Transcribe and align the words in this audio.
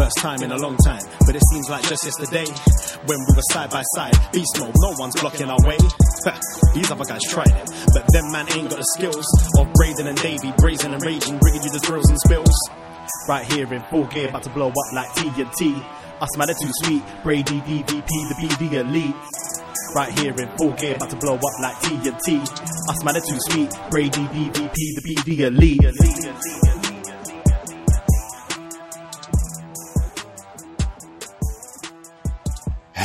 First 0.00 0.16
time 0.16 0.42
in 0.42 0.50
a 0.50 0.56
long 0.56 0.78
time, 0.78 1.02
but 1.26 1.36
it 1.36 1.42
seems 1.52 1.68
like 1.68 1.84
just 1.84 2.02
yesterday 2.08 2.48
when 3.04 3.20
we 3.20 3.36
were 3.36 3.44
side 3.52 3.68
by 3.68 3.82
side. 3.94 4.16
Beast 4.32 4.56
mode, 4.58 4.72
no 4.80 4.94
one's 4.96 5.12
blocking 5.20 5.50
our 5.50 5.60
way. 5.68 5.76
These 6.72 6.90
other 6.90 7.04
guys 7.04 7.20
tried 7.28 7.52
it, 7.52 7.68
but 7.92 8.08
them 8.08 8.32
man 8.32 8.48
ain't 8.56 8.70
got 8.70 8.78
the 8.78 8.88
skills 8.96 9.28
of 9.60 9.70
Braden 9.74 10.06
and 10.06 10.16
Davie, 10.16 10.54
brazen 10.56 10.94
and 10.94 11.04
raging, 11.04 11.36
bringing 11.36 11.62
you 11.62 11.68
the 11.68 11.80
thrills 11.80 12.08
and 12.08 12.18
spills. 12.18 12.56
Right 13.28 13.44
here 13.52 13.68
in 13.74 13.82
full 13.90 14.06
gear, 14.06 14.30
about 14.30 14.42
to 14.44 14.50
blow 14.50 14.68
up 14.68 14.90
like 14.94 15.10
TNT. 15.20 15.84
Us 16.22 16.34
man 16.38 16.48
are 16.48 16.56
too 16.56 16.72
sweet, 16.80 17.02
Brady 17.22 17.60
DVP, 17.60 18.08
the 18.08 18.36
BD 18.40 18.72
elite. 18.80 19.14
Right 19.94 20.18
here 20.18 20.32
in 20.32 20.48
full 20.56 20.72
gear, 20.80 20.96
about 20.96 21.10
to 21.10 21.16
blow 21.16 21.34
up 21.34 21.56
like 21.60 21.76
TNT. 21.84 22.40
Us 22.88 23.04
man 23.04 23.16
are 23.16 23.20
too 23.20 23.38
sweet, 23.52 23.68
Brady 23.90 24.24
DVP, 24.32 24.76
the 24.96 25.02
BD 25.04 25.40
elite. 25.40 26.79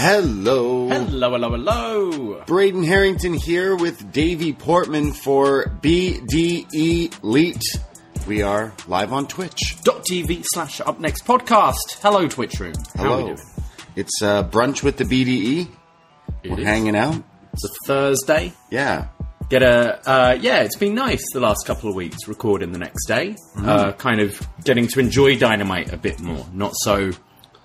Hello. 0.07 0.87
Hello, 0.87 1.31
hello, 1.31 1.49
hello. 1.49 2.43
Braden 2.45 2.83
Herrington 2.83 3.33
here 3.33 3.75
with 3.75 4.11
Davie 4.11 4.53
Portman 4.53 5.11
for 5.13 5.65
BDE 5.81 7.23
Elite. 7.23 7.63
We 8.27 8.43
are 8.43 8.71
live 8.87 9.11
on 9.11 9.25
Twitch. 9.25 9.77
.tv 9.83 10.43
slash 10.45 10.79
up 10.79 10.99
next 10.99 11.25
podcast. 11.25 11.99
Hello, 12.03 12.27
Twitch 12.27 12.59
room. 12.59 12.75
How 12.95 13.03
are 13.03 13.07
we 13.07 13.13
Hello. 13.23 13.25
doing? 13.33 13.47
It's 13.95 14.21
uh, 14.21 14.43
brunch 14.43 14.83
with 14.83 14.97
the 14.97 15.05
BDE. 15.05 15.69
It 16.43 16.51
We're 16.51 16.59
is. 16.59 16.65
hanging 16.65 16.95
out. 16.95 17.23
It's 17.53 17.65
a 17.65 17.73
Thursday. 17.87 18.53
Yeah. 18.69 19.07
Get 19.49 19.63
a 19.63 20.07
uh, 20.07 20.37
yeah. 20.39 20.61
It's 20.61 20.77
been 20.77 20.93
nice 20.93 21.23
the 21.33 21.39
last 21.39 21.65
couple 21.65 21.89
of 21.89 21.95
weeks 21.95 22.27
recording 22.27 22.71
the 22.73 22.79
next 22.79 23.07
day. 23.07 23.29
Mm-hmm. 23.55 23.67
Uh, 23.67 23.91
kind 23.93 24.21
of 24.21 24.39
getting 24.63 24.87
to 24.89 24.99
enjoy 24.99 25.39
Dynamite 25.39 25.91
a 25.91 25.97
bit 25.97 26.19
more. 26.19 26.45
Not 26.53 26.73
so 26.75 27.11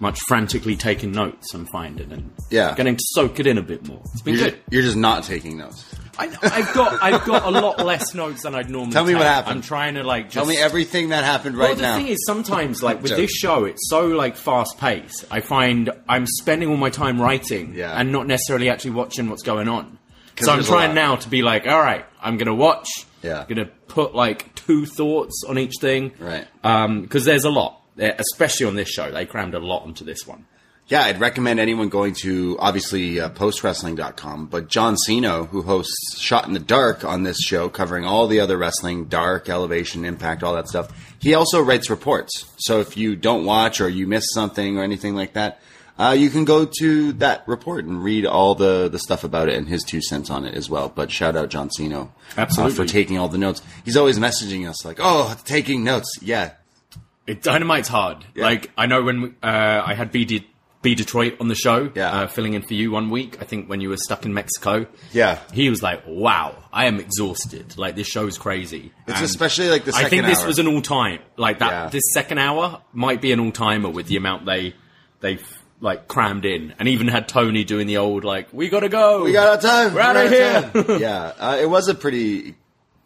much 0.00 0.18
frantically 0.26 0.76
taking 0.76 1.12
notes. 1.12 1.52
I'm 1.54 1.66
finding 1.66 2.10
and 2.12 2.30
Yeah. 2.50 2.74
getting 2.74 2.96
to 2.96 3.02
soak 3.10 3.38
it 3.38 3.46
in 3.46 3.58
a 3.58 3.62
bit 3.62 3.86
more. 3.86 4.00
It's 4.12 4.22
been 4.22 4.34
You're 4.34 4.44
good. 4.44 4.50
just, 4.54 4.72
you're 4.72 4.82
just 4.82 4.96
not 4.96 5.24
taking 5.24 5.58
notes. 5.58 5.84
I, 6.18 6.24
I've 6.42 6.74
got 6.74 7.02
I've 7.02 7.24
got 7.24 7.44
a 7.44 7.50
lot 7.50 7.84
less 7.84 8.14
notes 8.14 8.42
than 8.42 8.54
I'd 8.54 8.68
normally. 8.68 8.92
Tell 8.92 9.04
me 9.06 9.14
what 9.14 9.22
happened. 9.22 9.56
I'm 9.56 9.62
trying 9.62 9.94
to 9.94 10.02
like 10.02 10.24
just 10.24 10.34
Tell 10.34 10.44
me 10.44 10.58
everything 10.58 11.10
that 11.10 11.24
happened 11.24 11.56
Well, 11.56 11.68
right 11.68 11.76
the 11.76 11.82
now. 11.82 11.94
The 11.96 12.02
thing 12.02 12.12
is, 12.12 12.18
sometimes, 12.26 12.82
like 12.82 13.00
with 13.02 13.16
this 13.16 13.30
show, 13.30 13.64
it's 13.64 13.88
so 13.88 14.06
like 14.08 14.36
fast 14.36 14.76
paced. 14.78 15.24
I 15.30 15.40
find 15.40 15.88
I'm 16.08 16.26
spending 16.26 16.68
all 16.68 16.76
my 16.76 16.90
time 16.90 17.20
writing 17.22 17.72
Yeah. 17.74 17.92
and 17.98 18.12
not 18.12 18.26
necessarily 18.26 18.68
actually 18.68 18.90
watching 18.90 19.30
what's 19.30 19.42
going 19.42 19.68
on. 19.68 19.98
'Cause 20.36 20.46
So 20.46 20.52
I'm 20.52 20.64
trying 20.64 20.94
now 20.94 21.16
to 21.16 21.28
be 21.28 21.42
like, 21.42 21.66
all 21.66 21.80
right, 21.80 22.04
I'm 22.20 22.36
gonna 22.38 22.54
watch. 22.54 22.88
Yeah. 23.22 23.40
I'm 23.40 23.46
gonna 23.48 23.70
put 23.88 24.14
like 24.14 24.54
two 24.54 24.84
thoughts 24.86 25.42
on 25.48 25.58
each 25.58 25.74
thing. 25.80 26.12
Right. 26.18 26.46
Um, 26.64 27.02
Because 27.02 27.24
there's 27.24 27.44
a 27.44 27.50
lot, 27.50 27.79
especially 28.00 28.66
on 28.66 28.74
this 28.76 28.88
show. 28.88 29.10
They 29.10 29.26
crammed 29.26 29.54
a 29.54 29.58
lot 29.58 29.82
onto 29.82 30.04
this 30.04 30.26
one. 30.26 30.46
Yeah, 30.88 31.02
I'd 31.02 31.20
recommend 31.20 31.60
anyone 31.60 31.88
going 31.88 32.14
to 32.22 32.56
obviously 32.58 33.20
uh, 33.20 33.30
postwrestling.com, 33.30 34.46
but 34.46 34.66
John 34.66 34.96
Siino, 34.96 35.46
who 35.46 35.62
hosts 35.62 36.18
Shot 36.18 36.48
in 36.48 36.52
the 36.52 36.58
Dark 36.58 37.04
on 37.04 37.22
this 37.22 37.38
show, 37.38 37.68
covering 37.68 38.04
all 38.04 38.26
the 38.26 38.40
other 38.40 38.58
wrestling, 38.58 39.04
Dark, 39.04 39.48
Elevation, 39.48 40.04
Impact, 40.04 40.42
all 40.42 40.54
that 40.54 40.66
stuff, 40.66 41.14
he 41.20 41.34
also 41.34 41.62
writes 41.62 41.90
reports. 41.90 42.44
So 42.58 42.80
if 42.80 42.96
you 42.96 43.14
don't 43.14 43.44
watch 43.44 43.80
or 43.80 43.88
you 43.88 44.08
miss 44.08 44.26
something 44.34 44.78
or 44.78 44.82
anything 44.82 45.14
like 45.14 45.34
that, 45.34 45.60
uh, 45.96 46.12
you 46.12 46.28
can 46.28 46.44
go 46.44 46.64
to 46.80 47.12
that 47.14 47.46
report 47.46 47.84
and 47.84 48.02
read 48.02 48.26
all 48.26 48.56
the, 48.56 48.88
the 48.88 48.98
stuff 48.98 49.22
about 49.22 49.48
it 49.48 49.54
and 49.54 49.68
his 49.68 49.84
two 49.84 50.00
cents 50.02 50.28
on 50.28 50.44
it 50.44 50.54
as 50.54 50.68
well. 50.68 50.88
But 50.88 51.12
shout 51.12 51.36
out 51.36 51.50
John 51.50 51.68
Siino 51.68 52.10
uh, 52.36 52.46
for 52.70 52.84
taking 52.86 53.16
all 53.16 53.28
the 53.28 53.38
notes. 53.38 53.62
He's 53.84 53.98
always 53.98 54.18
messaging 54.18 54.68
us 54.68 54.82
like, 54.84 54.96
"Oh, 54.98 55.38
taking 55.44 55.84
notes." 55.84 56.08
Yeah, 56.22 56.52
It, 57.26 57.42
Dynamite's 57.42 57.88
hard. 57.88 58.24
Yeah. 58.34 58.44
Like 58.44 58.70
I 58.76 58.86
know 58.86 59.02
when 59.02 59.36
uh, 59.42 59.82
I 59.84 59.94
had 59.94 60.10
B, 60.10 60.24
D, 60.24 60.46
B 60.82 60.94
Detroit 60.94 61.36
on 61.40 61.48
the 61.48 61.54
show, 61.54 61.92
Yeah. 61.94 62.10
uh, 62.10 62.26
filling 62.26 62.54
in 62.54 62.62
for 62.62 62.74
you 62.74 62.90
one 62.90 63.10
week. 63.10 63.36
I 63.40 63.44
think 63.44 63.68
when 63.68 63.80
you 63.80 63.90
were 63.90 63.96
stuck 63.98 64.24
in 64.24 64.32
Mexico. 64.34 64.86
Yeah. 65.12 65.38
he 65.52 65.68
was 65.70 65.82
like, 65.82 66.02
"Wow, 66.06 66.56
I 66.72 66.86
am 66.86 66.98
exhausted. 66.98 67.76
Like 67.78 67.94
this 67.96 68.06
show's 68.08 68.38
crazy." 68.38 68.92
It's 69.06 69.16
And 69.18 69.24
especially, 69.24 69.68
like, 69.68 69.84
the 69.84 69.92
I 69.94 70.00
think 70.08 70.10
second 70.10 70.24
this 70.26 70.40
hour. 70.40 70.46
was 70.46 70.58
an 70.58 70.66
all 70.66 70.82
time. 70.82 71.20
Like 71.36 71.58
that. 71.60 71.70
Yeah. 71.70 71.88
This 71.90 72.04
second 72.12 72.38
hour 72.38 72.80
might 72.92 73.20
be 73.20 73.32
an 73.32 73.40
all 73.40 73.52
timer 73.52 73.90
with 73.90 74.06
the 74.06 74.16
amount 74.16 74.46
they 74.46 74.74
they 75.20 75.38
like 75.82 76.08
crammed 76.08 76.44
in, 76.44 76.74
and 76.78 76.88
even 76.88 77.08
had 77.08 77.28
Tony 77.28 77.62
doing 77.64 77.86
the 77.86 77.98
old 77.98 78.24
like, 78.24 78.48
"We 78.52 78.68
gotta 78.70 78.88
go. 78.88 79.24
We 79.24 79.32
got 79.32 79.48
our 79.48 79.60
time. 79.60 79.94
We're 79.94 80.00
outta 80.00 80.18
out 80.20 80.26
of 80.26 80.86
here. 80.88 80.98
yeah, 80.98 81.32
uh, 81.38 81.58
it 81.60 81.68
was 81.70 81.88
a 81.88 81.94
pretty 81.94 82.54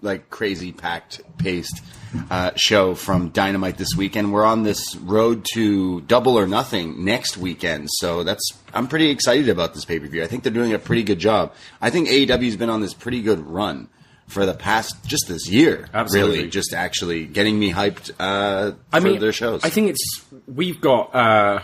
like 0.05 0.31
crazy 0.31 0.71
packed 0.73 1.21
paced 1.39 1.83
uh, 2.31 2.53
show 2.55 2.95
from 2.95 3.31
Dynamite 3.31 3.77
this 3.77 3.95
weekend. 3.97 4.33
We're 4.33 4.45
on 4.45 4.63
this 4.63 4.95
road 4.97 5.45
to 5.55 6.01
Double 6.03 6.39
or 6.39 6.47
Nothing 6.47 7.05
next 7.05 7.37
weekend, 7.37 7.89
so 7.91 8.23
that's 8.23 8.53
I'm 8.73 8.87
pretty 8.87 9.11
excited 9.11 9.49
about 9.49 9.75
this 9.75 9.85
pay 9.85 9.99
per 9.99 10.07
view. 10.07 10.23
I 10.23 10.27
think 10.29 10.45
they're 10.45 10.53
doing 10.53 10.73
a 10.75 10.79
pretty 10.79 11.03
good 11.03 11.19
job. 11.19 11.53
I 11.81 11.91
think 11.91 12.09
AEW's 12.09 12.57
been 12.57 12.71
on 12.71 12.81
this 12.81 12.95
pretty 12.95 13.21
good 13.23 13.41
run 13.41 13.89
for 14.29 14.47
the 14.47 14.55
past 14.55 15.05
just 15.05 15.27
this 15.29 15.49
year. 15.49 15.89
Absolutely. 15.93 16.37
really, 16.39 16.51
just 16.51 16.73
actually 16.73 17.27
getting 17.27 17.59
me 17.59 17.73
hyped 17.73 18.11
uh, 18.21 18.73
I 18.93 19.01
for 19.01 19.07
mean, 19.09 19.21
their 19.21 19.33
shows. 19.33 19.65
I 19.65 19.71
think 19.71 19.91
it's 19.91 20.25
we've 20.47 20.81
got 20.81 21.15
uh, 21.15 21.61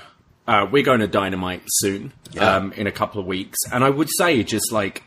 uh, 0.49 0.67
we're 0.70 0.82
going 0.82 1.00
to 1.00 1.06
Dynamite 1.06 1.62
soon 1.67 2.12
Yeah. 2.32 2.56
um, 2.56 2.73
in 2.73 2.87
a 2.88 2.93
couple 2.93 3.20
of 3.20 3.26
weeks, 3.26 3.59
and 3.73 3.85
I 3.85 3.91
would 3.91 4.09
say 4.19 4.43
just 4.43 4.73
like 4.73 5.05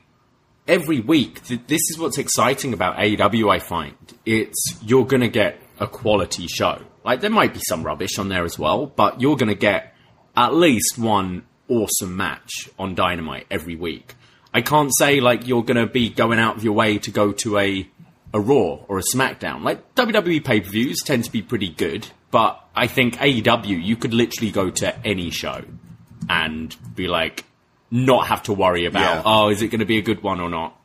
every 0.68 1.00
week, 1.00 1.44
th- 1.44 1.62
this 1.68 1.82
is 1.90 1.98
what's 1.98 2.18
exciting 2.18 2.74
about 2.74 2.98
AEW. 2.98 3.52
I 3.52 3.60
find 3.60 3.96
it's 4.26 4.78
you're 4.82 5.06
going 5.06 5.22
to 5.22 5.30
get 5.30 5.62
a 5.80 5.88
quality 5.88 6.48
show. 6.48 6.82
Like 7.04 7.22
there 7.22 7.30
might 7.30 7.54
be 7.54 7.60
some 7.68 7.84
rubbish 7.84 8.18
on 8.18 8.30
there 8.30 8.44
as 8.46 8.58
well, 8.58 8.86
but 8.86 9.22
you're 9.22 9.36
going 9.36 9.50
to 9.50 9.56
get 9.56 9.94
at 10.36 10.54
least 10.54 10.98
one 10.98 11.44
awesome 11.68 12.16
match 12.16 12.70
on 12.80 12.96
Dynamite 12.96 13.48
every 13.52 13.76
week. 13.76 14.16
I 14.54 14.62
can't 14.62 14.92
say 14.96 15.20
like 15.20 15.48
you're 15.48 15.64
going 15.64 15.78
to 15.78 15.92
be 15.92 16.10
going 16.10 16.40
out 16.40 16.58
of 16.58 16.64
your 16.64 16.74
way 16.74 16.98
to 17.00 17.12
go 17.12 17.32
to 17.32 17.58
a 17.58 17.90
a 18.36 18.40
Raw 18.40 18.80
or 18.88 18.98
a 18.98 19.04
SmackDown. 19.14 19.64
Like 19.64 19.94
WWE 19.96 20.44
pay 20.44 20.60
per 20.60 20.70
views 20.70 21.02
tend 21.04 21.24
to 21.26 21.32
be 21.32 21.42
pretty 21.42 21.70
good, 21.70 22.08
but 22.32 22.60
I 22.76 22.88
think 22.88 23.18
AEW 23.18 23.84
you 23.84 23.96
could 23.96 24.14
literally 24.14 24.52
go 24.52 24.70
to 24.72 25.06
any 25.06 25.30
show 25.30 25.64
and 26.30 26.76
be 26.96 27.08
like 27.08 27.46
not 27.94 28.28
have 28.28 28.42
to 28.44 28.54
worry 28.54 28.86
about 28.86 29.02
Yeah. 29.18 29.22
oh 29.24 29.50
is 29.50 29.62
it 29.62 29.68
going 29.70 29.80
to 29.80 29.86
be 29.86 30.00
a 30.00 30.02
good 30.02 30.22
one 30.24 30.40
or 30.42 30.50
not 30.50 30.76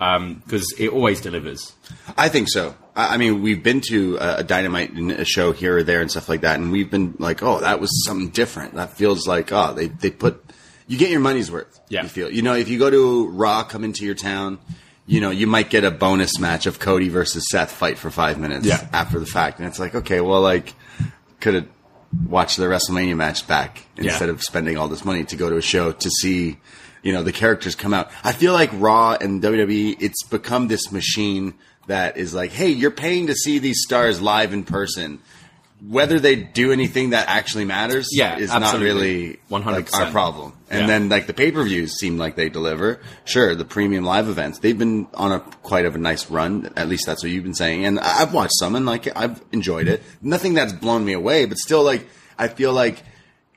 um, 0.00 0.42
because 0.44 0.72
it 0.78 0.88
always 0.90 1.20
delivers. 1.20 1.72
I 2.16 2.28
think 2.28 2.48
so. 2.48 2.74
I 2.96 3.14
I 3.14 3.16
mean, 3.18 3.40
we've 3.42 3.62
been 3.62 3.80
to 3.90 4.16
a, 4.16 4.36
a 4.38 4.42
dynamite 4.42 4.96
a 4.98 5.24
show 5.24 5.52
here 5.52 5.76
or 5.78 5.82
there 5.84 6.00
and 6.00 6.10
stuff 6.10 6.28
like 6.28 6.40
that, 6.40 6.58
and 6.58 6.72
we've 6.72 6.90
been 6.90 7.14
like, 7.18 7.40
oh, 7.42 7.60
that 7.60 7.78
was 7.80 7.90
something 8.04 8.30
different. 8.30 8.74
That 8.74 8.90
feels 8.96 9.26
like, 9.28 9.52
oh, 9.52 9.74
they 9.74 9.86
they 9.88 10.10
put 10.10 10.42
you 10.88 10.98
get 10.98 11.10
your 11.10 11.20
money's 11.20 11.50
worth. 11.52 11.78
Yeah. 11.88 12.02
you 12.02 12.08
feel. 12.08 12.30
You 12.32 12.42
know, 12.42 12.54
if 12.54 12.68
you 12.68 12.78
go 12.80 12.90
to 12.90 13.28
Raw, 13.28 13.62
come 13.64 13.84
into 13.84 14.04
your 14.04 14.16
town. 14.16 14.58
You 15.06 15.20
know, 15.20 15.30
you 15.30 15.46
might 15.46 15.68
get 15.70 15.84
a 15.84 15.90
bonus 15.90 16.38
match 16.40 16.66
of 16.66 16.78
Cody 16.78 17.08
versus 17.08 17.44
Seth 17.50 17.70
fight 17.72 17.96
for 17.98 18.10
five 18.10 18.38
minutes 18.38 18.66
Yeah. 18.66 18.88
after 18.92 19.18
the 19.20 19.26
fact, 19.26 19.58
and 19.58 19.66
it's 19.68 19.78
like, 19.80 19.94
okay, 19.96 20.20
well, 20.20 20.40
like, 20.40 20.74
could 21.40 21.54
have 21.54 21.68
watched 22.28 22.56
the 22.56 22.64
WrestleMania 22.64 23.16
match 23.16 23.46
back 23.46 23.86
instead 23.96 24.28
of 24.28 24.42
spending 24.42 24.76
all 24.76 24.88
this 24.88 25.04
money 25.04 25.24
to 25.24 25.36
go 25.36 25.48
to 25.48 25.56
a 25.56 25.62
show 25.62 25.92
to 25.92 26.10
see, 26.10 26.58
you 27.02 27.12
know, 27.12 27.22
the 27.22 27.32
characters 27.32 27.74
come 27.74 27.94
out. 27.94 28.10
I 28.22 28.32
feel 28.32 28.52
like 28.52 28.70
Raw 28.74 29.16
and 29.20 29.42
WWE, 29.42 29.96
it's 30.00 30.22
become 30.24 30.68
this 30.68 30.92
machine 30.92 31.54
that 31.86 32.16
is 32.16 32.34
like, 32.34 32.52
hey, 32.52 32.68
you're 32.68 32.90
paying 32.90 33.26
to 33.26 33.34
see 33.34 33.58
these 33.58 33.82
stars 33.82 34.20
live 34.20 34.52
in 34.52 34.64
person. 34.64 35.20
Whether 35.88 36.20
they 36.20 36.36
do 36.36 36.70
anything 36.70 37.10
that 37.10 37.28
actually 37.28 37.64
matters 37.64 38.08
Yeah, 38.12 38.38
is 38.38 38.50
absolutely. 38.50 38.86
not 38.88 38.94
really 38.94 39.38
100%. 39.50 39.94
our 40.06 40.10
problem. 40.12 40.52
And 40.70 40.82
Yeah. 40.82 40.86
then 40.86 41.08
like 41.08 41.26
the 41.26 41.34
pay 41.34 41.50
per 41.50 41.64
views 41.64 41.98
seem 41.98 42.18
like 42.18 42.36
they 42.36 42.48
deliver. 42.48 43.00
Sure, 43.24 43.54
the 43.56 43.64
premium 43.64 44.04
live 44.04 44.28
events 44.28 44.60
they've 44.60 44.78
been 44.78 45.08
on 45.14 45.32
a 45.32 45.40
quite 45.62 45.84
of 45.84 45.94
a 45.96 45.98
nice 45.98 46.30
run. 46.30 46.70
At 46.76 46.88
least 46.88 47.04
that's 47.06 47.22
what 47.24 47.32
you've 47.32 47.42
been 47.44 47.54
saying. 47.54 47.84
And 47.84 47.98
I've 47.98 48.32
watched 48.32 48.52
some 48.58 48.76
and 48.76 48.86
like 48.86 49.08
I've 49.16 49.42
enjoyed 49.50 49.88
it. 49.88 50.02
Nothing 50.22 50.54
that's 50.54 50.72
blown 50.72 51.04
me 51.04 51.14
away, 51.14 51.46
but 51.46 51.58
still 51.58 51.82
like 51.82 52.06
I 52.38 52.46
feel 52.48 52.72
like 52.72 53.02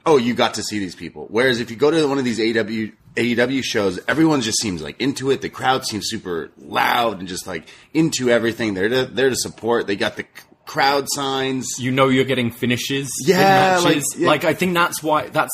oh 0.07 0.17
you 0.17 0.33
got 0.33 0.55
to 0.55 0.63
see 0.63 0.79
these 0.79 0.95
people. 0.95 1.27
Whereas 1.29 1.59
if 1.59 1.69
you 1.69 1.75
go 1.77 1.91
to 1.91 2.07
one 2.07 2.17
of 2.17 2.23
these 2.25 2.39
AW 2.39 2.91
AEW 3.15 3.63
shows, 3.63 3.97
everyone 4.09 4.41
just 4.41 4.59
seems 4.61 4.81
like 4.81 4.99
into 4.99 5.31
it. 5.31 5.41
The 5.41 5.47
crowd 5.49 5.85
seems 5.85 6.09
super 6.09 6.51
loud 6.57 7.19
and 7.19 7.27
just 7.29 7.47
like 7.47 7.67
into 7.93 8.29
everything. 8.29 8.73
They're 8.73 8.89
to, 8.89 9.05
there 9.05 9.29
to 9.29 9.35
support. 9.37 9.87
They 9.87 9.95
got 9.95 10.17
the 10.17 10.25
crowd 10.65 11.05
signs. 11.09 11.67
you 11.79 11.91
know 11.91 12.09
you're 12.09 12.25
getting 12.25 12.51
finishes. 12.51 13.09
in 13.25 13.29
Yeah, 13.35 13.77
like- 13.77 13.95
matches. 13.95 14.15
yeah. 14.17 14.27
like 14.27 14.43
I 14.45 14.53
think 14.53 14.73
that's 14.73 15.01
why 15.03 15.27
that's 15.29 15.51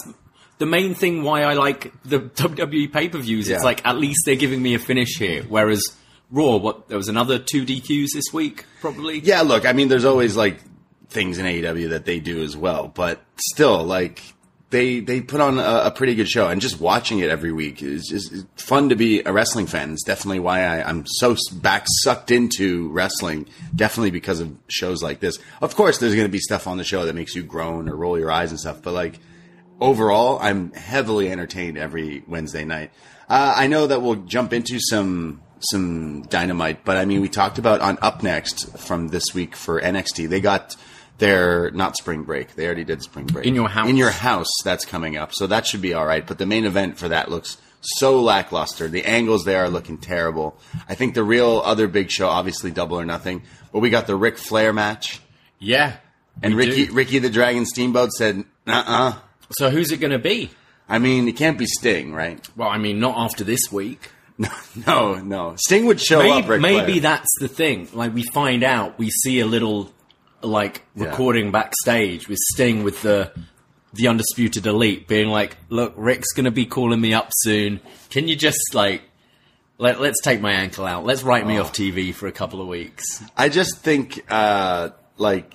the 0.57 0.65
main 0.65 0.93
thing 0.95 1.23
why 1.23 1.43
I 1.43 1.53
like 1.53 1.91
the 2.03 2.19
WWE 2.35 2.91
pay 2.93 3.09
per 3.09 3.17
views. 3.19 3.49
It's 3.49 3.63
like 3.63 3.85
at 3.85 3.97
least 3.97 4.19
they're 4.25 4.35
giving 4.35 4.61
me 4.61 4.73
a 4.75 4.79
finish 4.79 5.17
here. 5.17 5.43
Whereas 5.43 5.81
Raw, 6.29 6.57
what 6.57 6.87
there 6.87 6.97
was 6.97 7.09
another 7.09 7.39
two 7.39 7.65
DQs 7.65 8.07
this 8.13 8.25
week, 8.31 8.65
probably. 8.79 9.19
Yeah, 9.19 9.41
look, 9.41 9.65
I 9.65 9.73
mean, 9.73 9.87
there's 9.89 10.05
always 10.05 10.37
like 10.37 10.59
things 11.09 11.37
in 11.37 11.45
AEW 11.45 11.89
that 11.89 12.05
they 12.05 12.19
do 12.21 12.41
as 12.41 12.55
well, 12.55 12.87
but 12.87 13.21
still, 13.35 13.83
like 13.83 14.21
they 14.71 15.01
they 15.01 15.21
put 15.21 15.41
on 15.41 15.59
a, 15.59 15.83
a 15.85 15.91
pretty 15.91 16.15
good 16.15 16.29
show, 16.29 16.47
and 16.47 16.59
just 16.59 16.79
watching 16.79 17.19
it 17.19 17.29
every 17.29 17.51
week 17.51 17.83
is 17.83 18.45
fun 18.55 18.89
to 18.89 18.95
be 18.95 19.21
a 19.23 19.31
wrestling 19.31 19.67
fan. 19.67 19.93
It's 19.93 20.03
definitely 20.03 20.39
why 20.39 20.63
I, 20.63 20.89
I'm 20.89 21.05
so 21.05 21.35
back 21.53 21.85
sucked 22.03 22.31
into 22.31 22.89
wrestling. 22.89 23.47
Definitely 23.75 24.11
because 24.11 24.39
of 24.39 24.55
shows 24.67 25.03
like 25.03 25.19
this. 25.19 25.37
Of 25.61 25.75
course, 25.75 25.99
there's 25.99 26.15
going 26.15 26.27
to 26.27 26.31
be 26.31 26.39
stuff 26.39 26.67
on 26.67 26.77
the 26.77 26.83
show 26.83 27.05
that 27.05 27.13
makes 27.13 27.35
you 27.35 27.43
groan 27.43 27.89
or 27.89 27.95
roll 27.95 28.17
your 28.17 28.31
eyes 28.31 28.51
and 28.51 28.59
stuff, 28.59 28.81
but 28.81 28.93
like 28.93 29.19
overall, 29.81 30.39
I'm 30.39 30.71
heavily 30.71 31.29
entertained 31.29 31.77
every 31.77 32.23
Wednesday 32.27 32.63
night. 32.63 32.91
Uh, 33.27 33.53
I 33.55 33.67
know 33.67 33.87
that 33.87 34.01
we'll 34.01 34.15
jump 34.15 34.53
into 34.53 34.79
some 34.79 35.41
some 35.59 36.23
dynamite, 36.23 36.83
but 36.85 36.97
I 36.97 37.05
mean, 37.05 37.21
we 37.21 37.29
talked 37.29 37.59
about 37.59 37.81
on 37.81 37.99
Up 38.01 38.23
Next 38.23 38.77
from 38.79 39.09
this 39.09 39.25
week 39.33 39.55
for 39.55 39.79
NXT. 39.79 40.27
They 40.29 40.41
got 40.41 40.75
their 41.21 41.69
not 41.69 41.95
spring 41.95 42.23
break. 42.23 42.55
They 42.55 42.65
already 42.65 42.83
did 42.83 43.03
spring 43.03 43.27
break 43.27 43.45
In 43.45 43.53
Your 43.53 43.69
House. 43.69 43.87
In 43.87 43.95
your 43.95 44.09
house, 44.09 44.49
that's 44.65 44.85
coming 44.85 45.17
up, 45.17 45.31
so 45.33 45.45
that 45.47 45.67
should 45.67 45.79
be 45.81 45.93
all 45.93 46.05
right. 46.05 46.25
But 46.25 46.39
the 46.39 46.47
main 46.47 46.65
event 46.65 46.97
for 46.97 47.09
that 47.09 47.29
looks 47.29 47.57
so 47.79 48.19
lackluster. 48.21 48.87
The 48.87 49.05
angles 49.05 49.45
there 49.45 49.63
are 49.63 49.69
looking 49.69 49.99
terrible. 49.99 50.57
I 50.89 50.95
think 50.95 51.13
the 51.13 51.23
real 51.23 51.61
other 51.63 51.87
big 51.87 52.09
show, 52.09 52.27
obviously 52.27 52.71
Double 52.71 52.99
or 52.99 53.05
Nothing, 53.05 53.43
but 53.71 53.79
we 53.79 53.91
got 53.91 54.07
the 54.07 54.15
Ric 54.15 54.39
Flair 54.39 54.73
match. 54.73 55.21
Yeah. 55.59 55.97
And 56.41 56.55
Ricky, 56.55 56.87
do. 56.87 56.93
Ricky 56.93 57.19
the 57.19 57.29
Dragon 57.29 57.67
Steamboat 57.67 58.11
said, 58.13 58.43
"Uh, 58.65 58.83
uh 58.87 59.13
So 59.51 59.69
who's 59.69 59.91
it 59.91 59.97
going 59.97 60.11
to 60.11 60.19
be? 60.19 60.49
I 60.89 60.97
mean, 60.97 61.27
it 61.27 61.37
can't 61.37 61.57
be 61.57 61.67
Sting, 61.67 62.13
right? 62.13 62.45
Well, 62.57 62.67
I 62.67 62.79
mean, 62.79 62.99
not 62.99 63.15
after 63.15 63.43
this 63.43 63.71
week. 63.71 64.11
No, 64.87 65.15
no. 65.15 65.53
Sting 65.57 65.85
would 65.85 66.01
show 66.01 66.17
maybe, 66.19 66.31
up. 66.31 66.49
Ric 66.49 66.61
maybe 66.61 66.99
Flair. 66.99 67.01
that's 67.01 67.29
the 67.39 67.47
thing. 67.47 67.89
Like 67.93 68.15
we 68.15 68.23
find 68.23 68.63
out, 68.63 68.97
we 68.97 69.09
see 69.11 69.39
a 69.39 69.45
little 69.45 69.91
like 70.43 70.83
Yeah. 70.95 71.05
recording 71.05 71.51
backstage 71.51 72.27
with 72.27 72.39
Sting 72.53 72.83
with 72.83 73.01
the 73.01 73.31
the 73.93 74.07
undisputed 74.07 74.65
elite 74.67 75.07
being 75.07 75.27
like, 75.29 75.57
"Look, 75.69 75.93
Ric's 75.97 76.31
going 76.33 76.45
to 76.45 76.51
be 76.51 76.65
calling 76.65 77.01
me 77.01 77.13
up 77.13 77.29
soon. 77.39 77.81
Can 78.09 78.27
you 78.29 78.35
just 78.35 78.73
like 78.73 79.01
let, 79.77 79.99
let's 79.99 80.21
take 80.21 80.39
my 80.39 80.51
ankle 80.51 80.85
out. 80.85 81.05
Let's 81.05 81.23
write 81.23 81.45
me 81.47 81.57
Oh. 81.57 81.63
off 81.63 81.73
TV 81.73 82.13
for 82.13 82.27
a 82.27 82.31
couple 82.31 82.61
of 82.61 82.67
weeks." 82.67 83.21
I 83.35 83.49
just 83.49 83.79
think, 83.79 84.23
uh, 84.29 84.89
like, 85.17 85.53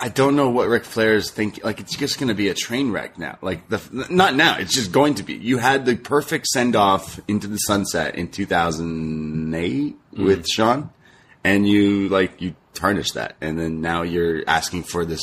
I 0.00 0.08
don't 0.08 0.34
know 0.36 0.50
what 0.50 0.66
Ric 0.68 0.84
Flair's 0.84 1.30
thinking. 1.30 1.62
Like, 1.64 1.78
it's 1.80 1.96
just 1.96 2.18
going 2.18 2.28
to 2.28 2.34
be 2.34 2.48
a 2.48 2.54
train 2.54 2.90
wreck 2.90 3.18
now. 3.18 3.38
Like, 3.40 3.68
the 3.68 3.80
not 4.10 4.34
now. 4.34 4.58
It's 4.58 4.74
just 4.74 4.90
going 4.92 5.14
to 5.14 5.22
be. 5.22 5.34
You 5.34 5.58
had 5.58 5.86
the 5.86 5.94
perfect 5.96 6.48
send 6.48 6.74
off 6.76 7.20
into 7.28 7.46
the 7.46 7.56
sunset 7.58 8.16
in 8.16 8.28
2008 8.28 9.96
with 10.12 10.46
Shawn, 10.46 10.90
and 11.44 11.66
you 11.68 12.08
like 12.08 12.40
you 12.42 12.54
tarnished 12.74 13.14
that, 13.14 13.36
and 13.40 13.58
then 13.58 13.80
now 13.80 14.02
you're 14.02 14.42
asking 14.46 14.84
for 14.84 15.04
this. 15.04 15.22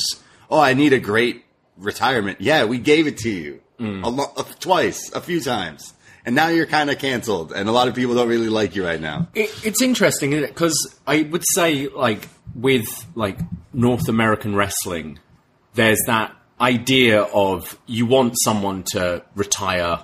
Oh, 0.50 0.60
I 0.60 0.74
need 0.74 0.92
a 0.92 1.00
great 1.00 1.44
retirement. 1.76 2.40
Yeah, 2.40 2.64
we 2.64 2.78
gave 2.78 3.06
it 3.06 3.18
to 3.18 3.30
you 3.30 3.60
a 3.78 4.10
lo- 4.10 4.32
uh, 4.36 4.42
twice, 4.58 5.10
a 5.14 5.20
few 5.22 5.40
times. 5.40 5.94
And 6.26 6.34
now 6.34 6.48
you're 6.48 6.66
kind 6.66 6.90
of 6.90 6.98
canceled, 6.98 7.50
and 7.50 7.66
a 7.66 7.72
lot 7.72 7.88
of 7.88 7.94
people 7.94 8.14
don't 8.14 8.28
really 8.28 8.50
like 8.50 8.76
you 8.76 8.84
right 8.84 9.00
now. 9.00 9.28
It, 9.34 9.50
it's 9.64 9.80
interesting 9.80 10.32
because 10.32 10.76
I 11.06 11.22
would 11.22 11.44
say, 11.54 11.88
like 11.88 12.28
with 12.54 12.86
like 13.14 13.38
North 13.72 14.06
American 14.06 14.54
wrestling, 14.54 15.18
there's 15.74 16.00
that 16.06 16.36
idea 16.60 17.22
of 17.22 17.78
you 17.86 18.04
want 18.04 18.34
someone 18.44 18.82
to 18.92 19.24
retire 19.34 20.00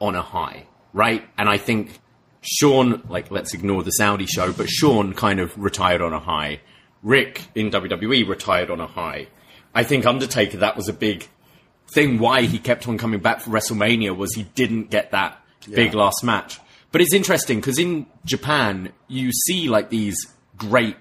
on 0.00 0.14
a 0.14 0.22
high, 0.22 0.66
right? 0.94 1.28
And 1.36 1.50
I 1.50 1.58
think 1.58 2.00
Shawn, 2.40 3.02
like 3.10 3.30
let's 3.30 3.52
ignore 3.52 3.82
the 3.82 3.90
Saudi 3.90 4.24
show, 4.24 4.54
but 4.54 4.70
Shawn 4.70 5.12
kind 5.12 5.38
of 5.38 5.52
retired 5.58 6.00
on 6.00 6.14
a 6.14 6.20
high. 6.20 6.60
Ric 7.02 7.42
in 7.54 7.70
WWE 7.70 8.26
retired 8.28 8.70
on 8.70 8.80
a 8.80 8.86
high. 8.86 9.28
I 9.74 9.84
think 9.84 10.06
Undertaker 10.06 10.58
that 10.58 10.76
was 10.76 10.88
a 10.88 10.92
big 10.92 11.28
thing 11.92 12.18
why 12.18 12.42
he 12.42 12.58
kept 12.58 12.86
on 12.88 12.98
coming 12.98 13.20
back 13.20 13.40
for 13.40 13.50
WrestleMania 13.50 14.16
was 14.16 14.34
he 14.34 14.42
didn't 14.54 14.90
get 14.90 15.12
that 15.12 15.40
big 15.70 15.92
Yeah. 15.94 16.00
last 16.00 16.22
match. 16.24 16.58
But 16.90 17.00
it's 17.00 17.14
interesting 17.14 17.58
because 17.60 17.78
in 17.78 18.06
Japan 18.24 18.92
you 19.08 19.30
see 19.32 19.68
like 19.68 19.90
these 19.90 20.16
great 20.56 20.96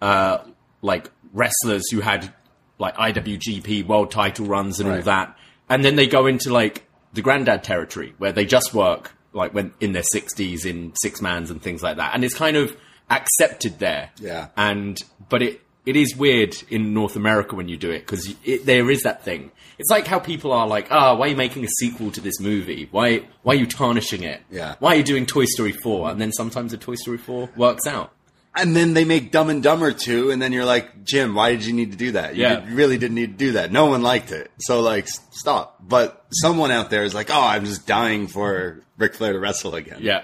uh, 0.00 0.38
like 0.80 1.10
wrestlers 1.32 1.88
who 1.90 2.00
had 2.00 2.32
like 2.78 2.94
IWGP 2.96 3.86
world 3.86 4.10
title 4.10 4.46
runs 4.46 4.80
and 4.80 4.90
all 4.90 5.02
that, 5.02 5.36
and 5.68 5.84
then 5.84 5.96
they 5.96 6.06
go 6.06 6.26
into 6.26 6.52
like 6.52 6.84
the 7.12 7.22
granddad 7.22 7.62
territory 7.62 8.14
where 8.18 8.32
they 8.32 8.44
just 8.44 8.74
work 8.74 9.12
like 9.32 9.54
when 9.54 9.72
in 9.80 9.92
their 9.92 10.02
sixties 10.02 10.66
in 10.66 10.92
six 11.02 11.22
mans 11.22 11.50
and 11.50 11.62
things 11.62 11.82
like 11.82 11.96
that, 11.98 12.14
and 12.14 12.24
it's 12.24 12.34
kind 12.34 12.56
of 12.56 12.76
accepted 13.16 13.78
there. 13.78 14.10
Yeah. 14.20 14.48
and 14.56 14.98
but 15.28 15.42
it 15.42 15.60
it 15.84 15.96
is 15.96 16.14
weird 16.16 16.54
in 16.70 16.94
North 16.94 17.16
America 17.16 17.56
when 17.56 17.68
you 17.68 17.76
do 17.76 17.90
it 17.90 18.00
because 18.06 18.32
there 18.64 18.88
is 18.90 19.02
that 19.02 19.24
thing. 19.24 19.50
It's 19.78 19.90
like 19.90 20.06
how 20.06 20.20
people 20.20 20.52
are 20.52 20.66
like, 20.68 20.86
"Ah, 20.92 21.14
why 21.16 21.26
are 21.26 21.28
you 21.30 21.36
making 21.36 21.64
a 21.64 21.68
sequel 21.80 22.12
to 22.12 22.20
this 22.20 22.38
movie? 22.40 22.88
Why 22.92 23.22
why 23.42 23.54
are 23.54 23.56
you 23.56 23.66
tarnishing 23.66 24.22
it? 24.22 24.40
Yeah. 24.50 24.76
why 24.78 24.94
are 24.94 24.96
you 24.96 25.02
doing 25.02 25.26
Toy 25.26 25.44
Story 25.46 25.72
4? 25.72 26.10
And 26.12 26.20
then 26.20 26.30
sometimes 26.32 26.72
a 26.72 26.76
Toy 26.78 26.94
Story 26.94 27.18
4 27.18 27.50
works 27.56 27.86
out. 27.86 28.12
And 28.54 28.76
then 28.76 28.92
they 28.92 29.04
make 29.06 29.32
Dumb 29.32 29.48
and 29.48 29.62
Dumber 29.62 29.92
too, 29.92 30.30
and 30.30 30.40
then 30.42 30.52
you're 30.52 30.66
like, 30.66 31.04
Jim, 31.04 31.34
why 31.34 31.52
did 31.52 31.64
you 31.64 31.72
need 31.72 31.90
to 31.92 31.96
do 31.96 32.12
that? 32.12 32.36
You 32.36 32.42
Yeah. 32.42 32.60
did- 32.60 32.68
really 32.68 32.98
didn't 32.98 33.14
need 33.16 33.38
to 33.38 33.44
do 33.46 33.52
that. 33.52 33.72
No 33.72 33.86
one 33.86 34.02
liked 34.02 34.30
it. 34.30 34.50
So 34.58 34.80
like, 34.82 35.08
stop. 35.30 35.78
But 35.80 36.22
someone 36.30 36.70
out 36.70 36.90
there 36.90 37.02
is 37.04 37.14
like, 37.14 37.30
oh, 37.30 37.40
I'm 37.42 37.64
just 37.64 37.86
dying 37.86 38.26
for 38.28 38.82
Ric 38.98 39.14
Flair 39.14 39.32
to 39.32 39.40
wrestle 39.40 39.74
again. 39.74 39.98
Yeah. 40.02 40.20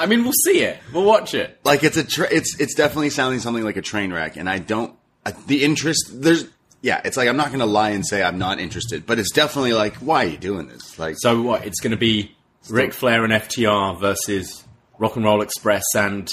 I 0.00 0.06
mean, 0.06 0.22
we'll 0.24 0.32
see 0.32 0.62
it. 0.62 0.78
We'll 0.92 1.04
watch 1.04 1.34
it. 1.34 1.58
Like 1.64 1.84
it's 1.84 1.96
a, 1.96 2.04
tra- 2.04 2.28
it's, 2.32 2.58
it's 2.58 2.74
definitely 2.74 3.10
sounding 3.10 3.40
something 3.40 3.62
like 3.64 3.76
a 3.76 3.82
train 3.82 4.12
wreck, 4.12 4.36
and 4.36 4.48
I 4.48 4.58
don't, 4.58 4.94
I, 5.24 5.32
the 5.32 5.62
interest, 5.64 6.10
there's, 6.14 6.46
yeah, 6.80 7.00
it's 7.04 7.16
like, 7.16 7.28
I'm 7.28 7.36
not 7.36 7.48
going 7.48 7.60
to 7.60 7.66
lie 7.66 7.90
and 7.90 8.06
say 8.06 8.22
I'm 8.22 8.38
not 8.38 8.58
interested, 8.58 9.04
but 9.06 9.18
it's 9.18 9.30
definitely 9.32 9.74
like, 9.74 9.96
why 9.96 10.24
are 10.24 10.28
you 10.28 10.38
doing 10.38 10.66
this? 10.68 10.98
Like, 10.98 11.16
So 11.18 11.42
what? 11.42 11.66
It's 11.66 11.80
going 11.80 11.90
to 11.90 11.98
be 11.98 12.34
Ric 12.70 12.94
Flair 12.94 13.22
and 13.24 13.32
FTR 13.32 14.00
versus 14.00 14.64
Rock 14.98 15.16
and 15.16 15.24
Roll 15.24 15.42
Express 15.42 15.84
and 15.94 16.28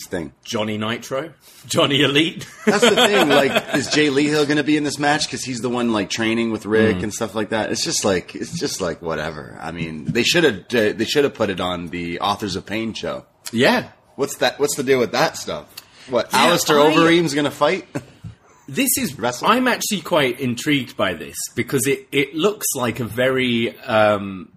Sting. 0.00 0.32
Johnny 0.44 0.76
Nitro, 0.78 1.32
Johnny 1.66 2.02
Elite. 2.02 2.46
That's 2.66 2.80
the 2.80 2.96
thing. 2.96 3.28
Like, 3.40 3.74
is 3.74 3.88
Jay 3.88 4.10
Lethal 4.10 4.44
going 4.44 4.56
to 4.56 4.64
be 4.64 4.76
in 4.76 4.84
this 4.84 4.98
match 4.98 5.26
because 5.26 5.44
he's 5.44 5.60
the 5.60 5.68
one 5.68 5.92
like 5.92 6.10
training 6.10 6.50
with 6.52 6.66
Ric 6.66 6.96
Mm. 6.96 7.02
and 7.04 7.14
stuff 7.14 7.34
like 7.34 7.50
that? 7.50 7.70
It's 7.70 7.84
just 7.84 8.04
like 8.04 8.34
it's 8.34 8.58
just 8.58 8.80
like 8.80 9.00
whatever. 9.02 9.56
I 9.60 9.70
mean, 9.72 10.04
they 10.06 10.22
should 10.22 10.44
have 10.44 10.56
uh, 10.74 10.92
they 10.96 11.04
should 11.04 11.24
have 11.24 11.34
put 11.34 11.50
it 11.50 11.60
on 11.60 11.88
the 11.88 12.20
Authors 12.20 12.56
of 12.56 12.66
Pain 12.66 12.92
show. 12.94 13.26
yeah. 13.52 13.90
What's 14.16 14.36
that? 14.38 14.58
What's 14.60 14.76
the 14.76 14.82
deal 14.82 14.98
with 14.98 15.12
that 15.12 15.36
stuff? 15.38 15.66
What? 16.10 16.28
Yeah, 16.32 16.46
Alistair 16.46 16.78
I- 16.80 16.92
Overeem's 16.92 17.32
going 17.34 17.44
to 17.46 17.50
fight? 17.50 17.86
This 18.68 18.90
is. 18.98 19.18
Wrestle? 19.18 19.48
I'm 19.48 19.66
actually 19.66 20.00
quite 20.00 20.38
intrigued 20.38 20.96
by 20.96 21.14
this 21.14 21.34
because 21.56 21.88
it 21.88 22.06
it 22.12 22.36
looks 22.36 22.66
like 22.76 23.00
a 23.00 23.04
very 23.04 23.76
um, 23.80 24.52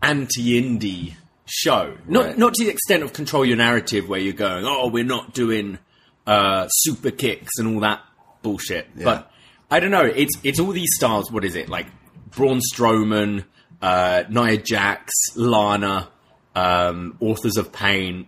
anti-indie 0.00 1.14
show. 1.46 1.96
Not 2.06 2.24
Right. 2.26 2.38
not 2.38 2.54
to 2.54 2.64
the 2.64 2.70
extent 2.70 3.02
of 3.02 3.12
control 3.12 3.44
your 3.44 3.56
narrative 3.56 4.08
where 4.08 4.20
you're 4.20 4.32
going, 4.32 4.64
oh, 4.66 4.88
we're 4.88 5.04
not 5.04 5.32
doing 5.32 5.78
uh, 6.26 6.66
super 6.68 7.10
kicks 7.10 7.52
and 7.58 7.74
all 7.74 7.80
that 7.80 8.00
bullshit. 8.42 8.88
But 9.02 9.30
I 9.70 9.80
don't 9.80 9.90
know. 9.90 10.04
It's 10.04 10.34
it's 10.42 10.60
all 10.60 10.72
these 10.72 10.90
stars. 10.96 11.30
What 11.30 11.44
is 11.44 11.54
it 11.56 11.68
like? 11.68 11.86
Braun 12.30 12.60
Strowman, 12.72 13.44
uh, 13.80 14.24
Nia 14.28 14.56
Jax, 14.58 15.12
Lana, 15.36 16.08
um, 16.54 17.16
Authors 17.20 17.56
of 17.56 17.72
Pain. 17.72 18.26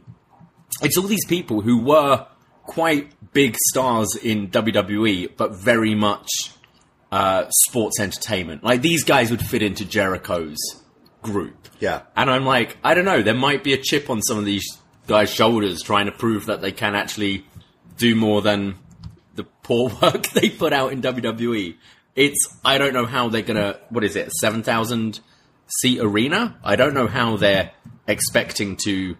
It's 0.83 0.97
all 0.97 1.07
these 1.09 1.27
people 1.27 1.61
who 1.61 1.79
were 1.83 2.27
quite 2.65 3.11
big 3.33 3.57
stars 3.71 4.15
in 4.17 4.49
WWE, 4.49 5.37
but 5.37 5.55
very 5.57 5.95
much 5.95 6.29
uh, 7.11 7.47
sports 7.51 7.99
entertainment. 8.01 8.63
Like 8.63 8.83
these 8.83 9.03
guys 9.05 9.31
would 9.31 9.43
fit 9.43 9.63
into 9.63 9.85
Jericho's 9.85 10.57
group. 11.23 11.69
Yeah. 11.81 12.03
And 12.17 12.31
I'm 12.31 12.45
like, 12.45 12.77
I 12.83 12.95
don't 12.95 13.05
know, 13.05 13.23
there 13.23 13.35
might 13.35 13.63
be 13.65 13.73
a 13.73 13.79
chip 13.79 14.11
on 14.11 14.23
some 14.23 14.39
of 14.39 14.45
these 14.45 14.67
guys' 15.07 15.33
shoulders 15.33 15.83
trying 15.83 16.07
to 16.07 16.13
prove 16.13 16.47
that 16.47 16.61
they 16.61 16.73
can 16.73 16.95
actually 16.95 17.45
do 17.97 18.15
more 18.15 18.43
than 18.43 18.77
the 19.35 19.45
poor 19.63 19.91
work 20.03 20.29
they 20.29 20.51
put 20.51 20.73
out 20.73 20.93
in 20.93 21.03
WWE. 21.03 21.77
It's, 22.17 22.49
I 22.65 22.79
don't 22.79 22.93
know 22.95 23.07
how 23.07 23.29
they're 23.29 23.43
gonna, 23.43 23.79
what 23.91 24.03
is 24.05 24.17
it, 24.17 24.33
7,000 24.33 25.21
seat 25.81 26.01
arena? 26.01 26.59
I 26.65 26.77
don't 26.77 26.95
know 26.95 27.07
how 27.07 27.37
they're 27.37 27.71
expecting 28.07 28.77
to 28.85 29.17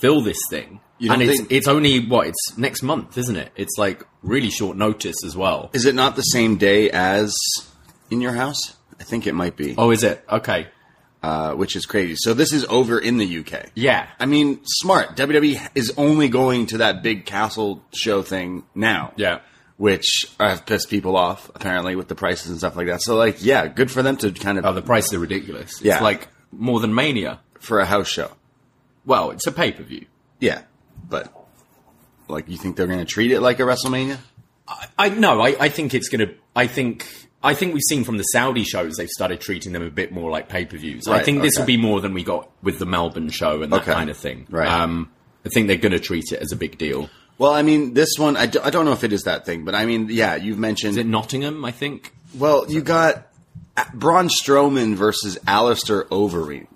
fill 0.00 0.20
this 0.20 0.38
thing. 0.50 0.80
And 1.00 1.22
it's, 1.22 1.38
think- 1.38 1.52
it's 1.52 1.68
only, 1.68 2.00
what, 2.06 2.26
it's 2.26 2.56
next 2.58 2.82
month, 2.82 3.16
isn't 3.18 3.36
it? 3.36 3.52
It's 3.56 3.76
like 3.78 4.02
really 4.22 4.50
short 4.50 4.76
notice 4.76 5.16
as 5.24 5.36
well. 5.36 5.70
Is 5.72 5.84
it 5.86 5.94
not 5.94 6.16
the 6.16 6.22
same 6.22 6.56
day 6.56 6.90
as 6.90 7.34
in 8.10 8.20
your 8.20 8.32
house? 8.32 8.76
I 8.98 9.04
think 9.04 9.26
it 9.26 9.34
might 9.34 9.56
be, 9.56 9.74
Oh, 9.76 9.90
is 9.90 10.02
it? 10.02 10.24
Okay. 10.30 10.68
Uh, 11.26 11.54
which 11.54 11.74
is 11.74 11.86
crazy. 11.86 12.14
So 12.16 12.34
this 12.34 12.52
is 12.52 12.64
over 12.66 12.98
in 12.98 13.16
the 13.18 13.38
UK. 13.40 13.70
Yeah. 13.74 14.06
I 14.20 14.26
mean, 14.26 14.60
smart. 14.64 15.16
WWE 15.16 15.70
is 15.74 15.92
only 15.96 16.28
going 16.28 16.66
to 16.66 16.78
that 16.78 17.02
big 17.02 17.24
castle 17.26 17.82
show 17.92 18.22
thing 18.22 18.62
now. 18.74 19.12
Yeah. 19.16 19.40
Which 19.76 20.06
I've 20.38 20.64
pissed 20.64 20.88
people 20.88 21.16
off, 21.16 21.50
apparently, 21.54 21.96
with 21.96 22.08
the 22.08 22.14
prices 22.14 22.48
and 22.50 22.58
stuff 22.58 22.76
like 22.76 22.86
that. 22.86 23.02
So, 23.02 23.16
like, 23.16 23.44
yeah, 23.44 23.66
good 23.66 23.90
for 23.90 24.02
them 24.02 24.16
to 24.18 24.30
kind 24.30 24.56
of, 24.58 24.64
Oh, 24.64 24.72
the 24.72 24.82
prices 24.82 25.12
are 25.14 25.18
ridiculous. 25.18 25.72
It's 25.72 25.82
Yeah. 25.82 26.00
like 26.02 26.28
more 26.52 26.78
than 26.80 26.94
Mania. 26.94 27.40
for 27.60 27.80
a 27.80 27.86
house 27.86 28.08
show. 28.08 28.30
Well, 29.04 29.32
it's 29.32 29.46
a 29.48 29.52
pay 29.52 29.72
per 29.72 29.82
view. 29.82 30.06
Yeah. 30.38 30.62
But, 31.08 31.32
like, 32.28 32.48
you 32.48 32.56
think 32.56 32.76
they're 32.76 32.86
going 32.86 33.00
to 33.00 33.04
treat 33.04 33.32
it 33.32 33.40
like 33.40 33.58
a 33.58 33.64
WrestleMania? 33.64 34.18
I 34.98 35.08
no, 35.10 35.40
I, 35.40 35.56
I 35.60 35.68
think 35.68 35.94
it's 35.94 36.08
gonna. 36.08 36.28
I 36.54 36.66
think 36.66 37.06
I 37.46 37.54
think 37.54 37.72
we've 37.74 37.82
seen 37.88 38.04
from 38.04 38.16
the 38.18 38.24
Saudi 38.24 38.64
shows 38.64 38.96
they've 38.96 39.08
started 39.08 39.40
treating 39.40 39.72
them 39.72 39.82
a 39.82 39.90
bit 39.90 40.12
more 40.12 40.30
like 40.30 40.48
pay 40.48 40.64
per 40.66 40.76
views. 40.76 41.06
I 41.08 41.12
Right, 41.12 41.24
think 41.24 41.42
this 41.42 41.56
okay. 41.56 41.62
will 41.62 41.66
be 41.66 41.76
more 41.76 42.00
than 42.00 42.12
we 42.14 42.22
got 42.24 42.50
with 42.62 42.78
the 42.78 42.86
Melbourne 42.86 43.30
show 43.30 43.62
and 43.62 43.72
that 43.72 43.82
Okay. 43.82 43.92
kind 43.92 44.10
of 44.10 44.16
thing. 44.16 44.46
Right. 44.50 44.68
Um, 44.68 45.10
I 45.44 45.48
think 45.48 45.68
they're 45.68 45.76
going 45.76 45.92
to 45.92 46.00
treat 46.00 46.32
it 46.32 46.40
as 46.40 46.52
a 46.52 46.56
big 46.56 46.76
deal. 46.76 47.08
Well, 47.38 47.52
I 47.52 47.62
mean, 47.62 47.94
this 47.94 48.18
one, 48.18 48.36
I, 48.36 48.46
do, 48.46 48.60
I 48.62 48.70
don't 48.70 48.84
know 48.84 48.92
if 48.92 49.04
it 49.04 49.12
is 49.12 49.22
that 49.24 49.44
thing, 49.46 49.64
but 49.64 49.74
I 49.74 49.86
mean, 49.86 50.08
yeah, 50.10 50.36
you've 50.36 50.58
mentioned. 50.58 50.92
Is 50.92 50.96
it 50.96 51.06
Nottingham? 51.06 51.64
I 51.64 51.70
think. 51.70 52.12
Well, 52.36 52.64
you 52.70 52.80
got 52.80 53.28
Braun 53.94 54.28
Strowman 54.28 54.94
versus 54.94 55.38
Alistair 55.46 56.04
Overeem, 56.04 56.66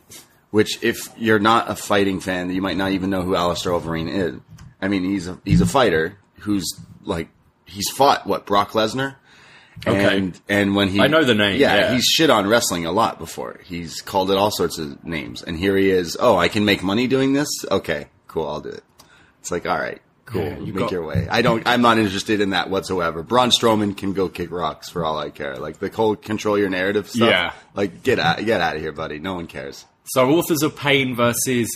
which, 0.51 0.83
if 0.83 1.09
you're 1.19 1.39
not 1.39 1.71
a 1.71 1.75
fighting 1.75 2.21
fan, 2.21 2.51
you 2.51 2.61
might 2.63 2.77
not 2.77 2.93
even 2.93 3.11
know 3.11 3.23
who 3.23 3.35
Alistair 3.35 3.73
Overeem 3.73 4.09
is. 4.13 4.41
I 4.83 4.89
mean, 4.89 5.05
he's 5.05 5.29
a, 5.29 5.39
he's 5.45 5.61
a 5.61 5.67
fighter 5.67 6.19
who's 6.41 6.65
like 7.03 7.29
he's 7.65 7.89
fought 7.91 8.27
what 8.27 8.47
Brock 8.47 8.71
Lesnar. 8.73 9.17
Okay. 9.87 10.19
And 10.19 10.41
and 10.49 10.75
when 10.77 10.89
he 10.89 11.01
I 11.01 11.07
know 11.07 11.25
the 11.25 11.35
name, 11.35 11.59
yeah. 11.61 11.95
he's 11.95 12.05
shit 12.05 12.29
on 12.31 12.47
wrestling 12.47 12.85
a 12.87 12.93
lot 12.93 13.19
before. 13.19 13.61
He's 13.65 14.03
called 14.03 14.31
it 14.31 14.37
all 14.37 14.51
sorts 14.51 14.79
of 14.79 15.03
names, 15.05 15.43
and 15.43 15.57
here 15.57 15.77
he 15.77 15.91
is. 15.91 16.17
Oh, 16.21 16.37
I 16.37 16.49
can 16.49 16.65
make 16.67 16.83
money 16.83 17.07
doing 17.07 17.33
this. 17.33 17.49
Okay, 17.71 18.09
cool, 18.29 18.47
I'll 18.47 18.61
do 18.61 18.69
it. 18.71 18.85
It's 19.41 19.51
like, 19.51 19.65
all 19.67 19.79
right, 19.79 20.03
cool, 20.27 20.43
Yeah, 20.43 20.59
you 20.59 20.75
make 20.75 20.81
got- 20.85 20.93
your 20.93 21.07
way. 21.07 21.27
I 21.31 21.41
don't. 21.41 21.67
I'm 21.67 21.81
not 21.81 21.97
interested 21.99 22.43
in 22.43 22.51
that 22.51 22.69
whatsoever. 22.69 23.23
Braun 23.23 23.49
Strowman 23.51 23.97
can 23.97 24.13
go 24.13 24.29
kick 24.29 24.51
rocks 24.51 24.91
for 24.91 25.03
all 25.03 25.19
I 25.19 25.31
care. 25.31 25.57
Like 25.57 25.79
the 25.79 25.89
whole 25.89 26.15
control 26.15 26.59
your 26.59 26.69
narrative 26.69 27.09
stuff. 27.09 27.31
Yeah. 27.31 27.53
Like 27.75 28.03
get 28.03 28.19
out, 28.19 28.45
get 28.45 28.61
out 28.61 28.77
of 28.77 28.83
here, 28.83 28.93
buddy. 28.93 29.19
No 29.19 29.33
one 29.35 29.47
cares. 29.47 29.87
So 30.05 30.29
Authors 30.31 30.63
of 30.63 30.77
Pain 30.77 31.15
versus 31.17 31.69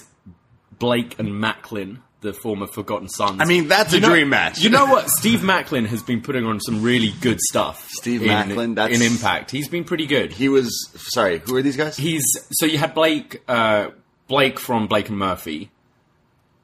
Blake 0.79 1.19
and 1.19 1.29
Maclin, 1.31 2.01
the 2.25 2.33
former 2.33 2.67
Forgotten 2.67 3.09
Sons. 3.09 3.41
I 3.41 3.45
mean, 3.45 3.69
that's 3.69 3.93
a 3.93 4.01
know- 4.01 4.09
dream 4.09 4.31
match. 4.31 4.59
You 4.61 4.71
know 4.71 4.87
what? 4.87 5.09
Steve 5.09 5.41
Maclin 5.41 5.87
has 5.87 6.03
been 6.03 6.21
putting 6.21 6.45
on 6.45 6.59
some 6.59 6.83
really 6.83 7.13
good 7.21 7.39
stuff. 7.41 7.87
Steve 7.91 8.23
in, 8.23 8.29
Maclin, 8.29 8.75
that's- 8.75 9.01
in 9.01 9.07
Impact. 9.07 9.51
He's 9.53 9.69
been 9.69 9.85
pretty 9.85 10.07
good. 10.07 10.33
He 10.33 10.49
was 10.49 10.91
sorry. 11.13 11.41
Who 11.47 11.55
are 11.57 11.63
these 11.63 11.77
guys? 11.77 11.97
he's 11.97 12.25
so 12.51 12.67
you 12.67 12.79
had 12.79 12.95
Blake 12.95 13.43
uh, 13.47 13.91
Blake 14.27 14.59
from 14.59 14.89
Blake 14.89 15.09
and 15.09 15.19
Murphy, 15.19 15.71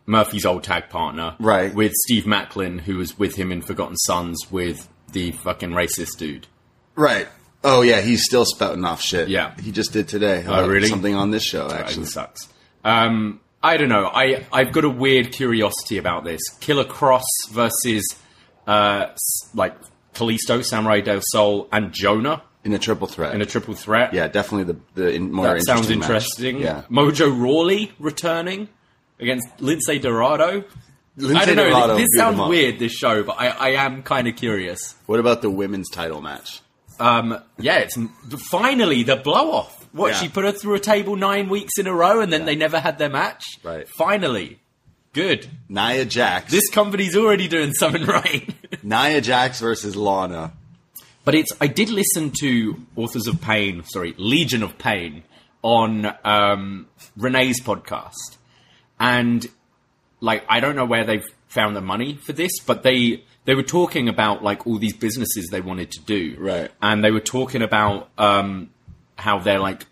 Murphy's 0.06 0.44
old 0.44 0.64
tag 0.64 0.88
partner, 0.88 1.36
Right. 1.38 1.72
With 1.74 1.92
Steve 2.06 2.24
Maclin, 2.24 2.80
who 2.80 2.96
was 2.96 3.18
with 3.18 3.36
him 3.36 3.52
in 3.52 3.62
Forgotten 3.62 3.96
Sons 3.98 4.50
with 4.50 4.88
the 5.12 5.32
fucking 5.32 5.70
racist 5.70 6.16
dude. 6.18 6.46
right. 6.96 7.28
Oh 7.62 7.82
yeah, 7.82 8.00
he's 8.00 8.24
still 8.24 8.46
spouting 8.46 8.86
off 8.86 9.02
shit. 9.02 9.28
Yeah. 9.28 9.54
he 9.60 9.70
just 9.70 9.92
did 9.92 10.08
today. 10.08 10.42
Oh, 10.46 10.54
about 10.54 10.68
really? 10.70 10.88
Something 10.88 11.14
on 11.14 11.30
this 11.30 11.44
show 11.44 11.66
Actually, 11.66 11.78
actually. 11.84 12.04
sucks. 12.06 12.48
Um, 12.82 13.38
I 13.62 13.76
don't 13.76 13.88
know. 13.88 14.06
I 14.06 14.46
I've 14.52 14.72
got 14.72 14.84
a 14.84 14.88
weird 14.90 15.32
curiosity 15.32 15.98
about 15.98 16.24
this. 16.24 16.40
Killer 16.60 16.84
Kross 16.84 17.22
versus 17.50 18.04
uh, 18.66 19.06
like 19.54 19.74
Kalisto, 20.14 20.64
Samurai 20.64 21.00
Del 21.00 21.20
Sol, 21.22 21.68
and 21.72 21.92
Jonah 21.92 22.42
In 22.64 22.72
a 22.72 22.78
triple 22.78 23.06
threat. 23.06 23.34
in 23.34 23.42
a 23.42 23.46
triple 23.46 23.74
threat. 23.74 24.14
yeah, 24.14 24.28
definitely 24.28 24.72
the 24.72 24.80
the 24.94 25.12
in, 25.14 25.30
more 25.32 25.46
that 25.46 25.56
interesting 25.58 25.76
sounds 25.76 25.88
match. 25.88 25.96
interesting. 25.98 26.58
Yeah, 26.60 26.82
Mojo 26.90 27.38
Rawley 27.38 27.92
returning 27.98 28.68
against 29.18 29.46
Lince 29.58 30.00
Dorado. 30.00 30.64
Lince 31.18 31.36
I 31.36 31.44
don't 31.44 31.56
know. 31.56 31.68
Dorado 31.68 31.96
this 31.96 32.08
beat 32.12 32.18
sounds 32.18 32.48
weird. 32.48 32.78
This 32.78 32.92
show, 32.92 33.22
but 33.24 33.36
I, 33.38 33.48
I 33.48 33.68
am 33.84 34.02
kind 34.02 34.26
of 34.26 34.36
curious. 34.36 34.94
What 35.06 35.20
about 35.20 35.42
the 35.42 35.50
women's 35.50 35.90
title 35.90 36.22
match? 36.22 36.60
Um, 36.98 37.38
yeah, 37.58 37.78
it's 37.78 37.98
finally 38.48 39.02
the 39.02 39.16
blow 39.16 39.52
off. 39.52 39.79
What 39.92 40.12
Yeah. 40.12 40.18
she 40.20 40.28
put 40.28 40.44
her 40.44 40.52
through 40.52 40.74
a 40.74 40.80
table 40.80 41.16
nine 41.16 41.48
weeks 41.48 41.78
in 41.78 41.86
a 41.86 41.92
row, 41.94 42.20
and 42.20 42.32
then 42.32 42.44
they 42.44 42.54
never 42.56 42.78
had 42.80 42.98
their 42.98 43.08
match. 43.08 43.44
Right. 43.62 43.88
Finally, 43.88 44.58
good. 45.12 45.48
Nia 45.68 46.04
Jax. 46.04 46.50
This 46.52 46.68
company's 46.70 47.16
already 47.16 47.48
doing 47.48 47.72
something 47.72 48.04
right. 48.06 48.48
Nia 48.84 49.20
Jax 49.20 49.60
versus 49.60 49.96
Lana. 49.96 50.52
But 51.24 51.34
it's 51.34 51.52
I 51.60 51.66
did 51.66 51.90
listen 51.90 52.32
to 52.40 52.76
Authors 52.96 53.26
of 53.26 53.40
Pain, 53.40 53.82
sorry, 53.84 54.14
Legion 54.16 54.62
of 54.62 54.78
Pain 54.78 55.22
on 55.62 56.06
um, 56.24 56.86
Renee's 57.16 57.60
podcast, 57.60 58.38
and 58.98 59.46
like 60.20 60.44
I 60.48 60.60
don't 60.60 60.76
know 60.76 60.86
where 60.86 61.04
they've 61.04 61.24
found 61.48 61.76
the 61.76 61.80
money 61.80 62.14
for 62.24 62.32
this, 62.32 62.52
but 62.66 62.82
they 62.82 63.22
they 63.44 63.54
were 63.54 63.62
talking 63.62 64.08
about 64.08 64.42
like 64.42 64.66
all 64.66 64.78
these 64.78 64.96
businesses 64.96 65.48
they 65.50 65.60
wanted 65.60 65.90
to 65.92 66.00
do, 66.00 66.36
Right. 66.38 66.70
And 66.80 67.04
they 67.04 67.10
were 67.10 67.20
talking 67.20 67.62
about 67.62 68.08
um, 68.16 68.70
how 69.20 69.38
they're 69.38 69.60
like 69.60 69.86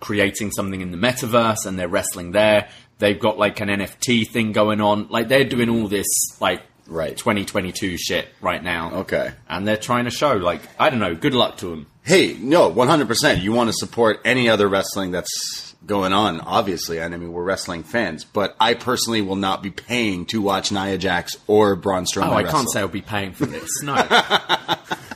creating 0.00 0.50
something 0.50 0.80
in 0.80 0.90
the 0.90 0.96
metaverse 0.96 1.66
and 1.66 1.78
they're 1.78 1.88
wrestling 1.88 2.32
there. 2.32 2.68
They've 2.98 3.18
got 3.18 3.38
like 3.38 3.60
an 3.60 3.68
NFT 3.68 4.28
thing 4.28 4.52
going 4.52 4.80
on, 4.80 5.08
like 5.08 5.28
they're 5.28 5.44
doing 5.44 5.68
all 5.68 5.88
this 5.88 6.06
like 6.40 6.62
Right. 6.90 7.16
2022 7.16 7.96
shit 7.96 8.28
right 8.40 8.62
now. 8.62 8.92
Okay. 9.02 9.30
And 9.48 9.66
they're 9.66 9.76
trying 9.76 10.06
to 10.06 10.10
show, 10.10 10.32
like, 10.32 10.60
I 10.78 10.90
don't 10.90 10.98
know, 10.98 11.14
good 11.14 11.34
luck 11.34 11.58
to 11.58 11.70
them. 11.70 11.86
Hey, 12.02 12.34
no, 12.34 12.68
one 12.68 12.88
hundred 12.88 13.06
percent. 13.06 13.42
You 13.42 13.52
want 13.52 13.68
to 13.68 13.74
support 13.74 14.20
any 14.24 14.48
other 14.48 14.66
wrestling 14.66 15.12
that's 15.12 15.76
going 15.86 16.12
on, 16.12 16.40
obviously. 16.40 16.98
And 16.98 17.14
I 17.14 17.16
mean, 17.16 17.32
we're 17.32 17.44
wrestling 17.44 17.84
fans, 17.84 18.24
but 18.24 18.56
I 18.58 18.74
personally 18.74 19.22
will 19.22 19.36
not 19.36 19.62
be 19.62 19.70
paying 19.70 20.26
to 20.26 20.42
watch 20.42 20.72
Nia 20.72 20.98
Jax 20.98 21.36
or 21.46 21.76
Braun 21.76 22.02
oh, 22.02 22.04
Strowman. 22.06 22.28
Oh, 22.28 22.32
I 22.32 22.42
wrestle. 22.42 22.58
can't 22.58 22.70
say 22.72 22.80
I'll 22.80 22.88
be 22.88 23.02
paying 23.02 23.32
for 23.32 23.46
this. 23.46 23.70
No. 23.82 23.94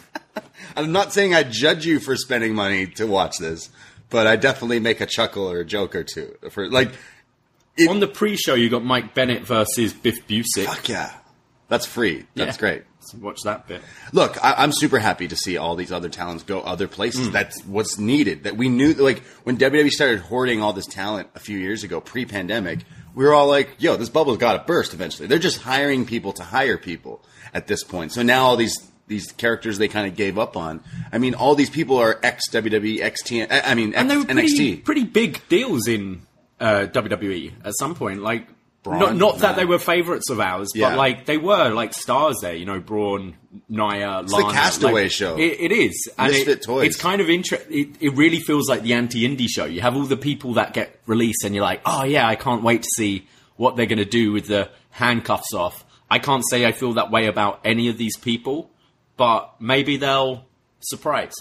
I'm 0.76 0.92
not 0.92 1.12
saying 1.12 1.34
I 1.34 1.42
judge 1.42 1.86
you 1.86 2.00
for 2.00 2.16
spending 2.16 2.54
money 2.54 2.86
to 2.86 3.06
watch 3.06 3.38
this, 3.38 3.70
but 4.10 4.26
I 4.26 4.36
definitely 4.36 4.80
make 4.80 5.00
a 5.00 5.06
chuckle 5.06 5.50
or 5.50 5.60
a 5.60 5.64
joke 5.64 5.94
or 5.94 6.04
two 6.04 6.36
for 6.50 6.68
like. 6.68 6.92
On 7.88 7.98
the 7.98 8.06
pre-show, 8.06 8.54
you 8.54 8.70
got 8.70 8.84
Mike 8.84 9.14
Bennett 9.14 9.42
versus 9.42 9.92
Biff 9.92 10.28
Busick. 10.28 10.66
Fuck 10.66 10.88
yeah, 10.88 11.12
that's 11.68 11.86
free. 11.86 12.24
That's 12.36 12.56
Yeah. 12.56 12.60
great. 12.60 12.82
Watch 13.20 13.40
that 13.44 13.66
bit. 13.68 13.82
Look, 14.12 14.42
I, 14.42 14.54
I'm 14.58 14.72
super 14.72 14.98
happy 14.98 15.28
to 15.28 15.36
see 15.36 15.58
all 15.58 15.76
these 15.76 15.92
other 15.92 16.08
talents 16.08 16.42
go 16.42 16.60
other 16.60 16.88
places. 16.88 17.26
Hmm. 17.26 17.32
That's 17.32 17.60
what's 17.66 17.98
needed. 17.98 18.44
That 18.44 18.56
we 18.56 18.68
knew, 18.70 18.94
like 18.94 19.18
when 19.42 19.58
WWE 19.58 19.90
started 19.90 20.20
hoarding 20.20 20.62
all 20.62 20.72
this 20.72 20.86
talent 20.86 21.28
a 21.34 21.38
few 21.40 21.58
years 21.58 21.84
ago, 21.84 22.00
pre-pandemic, 22.00 22.78
we 23.14 23.24
were 23.24 23.34
all 23.34 23.46
like, 23.48 23.70
"Yo, 23.78 23.96
this 23.96 24.08
bubble's 24.08 24.38
got 24.38 24.52
to 24.54 24.60
burst 24.60 24.94
eventually." 24.94 25.26
They're 25.28 25.38
just 25.38 25.60
hiring 25.62 26.06
people 26.06 26.32
to 26.34 26.44
hire 26.44 26.78
people 26.78 27.22
at 27.52 27.66
this 27.66 27.84
point. 27.84 28.12
So 28.12 28.22
now 28.22 28.44
all 28.46 28.56
these 28.56 28.74
these 29.06 29.32
characters 29.32 29.78
they 29.78 29.88
kind 29.88 30.06
of 30.06 30.16
gave 30.16 30.38
up 30.38 30.56
on. 30.56 30.82
I 31.12 31.18
mean, 31.18 31.34
all 31.34 31.54
these 31.54 31.70
people 31.70 31.98
are 31.98 32.18
ex 32.22 32.48
WWE, 32.50 33.00
ex 33.00 33.22
TN. 33.22 33.48
I 33.50 33.74
mean, 33.74 33.94
ex 33.94 34.00
And 34.00 34.10
they 34.10 34.16
were 34.16 34.24
pretty, 34.24 34.76
pretty 34.76 35.04
big 35.04 35.40
deals 35.48 35.86
in 35.88 36.22
uh, 36.60 36.86
WWE 36.92 37.52
at 37.64 37.72
some 37.78 37.94
point. 37.94 38.22
Like, 38.22 38.48
Braun? 38.82 38.98
not, 38.98 39.16
not 39.16 39.38
that 39.38 39.56
they 39.56 39.64
were 39.64 39.78
favorites 39.78 40.28
of 40.28 40.40
ours, 40.40 40.70
Yeah. 40.74 40.90
but 40.90 40.98
like 40.98 41.24
they 41.24 41.38
were 41.38 41.70
like 41.70 41.94
stars 41.94 42.36
there. 42.42 42.54
You 42.54 42.66
know, 42.66 42.80
Braun, 42.80 43.34
Nia, 43.68 44.22
the 44.26 44.36
Lana. 44.36 44.52
Castaway 44.52 45.02
like, 45.04 45.10
show. 45.10 45.36
It, 45.38 45.58
it 45.60 45.72
is. 45.72 46.08
And 46.18 46.32
Misfit 46.32 46.58
it, 46.58 46.62
toys. 46.62 46.86
It's 46.88 46.96
kind 46.96 47.20
of 47.20 47.30
interesting. 47.30 47.78
It, 47.78 47.88
it 48.00 48.10
really 48.10 48.40
feels 48.40 48.68
like 48.68 48.82
the 48.82 48.92
anti-indie 48.92 49.48
show. 49.48 49.64
You 49.64 49.80
have 49.80 49.96
all 49.96 50.04
the 50.04 50.18
people 50.18 50.54
that 50.54 50.74
get 50.74 51.00
released, 51.06 51.44
and 51.44 51.54
you're 51.54 51.64
like, 51.64 51.80
oh 51.86 52.04
yeah, 52.04 52.28
I 52.28 52.36
can't 52.36 52.62
wait 52.62 52.82
to 52.82 52.88
see 52.96 53.26
what 53.56 53.76
they're 53.76 53.86
going 53.86 53.98
to 53.98 54.04
do 54.04 54.32
with 54.32 54.48
the 54.48 54.68
handcuffs 54.90 55.54
off. 55.54 55.84
I 56.10 56.18
can't 56.18 56.44
say 56.48 56.66
I 56.66 56.72
feel 56.72 56.92
that 56.94 57.10
way 57.10 57.26
about 57.26 57.60
any 57.64 57.88
of 57.88 57.96
these 57.96 58.16
people, 58.16 58.70
but 59.16 59.54
maybe 59.60 59.96
they'll 59.96 60.44
surprise. 60.80 61.32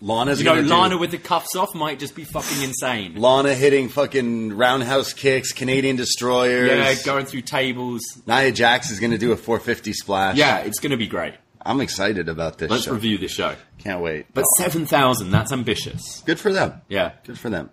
Lana's 0.00 0.38
You 0.38 0.44
know, 0.44 0.54
gonna 0.54 0.68
do- 0.68 0.74
Lana 0.74 0.98
with 0.98 1.10
the 1.10 1.18
cuffs 1.18 1.56
off 1.56 1.74
might 1.74 1.98
just 1.98 2.14
be 2.14 2.22
fucking 2.24 2.62
insane. 2.62 3.16
Lana 3.16 3.52
hitting 3.54 3.88
fucking 3.88 4.56
roundhouse 4.56 5.12
kicks, 5.12 5.52
Canadian 5.52 5.96
destroyers. 5.96 6.70
Yeah, 6.70 6.94
going 7.04 7.26
through 7.26 7.40
tables. 7.42 8.00
Nia 8.26 8.52
Jax 8.52 8.90
is 8.92 9.00
going 9.00 9.10
to 9.10 9.18
do 9.18 9.32
a 9.32 9.36
450 9.36 9.92
splash. 9.92 10.36
Yeah, 10.36 10.58
it's 10.58 10.78
going 10.78 10.92
to 10.92 10.96
be 10.96 11.08
great. 11.08 11.34
I'm 11.66 11.80
excited 11.80 12.28
about 12.28 12.58
this 12.58 12.70
Let's 12.70 12.84
show. 12.84 12.92
review 12.92 13.18
this 13.18 13.32
show. 13.32 13.56
Can't 13.78 14.00
wait. 14.00 14.26
But 14.32 14.42
7,000, 14.44 15.32
that's 15.32 15.50
ambitious. 15.52 16.22
Good 16.24 16.38
for 16.38 16.52
them. 16.52 16.80
Yeah. 16.88 17.12
Good 17.26 17.38
for 17.38 17.50
them. 17.50 17.70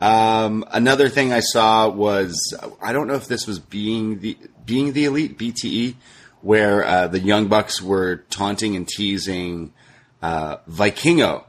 Um, 0.00 0.64
another 0.70 1.08
thing 1.08 1.32
I 1.32 1.40
saw 1.40 1.88
was 1.88 2.36
I 2.80 2.92
don't 2.92 3.08
know 3.08 3.14
if 3.14 3.26
this 3.28 3.46
was 3.46 3.58
being 3.58 4.20
the 4.20 4.36
being 4.64 4.92
the 4.92 5.06
elite 5.06 5.38
BTE, 5.38 5.94
where 6.42 6.84
uh, 6.84 7.06
the 7.08 7.18
Young 7.20 7.48
Bucks 7.48 7.80
were 7.82 8.24
taunting 8.30 8.76
and 8.76 8.86
teasing 8.86 9.72
uh, 10.22 10.58
Vikingo 10.70 11.44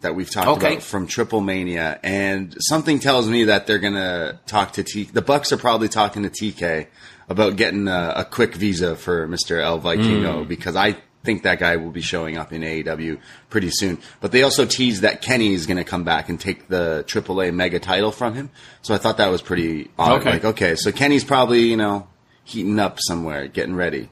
that 0.00 0.14
we've 0.14 0.30
talked 0.30 0.48
Okay. 0.48 0.72
about 0.72 0.82
from 0.82 1.06
Triple 1.06 1.40
Mania, 1.40 1.98
and 2.02 2.54
something 2.58 2.98
tells 2.98 3.28
me 3.28 3.44
that 3.44 3.66
they're 3.66 3.78
gonna 3.78 4.40
talk 4.46 4.72
to 4.72 4.82
T. 4.82 5.04
The 5.04 5.22
Bucks 5.22 5.52
are 5.52 5.56
probably 5.56 5.88
talking 5.88 6.24
to 6.24 6.28
TK 6.28 6.88
about 7.28 7.56
getting 7.56 7.86
a, 7.88 8.12
a 8.16 8.24
quick 8.24 8.54
visa 8.56 8.96
for 8.96 9.26
Mister 9.28 9.60
El 9.60 9.80
Vikingo 9.80 10.46
because 10.46 10.74
I 10.76 10.96
think 11.24 11.44
that 11.44 11.60
guy 11.60 11.76
will 11.76 11.92
be 11.92 12.00
showing 12.00 12.36
up 12.36 12.52
in 12.52 12.62
AEW 12.62 13.20
pretty 13.48 13.70
soon. 13.70 13.98
But 14.20 14.32
they 14.32 14.42
also 14.42 14.66
teased 14.66 15.02
that 15.02 15.22
Kenny 15.22 15.54
is 15.54 15.66
going 15.66 15.76
to 15.76 15.84
come 15.84 16.02
back 16.02 16.28
and 16.28 16.40
take 16.40 16.66
the 16.66 17.04
AAA 17.06 17.54
mega 17.54 17.78
title 17.78 18.10
from 18.10 18.34
him. 18.34 18.50
So 18.82 18.92
I 18.92 18.98
thought 18.98 19.18
that 19.18 19.28
was 19.30 19.40
pretty 19.40 19.88
odd. 19.96 20.20
Okay. 20.20 20.30
Like, 20.32 20.44
okay, 20.44 20.74
so 20.74 20.90
Kenny's 20.90 21.22
probably, 21.22 21.60
you 21.60 21.76
know, 21.76 22.08
heating 22.42 22.80
up 22.80 22.98
somewhere, 23.00 23.46
getting 23.46 23.76
ready 23.76 24.10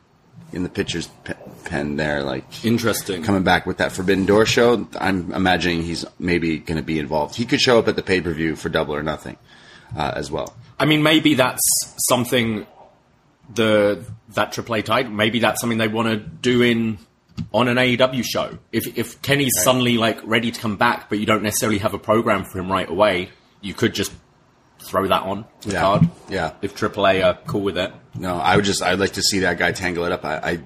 in 0.53 0.63
the 0.63 0.69
pitcher's 0.69 1.09
pen 1.65 1.97
there, 1.97 2.23
like 2.23 2.65
Interesting. 2.65 3.23
coming 3.23 3.43
back 3.43 3.67
with 3.67 3.79
that 3.79 3.93
Forbidden 3.93 4.27
Door 4.27 4.47
show. 4.47 4.87
I'm 4.99 5.33
imagining 5.33 5.83
he's 5.83 6.05
maybe 6.19 6.59
going 6.59 6.77
to 6.79 6.85
be 6.85 6.99
involved. 6.99 7.37
He 7.37 7.45
could 7.47 7.61
show 7.61 7.79
up 7.79 7.89
at 7.89 7.97
the 7.97 8.03
pay 8.03 8.21
per 8.21 8.33
view 8.33 8.57
for 8.57 8.69
Double 8.69 8.95
or 8.95 9.03
Nothing 9.03 9.37
uh, 9.97 10.13
as 10.15 10.31
well. 10.31 10.55
I 10.79 10.87
mean, 10.87 11.03
maybe 11.03 11.35
that's 11.35 11.61
something 12.09 12.67
the 13.55 14.05
that 14.35 14.53
AAA 14.53 14.85
title. 14.85 15.13
Maybe 15.13 15.39
that's 15.39 15.61
something 15.61 15.79
they 15.79 15.89
want 15.89 16.09
to 16.09 16.17
do 16.17 16.63
in 16.63 16.99
on 17.53 17.69
an 17.69 17.77
AEW 17.77 18.25
show. 18.25 18.59
If 18.73 18.99
if 18.99 19.21
Kenny's 19.23 19.53
suddenly 19.63 19.99
like 19.99 20.21
ready 20.25 20.51
to 20.51 20.61
come 20.61 20.77
back, 20.77 21.09
but 21.09 21.19
you 21.19 21.27
don't 21.27 21.43
necessarily 21.43 21.79
have 21.79 21.95
a 21.95 21.99
program 21.99 22.45
for 22.45 22.59
him 22.59 22.71
right 22.71 22.89
away, 22.89 23.31
you 23.61 23.75
could 23.75 23.95
just 23.95 24.13
throw 24.83 25.07
that 25.09 25.23
on 25.23 25.45
the 25.63 25.73
Yeah. 25.73 25.81
card. 25.81 26.09
Yeah. 26.29 26.53
If 26.63 26.75
AAA 26.77 27.25
are 27.25 27.39
cool 27.47 27.63
with 27.63 27.79
it. 27.79 27.93
No, 28.15 28.37
I 28.37 28.57
would 28.57 28.65
just 28.65 28.83
I'd 28.83 28.99
like 28.99 29.13
to 29.13 29.23
see 29.23 29.41
that 29.41 29.59
guy 29.59 29.73
tangle 29.73 30.05
it 30.05 30.13
up. 30.13 30.25
I, 30.25 30.37
I 30.37 30.59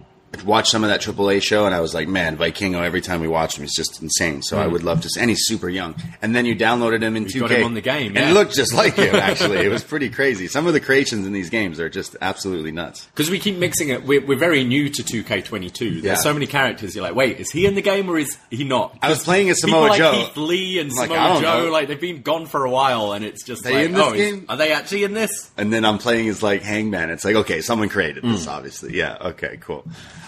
watched 0.43 0.71
some 0.71 0.83
of 0.83 0.91
that 0.91 1.01
AAA 1.03 1.43
show 1.43 1.67
and 1.67 1.75
I 1.75 1.81
was 1.81 1.95
like, 1.95 2.09
man, 2.09 2.37
Vikingo. 2.37 2.83
Every 2.83 3.01
time 3.01 3.21
we 3.21 3.29
watched 3.29 3.57
him, 3.59 3.63
he's 3.63 3.75
just 3.77 4.03
insane. 4.03 4.43
So 4.43 4.59
I 4.59 4.67
would 4.67 4.83
love 4.83 5.03
to. 5.03 5.09
see 5.09 5.21
And 5.21 5.31
he's 5.31 5.45
super 5.47 5.69
young. 5.69 5.95
And 6.23 6.35
then 6.35 6.47
you 6.47 6.57
downloaded 6.57 7.03
him 7.03 7.17
in 7.17 7.25
You 7.25 7.29
2K, 7.29 7.41
got 7.41 7.51
him 7.51 7.65
on 7.65 7.75
the 7.75 7.81
game, 7.81 8.07
and 8.09 8.17
yeah. 8.17 8.31
it 8.31 8.35
looked 8.35 8.55
just 8.55 8.73
like 8.75 8.95
him. 8.95 9.15
Actually, 9.15 9.59
it 9.59 9.69
was 9.69 9.85
pretty 9.93 10.09
crazy. 10.11 10.49
Some 10.49 10.67
of 10.67 10.73
the 10.73 10.81
creations 10.81 11.27
in 11.27 11.33
these 11.33 11.51
games 11.51 11.79
are 11.79 11.89
just 11.89 12.17
absolutely 12.21 12.73
nuts. 12.73 13.05
Because 13.07 13.31
we 13.31 13.39
keep 13.39 13.57
mixing 13.59 13.91
it. 13.91 14.05
We're, 14.05 14.25
we're 14.27 14.39
very 14.39 14.65
new 14.65 14.89
to 14.89 15.03
2K22. 15.03 15.79
There's 15.79 16.03
Yeah. 16.05 16.15
so 16.17 16.33
many 16.33 16.47
characters. 16.47 16.95
You're 16.97 17.05
like, 17.05 17.15
wait, 17.15 17.39
is 17.39 17.51
he 17.51 17.67
in 17.67 17.75
the 17.75 17.83
game 17.83 18.09
or 18.11 18.19
is 18.19 18.37
he 18.51 18.65
not? 18.65 18.99
I 19.03 19.11
was 19.11 19.23
playing 19.23 19.51
as 19.51 19.61
Samoa 19.61 19.89
like 19.89 19.99
Joe. 19.99 20.31
Lee 20.37 20.79
and 20.81 20.91
I'm 20.91 20.97
Samoa 20.97 21.17
don't 21.17 21.43
Joe, 21.43 21.65
know. 21.67 21.71
like 21.71 21.89
they've 21.89 22.01
been 22.01 22.23
gone 22.23 22.47
for 22.47 22.65
a 22.65 22.71
while, 22.71 23.13
and 23.13 23.25
it's 23.25 23.45
just 23.45 23.63
They 23.65 23.73
like, 23.75 23.85
in 23.87 23.93
this 23.93 24.03
oh, 24.03 24.13
is- 24.15 24.33
game? 24.33 24.47
are 24.49 24.57
they 24.57 24.73
actually 24.73 25.05
in 25.05 25.13
this? 25.13 25.51
and 25.57 25.73
then 25.73 25.85
I'm 25.85 25.99
playing 25.99 26.29
as 26.29 26.43
like 26.43 26.63
Hangman. 26.63 27.11
It's 27.11 27.25
like, 27.25 27.37
okay, 27.37 27.61
someone 27.61 27.89
created 27.89 28.25
Hmm. 28.25 28.33
this, 28.33 28.47
obviously. 28.47 28.97
Yeah, 28.97 29.17
okay, 29.21 29.59
cool. 29.61 29.85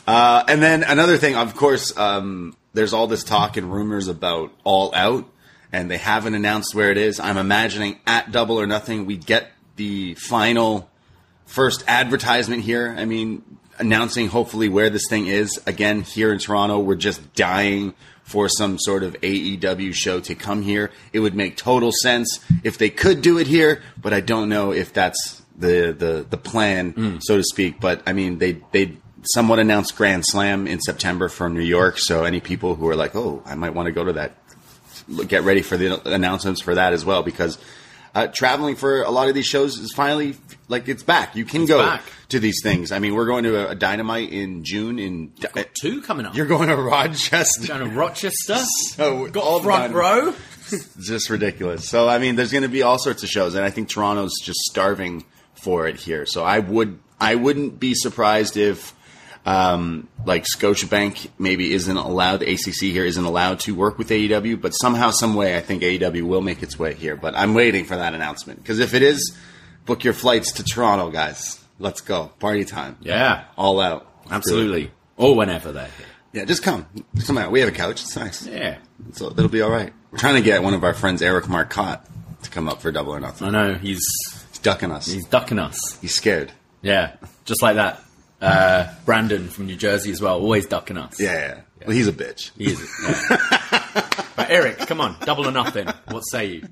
Uh, 0.06 0.44
and 0.48 0.62
then 0.62 0.82
another 0.84 1.16
thing, 1.16 1.34
of 1.34 1.56
course, 1.56 1.96
um, 1.96 2.56
there's 2.74 2.92
all 2.92 3.06
this 3.06 3.24
talk 3.24 3.56
and 3.56 3.72
rumors 3.72 4.08
about 4.08 4.52
All 4.62 4.94
Out, 4.94 5.28
and 5.72 5.90
they 5.90 5.96
haven't 5.96 6.34
announced 6.34 6.74
where 6.74 6.90
it 6.90 6.96
is. 6.98 7.18
I'm 7.18 7.36
imagining 7.36 7.98
at 8.06 8.30
Double 8.30 8.60
or 8.60 8.66
Nothing, 8.66 9.06
we 9.06 9.16
get 9.16 9.48
the 9.76 10.14
final 10.14 10.88
first 11.44 11.84
advertisement 11.88 12.62
here. 12.62 12.94
I 12.96 13.04
mean, 13.04 13.42
announcing 13.78 14.28
hopefully 14.28 14.68
where 14.68 14.90
this 14.90 15.08
thing 15.08 15.26
is. 15.26 15.60
Again, 15.66 16.02
here 16.02 16.32
in 16.32 16.38
Toronto, 16.38 16.78
we're 16.78 16.94
just 16.94 17.34
dying 17.34 17.94
for 18.22 18.48
some 18.48 18.78
sort 18.78 19.02
of 19.02 19.14
AEW 19.20 19.94
show 19.94 20.20
to 20.20 20.34
come 20.34 20.62
here. 20.62 20.90
It 21.12 21.20
would 21.20 21.34
make 21.34 21.56
total 21.56 21.92
sense 21.92 22.40
if 22.64 22.78
they 22.78 22.90
could 22.90 23.22
do 23.22 23.38
it 23.38 23.46
here, 23.46 23.82
but 24.00 24.12
I 24.12 24.20
don't 24.20 24.48
know 24.48 24.72
if 24.72 24.92
that's 24.92 25.42
the 25.56 25.94
the, 25.96 26.26
the 26.28 26.36
plan, 26.36 27.20
so 27.20 27.36
to 27.36 27.44
speak. 27.44 27.80
But 27.80 28.02
I 28.06 28.12
mean, 28.12 28.38
they 28.38 28.58
they 28.72 28.96
somewhat 29.34 29.58
announced 29.58 29.96
Grand 29.96 30.24
Slam 30.26 30.66
in 30.66 30.80
September 30.80 31.28
from 31.28 31.54
New 31.54 31.60
York. 31.62 31.98
So 31.98 32.24
any 32.24 32.40
people 32.40 32.74
who 32.74 32.88
are 32.88 32.96
like, 32.96 33.14
oh, 33.14 33.42
I 33.44 33.54
might 33.54 33.74
want 33.74 33.86
to 33.86 33.92
go 33.92 34.04
to 34.04 34.12
that, 34.14 34.36
get 35.28 35.42
ready 35.42 35.62
for 35.62 35.76
the 35.76 36.00
announcements 36.08 36.60
for 36.60 36.74
that 36.74 36.92
as 36.92 37.04
well 37.04 37.22
because 37.22 37.58
uh, 38.14 38.26
traveling 38.28 38.76
for 38.76 39.02
a 39.02 39.10
lot 39.10 39.28
of 39.28 39.34
these 39.34 39.46
shows 39.46 39.78
is 39.78 39.92
finally 39.92 40.36
like 40.68 40.88
it's 40.88 41.02
back. 41.02 41.36
You 41.36 41.44
can 41.44 41.66
go 41.66 41.78
back. 41.78 42.02
to 42.30 42.40
these 42.40 42.60
things. 42.62 42.90
I 42.90 42.98
mean, 42.98 43.14
we're 43.14 43.26
going 43.26 43.44
to 43.44 43.68
a, 43.68 43.72
a 43.72 43.74
Dynamite 43.74 44.32
in 44.32 44.64
June. 44.64 44.98
In 44.98 45.32
Two 45.80 46.00
coming 46.00 46.24
up. 46.24 46.34
you're 46.34 46.46
going 46.46 46.68
to 46.70 46.76
Rochester. 46.76 47.68
going 47.68 47.90
to 47.90 47.94
Rochester. 47.94 48.56
So 48.94 49.28
Got 49.28 49.44
all 49.44 49.60
front 49.60 49.92
row. 49.92 50.34
It's 50.72 50.94
just 51.06 51.28
ridiculous. 51.28 51.86
So 51.86 52.08
I 52.08 52.18
mean, 52.18 52.36
there's 52.36 52.50
going 52.52 52.62
to 52.62 52.68
be 52.68 52.82
all 52.82 52.98
sorts 52.98 53.22
of 53.22 53.28
shows, 53.28 53.54
and 53.54 53.62
I 53.64 53.70
think 53.70 53.90
Toronto's 53.90 54.32
just 54.42 54.60
starving 54.60 55.24
for 55.54 55.86
it 55.86 55.96
here. 55.96 56.24
So 56.24 56.42
I 56.42 56.58
would, 56.60 56.98
I 57.20 57.34
wouldn't 57.34 57.78
be 57.78 57.92
surprised 57.94 58.56
if, 58.56 58.94
um, 59.46 60.08
like 60.24 60.44
Scotiabank 60.44 61.28
maybe 61.38 61.72
isn't 61.72 61.96
allowed, 61.96 62.40
the 62.40 62.52
ACC 62.52 62.92
here 62.92 63.04
isn't 63.04 63.24
allowed 63.24 63.60
to 63.60 63.74
work 63.74 63.96
with 63.96 64.08
AEW, 64.10 64.60
but 64.60 64.70
somehow, 64.72 65.10
some 65.12 65.34
way, 65.34 65.56
I 65.56 65.60
think 65.60 65.82
AEW 65.82 66.22
will 66.22 66.40
make 66.42 66.62
its 66.62 66.78
way 66.78 66.94
here. 66.94 67.16
But 67.16 67.34
I'm 67.36 67.54
waiting 67.54 67.84
for 67.84 67.96
that 67.96 68.12
announcement 68.12 68.60
because 68.62 68.80
if 68.80 68.92
it 68.92 69.02
is, 69.02 69.36
book 69.86 70.02
your 70.04 70.12
flights 70.14 70.52
to 70.52 70.64
Toronto, 70.64 71.10
guys. 71.10 71.62
Let's 71.78 72.00
go, 72.00 72.32
party 72.40 72.64
time. 72.64 72.96
Yeah, 73.00 73.44
all 73.56 73.80
out. 73.80 74.10
absolutely. 74.30 74.90
Or 75.16 75.34
whenever 75.36 75.72
they're. 75.72 75.88
Yeah, 76.32 76.44
just 76.44 76.62
come, 76.62 76.86
just 77.14 77.26
come 77.28 77.38
out. 77.38 77.50
We 77.50 77.60
have 77.60 77.68
a 77.68 77.72
couch. 77.72 78.02
It's 78.02 78.16
nice. 78.16 78.46
Yeah. 78.46 78.78
So 79.12 79.28
it'll 79.30 79.48
be 79.48 79.62
all 79.62 79.70
right. 79.70 79.92
We're 80.10 80.18
trying 80.18 80.34
to 80.36 80.42
get 80.42 80.62
one 80.62 80.74
of 80.74 80.84
our 80.84 80.92
friends, 80.92 81.22
Eric 81.22 81.48
Marcotte, 81.48 82.04
to 82.42 82.50
come 82.50 82.68
up 82.68 82.82
for 82.82 82.90
Double 82.92 83.14
or 83.14 83.20
Nothing. 83.20 83.48
I 83.48 83.50
know 83.50 83.74
he's 83.74 84.02
He's 84.50 84.58
ducking 84.58 84.90
us. 84.90 85.06
he's 85.06 85.24
ducking 85.26 85.58
us. 85.58 85.78
He's 86.00 86.14
scared. 86.14 86.50
Yeah, 86.82 87.16
just 87.44 87.62
like 87.62 87.76
that. 87.76 88.02
Uh, 88.46 88.94
Brandon 89.04 89.48
from 89.48 89.66
New 89.66 89.76
Jersey 89.76 90.10
as 90.12 90.20
well, 90.20 90.38
always 90.38 90.66
ducking 90.66 90.96
us. 90.96 91.20
Yeah, 91.20 91.32
yeah. 91.32 91.86
Well, 91.86 91.96
he's 91.96 92.08
a 92.08 92.12
bitch. 92.12 92.52
He 92.56 92.66
is. 92.66 92.90
Yeah. 93.02 94.08
but 94.36 94.50
Eric, 94.50 94.78
come 94.78 95.00
on, 95.00 95.16
double 95.20 95.48
or 95.48 95.52
nothing. 95.52 95.88
What 96.10 96.20
say 96.20 96.46
you? 96.46 96.68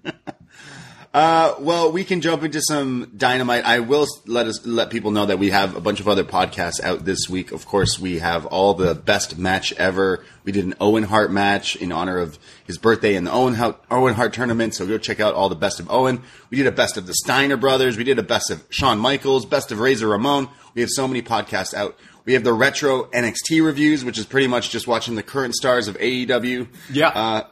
Uh, 1.14 1.54
well, 1.60 1.92
we 1.92 2.02
can 2.02 2.20
jump 2.20 2.42
into 2.42 2.60
some 2.60 3.08
dynamite. 3.16 3.64
I 3.64 3.78
will 3.78 4.08
let 4.26 4.48
us 4.48 4.66
let 4.66 4.90
people 4.90 5.12
know 5.12 5.26
that 5.26 5.38
we 5.38 5.50
have 5.50 5.76
a 5.76 5.80
bunch 5.80 6.00
of 6.00 6.08
other 6.08 6.24
podcasts 6.24 6.82
out 6.82 7.04
this 7.04 7.28
week. 7.30 7.52
Of 7.52 7.66
course, 7.66 8.00
we 8.00 8.18
have 8.18 8.46
all 8.46 8.74
the 8.74 8.96
best 8.96 9.38
match 9.38 9.72
ever. 9.74 10.24
We 10.42 10.50
did 10.50 10.64
an 10.64 10.74
Owen 10.80 11.04
Hart 11.04 11.30
match 11.30 11.76
in 11.76 11.92
honor 11.92 12.18
of 12.18 12.36
his 12.66 12.78
birthday 12.78 13.14
in 13.14 13.22
the 13.22 13.30
Owen 13.30 13.54
Hart, 13.54 13.80
Owen 13.92 14.14
Hart 14.14 14.32
tournament. 14.32 14.74
So 14.74 14.88
go 14.88 14.98
check 14.98 15.20
out 15.20 15.34
all 15.34 15.48
the 15.48 15.54
best 15.54 15.78
of 15.78 15.88
Owen. 15.88 16.20
We 16.50 16.56
did 16.56 16.66
a 16.66 16.72
best 16.72 16.96
of 16.96 17.06
the 17.06 17.14
Steiner 17.14 17.56
brothers. 17.56 17.96
We 17.96 18.02
did 18.02 18.18
a 18.18 18.24
best 18.24 18.50
of 18.50 18.64
Shawn 18.70 18.98
Michaels, 18.98 19.46
best 19.46 19.70
of 19.70 19.78
Razor 19.78 20.08
Ramon. 20.08 20.48
We 20.74 20.80
have 20.80 20.90
so 20.90 21.06
many 21.06 21.22
podcasts 21.22 21.74
out. 21.74 21.96
We 22.24 22.32
have 22.32 22.42
the 22.42 22.52
retro 22.52 23.04
NXT 23.04 23.64
reviews, 23.64 24.04
which 24.04 24.18
is 24.18 24.26
pretty 24.26 24.48
much 24.48 24.70
just 24.70 24.88
watching 24.88 25.14
the 25.14 25.22
current 25.22 25.54
stars 25.54 25.86
of 25.86 25.96
AEW. 25.98 26.66
Yeah. 26.90 27.08
Uh, 27.08 27.46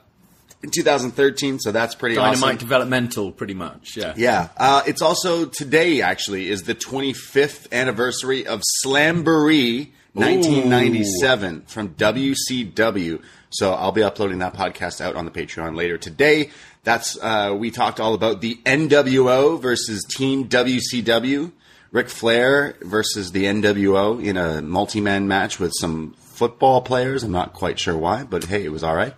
in 0.62 0.70
2013, 0.70 1.58
so 1.58 1.72
that's 1.72 1.94
pretty 1.94 2.14
Dynamite 2.16 2.42
awesome. 2.42 2.56
developmental, 2.58 3.32
pretty 3.32 3.54
much. 3.54 3.96
Yeah. 3.96 4.14
Yeah, 4.16 4.48
uh, 4.56 4.82
it's 4.86 5.02
also 5.02 5.46
today. 5.46 6.02
Actually, 6.02 6.48
is 6.48 6.62
the 6.62 6.74
25th 6.74 7.70
anniversary 7.72 8.46
of 8.46 8.62
Slamboree 8.84 9.90
1997 10.14 11.62
from 11.62 11.94
WCW. 11.94 13.22
So 13.50 13.72
I'll 13.72 13.92
be 13.92 14.02
uploading 14.02 14.38
that 14.38 14.54
podcast 14.54 15.00
out 15.00 15.16
on 15.16 15.24
the 15.24 15.30
Patreon 15.30 15.76
later 15.76 15.98
today. 15.98 16.50
That's 16.84 17.18
uh, 17.20 17.54
we 17.58 17.70
talked 17.70 18.00
all 18.00 18.14
about 18.14 18.40
the 18.40 18.56
NWO 18.64 19.60
versus 19.60 20.04
Team 20.04 20.48
WCW. 20.48 21.52
Ric 21.92 22.08
Flair 22.08 22.76
versus 22.80 23.32
the 23.32 23.44
NWO 23.44 24.24
in 24.24 24.38
a 24.38 24.62
multi-man 24.62 25.28
match 25.28 25.58
with 25.60 25.72
some 25.78 26.14
football 26.18 26.80
players. 26.80 27.22
I'm 27.22 27.32
not 27.32 27.52
quite 27.52 27.78
sure 27.78 27.96
why, 27.96 28.24
but 28.24 28.44
hey, 28.44 28.64
it 28.64 28.72
was 28.72 28.82
all 28.82 28.96
right. 28.96 29.14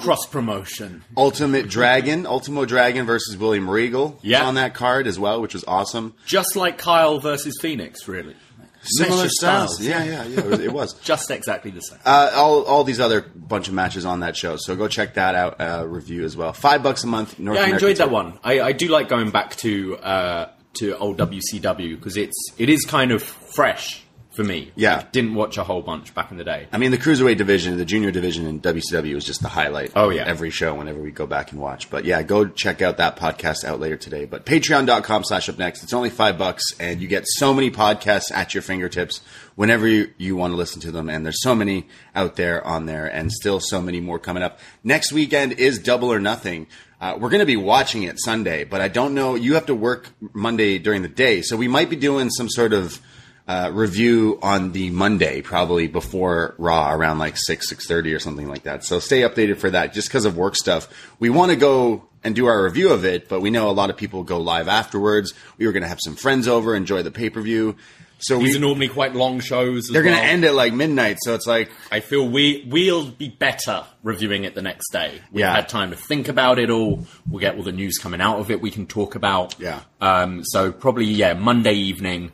Cross 0.00 0.26
promotion. 0.26 1.02
Ultimate 1.16 1.68
Dragon, 1.68 2.26
Ultimo 2.26 2.64
Dragon 2.64 3.06
versus 3.06 3.36
William 3.36 3.68
Regal 3.68 4.18
Yeah. 4.22 4.44
on 4.44 4.54
that 4.54 4.74
card 4.74 5.06
as 5.06 5.18
well, 5.18 5.40
which 5.40 5.54
was 5.54 5.64
awesome. 5.66 6.14
Just 6.26 6.56
like 6.56 6.78
Kyle 6.78 7.18
versus 7.18 7.54
Fenix, 7.60 8.06
really. 8.08 8.34
Similar 8.82 9.28
styles. 9.28 9.74
styles. 9.76 9.80
Yeah, 9.82 10.04
yeah, 10.04 10.24
yeah. 10.24 10.38
It 10.40 10.46
was. 10.46 10.60
It 10.60 10.72
was. 10.72 10.92
Just 11.02 11.30
exactly 11.32 11.72
the 11.72 11.80
same. 11.80 11.98
Uh, 12.04 12.30
all, 12.34 12.62
all 12.64 12.84
these 12.84 13.00
other 13.00 13.22
bunch 13.22 13.66
of 13.68 13.74
matches 13.74 14.04
on 14.04 14.20
that 14.20 14.36
show. 14.36 14.56
So 14.56 14.76
go 14.76 14.86
check 14.86 15.14
that 15.14 15.34
out, 15.34 15.60
uh, 15.60 15.84
review 15.86 16.24
as 16.24 16.36
well. 16.36 16.52
Five 16.52 16.82
bucks 16.84 17.02
a 17.02 17.08
month. 17.08 17.38
North 17.40 17.58
yeah, 17.58 17.64
I 17.64 17.68
enjoyed 17.70 17.96
that 17.96 18.10
one. 18.10 18.38
I, 18.44 18.60
I 18.60 18.72
do 18.72 18.88
like 18.88 19.08
going 19.08 19.30
back 19.30 19.56
to 19.56 19.96
uh, 19.98 20.50
to 20.74 20.96
old 20.98 21.18
WCW 21.18 21.96
because 21.96 22.16
it's 22.16 22.36
it 22.56 22.68
is 22.70 22.84
kind 22.84 23.10
of 23.10 23.22
fresh 23.22 24.04
for 24.38 24.44
me. 24.44 24.70
Yeah. 24.76 24.98
I 24.98 25.02
didn't 25.10 25.34
watch 25.34 25.58
a 25.58 25.64
whole 25.64 25.82
bunch 25.82 26.14
back 26.14 26.30
in 26.30 26.36
the 26.36 26.44
day. 26.44 26.68
I 26.70 26.78
mean, 26.78 26.92
the 26.92 26.96
cruiserweight 26.96 27.38
division, 27.38 27.76
the 27.76 27.84
junior 27.84 28.12
division 28.12 28.46
in 28.46 28.60
WCW 28.60 29.16
was 29.16 29.24
just 29.24 29.42
the 29.42 29.48
highlight. 29.48 29.90
Oh, 29.96 30.10
yeah. 30.10 30.22
every 30.26 30.50
show 30.50 30.76
whenever 30.76 31.00
we 31.00 31.10
go 31.10 31.26
back 31.26 31.50
and 31.50 31.60
watch. 31.60 31.90
But 31.90 32.04
yeah, 32.04 32.22
go 32.22 32.46
check 32.46 32.80
out 32.80 32.98
that 32.98 33.16
podcast 33.16 33.64
out 33.64 33.80
later 33.80 33.96
today. 33.96 34.26
But 34.26 34.46
Patreon.com 34.46 35.24
slash 35.24 35.48
up 35.48 35.58
next. 35.58 35.82
It's 35.82 35.92
only 35.92 36.08
five 36.08 36.38
bucks, 36.38 36.62
and 36.78 37.02
you 37.02 37.08
get 37.08 37.24
so 37.26 37.52
many 37.52 37.68
podcasts 37.68 38.30
at 38.30 38.54
your 38.54 38.62
fingertips 38.62 39.22
whenever 39.56 39.88
you, 39.88 40.12
you 40.18 40.36
want 40.36 40.52
to 40.52 40.56
listen 40.56 40.80
to 40.82 40.92
them. 40.92 41.08
And 41.08 41.24
there's 41.26 41.42
so 41.42 41.56
many 41.56 41.88
out 42.14 42.36
there 42.36 42.64
on 42.64 42.86
there, 42.86 43.06
and 43.06 43.32
still 43.32 43.58
so 43.58 43.82
many 43.82 43.98
more 43.98 44.20
coming 44.20 44.44
up. 44.44 44.60
Next 44.84 45.10
weekend 45.10 45.54
is 45.54 45.80
Double 45.80 46.12
or 46.12 46.20
Nothing. 46.20 46.68
Uh, 47.00 47.18
we're 47.18 47.30
going 47.30 47.40
to 47.40 47.46
be 47.46 47.56
watching 47.56 48.04
it 48.04 48.20
Sunday, 48.20 48.62
but 48.62 48.80
I 48.80 48.86
don't 48.86 49.14
know. 49.14 49.34
You 49.34 49.54
have 49.54 49.66
to 49.66 49.74
work 49.74 50.10
Monday 50.32 50.78
during 50.78 51.02
the 51.02 51.08
day, 51.08 51.42
so 51.42 51.56
we 51.56 51.66
might 51.66 51.90
be 51.90 51.96
doing 51.96 52.30
some 52.30 52.48
sort 52.48 52.72
of 52.72 53.00
uh, 53.48 53.70
review 53.72 54.38
on 54.42 54.72
the 54.72 54.90
Monday, 54.90 55.40
probably 55.40 55.88
before 55.88 56.54
Raw, 56.58 56.92
around 56.94 57.18
like 57.18 57.36
six 57.36 57.68
six 57.68 57.86
thirty 57.86 58.12
or 58.12 58.18
something 58.18 58.46
like 58.46 58.64
that. 58.64 58.84
So 58.84 58.98
stay 59.00 59.22
updated 59.22 59.56
for 59.56 59.70
that. 59.70 59.94
Just 59.94 60.08
because 60.08 60.26
of 60.26 60.36
work 60.36 60.54
stuff, 60.54 60.86
we 61.18 61.30
want 61.30 61.50
to 61.50 61.56
go 61.56 62.04
and 62.22 62.34
do 62.34 62.46
our 62.46 62.62
review 62.64 62.90
of 62.92 63.04
it, 63.04 63.28
but 63.28 63.40
we 63.40 63.48
know 63.50 63.70
a 63.70 63.72
lot 63.72 63.90
of 63.90 63.96
people 63.96 64.22
go 64.24 64.38
live 64.38 64.68
afterwards. 64.68 65.32
We 65.56 65.66
were 65.66 65.72
going 65.72 65.84
to 65.84 65.88
have 65.88 66.00
some 66.04 66.14
friends 66.16 66.46
over, 66.48 66.74
enjoy 66.74 67.02
the 67.02 67.10
pay 67.10 67.30
per 67.30 67.40
view. 67.40 67.76
So 68.20 68.38
These 68.40 68.54
we, 68.54 68.58
are 68.58 68.60
normally 68.60 68.88
quite 68.88 69.14
long 69.14 69.38
shows. 69.38 69.88
As 69.88 69.92
they're 69.92 70.02
going 70.02 70.16
to 70.16 70.20
end 70.22 70.44
at 70.44 70.52
like 70.52 70.72
midnight. 70.74 71.18
So 71.20 71.34
it's 71.36 71.46
like 71.46 71.70
I 71.92 72.00
feel 72.00 72.28
we 72.28 72.66
we'll 72.68 73.06
be 73.12 73.28
better 73.28 73.84
reviewing 74.02 74.42
it 74.44 74.54
the 74.56 74.62
next 74.62 74.90
day. 74.90 75.22
We've 75.30 75.40
Yeah. 75.42 75.54
had 75.54 75.68
time 75.68 75.90
to 75.90 75.96
think 75.96 76.26
about 76.28 76.58
it 76.58 76.68
all. 76.68 77.06
We'll 77.30 77.40
get 77.40 77.54
all 77.56 77.62
the 77.62 77.70
news 77.72 77.96
coming 77.98 78.20
out 78.20 78.40
of 78.40 78.50
it. 78.50 78.60
We 78.60 78.72
can 78.72 78.86
talk 78.86 79.14
about. 79.14 79.54
Yeah. 79.60 79.80
Um. 80.00 80.42
So 80.44 80.72
probably 80.72 81.04
yeah 81.06 81.34
Monday 81.34 81.74
evening, 81.74 82.32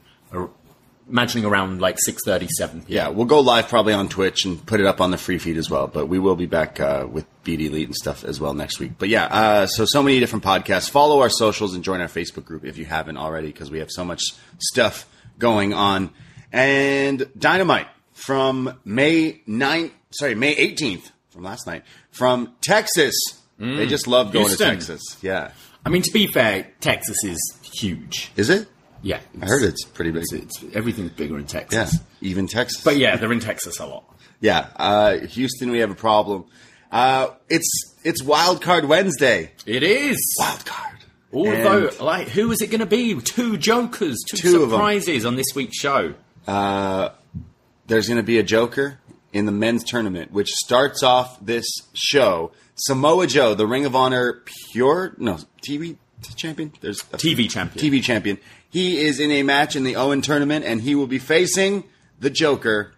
imagining 1.09 1.45
around 1.45 1.81
like 1.81 1.97
six 1.99 2.23
thirty 2.25 2.49
seven 2.59 2.81
p.m. 2.81 2.87
Yeah, 2.88 3.09
we'll 3.09 3.27
go 3.27 3.40
live 3.40 3.69
probably 3.69 3.93
on 3.93 4.09
Twitch 4.09 4.45
and 4.45 4.64
put 4.64 4.81
it 4.81 4.87
up 4.87 5.01
on 5.01 5.11
the 5.11 5.19
free 5.19 5.38
feed 5.38 5.57
as 5.57 5.69
well. 5.71 5.87
But 5.87 6.07
we 6.07 6.19
will 6.19 6.37
be 6.37 6.47
back 6.47 6.81
uh, 6.81 7.07
with 7.11 7.27
BD 7.45 7.67
Elite 7.69 7.88
and 7.88 7.95
stuff 7.95 8.25
as 8.25 8.40
well 8.40 8.55
next 8.55 8.81
week. 8.81 8.93
But 8.99 9.09
yeah, 9.09 9.27
uh, 9.27 9.67
so 9.67 9.85
so 9.87 10.03
many 10.03 10.21
different 10.21 10.45
podcasts. 10.45 10.88
Follow 10.90 11.21
our 11.21 11.31
socials 11.31 11.75
and 11.75 11.85
join 11.85 12.01
our 12.01 12.09
Facebook 12.09 12.45
group 12.45 12.64
if 12.64 12.77
you 12.79 12.85
haven't 12.87 13.17
already, 13.17 13.49
because 13.49 13.71
we 13.71 13.79
have 13.81 13.90
so 13.90 14.05
much 14.05 14.23
stuff 14.59 15.09
going 15.38 15.73
on. 15.75 16.11
And 16.53 17.29
Dynamite 17.37 17.88
from 18.12 18.79
May 18.85 19.40
9th, 19.49 19.90
sorry, 20.12 20.35
May 20.37 20.55
18th 20.55 21.11
from 21.31 21.43
last 21.43 21.67
night 21.67 21.83
from 22.11 22.55
Texas. 22.61 23.14
They 23.59 23.87
just 23.87 24.07
love 24.07 24.33
going 24.33 24.47
Houston. 24.47 24.69
to 24.71 24.75
Texas. 24.75 25.03
Yeah. 25.23 25.51
I 25.87 25.88
mean, 25.88 26.03
to 26.03 26.12
be 26.12 26.27
fair, 26.27 26.73
Texas 26.81 27.23
is 27.25 27.38
huge. 27.73 28.31
Is 28.37 28.51
it? 28.51 28.69
Yeah, 29.05 29.21
I 29.40 29.47
heard 29.47 29.62
it's 29.62 29.85
pretty 29.85 30.11
big. 30.12 30.23
It's, 30.23 30.33
it's, 30.62 30.64
everything's 30.75 31.11
bigger 31.11 31.35
in 31.37 31.43
Yeah. 31.43 31.47
Texas. 31.47 32.01
Even 32.23 32.47
Texas. 32.47 32.83
But 32.83 32.97
yeah, 32.97 33.17
they're 33.17 33.33
in 33.33 33.40
Texas 33.40 33.79
a 33.79 33.87
lot. 33.87 34.05
Yeah, 34.40 34.69
uh, 34.77 35.19
Houston, 35.19 35.71
we 35.71 35.79
have 35.81 35.90
a 35.90 35.95
problem. 35.95 36.47
Uh, 36.90 37.29
it's 37.51 37.71
it's 38.03 38.23
Wild 38.23 38.62
Card 38.62 38.87
Wednesday. 38.87 39.53
It 39.67 39.83
is. 39.83 40.19
Wild 40.38 40.64
Card. 40.64 40.99
Although, 41.33 41.88
And, 41.88 42.01
like, 42.01 42.29
who 42.29 42.51
is 42.53 42.62
it 42.62 42.69
going 42.69 42.81
to 42.81 42.87
be? 42.87 43.21
Two 43.21 43.57
jokers, 43.59 44.17
two, 44.31 44.37
Two 44.37 44.61
surprises 44.71 45.25
on 45.27 45.37
this 45.37 45.49
week's 45.55 45.77
show. 45.79 46.14
there's 46.47 48.07
going 48.09 48.17
to 48.17 48.23
be 48.23 48.38
a 48.38 48.43
Joker 48.43 48.99
in 49.33 49.47
the 49.47 49.53
men's 49.53 49.85
tournament, 49.85 50.33
which 50.33 50.49
starts 50.51 51.03
off 51.03 51.45
this 51.45 51.67
show. 51.95 52.53
Samoa 52.77 53.27
Joe, 53.27 53.55
the 53.55 53.67
Ring 53.67 53.85
of 53.87 53.95
Honor 53.97 54.43
pure 54.73 55.14
no 55.19 55.38
TV 55.67 55.97
champion. 56.33 56.73
There's 56.81 57.01
a 57.13 57.17
TV 57.19 57.51
champion. 57.51 57.85
TV 57.85 58.03
champion. 58.03 58.39
He 58.71 58.99
is 59.05 59.21
in 59.21 59.31
a 59.31 59.43
match 59.43 59.77
in 59.77 59.85
the 59.85 59.97
Owen 59.97 60.23
tournament, 60.23 60.65
and 60.65 60.81
he 60.83 60.95
will 60.95 61.07
be 61.07 61.19
facing 61.19 61.85
the 62.19 62.31
Joker. 62.31 62.93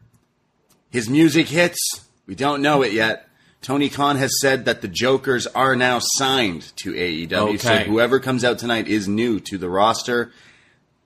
His 0.91 1.09
music 1.09 1.49
hits. 1.49 1.79
We 2.27 2.35
don't 2.35 2.63
know 2.63 2.83
it 2.83 2.93
yet. 2.93 3.29
Tony 3.63 3.89
Khan 3.89 4.17
has 4.17 4.31
said 4.41 4.65
that 4.67 4.81
the 4.83 4.89
Jokers 4.89 5.47
are 5.49 5.75
now 5.75 5.99
signed 6.01 6.73
to 6.77 6.93
AEW. 6.93 7.59
So 7.61 7.73
Okay. 7.73 7.85
whoever 7.87 8.21
comes 8.21 8.45
out 8.45 8.59
tonight 8.59 8.87
is 8.87 9.09
new 9.09 9.41
to 9.41 9.59
the 9.59 9.69
roster. 9.69 10.31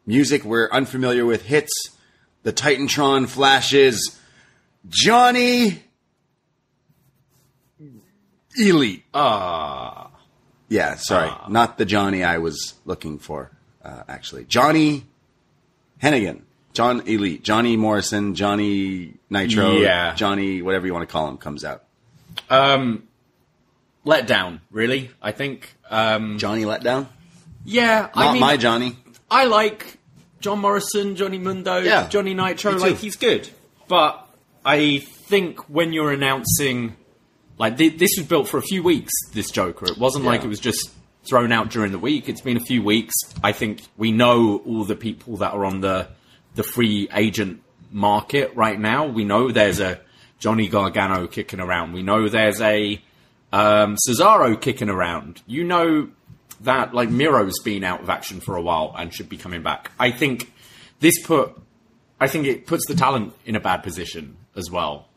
Music 0.06 0.44
we're 0.44 0.68
unfamiliar 0.70 1.24
with 1.24 1.42
hits. 1.46 1.72
The 2.42 2.52
Titantron 2.52 3.28
flashes. 3.28 4.18
Johnny 4.88 5.82
Elite. 8.58 9.04
Ah. 9.14 10.09
Yeah, 10.70 10.94
sorry. 10.96 11.30
Not 11.48 11.76
the 11.76 11.84
Johnny 11.84 12.22
I 12.24 12.38
was 12.38 12.74
looking 12.86 13.18
for, 13.18 13.50
uh, 13.84 14.04
actually. 14.08 14.44
Johnny 14.46 15.04
Hennigan. 16.02 16.42
John 16.72 17.00
Elite. 17.06 17.42
Johnny 17.42 17.76
Morrison. 17.76 18.34
Johnny 18.36 19.14
Nitro. 19.28 19.72
Yeah. 19.72 20.14
Johnny, 20.14 20.62
whatever 20.62 20.86
you 20.86 20.94
want 20.94 21.06
to 21.06 21.12
call 21.12 21.28
him, 21.28 21.36
comes 21.36 21.64
out. 21.64 21.82
Um, 22.48 23.08
let 24.04 24.26
down, 24.26 24.60
really. 24.70 25.10
I 25.20 25.32
think. 25.32 25.74
Um, 25.90 26.38
Johnny 26.38 26.62
Letdown? 26.62 27.08
yeah, 27.64 28.08
Not 28.14 28.28
I 28.28 28.32
mean, 28.32 28.40
my 28.40 28.56
Johnny. 28.56 28.96
I 29.28 29.44
like 29.46 29.98
John 30.40 30.60
Morrison, 30.60 31.16
Johnny 31.16 31.38
Mundo, 31.38 31.78
Yeah. 31.78 32.08
Johnny 32.08 32.32
Nitro. 32.32 32.72
Like 32.78 32.96
he's 32.96 33.16
good, 33.16 33.48
but 33.88 34.24
I 34.64 34.98
think 34.98 35.68
when 35.68 35.92
you're 35.92 36.12
announcing, 36.12 36.94
like 37.60 37.76
th- 37.76 37.98
this 37.98 38.12
was 38.16 38.26
built 38.26 38.48
for 38.48 38.56
a 38.56 38.62
few 38.62 38.82
weeks. 38.82 39.12
This 39.34 39.50
Joker, 39.50 39.84
it 39.84 39.98
wasn't 39.98 40.24
like 40.24 40.42
it 40.42 40.48
was 40.48 40.58
just 40.58 40.90
thrown 41.28 41.52
out 41.52 41.68
during 41.68 41.92
the 41.92 41.98
week. 41.98 42.26
It's 42.26 42.40
been 42.40 42.56
a 42.56 42.64
few 42.64 42.82
weeks. 42.82 43.12
I 43.44 43.52
think 43.52 43.82
we 43.98 44.12
know 44.12 44.62
all 44.64 44.84
the 44.84 44.96
people 44.96 45.36
that 45.36 45.52
are 45.52 45.66
on 45.66 45.82
the 45.82 46.08
the 46.54 46.62
free 46.62 47.08
agent 47.14 47.62
market 47.92 48.56
right 48.56 48.80
now. 48.80 49.06
We 49.06 49.24
know 49.24 49.50
there's 49.50 49.78
a 49.78 50.00
Johnny 50.38 50.68
Gargano 50.68 51.26
kicking 51.26 51.60
around. 51.60 51.92
We 51.92 52.02
know 52.02 52.30
there's 52.30 52.62
a 52.62 52.98
um, 53.52 53.96
Cesaro 54.08 54.58
kicking 54.58 54.88
around. 54.88 55.42
You 55.46 55.62
know 55.64 56.08
that 56.62 56.94
like 56.94 57.10
Miro's 57.10 57.58
been 57.62 57.84
out 57.84 58.00
of 58.00 58.08
action 58.08 58.40
for 58.40 58.56
a 58.56 58.62
while 58.62 58.94
and 58.96 59.12
should 59.12 59.28
be 59.28 59.36
coming 59.36 59.62
back. 59.62 59.92
I 59.98 60.12
think 60.12 60.50
this 61.00 61.22
put, 61.26 61.60
I 62.18 62.26
think 62.26 62.46
it 62.46 62.66
puts 62.66 62.86
the 62.86 62.94
talent 62.94 63.34
in 63.44 63.54
a 63.54 63.60
bad 63.60 63.82
position 63.82 64.38
as 64.56 64.70
well. 64.70 65.08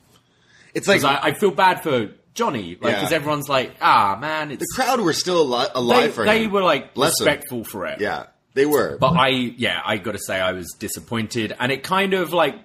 It's 0.73 0.89
like 0.89 1.05
I, 1.05 1.29
I 1.29 1.33
feel 1.33 1.51
bad 1.51 1.83
for 1.83 2.09
Johnny, 2.33 2.77
like 2.81 2.91
Yeah. 2.93 2.99
because 2.99 3.11
everyone's 3.13 3.47
like, 3.49 3.75
ah 3.81 4.17
man, 4.19 4.51
it's 4.51 4.59
the 4.61 4.73
crowd 4.83 4.99
were 5.01 5.13
still 5.13 5.53
ali- 5.53 5.69
alive 5.75 6.03
they, 6.03 6.09
for 6.11 6.25
they 6.25 6.43
him. 6.45 6.51
were 6.51 6.63
like 6.63 6.93
Bless 6.93 7.19
'em. 7.21 7.25
respectful 7.27 7.63
for 7.63 7.85
it. 7.85 7.99
Yeah, 8.01 8.25
they 8.53 8.65
were. 8.65 8.97
But 8.99 9.13
I, 9.17 9.27
yeah, 9.29 9.81
I 9.85 9.97
got 9.97 10.13
to 10.13 10.19
say, 10.19 10.39
I 10.39 10.51
was 10.53 10.73
disappointed, 10.79 11.55
and 11.59 11.71
it 11.71 11.83
kind 11.83 12.13
of 12.13 12.33
like 12.33 12.55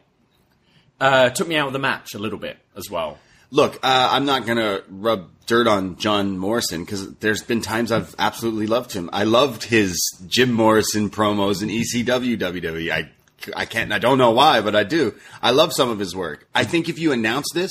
uh, 1.00 1.30
took 1.30 1.48
me 1.48 1.56
out 1.56 1.66
of 1.66 1.72
the 1.72 1.78
match 1.78 2.14
a 2.14 2.18
little 2.18 2.38
bit 2.38 2.58
as 2.76 2.90
well. 2.90 3.18
Look, 3.50 3.76
uh, 3.82 4.08
I'm 4.12 4.26
not 4.26 4.44
going 4.44 4.58
to 4.58 4.84
rub 4.90 5.30
dirt 5.46 5.66
on 5.66 5.96
John 5.96 6.36
Morrison 6.38 6.84
because 6.84 7.14
there's 7.16 7.42
been 7.42 7.62
times 7.62 7.90
I've 7.90 8.14
absolutely 8.18 8.66
loved 8.66 8.92
him. 8.92 9.08
I 9.12 9.24
loved 9.24 9.64
his 9.64 9.96
Jim 10.26 10.52
Morrison 10.52 11.08
promos 11.08 11.62
in 11.62 11.68
ECW 11.70 12.38
WWE. 12.38 12.90
I, 12.92 13.10
I 13.56 13.64
can't, 13.64 13.90
I 13.92 13.98
don't 13.98 14.18
know 14.18 14.32
why, 14.32 14.60
but 14.60 14.76
I 14.76 14.84
do. 14.84 15.14
I 15.40 15.52
love 15.52 15.72
some 15.72 15.88
of 15.88 15.98
his 15.98 16.14
work. 16.14 16.46
I 16.54 16.64
think 16.64 16.90
if 16.90 16.98
you 16.98 17.12
announce 17.12 17.46
this, 17.54 17.70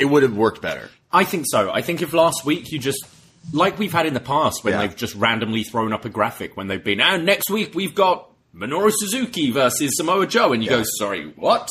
it 0.00 0.06
would 0.06 0.22
have 0.22 0.36
worked 0.36 0.60
better. 0.62 0.88
I 1.12 1.24
think 1.24 1.44
so. 1.48 1.70
I 1.72 1.82
think 1.82 2.02
if 2.02 2.12
last 2.12 2.44
week 2.44 2.70
you 2.72 2.78
just 2.78 3.04
like 3.52 3.78
we've 3.78 3.92
had 3.92 4.06
in 4.06 4.14
the 4.14 4.20
past 4.20 4.62
when 4.64 4.74
Yeah. 4.74 4.80
they've 4.82 4.96
just 4.96 5.14
randomly 5.14 5.62
thrown 5.64 5.92
up 5.92 6.04
a 6.04 6.08
graphic 6.08 6.56
when 6.56 6.68
they've 6.68 6.82
been, 6.82 7.00
and 7.00 7.24
next 7.24 7.50
week 7.50 7.74
we've 7.74 7.94
got 7.94 8.28
Minoru 8.54 8.90
Suzuki 8.94 9.50
versus 9.50 9.92
Samoa 9.96 10.26
Joe, 10.26 10.52
and 10.52 10.62
you 10.62 10.70
Yeah. 10.70 10.78
go, 10.78 10.84
sorry, 10.98 11.32
what? 11.36 11.68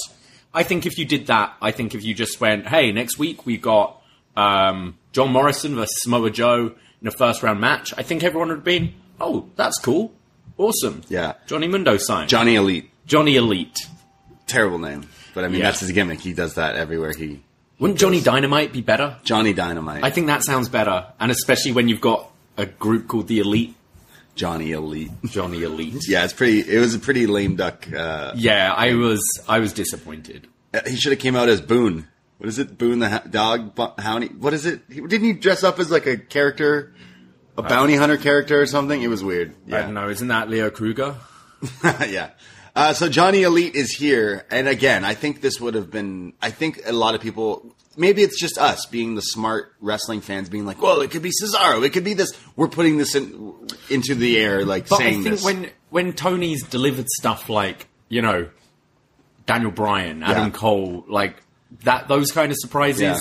I 0.54 0.64
think 0.64 0.86
if 0.86 0.98
you 0.98 1.06
did 1.06 1.28
that, 1.28 1.54
I 1.62 1.72
think 1.72 1.94
if 1.94 2.04
you 2.04 2.14
just 2.14 2.40
went, 2.42 2.68
hey, 2.68 2.92
next 2.92 3.18
week 3.20 3.46
we've 3.46 3.62
got 3.62 4.02
um, 4.38 4.96
John 5.12 5.32
Morrison 5.32 5.76
versus 5.76 5.96
Samoa 6.02 6.32
Joe 6.32 6.74
in 7.02 7.08
a 7.08 7.12
first 7.12 7.44
round 7.44 7.60
match, 7.60 7.94
I 7.98 8.04
think 8.04 8.24
everyone 8.24 8.48
would 8.50 8.56
have 8.58 8.64
been, 8.64 8.94
oh, 9.20 9.50
that's 9.56 9.78
cool, 9.80 10.14
awesome. 10.58 11.02
Yeah. 11.10 11.34
Johnny 11.48 11.68
Mundo 11.68 11.98
signed. 11.98 12.30
Johnny 12.30 12.56
Elite, 12.56 12.90
Johnny 13.06 13.36
Elite. 13.36 13.78
terrible 14.48 14.80
name, 14.80 15.08
but 15.36 15.44
I 15.44 15.48
mean 15.50 15.60
Yeah. 15.60 15.66
that's 15.68 15.82
his 15.82 15.92
gimmick. 15.92 16.22
He 16.22 16.34
does 16.34 16.56
that 16.56 16.76
everywhere. 16.76 17.14
He 17.14 17.42
Wouldn't 17.80 18.00
Johnny 18.00 18.22
Dynamite 18.22 18.74
be 18.74 18.82
better? 18.82 19.18
Johnny 19.24 19.54
Dynamite, 19.54 20.04
I 20.04 20.10
think 20.10 20.28
that 20.28 20.44
sounds 20.44 20.68
better, 20.70 21.08
and 21.20 21.32
especially 21.32 21.72
when 21.72 21.88
you've 21.88 22.02
got 22.02 22.30
a 22.58 22.66
group 22.66 23.08
called 23.08 23.28
the 23.28 23.40
Elite, 23.40 23.76
Johnny 24.36 24.72
Elite. 24.72 25.12
Johnny 25.26 25.64
Elite. 25.64 26.04
yeah, 26.08 26.24
it's 26.26 26.34
pretty. 26.34 26.60
It 26.60 26.80
was 26.80 26.94
a 26.96 27.00
pretty 27.00 27.26
lame 27.28 27.56
duck. 27.56 27.92
Uh, 27.92 28.34
Yeah, 28.36 28.74
I 28.76 28.94
was 28.96 29.22
I 29.48 29.60
was 29.60 29.72
disappointed. 29.74 30.48
he 30.88 30.96
should 30.98 31.12
have 31.14 31.20
came 31.22 31.36
out 31.36 31.48
as 31.50 31.62
Boone. 31.62 32.08
What 32.38 32.48
is 32.48 32.58
it? 32.60 32.78
Boone 32.78 33.00
the 33.00 33.22
dog 33.30 33.76
bu- 33.76 33.96
houndy. 34.02 34.34
What 34.38 34.54
is 34.54 34.66
it? 34.66 34.82
He, 34.90 35.02
didn't 35.02 35.24
he 35.26 35.34
dress 35.34 35.64
up 35.64 35.78
as 35.80 35.90
like 35.92 36.06
a 36.06 36.16
character, 36.18 36.94
a 37.58 37.62
bounty 37.64 37.96
hunter 37.96 38.16
character 38.18 38.62
or 38.62 38.66
something? 38.66 39.02
It 39.02 39.10
was 39.10 39.22
weird. 39.24 39.56
I 39.68 39.82
don't 39.82 39.94
know, 39.94 40.08
isn't 40.10 40.28
that 40.30 40.50
Leo 40.50 40.70
Kruger? 40.70 41.16
yeah. 42.08 42.30
Uh, 42.80 42.94
so 42.94 43.10
Johnny 43.10 43.44
Elite 43.44 43.76
is 43.76 43.92
here, 43.92 44.46
and 44.50 44.70
again, 44.70 45.04
I 45.04 45.14
think 45.14 45.42
this 45.42 45.60
would 45.60 45.74
have 45.74 45.92
been. 45.92 46.32
I 46.42 46.50
think 46.50 46.80
a 46.86 46.94
lot 46.94 47.14
of 47.14 47.20
people. 47.20 47.76
Maybe 47.98 48.24
it's 48.24 48.40
just 48.40 48.58
us 48.58 48.86
being 48.86 49.16
the 49.16 49.22
smart 49.22 49.74
wrestling 49.82 50.22
fans, 50.22 50.48
being 50.48 50.66
like, 50.66 50.82
"Well, 50.82 51.02
it 51.02 51.12
could 51.12 51.22
be 51.22 51.32
Cesaro, 51.32 51.86
it 51.86 51.90
could 51.92 52.06
be 52.06 52.14
this." 52.14 52.32
We're 52.56 52.70
putting 52.70 52.98
this 52.98 53.16
in, 53.16 53.54
into 53.90 54.16
the 54.16 54.38
air, 54.40 54.64
like 54.66 54.88
But 54.88 55.00
saying 55.00 55.20
I 55.20 55.24
think 55.24 55.36
this. 55.36 55.44
when 55.44 55.70
when 55.90 56.14
Tony's 56.14 56.64
delivered 56.64 57.10
stuff 57.10 57.50
like 57.50 57.88
you 58.08 58.22
know 58.22 58.48
Daniel 59.46 59.72
Bryan, 59.72 60.24
Adam 60.24 60.46
Yeah. 60.46 60.50
Cole, 60.52 61.04
like 61.10 61.36
that. 61.84 62.08
Those 62.08 62.32
kind 62.32 62.50
of 62.50 62.58
surprises. 62.62 63.02
Yeah. 63.02 63.18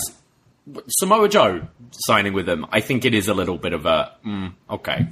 Samoa 0.87 1.27
Joe 1.27 1.67
signing 1.91 2.31
with 2.31 2.45
them. 2.45 2.65
I 2.71 2.79
think 2.79 3.03
it 3.03 3.13
is 3.13 3.27
a 3.27 3.33
little 3.33 3.57
bit 3.57 3.73
of 3.73 3.85
a 3.85 4.13
mm, 4.25 4.53
okay. 4.69 5.07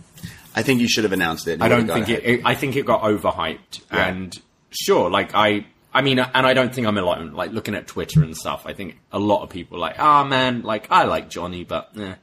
I 0.58 0.64
think 0.64 0.82
you 0.82 0.88
should 0.90 1.04
have 1.04 1.14
announced 1.14 1.48
it. 1.48 1.62
I 1.62 1.68
don't 1.70 1.88
think 1.88 2.10
it, 2.10 2.24
it. 2.26 2.42
I 2.44 2.56
think 2.56 2.76
it 2.76 2.86
got 2.86 3.02
overhyped, 3.04 3.82
Yeah. 3.92 4.08
and 4.08 4.34
sure, 4.72 5.10
like 5.10 5.32
I. 5.34 5.66
I 5.94 6.02
mean, 6.02 6.20
and 6.20 6.46
I 6.46 6.54
don't 6.54 6.74
think 6.76 6.86
I'm 6.86 6.98
alone. 6.98 7.34
Like 7.34 7.52
looking 7.54 7.74
at 7.74 7.88
Twitter 7.88 8.22
and 8.22 8.36
stuff, 8.38 8.64
I 8.68 8.74
think 8.74 9.00
a 9.12 9.18
lot 9.18 9.42
of 9.44 9.50
people 9.50 9.78
are 9.78 9.80
like, 9.80 9.96
ah, 10.00 10.24
man, 10.24 10.62
like 10.62 10.88
I 10.92 11.06
like 11.06 11.30
Johnny, 11.30 11.64
but 11.64 11.90
eh. 11.98 12.14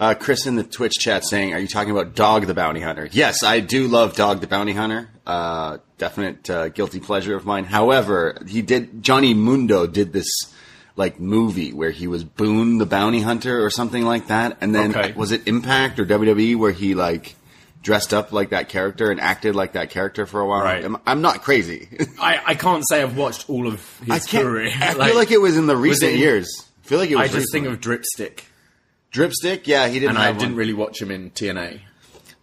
Uh, 0.00 0.14
Chris 0.14 0.46
in 0.46 0.56
the 0.56 0.64
Twitch 0.64 0.94
chat 0.94 1.24
saying, 1.24 1.52
"Are 1.54 1.58
you 1.60 1.68
talking 1.68 1.92
about 1.92 2.16
Dog 2.16 2.46
the 2.46 2.54
Bounty 2.54 2.80
Hunter?" 2.80 3.08
Yes, 3.12 3.44
I 3.44 3.60
do 3.60 3.86
love 3.86 4.16
Dog 4.16 4.40
the 4.40 4.48
Bounty 4.48 4.72
Hunter. 4.72 5.08
Uh, 5.24 5.78
definite 5.98 6.50
uh, 6.50 6.68
guilty 6.70 6.98
pleasure 6.98 7.36
of 7.36 7.44
mine. 7.46 7.64
However, 7.64 8.36
he 8.48 8.60
did 8.62 9.02
Johnny 9.04 9.34
Mundo 9.34 9.86
did 9.86 10.12
this 10.12 10.26
like 10.96 11.20
movie 11.20 11.72
where 11.72 11.90
he 11.92 12.08
was 12.08 12.24
Boone 12.24 12.78
the 12.78 12.86
Bounty 12.86 13.20
Hunter 13.20 13.64
or 13.64 13.70
something 13.70 14.04
like 14.04 14.26
that, 14.28 14.56
and 14.60 14.74
then 14.74 14.90
Okay. 14.96 15.12
was 15.12 15.30
it 15.30 15.46
Impact 15.46 16.00
or 16.00 16.04
WWE 16.06 16.56
where 16.56 16.72
he 16.72 16.94
like 16.96 17.36
dressed 17.84 18.12
up 18.12 18.32
like 18.32 18.50
that 18.50 18.68
character 18.68 19.12
and 19.12 19.20
acted 19.20 19.54
like 19.54 19.74
that 19.74 19.90
character 19.90 20.26
for 20.26 20.40
a 20.40 20.46
while? 20.48 20.62
Right. 20.64 20.84
I'm, 20.84 20.96
I'm 21.06 21.22
not 21.22 21.42
crazy. 21.42 21.86
I, 22.20 22.40
I 22.44 22.54
can't 22.56 22.82
say 22.88 23.00
I've 23.00 23.16
watched 23.16 23.48
all 23.48 23.68
of 23.68 24.00
his 24.00 24.10
I 24.10 24.18
career. 24.42 24.72
I 24.74 24.94
feel 24.94 25.14
like 25.22 25.30
it 25.30 25.40
was 25.40 25.56
in 25.56 25.68
the 25.68 25.76
recent 25.76 26.14
it- 26.14 26.18
years. 26.18 26.66
I 26.84 26.86
feel 26.86 26.98
like 26.98 27.10
it 27.10 27.16
was. 27.16 27.30
I 27.30 27.32
just 27.32 27.52
think 27.52 27.66
of 27.66 27.80
Dripstick, 27.80 28.44
Dripstick. 29.10 29.66
Yeah, 29.66 29.86
he 29.88 30.00
didn't. 30.00 30.16
and 30.16 30.18
I 30.18 30.32
didn't 30.32 30.56
really 30.56 30.74
watch 30.74 31.00
him 31.00 31.10
in 31.10 31.30
TNA. 31.30 31.72
I'm 31.74 31.80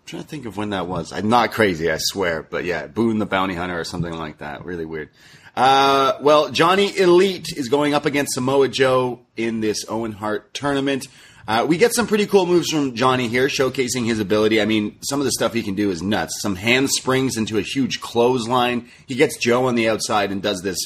trying 0.07 0.23
to 0.23 0.27
think 0.27 0.45
of 0.47 0.57
when 0.57 0.71
that 0.71 0.87
was. 0.87 1.11
I'm 1.13 1.29
not 1.29 1.51
crazy, 1.51 1.91
I 1.91 1.97
swear. 1.99 2.41
But 2.41 2.63
yeah, 2.65 2.87
Boone 2.87 3.19
the 3.19 3.27
Bounty 3.27 3.53
Hunter 3.53 3.79
or 3.79 3.83
something 3.83 4.17
like 4.17 4.39
that. 4.39 4.65
Really 4.65 4.85
weird. 4.85 5.09
Uh, 5.55 6.13
well, 6.21 6.49
Johnny 6.49 6.97
Elite 6.97 7.49
is 7.55 7.69
going 7.69 7.93
up 7.93 8.05
against 8.05 8.33
Samoa 8.33 8.67
Joe 8.67 9.19
in 9.35 9.59
this 9.59 9.85
Owen 9.89 10.13
Hart 10.13 10.53
tournament. 10.53 11.07
Uh, 11.51 11.65
we 11.65 11.75
get 11.75 11.93
some 11.93 12.07
pretty 12.07 12.25
cool 12.25 12.45
moves 12.45 12.69
from 12.69 12.95
Johnny 12.95 13.27
here, 13.27 13.47
showcasing 13.47 14.05
his 14.05 14.21
ability. 14.21 14.61
I 14.61 14.65
mean, 14.65 14.97
some 15.01 15.19
of 15.19 15.25
the 15.25 15.33
stuff 15.33 15.51
he 15.51 15.63
can 15.63 15.75
do 15.75 15.91
is 15.91 16.01
nuts. 16.01 16.39
Some 16.41 16.55
hand 16.55 16.89
springs 16.89 17.35
into 17.35 17.57
a 17.57 17.61
huge 17.61 17.99
clothesline. 17.99 18.87
He 19.05 19.15
gets 19.15 19.35
Joe 19.35 19.65
on 19.65 19.75
the 19.75 19.89
outside 19.89 20.31
and 20.31 20.41
does 20.41 20.61
this 20.61 20.77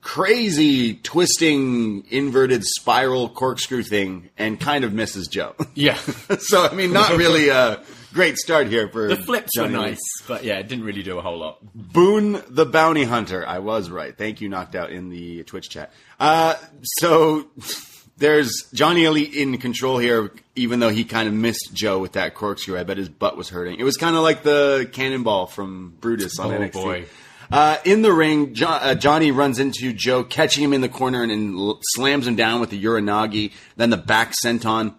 crazy 0.00 0.94
twisting 0.94 2.06
inverted 2.08 2.64
spiral 2.64 3.28
corkscrew 3.28 3.82
thing 3.82 4.30
and 4.38 4.58
kind 4.58 4.84
of 4.84 4.94
misses 4.94 5.28
Joe. 5.28 5.54
Yeah, 5.74 5.96
so 6.38 6.66
I 6.66 6.72
mean, 6.72 6.94
not 6.94 7.10
really 7.18 7.50
a 7.50 7.82
great 8.14 8.38
start 8.38 8.68
here 8.68 8.88
for 8.88 9.08
the 9.08 9.16
flips 9.16 9.50
Johnny 9.54 9.74
were 9.74 9.82
nice, 9.82 10.00
but 10.26 10.44
yeah, 10.44 10.54
it 10.54 10.66
didn't 10.68 10.84
really 10.86 11.02
do 11.02 11.18
a 11.18 11.20
whole 11.20 11.38
lot. 11.38 11.58
Boone 11.74 12.42
the 12.48 12.64
Bounty 12.64 13.04
Hunter. 13.04 13.46
I 13.46 13.58
was 13.58 13.90
right. 13.90 14.16
Thank 14.16 14.40
you, 14.40 14.48
knocked 14.48 14.74
out 14.74 14.90
in 14.90 15.10
the 15.10 15.42
Twitch 15.42 15.68
chat. 15.68 15.92
Uh, 16.18 16.54
so 16.82 17.50
there's 18.18 18.68
Johnny 18.72 19.04
Elite 19.04 19.34
in 19.34 19.56
control 19.58 19.98
here, 19.98 20.32
even 20.54 20.80
though 20.80 20.88
he 20.88 21.04
kind 21.04 21.28
of 21.28 21.34
missed 21.34 21.70
Joe 21.74 21.98
with 21.98 22.12
that 22.12 22.34
corkscrew. 22.34 22.78
I 22.78 22.82
bet 22.84 22.96
his 22.96 23.08
butt 23.08 23.36
was 23.36 23.48
hurting. 23.50 23.78
It 23.78 23.84
was 23.84 23.96
kind 23.96 24.16
of 24.16 24.22
like 24.22 24.42
the 24.42 24.88
cannonball 24.92 25.46
from 25.46 25.94
Brutus 26.00 26.38
on 26.38 26.52
Oh, 26.54 26.58
NXT. 26.58 26.72
boy. 26.72 27.04
Uh, 27.50 27.76
in 27.84 28.02
the 28.02 28.12
ring, 28.12 28.54
jo- 28.54 28.66
uh, 28.66 28.94
Johnny 28.94 29.30
runs 29.30 29.58
into 29.60 29.92
Joe, 29.92 30.24
catching 30.24 30.64
him 30.64 30.72
in 30.72 30.80
the 30.80 30.88
corner 30.88 31.22
and, 31.22 31.30
and 31.30 31.56
l- 31.56 31.78
slams 31.94 32.26
him 32.26 32.34
down 32.34 32.60
with 32.60 32.70
the 32.70 32.82
Uranagi, 32.82 33.52
then 33.76 33.90
the 33.90 33.96
back 33.96 34.32
senton. 34.44 34.94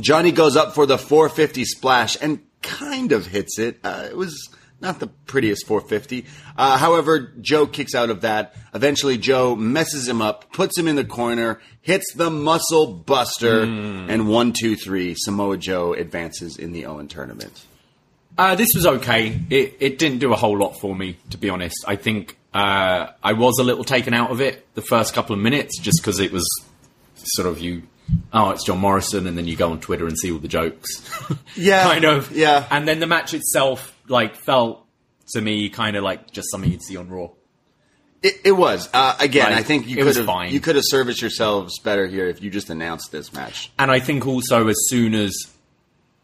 Johnny 0.00 0.30
goes 0.30 0.56
up 0.56 0.74
for 0.74 0.84
the 0.84 0.98
450 0.98 1.64
splash 1.64 2.16
and 2.20 2.40
kind 2.62 3.12
of 3.12 3.26
hits 3.26 3.58
it. 3.58 3.78
Uh, 3.82 4.06
it 4.10 4.16
was 4.16 4.36
not 4.80 4.98
the 4.98 5.06
prettiest 5.06 5.66
450. 5.66 6.24
Uh, 6.56 6.78
however, 6.78 7.32
Joe 7.40 7.66
kicks 7.66 7.94
out 7.94 8.10
of 8.10 8.22
that. 8.22 8.54
Eventually, 8.74 9.18
Joe 9.18 9.54
messes 9.56 10.08
him 10.08 10.22
up, 10.22 10.52
puts 10.52 10.78
him 10.78 10.88
in 10.88 10.96
the 10.96 11.04
corner, 11.04 11.60
hits 11.82 12.12
the 12.14 12.30
muscle 12.30 12.92
buster, 12.92 13.62
and 13.62 14.28
one, 14.28 14.52
two, 14.52 14.76
three. 14.76 15.14
Samoa 15.16 15.56
Joe 15.56 15.92
advances 15.92 16.56
in 16.56 16.72
the 16.72 16.86
Owen 16.86 17.08
tournament. 17.08 17.64
Uh, 18.38 18.54
this 18.54 18.68
was 18.74 18.86
okay. 18.86 19.38
It, 19.50 19.76
it 19.80 19.98
didn't 19.98 20.18
do 20.18 20.32
a 20.32 20.36
whole 20.36 20.56
lot 20.56 20.80
for 20.80 20.94
me, 20.94 21.18
to 21.30 21.36
be 21.36 21.50
honest. 21.50 21.76
I 21.86 21.96
think 21.96 22.38
uh, 22.54 23.08
I 23.22 23.32
was 23.34 23.58
a 23.58 23.64
little 23.64 23.84
taken 23.84 24.14
out 24.14 24.30
of 24.30 24.40
it 24.40 24.66
the 24.74 24.82
first 24.82 25.14
couple 25.14 25.34
of 25.34 25.40
minutes, 25.42 25.78
just 25.78 26.00
because 26.00 26.20
it 26.20 26.32
was 26.32 26.46
sort 27.16 27.48
of 27.48 27.58
you. 27.58 27.82
Oh, 28.32 28.50
it's 28.50 28.64
John 28.64 28.78
Morrison, 28.78 29.26
and 29.26 29.36
then 29.36 29.46
you 29.46 29.56
go 29.56 29.70
on 29.72 29.80
Twitter 29.80 30.06
and 30.06 30.16
see 30.18 30.30
all 30.32 30.38
the 30.38 30.48
jokes. 30.48 30.88
Yeah, 31.56 31.82
kind 31.82 32.04
of. 32.04 32.30
yeah. 32.32 32.66
And 32.70 32.86
then 32.86 33.00
the 33.00 33.06
match 33.06 33.34
itself, 33.34 33.94
like, 34.08 34.36
felt 34.36 34.86
to 35.32 35.40
me 35.40 35.68
kind 35.68 35.96
of 35.96 36.02
like 36.04 36.30
just 36.30 36.48
something 36.50 36.70
you'd 36.70 36.82
see 36.82 36.96
on 36.96 37.08
Raw. 37.08 37.28
It, 38.22 38.34
it 38.44 38.52
was. 38.52 38.88
Uh, 38.92 39.16
again, 39.18 39.50
Like, 39.50 39.60
I 39.60 39.62
think 39.62 39.88
you 39.88 39.96
could 39.96 40.16
have 40.16 40.26
fine. 40.26 40.52
you 40.52 40.60
could 40.60 40.76
have 40.76 40.84
serviced 40.86 41.20
yourselves 41.22 41.78
better 41.80 42.06
here 42.06 42.26
if 42.28 42.42
you 42.42 42.50
just 42.50 42.70
announced 42.70 43.10
this 43.12 43.32
match. 43.32 43.70
And 43.78 43.90
I 43.90 43.98
think 44.00 44.26
also 44.26 44.68
as 44.68 44.76
soon 44.88 45.14
as 45.14 45.32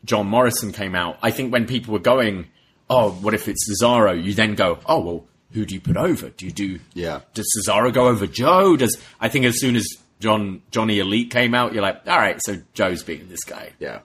John 0.05 0.27
Morrison 0.27 0.73
came 0.73 0.95
out, 0.95 1.19
I 1.23 1.31
think 1.31 1.53
when 1.53 1.67
people 1.67 1.93
were 1.93 1.99
going, 1.99 2.47
"Oh, 2.91 3.11
what 3.13 3.35
if 3.35 3.49
it's 3.49 3.69
Cesaro?" 3.69 4.23
You 4.23 4.35
then 4.35 4.55
go, 4.55 4.79
"Oh, 4.87 5.01
well, 5.01 5.25
who 5.53 5.65
do 5.65 5.75
you 5.75 5.81
put 5.81 5.97
over? 5.97 6.29
Do 6.31 6.45
you 6.47 6.53
do? 6.53 6.79
Yeah. 6.95 7.21
Does 7.35 7.47
Cesaro 7.57 7.93
go 7.93 8.09
over 8.09 8.27
Joe? 8.27 8.77
Does 8.77 8.97
I 9.21 9.29
think 9.29 9.45
as 9.47 9.59
soon 9.61 9.75
as 9.77 9.87
John 10.21 10.63
Johnny 10.71 10.99
Elite 10.99 11.31
came 11.31 11.55
out, 11.55 11.73
you're 11.73 11.83
like, 11.83 12.03
all 12.07 12.19
right, 12.19 12.41
so 12.45 12.57
Joe's 12.75 13.03
beating 13.03 13.29
this 13.29 13.45
guy. 13.45 13.73
Yeah, 13.79 14.01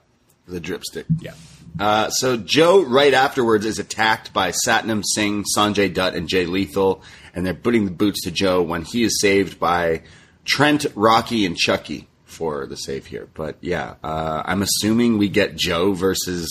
the 0.46 0.60
dripstick. 0.60 1.06
Yeah. 1.20 1.34
Uh, 1.80 2.10
so 2.10 2.36
Joe, 2.36 2.82
right 2.84 3.14
afterwards, 3.14 3.64
is 3.64 3.78
attacked 3.78 4.32
by 4.34 4.52
Satnam 4.66 5.02
Singh, 5.04 5.44
Sanjay 5.56 5.92
Dutt, 5.92 6.14
and 6.14 6.28
Jay 6.28 6.44
Lethal, 6.44 7.02
and 7.34 7.46
they're 7.46 7.54
putting 7.54 7.86
the 7.86 7.90
boots 7.90 8.24
to 8.24 8.30
Joe 8.30 8.60
when 8.60 8.82
he 8.82 9.04
is 9.04 9.18
saved 9.20 9.58
by 9.58 10.02
Trent, 10.44 10.84
Rocky, 10.94 11.46
and 11.46 11.56
Chucky 11.56 12.08
for 12.26 12.66
the 12.66 12.76
save 12.76 13.06
here. 13.06 13.26
But 13.32 13.56
yeah, 13.62 13.94
uh, 14.04 14.42
I'm 14.44 14.60
assuming 14.60 15.16
we 15.16 15.30
get 15.30 15.56
Joe 15.56 15.92
versus 15.94 16.46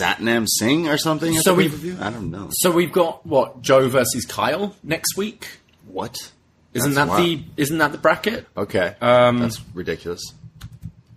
Satnam 0.00 0.46
Singh 0.48 0.88
or 0.88 0.96
something. 0.96 1.36
At 1.36 1.42
So 1.44 1.54
the 1.56 1.90
we-? 1.92 1.96
I 1.98 2.08
don't 2.10 2.30
know 2.30 2.48
So 2.52 2.70
we've 2.70 2.92
got 2.92 3.26
what 3.26 3.60
Joe 3.60 3.88
versus 3.88 4.24
Kyle 4.24 4.74
next 4.82 5.16
week. 5.16 5.48
what. 5.86 6.16
Isn't 6.74 6.94
That's 6.94 7.10
that 7.10 7.16
the 7.18 7.42
isn't 7.56 7.78
that 7.78 7.92
the 7.92 7.98
bracket? 7.98 8.46
okay? 8.56 8.94
Um, 9.00 9.40
That's 9.40 9.60
ridiculous. 9.74 10.22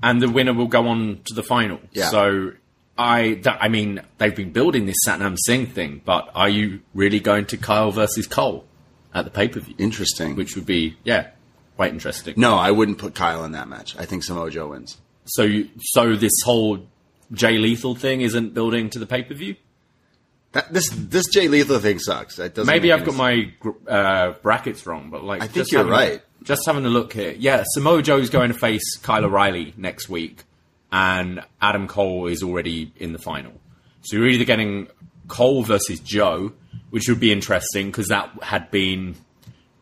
and 0.04 0.22
the 0.22 0.30
winner 0.30 0.54
will 0.54 0.68
go 0.68 0.88
on 0.88 1.22
to 1.28 1.34
the 1.34 1.44
final. 1.44 1.80
Yeah. 1.94 2.10
So 2.10 2.52
I, 2.98 3.36
that, 3.44 3.58
I 3.62 3.68
mean, 3.70 4.02
they've 4.18 4.36
been 4.36 4.52
building 4.52 4.86
this 4.86 4.96
Satnam 5.08 5.38
Singh 5.46 5.68
thing, 5.68 6.02
but 6.06 6.30
are 6.36 6.50
you 6.50 6.82
really 6.94 7.20
going 7.20 7.46
to 7.48 7.58
Kyle 7.58 7.92
versus 7.92 8.28
Cole 8.28 8.66
at 9.14 9.26
the 9.26 9.32
pay 9.32 9.48
per 9.48 9.60
view? 9.62 9.76
Interesting. 9.78 10.36
Which 10.36 10.56
would 10.56 10.66
be, 10.66 10.98
yeah, 11.04 11.28
quite 11.76 11.92
interesting. 11.92 12.36
no, 12.38 12.56
I 12.56 12.72
wouldn't 12.72 12.98
put 12.98 13.16
Kyle 13.16 13.44
in 13.46 13.52
that 13.54 13.68
match. 13.68 13.96
I 13.98 14.06
think 14.06 14.24
Samoa 14.24 14.50
Joe 14.52 14.68
wins. 14.70 14.98
So, 15.26 15.44
you, 15.44 15.70
so 15.80 16.16
this 16.16 16.34
whole 16.44 16.86
Jay 17.32 17.58
Lethal 17.58 17.96
thing 17.96 18.22
isn't 18.22 18.54
building 18.54 18.90
to 18.92 19.00
the 19.00 19.06
pay 19.08 19.24
per 19.24 19.34
view. 19.34 19.56
That, 20.56 20.74
this 20.74 20.90
this 20.90 21.28
Jay 21.28 21.48
Lethal 21.48 21.80
thing 21.80 22.00
sucks. 22.00 22.40
Maybe 22.40 22.92
I've 22.92 23.06
got 23.06 23.16
my 23.16 23.52
uh, 23.88 24.32
brackets 24.42 24.86
wrong, 24.88 25.10
but 25.10 25.24
like 25.24 25.42
I 25.44 25.48
think 25.48 25.72
you're 25.72 25.80
having- 25.82 25.92
right. 25.94 26.22
Just 26.44 26.66
having 26.66 26.86
a 26.86 26.90
look 26.90 27.12
here, 27.14 27.34
yeah, 27.40 27.64
Samoa 27.74 28.02
Joe's 28.04 28.30
going 28.30 28.52
to 28.54 28.58
face 28.58 28.98
Kyle 28.98 29.26
O'Reilly 29.26 29.74
next 29.78 30.10
week, 30.10 30.44
and 30.92 31.44
Adam 31.62 31.88
Cole 31.88 32.28
is 32.28 32.42
already 32.44 32.94
in 32.98 33.14
the 33.14 33.20
final. 33.20 33.52
So 34.04 34.16
you're 34.18 34.28
either 34.28 34.46
getting 34.46 34.88
Cole 35.28 35.64
versus 35.64 36.00
Joe, 36.00 36.54
which 36.92 37.10
would 37.10 37.20
be 37.20 37.32
interesting 37.32 37.88
because 37.88 38.10
that 38.10 38.30
had 38.44 38.70
been 38.70 39.16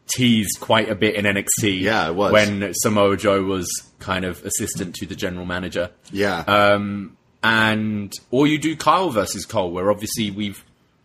teased 0.07 0.57
quite 0.62 0.89
a 0.89 0.95
bit 0.95 1.15
in 1.15 1.25
NXT. 1.25 1.81
Yeah, 1.81 2.07
it 2.09 2.15
was. 2.15 2.31
when 2.31 2.73
Samoa 2.75 3.17
Joe 3.17 3.43
was 3.43 3.67
kind 3.99 4.23
of 4.25 4.43
assistant 4.45 4.95
to 4.95 5.05
the 5.05 5.15
general 5.15 5.45
manager 5.45 5.91
Yeah. 6.12 6.39
um, 6.47 7.17
and 7.43 8.13
or 8.32 8.47
you 8.47 8.58
do 8.58 8.75
Kyle 8.75 9.10
versus 9.10 9.45
Cole, 9.45 9.71
where 9.71 9.91
obviously 9.91 10.32
we've 10.32 10.63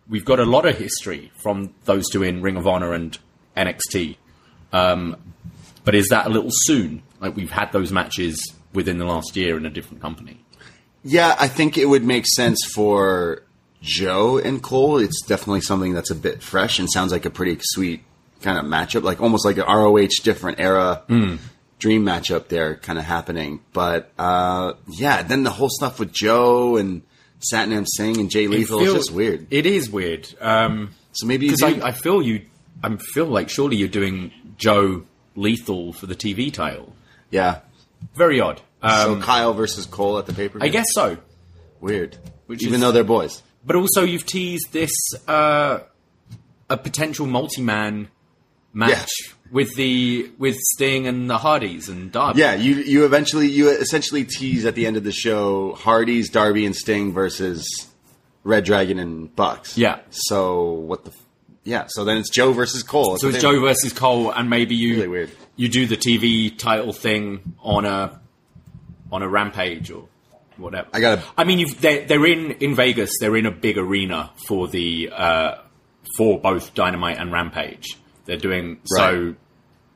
we've 0.09 0.25
got 0.25 0.39
a 0.41 0.45
lot 0.45 0.65
of 0.65 0.79
history 0.79 1.31
from 1.43 1.75
those 1.85 2.09
two 2.09 2.23
in 2.23 2.41
Ring 2.41 2.57
of 2.57 2.67
Honor 2.67 2.93
and 2.93 3.19
NXT. 3.57 4.17
Um, 4.73 5.17
but 5.85 5.95
is 5.95 6.09
that 6.09 6.27
a 6.27 6.31
little 6.31 6.51
soon? 6.53 7.03
Like 7.21 7.35
we've 7.37 7.51
had 7.51 7.73
those 7.73 7.91
matches 7.93 8.55
within 8.73 8.99
the 8.99 9.05
last 9.05 9.37
year 9.37 9.57
in 9.57 9.67
a 9.67 9.71
different 9.71 10.01
company. 10.01 10.45
Yeah, 11.03 11.35
I 11.39 11.49
think 11.49 11.77
it 11.79 11.87
would 11.87 12.05
make 12.05 12.27
sense 12.27 12.59
for 12.75 13.43
Joe 13.81 14.39
and 14.39 14.63
Cole. 14.63 14.99
It's 14.99 15.23
definitely 15.23 15.63
something 15.63 15.95
that's 15.95 16.11
a 16.11 16.15
bit 16.15 16.43
fresh 16.43 16.79
and 16.79 16.89
sounds 16.91 17.13
like 17.13 17.25
a 17.25 17.31
pretty 17.31 17.59
sweet 17.63 18.03
kind 18.43 18.59
of 18.59 18.65
matchup, 18.65 19.03
like 19.03 19.21
almost 19.21 19.45
like 19.45 19.57
an 19.57 19.65
ROH 19.65 20.09
different 20.23 20.61
era 20.61 21.03
Hmm. 21.09 21.37
Dream 21.79 22.05
matchup 22.05 22.49
there 22.49 22.77
kind 22.77 22.99
of 22.99 23.05
happening. 23.05 23.61
But 23.73 24.11
uh, 24.19 24.75
yeah, 24.89 25.23
then 25.23 25.43
the 25.45 25.51
whole 25.51 25.71
stuff 25.71 25.99
with 26.01 26.13
Joe 26.13 26.77
and 26.77 27.03
Satnam 27.53 27.87
Singh 27.87 28.19
and 28.19 28.31
Jay 28.31 28.47
Lethal 28.49 28.81
is 28.81 28.93
just 28.93 29.11
weird. 29.13 29.47
It 29.51 29.65
is 29.67 29.89
weird. 29.91 30.29
Um, 30.41 30.91
So 31.13 31.27
maybe 31.27 31.49
because 31.49 31.63
I, 31.63 31.89
I 31.89 31.93
feel 31.93 32.21
you. 32.23 32.43
I 32.83 32.95
feel 32.97 33.27
like 33.27 33.49
surely 33.49 33.77
you're 33.77 33.89
doing 33.89 34.33
Joe 34.57 35.05
Lethal 35.35 35.93
for 35.93 36.07
the 36.07 36.15
TV 36.15 36.53
title. 36.53 36.95
yeah. 37.31 37.61
Very 38.15 38.41
odd. 38.41 38.61
so 38.81 39.15
Um, 39.15 39.23
Kyle 39.23 39.53
versus 39.55 39.85
Cole 39.85 40.19
at 40.19 40.27
the 40.27 40.33
paper. 40.33 40.59
I 40.63 40.69
guess 40.69 40.87
so. 40.93 41.17
weird. 41.81 42.17
Which 42.47 42.63
Even 42.63 42.75
is- 42.77 42.81
though 42.81 42.93
they're 42.93 43.03
boys. 43.05 43.43
But 43.67 43.75
also, 43.75 44.03
you've 44.05 44.25
teased 44.25 44.73
this 44.73 44.93
uh, 45.27 45.81
a 46.71 46.77
potential 46.77 47.27
multi-man 47.27 48.09
match 48.73 48.91
Yeah. 48.91 49.33
With 49.51 49.75
the 49.77 50.31
with 50.39 50.57
Sting 50.75 51.07
and 51.07 51.29
the 51.31 51.39
Hardys 51.39 51.89
and 51.89 52.11
Darby. 52.13 52.41
Yeah, 52.41 52.55
you 52.55 52.75
you 52.77 53.05
eventually 53.05 53.49
you 53.49 53.69
essentially 53.71 54.25
tease 54.25 54.65
at 54.65 54.75
the 54.75 54.87
end 54.87 54.97
of 54.97 55.05
the 55.05 55.13
show 55.13 55.75
Hardy's, 55.75 56.29
Darby, 56.31 56.67
and 56.67 56.75
Sting 56.77 57.13
versus 57.13 57.67
Red 58.45 58.65
Dragon 58.65 58.99
and 58.99 59.35
Bucks. 59.35 59.77
Yeah. 59.79 60.01
So 60.11 60.65
what 60.73 61.05
the? 61.05 61.11
f- 61.11 61.17
Yeah. 61.65 61.85
So 61.89 62.05
then 62.05 62.17
it's 62.19 62.31
Joe 62.31 62.53
versus 62.53 62.83
Cole. 62.83 63.13
That's 63.13 63.23
So 63.23 63.29
it's 63.29 63.41
Joe 63.41 63.59
versus 63.61 63.93
Cole, 63.93 64.31
and 64.31 64.49
maybe 64.51 64.75
you 64.75 64.95
Really 64.97 65.09
weird. 65.09 65.31
you 65.57 65.69
do 65.69 65.87
the 65.87 65.97
TV 65.97 66.57
title 66.57 66.93
thing 66.93 67.55
on 67.63 67.85
a 67.85 68.21
on 69.11 69.23
a 69.23 69.29
Rampage 69.29 69.91
or 69.91 70.07
whatever. 70.59 70.89
I 70.93 71.01
gotta- 71.01 71.23
I 71.37 71.45
mean, 71.45 71.59
you've, 71.61 71.81
they're 71.81 72.05
they're 72.07 72.27
in 72.27 72.51
in 72.53 72.75
Vegas. 72.75 73.13
They're 73.21 73.37
in 73.37 73.47
a 73.47 73.51
big 73.51 73.79
arena 73.79 74.31
for 74.47 74.69
the 74.69 75.11
uh, 75.15 75.55
for 76.17 76.39
both 76.41 76.75
Dynamite 76.75 77.19
and 77.19 77.33
Rampage. 77.33 77.97
They're 78.29 78.37
doing 78.37 78.79
so. 78.85 79.35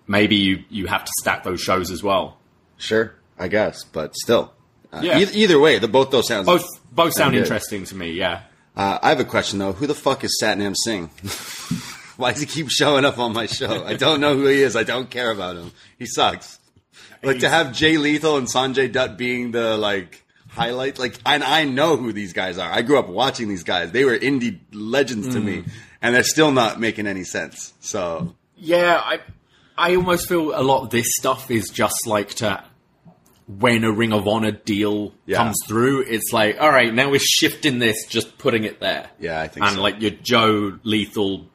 Maybe 0.09 0.35
you 0.37 0.65
you 0.71 0.87
have 0.87 1.05
to 1.05 1.13
stack 1.21 1.45
those 1.45 1.61
shows 1.61 1.91
as 1.93 2.03
well. 2.03 2.39
Sure, 2.79 3.15
I 3.39 3.47
guess, 3.49 3.85
but 3.85 4.17
still. 4.17 4.53
Uh, 4.93 5.01
Yeah. 5.05 5.19
Either, 5.21 5.33
either 5.35 5.59
way, 5.61 5.79
the 5.79 5.87
both 5.87 6.11
those 6.11 6.27
sounds 6.27 6.47
Both 6.47 6.67
both 6.91 7.13
sound 7.15 7.37
interesting 7.37 7.85
to 7.85 7.95
me. 7.95 8.13
Yeah. 8.13 8.41
Uh, 8.77 8.99
I 9.03 9.11
have 9.11 9.21
a 9.21 9.25
question 9.25 9.59
though. 9.61 9.73
Who 9.73 9.87
the 9.87 9.95
fuck 9.95 10.25
is 10.25 10.37
Satnam 10.43 10.75
Singh? 10.77 11.09
Why 12.17 12.33
does 12.33 12.41
he 12.41 12.47
keep 12.47 12.71
showing 12.71 13.05
up 13.05 13.19
on 13.19 13.33
my 13.33 13.47
show? 13.47 13.85
I 13.85 13.95
don't 13.95 14.21
know 14.21 14.35
who 14.37 14.47
he 14.47 14.63
is. 14.63 14.77
I 14.77 14.83
don't 14.83 15.09
care 15.11 15.31
about 15.31 15.57
him. 15.57 15.73
He 15.99 16.07
sucks. 16.07 16.59
Like 17.23 17.39
to 17.41 17.49
have 17.49 17.73
Jay 17.73 17.97
Lethal 17.99 18.37
and 18.39 18.47
Sanjay 18.49 18.91
Dutt 18.91 19.17
being 19.17 19.53
the 19.53 19.77
like 19.77 20.25
highlight. 20.49 20.99
Like, 20.99 21.17
and 21.25 21.45
I 21.45 21.65
know 21.65 21.97
who 21.97 22.13
these 22.13 22.33
guys 22.33 22.59
are. 22.59 22.71
I 22.71 22.83
grew 22.83 22.99
up 22.99 23.09
watching 23.09 23.49
these 23.49 23.63
guys. 23.63 23.93
They 23.93 24.05
were 24.05 24.19
indie 24.19 24.59
legends 24.73 25.29
to 25.35 25.41
Mm. 25.41 25.45
me, 25.45 25.65
and 26.03 26.15
they're 26.15 26.23
still 26.25 26.51
not 26.53 26.79
making 26.81 27.07
any 27.07 27.25
sense. 27.25 27.73
So 27.81 28.35
Yeah, 28.57 29.01
I 29.03 29.21
I 29.79 29.97
almost 29.97 30.29
feel 30.29 30.53
a 30.59 30.61
lot 30.63 30.83
of 30.83 30.91
this 30.91 31.07
stuff 31.19 31.51
is 31.51 31.71
just 31.71 32.07
like 32.07 32.31
to 32.37 32.63
when 33.47 33.85
a 33.85 33.91
Ring 33.93 34.13
of 34.13 34.27
Honor 34.29 34.53
deal 34.53 35.13
Yeah. 35.27 35.39
comes 35.39 35.57
through, 35.67 36.03
it's 36.03 36.33
like, 36.33 36.61
all 36.61 36.71
right, 36.71 36.93
now 36.95 37.11
we're 37.11 37.19
shifting 37.21 37.79
this, 37.81 38.07
just 38.07 38.39
putting 38.39 38.65
it 38.65 38.81
there. 38.81 39.11
Yeah, 39.19 39.41
I 39.41 39.49
think 39.49 39.67
and 39.67 39.77
so. 39.77 39.83
like 39.83 40.01
your 40.01 40.13
Joe, 40.13 40.79
Lethal, 40.85 41.47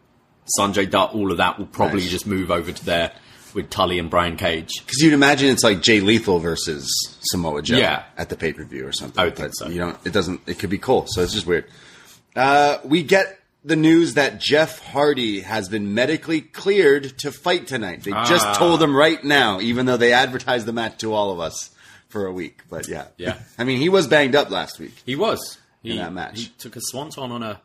Sanjay 0.59 0.89
Dutt, 0.89 1.13
all 1.13 1.31
of 1.31 1.37
that 1.37 1.57
will 1.57 1.65
probably 1.65 2.01
Nice. 2.01 2.09
just 2.11 2.27
move 2.27 2.51
over 2.51 2.71
to 2.71 2.85
there 2.85 3.11
with 3.53 3.69
Tully 3.69 3.97
and 3.99 4.09
Brian 4.09 4.35
Cage. 4.37 4.69
Because 4.85 4.97
you'd 5.01 5.13
imagine 5.13 5.49
it's 5.49 5.63
like 5.63 5.81
Jay 5.81 5.99
Lethal 6.01 6.39
versus 6.39 6.87
Samoa 7.31 7.61
Joe 7.61 7.77
Yeah. 7.77 8.03
at 8.17 8.29
the 8.29 8.35
pay 8.35 8.53
per 8.53 8.63
view 8.65 8.85
or 8.85 8.91
something. 8.91 9.19
I 9.19 9.25
would 9.25 9.35
think 9.35 9.49
But 9.49 9.65
so. 9.65 9.69
You 9.69 9.79
don't. 9.79 9.97
It 10.05 10.13
doesn't. 10.13 10.41
It 10.45 10.59
could 10.59 10.69
be 10.69 10.77
cool. 10.77 11.05
So 11.07 11.21
it's 11.23 11.33
just 11.33 11.47
weird. 11.47 11.65
Uh, 12.35 12.77
we 12.83 13.01
get 13.01 13.36
the 13.63 13.75
news 13.75 14.13
that 14.13 14.39
Jeff 14.39 14.79
Hardy 14.79 15.41
has 15.41 15.67
been 15.69 15.93
medically 15.93 16.41
cleared 16.41 17.17
to 17.19 17.31
fight 17.31 17.67
tonight. 17.67 18.03
They 18.03 18.11
Ah. 18.11 18.25
just 18.25 18.57
told 18.57 18.81
him 18.81 18.95
right 18.95 19.21
now, 19.23 19.59
even 19.59 19.85
though 19.85 19.97
they 19.97 20.13
advertised 20.13 20.65
the 20.65 20.73
match 20.73 20.97
to 20.99 21.13
all 21.13 21.31
of 21.31 21.39
us 21.39 21.71
for 22.07 22.25
a 22.25 22.31
week. 22.31 22.61
But 22.69 22.87
yeah, 22.87 23.05
Yeah. 23.17 23.35
I 23.57 23.63
mean, 23.65 23.79
he 23.79 23.89
was 23.89 24.07
banged 24.07 24.35
up 24.35 24.49
last 24.49 24.79
week. 24.79 24.93
He 25.05 25.15
was 25.15 25.57
he, 25.83 25.91
In 25.91 25.97
that 25.97 26.13
match. 26.13 26.39
He 26.39 26.51
took 26.57 26.75
a 26.75 26.81
swanton 26.81 27.31
on 27.31 27.43
a 27.43 27.61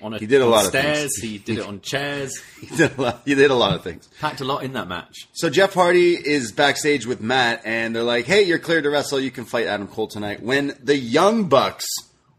on 0.00 0.14
a 0.14 0.18
He 0.18 0.26
did 0.26 0.40
a 0.42 0.46
lot 0.46 0.64
of 0.64 0.70
stairs. 0.70 1.14
He 1.20 1.38
did 1.38 1.58
it 1.58 1.66
on 1.66 1.80
chairs. 1.80 2.40
He 2.60 2.66
did 2.74 2.98
a 2.98 3.02
lot. 3.02 3.22
He 3.24 3.34
did 3.34 3.50
a 3.50 3.54
lot 3.54 3.74
of 3.76 3.82
things. 3.84 4.08
Packed 4.20 4.40
a 4.40 4.44
lot 4.44 4.64
in 4.64 4.72
that 4.72 4.88
match. 4.88 5.28
So 5.32 5.48
Jeff 5.50 5.74
Hardy 5.74 6.14
is 6.14 6.50
backstage 6.50 7.06
with 7.06 7.20
Matt, 7.20 7.60
and 7.64 7.94
they're 7.94 8.02
like, 8.02 8.24
"Hey, 8.26 8.42
you're 8.42 8.58
cleared 8.58 8.82
to 8.84 8.90
wrestle. 8.90 9.20
You 9.20 9.30
can 9.30 9.44
fight 9.44 9.66
Adam 9.66 9.86
Cole 9.86 10.08
tonight." 10.08 10.42
When 10.42 10.76
the 10.82 10.96
Young 10.96 11.44
Bucks 11.44 11.86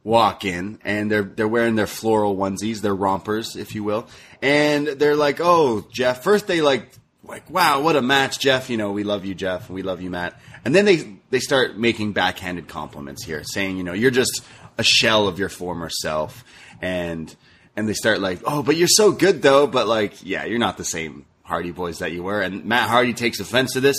walk 0.04 0.46
in, 0.46 0.80
and 0.84 1.10
they're 1.10 1.24
they're 1.24 1.48
wearing 1.48 1.76
their 1.76 1.88
floral 1.88 2.36
onesies, 2.36 2.82
their 2.82 2.96
rompers, 2.96 3.56
if 3.56 3.76
you 3.76 3.84
will, 3.84 4.08
and 4.42 4.88
they're 4.88 5.16
like, 5.16 5.39
"Oh, 5.42 5.86
Jeff." 5.92 6.24
First, 6.24 6.48
they 6.48 6.62
like 6.62 6.89
like, 7.24 7.50
"Wow, 7.50 7.82
what 7.82 7.96
a 7.96 8.02
match, 8.02 8.39
Jeff." 8.39 8.70
You 8.70 8.78
know, 8.78 8.92
we 8.92 9.04
love 9.04 9.26
you, 9.26 9.34
Jeff, 9.34 9.70
we 9.70 9.82
love 9.82 10.02
you, 10.02 10.10
Matt. 10.10 10.39
And 10.66 10.76
then 10.76 10.86
they 10.86 11.18
they 11.30 11.39
start 11.39 11.78
making 11.78 12.13
backhanded 12.13 12.68
compliments 12.68 13.24
here, 13.24 13.44
saying, 13.44 13.78
"You 13.78 13.84
know, 13.84 13.94
you're 13.94 14.12
just 14.12 14.42
a 14.78 14.84
shell 14.84 15.28
of 15.28 15.39
your 15.39 15.50
former 15.50 15.89
self," 15.89 16.44
and 16.82 17.34
and 17.76 17.88
they 17.88 17.94
start 17.94 18.20
like, 18.20 18.42
"Oh, 18.46 18.63
but 18.63 18.76
you're 18.76 18.88
so 18.88 19.12
good 19.12 19.42
though." 19.42 19.68
But 19.68 19.88
like, 19.88 20.24
yeah, 20.24 20.46
you're 20.46 20.60
not 20.60 20.78
the 20.78 20.86
same 20.86 21.26
Hardy 21.44 21.72
Boys 21.72 22.00
that 22.00 22.12
you 22.12 22.24
were. 22.24 22.42
And 22.42 22.66
Matt 22.66 22.89
Hardy 22.89 23.13
takes 23.13 23.39
offense 23.39 23.74
to 23.74 23.82
this 23.82 23.98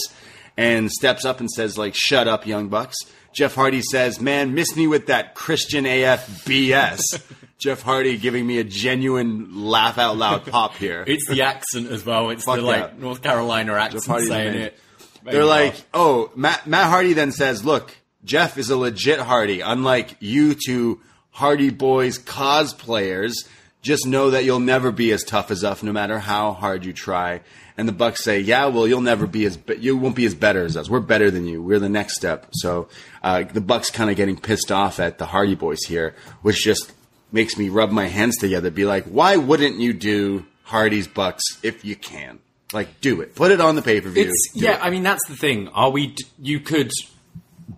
and 0.57 0.91
steps 0.91 1.25
up 1.25 1.41
and 1.41 1.51
says, 1.51 1.77
like, 1.79 1.95
"Shut 1.95 2.29
up, 2.29 2.47
Young 2.47 2.69
Bucks." 2.69 2.97
Jeff 3.35 3.55
Hardy 3.55 3.83
says, 3.83 4.21
"Man, 4.21 4.55
miss 4.55 4.75
me 4.77 4.87
with 4.87 5.07
that 5.07 5.35
Christian 5.35 5.87
AF 5.87 6.45
BS." 6.45 7.01
Jeff 7.59 7.83
Hardy 7.83 8.19
giving 8.19 8.47
me 8.47 8.59
a 8.59 8.65
genuine 8.65 9.65
laugh 9.65 9.97
out 9.97 10.17
loud 10.17 10.45
pop 10.47 10.77
here. 10.77 11.05
It's 11.07 11.27
the 11.29 11.43
accent 11.43 11.91
as 11.91 12.05
well. 12.05 12.31
It's 12.31 12.45
Fuck 12.45 12.57
the 12.57 12.63
like. 12.63 12.99
North 12.99 13.23
Carolina 13.23 13.75
accent 13.75 14.05
saying 14.27 14.55
it. 14.55 14.79
They're 15.23 15.45
like, 15.47 15.75
oh, 15.95 16.31
Matt, 16.35 16.67
Matt 16.67 16.91
Hardy 16.91 17.15
then 17.15 17.33
says, 17.33 17.65
look, 17.65 17.97
Jeff 18.25 18.59
is 18.59 18.69
a 18.69 18.77
legit 18.77 19.19
Hardy. 19.19 19.63
Unlike 19.63 20.17
you 20.21 20.55
two 20.55 21.01
Hardy 21.31 21.71
Boys 21.71 22.19
cosplayers, 22.19 23.33
just 23.81 24.07
know 24.07 24.31
that 24.31 24.45
you'll 24.45 24.61
never 24.61 24.93
be 24.93 25.13
as 25.13 25.25
tough 25.25 25.51
as 25.51 25.65
us 25.65 25.83
no 25.83 25.93
matter 25.93 26.19
how 26.19 26.53
hard 26.53 26.85
you 26.85 26.93
try. 26.93 27.41
And 27.77 27.89
the 27.89 27.93
Bucks 27.93 28.23
say, 28.23 28.39
yeah, 28.39 28.67
well, 28.67 28.87
you'll 28.87 29.01
never 29.01 29.27
be 29.27 29.45
as, 29.47 29.59
you 29.81 29.97
won't 29.97 30.15
be 30.15 30.27
as 30.27 30.35
better 30.35 30.65
as 30.65 30.77
us. 30.77 30.89
We're 30.89 31.01
better 31.01 31.31
than 31.31 31.45
you. 31.47 31.61
We're 31.61 31.81
the 31.81 31.89
next 31.89 32.15
step. 32.15 32.47
So, 32.53 32.89
uh, 33.23 33.43
the 33.43 33.61
Bucks 33.61 33.91
kind 33.91 34.11
of 34.11 34.17
getting 34.17 34.37
pissed 34.39 34.71
off 34.71 35.01
at 35.01 35.19
the 35.19 35.27
Hardy 35.27 35.57
Boys 35.57 35.81
here, 35.89 36.15
which 36.43 36.63
just 36.63 36.93
makes 37.33 37.57
me 37.59 37.69
rub 37.71 37.91
my 37.91 38.07
hands 38.07 38.37
together, 38.37 38.71
be 38.71 38.85
like, 38.85 39.05
why 39.07 39.37
wouldn't 39.37 39.81
you 39.81 39.93
do 39.93 40.47
Hardy's 40.63 41.09
Bucks 41.09 41.43
if 41.65 41.85
you 41.85 41.97
can? 41.97 42.39
Like, 42.73 43.01
do 43.01 43.21
it. 43.23 43.35
Put 43.35 43.51
it 43.51 43.61
on 43.61 43.75
the 43.75 43.83
pay 43.83 44.01
per 44.01 44.09
view. 44.09 44.33
Yeah. 44.55 44.79
I 44.81 44.91
mean, 44.91 45.03
that's 45.03 45.27
the 45.29 45.35
thing. 45.37 45.67
Are 45.69 45.91
we? 45.91 46.09
d- 46.09 46.25
You 46.41 46.61
could 46.61 46.93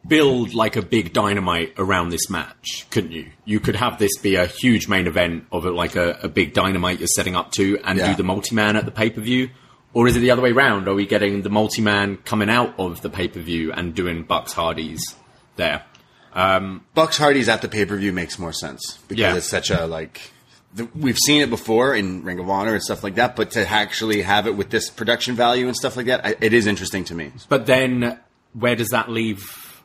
build 0.07 0.55
like 0.55 0.77
a 0.77 0.83
big 0.83 1.13
dynamite 1.13 1.75
around 1.79 2.11
this 2.11 2.29
match, 2.31 2.87
couldn't 2.91 3.13
you? 3.13 3.27
You 3.45 3.61
could 3.61 3.77
have 3.77 3.99
this 3.99 4.17
be 4.19 4.37
a 4.37 4.47
huge 4.47 4.89
main 4.89 5.07
event 5.07 5.47
of 5.53 5.65
a, 5.65 5.71
like 5.71 5.97
a, 5.97 6.19
a 6.23 6.29
big 6.29 6.55
dynamite 6.55 6.99
you're 6.99 7.09
setting 7.09 7.37
up 7.37 7.53
to, 7.53 7.79
and 7.85 7.99
Yeah. 7.99 8.11
do 8.11 8.17
the 8.17 8.23
multi 8.25 8.55
man 8.55 8.77
at 8.77 8.85
the 8.85 8.91
pay 8.91 9.11
per 9.11 9.21
view. 9.21 9.51
Or 9.97 10.07
is 10.07 10.15
it 10.15 10.21
the 10.21 10.31
other 10.31 10.43
way 10.43 10.53
round? 10.53 10.89
Are 10.89 10.95
we 10.95 11.07
getting 11.07 11.41
the 11.41 11.49
multi 11.49 11.81
man 11.81 12.19
coming 12.19 12.51
out 12.51 12.75
of 12.79 13.01
the 13.01 13.09
pay 13.09 13.29
per 13.29 13.41
view 13.41 13.73
and 13.73 13.95
doing 13.95 14.25
Bucks 14.25 14.53
Hardys 14.53 15.01
there? 15.57 15.85
Um, 16.35 16.85
Bucks 16.93 17.17
Hardy's 17.17 17.49
at 17.49 17.63
the 17.63 17.69
pay 17.69 17.87
per 17.87 17.97
view 17.97 18.13
makes 18.13 18.39
more 18.39 18.53
sense 18.53 18.99
because 19.09 19.21
Yeah. 19.23 19.37
it's 19.37 19.49
such 19.49 19.71
a 19.71 19.87
like. 19.87 20.21
The, 20.75 20.85
we've 20.95 21.17
seen 21.17 21.41
it 21.41 21.49
before 21.49 21.95
in 21.95 22.25
Ring 22.25 22.39
of 22.39 22.51
Honor 22.51 22.75
and 22.75 22.83
stuff 22.83 23.03
like 23.03 23.15
that, 23.15 23.37
but 23.37 23.53
to 23.53 23.67
actually 23.67 24.21
have 24.21 24.47
it 24.47 24.55
with 24.55 24.69
this 24.69 24.91
production 24.91 25.35
value 25.35 25.67
and 25.67 25.75
stuff 25.75 25.97
like 25.97 26.05
that, 26.07 26.27
I, 26.27 26.35
it 26.43 26.53
is 26.53 26.67
interesting 26.67 27.05
to 27.05 27.15
me. 27.15 27.33
But 27.49 27.65
then, 27.65 28.19
where 28.53 28.77
does 28.77 28.91
that 28.91 29.09
leave? 29.11 29.83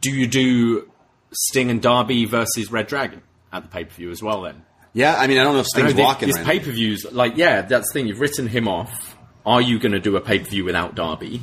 Do 0.00 0.10
you 0.10 0.26
do 0.26 0.90
Sting 1.32 1.70
and 1.70 1.80
Darby 1.80 2.26
versus 2.26 2.70
Red 2.70 2.86
Dragon 2.88 3.22
at 3.50 3.62
the 3.62 3.68
pay 3.70 3.84
per 3.84 3.94
view 3.94 4.10
as 4.10 4.22
well? 4.22 4.42
Then 4.42 4.62
Yeah, 4.92 5.16
I 5.18 5.26
mean, 5.26 5.38
I 5.38 5.44
don't 5.44 5.54
know 5.54 5.60
if 5.60 5.68
Sting's 5.68 5.94
walking 5.94 6.28
this 6.28 6.36
right 6.36 6.46
pay 6.46 6.60
per 6.60 6.70
views, 6.70 7.06
like 7.10 7.38
yeah, 7.38 7.62
that's 7.62 7.88
the 7.90 7.92
thing. 7.94 8.08
You've 8.08 8.20
written 8.20 8.46
him 8.46 8.68
off. 8.68 9.13
Are 9.46 9.60
you 9.60 9.78
going 9.78 9.92
to 9.92 10.00
do 10.00 10.16
a 10.16 10.20
pay 10.20 10.38
per 10.38 10.44
view 10.46 10.64
without 10.64 10.94
Darby? 10.94 11.42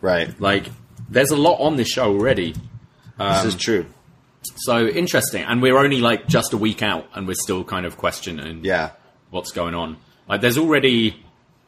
Right, 0.00 0.38
Like, 0.38 0.66
there's 1.08 1.30
a 1.30 1.36
lot 1.36 1.56
on 1.60 1.76
this 1.76 1.88
show 1.88 2.12
already. 2.12 2.54
this 3.18 3.44
is 3.46 3.54
true. 3.54 3.86
So 4.56 4.86
interesting, 4.86 5.42
and 5.44 5.62
we're 5.62 5.78
only 5.78 6.00
like 6.00 6.26
just 6.28 6.52
a 6.52 6.58
week 6.58 6.82
out, 6.82 7.06
and 7.14 7.26
we're 7.26 7.34
still 7.34 7.64
kind 7.64 7.86
of 7.86 7.96
questioning 7.96 8.62
Yeah, 8.64 8.90
what's 9.30 9.52
going 9.52 9.74
on. 9.74 9.96
Like, 10.28 10.42
there's 10.42 10.58
already 10.58 11.16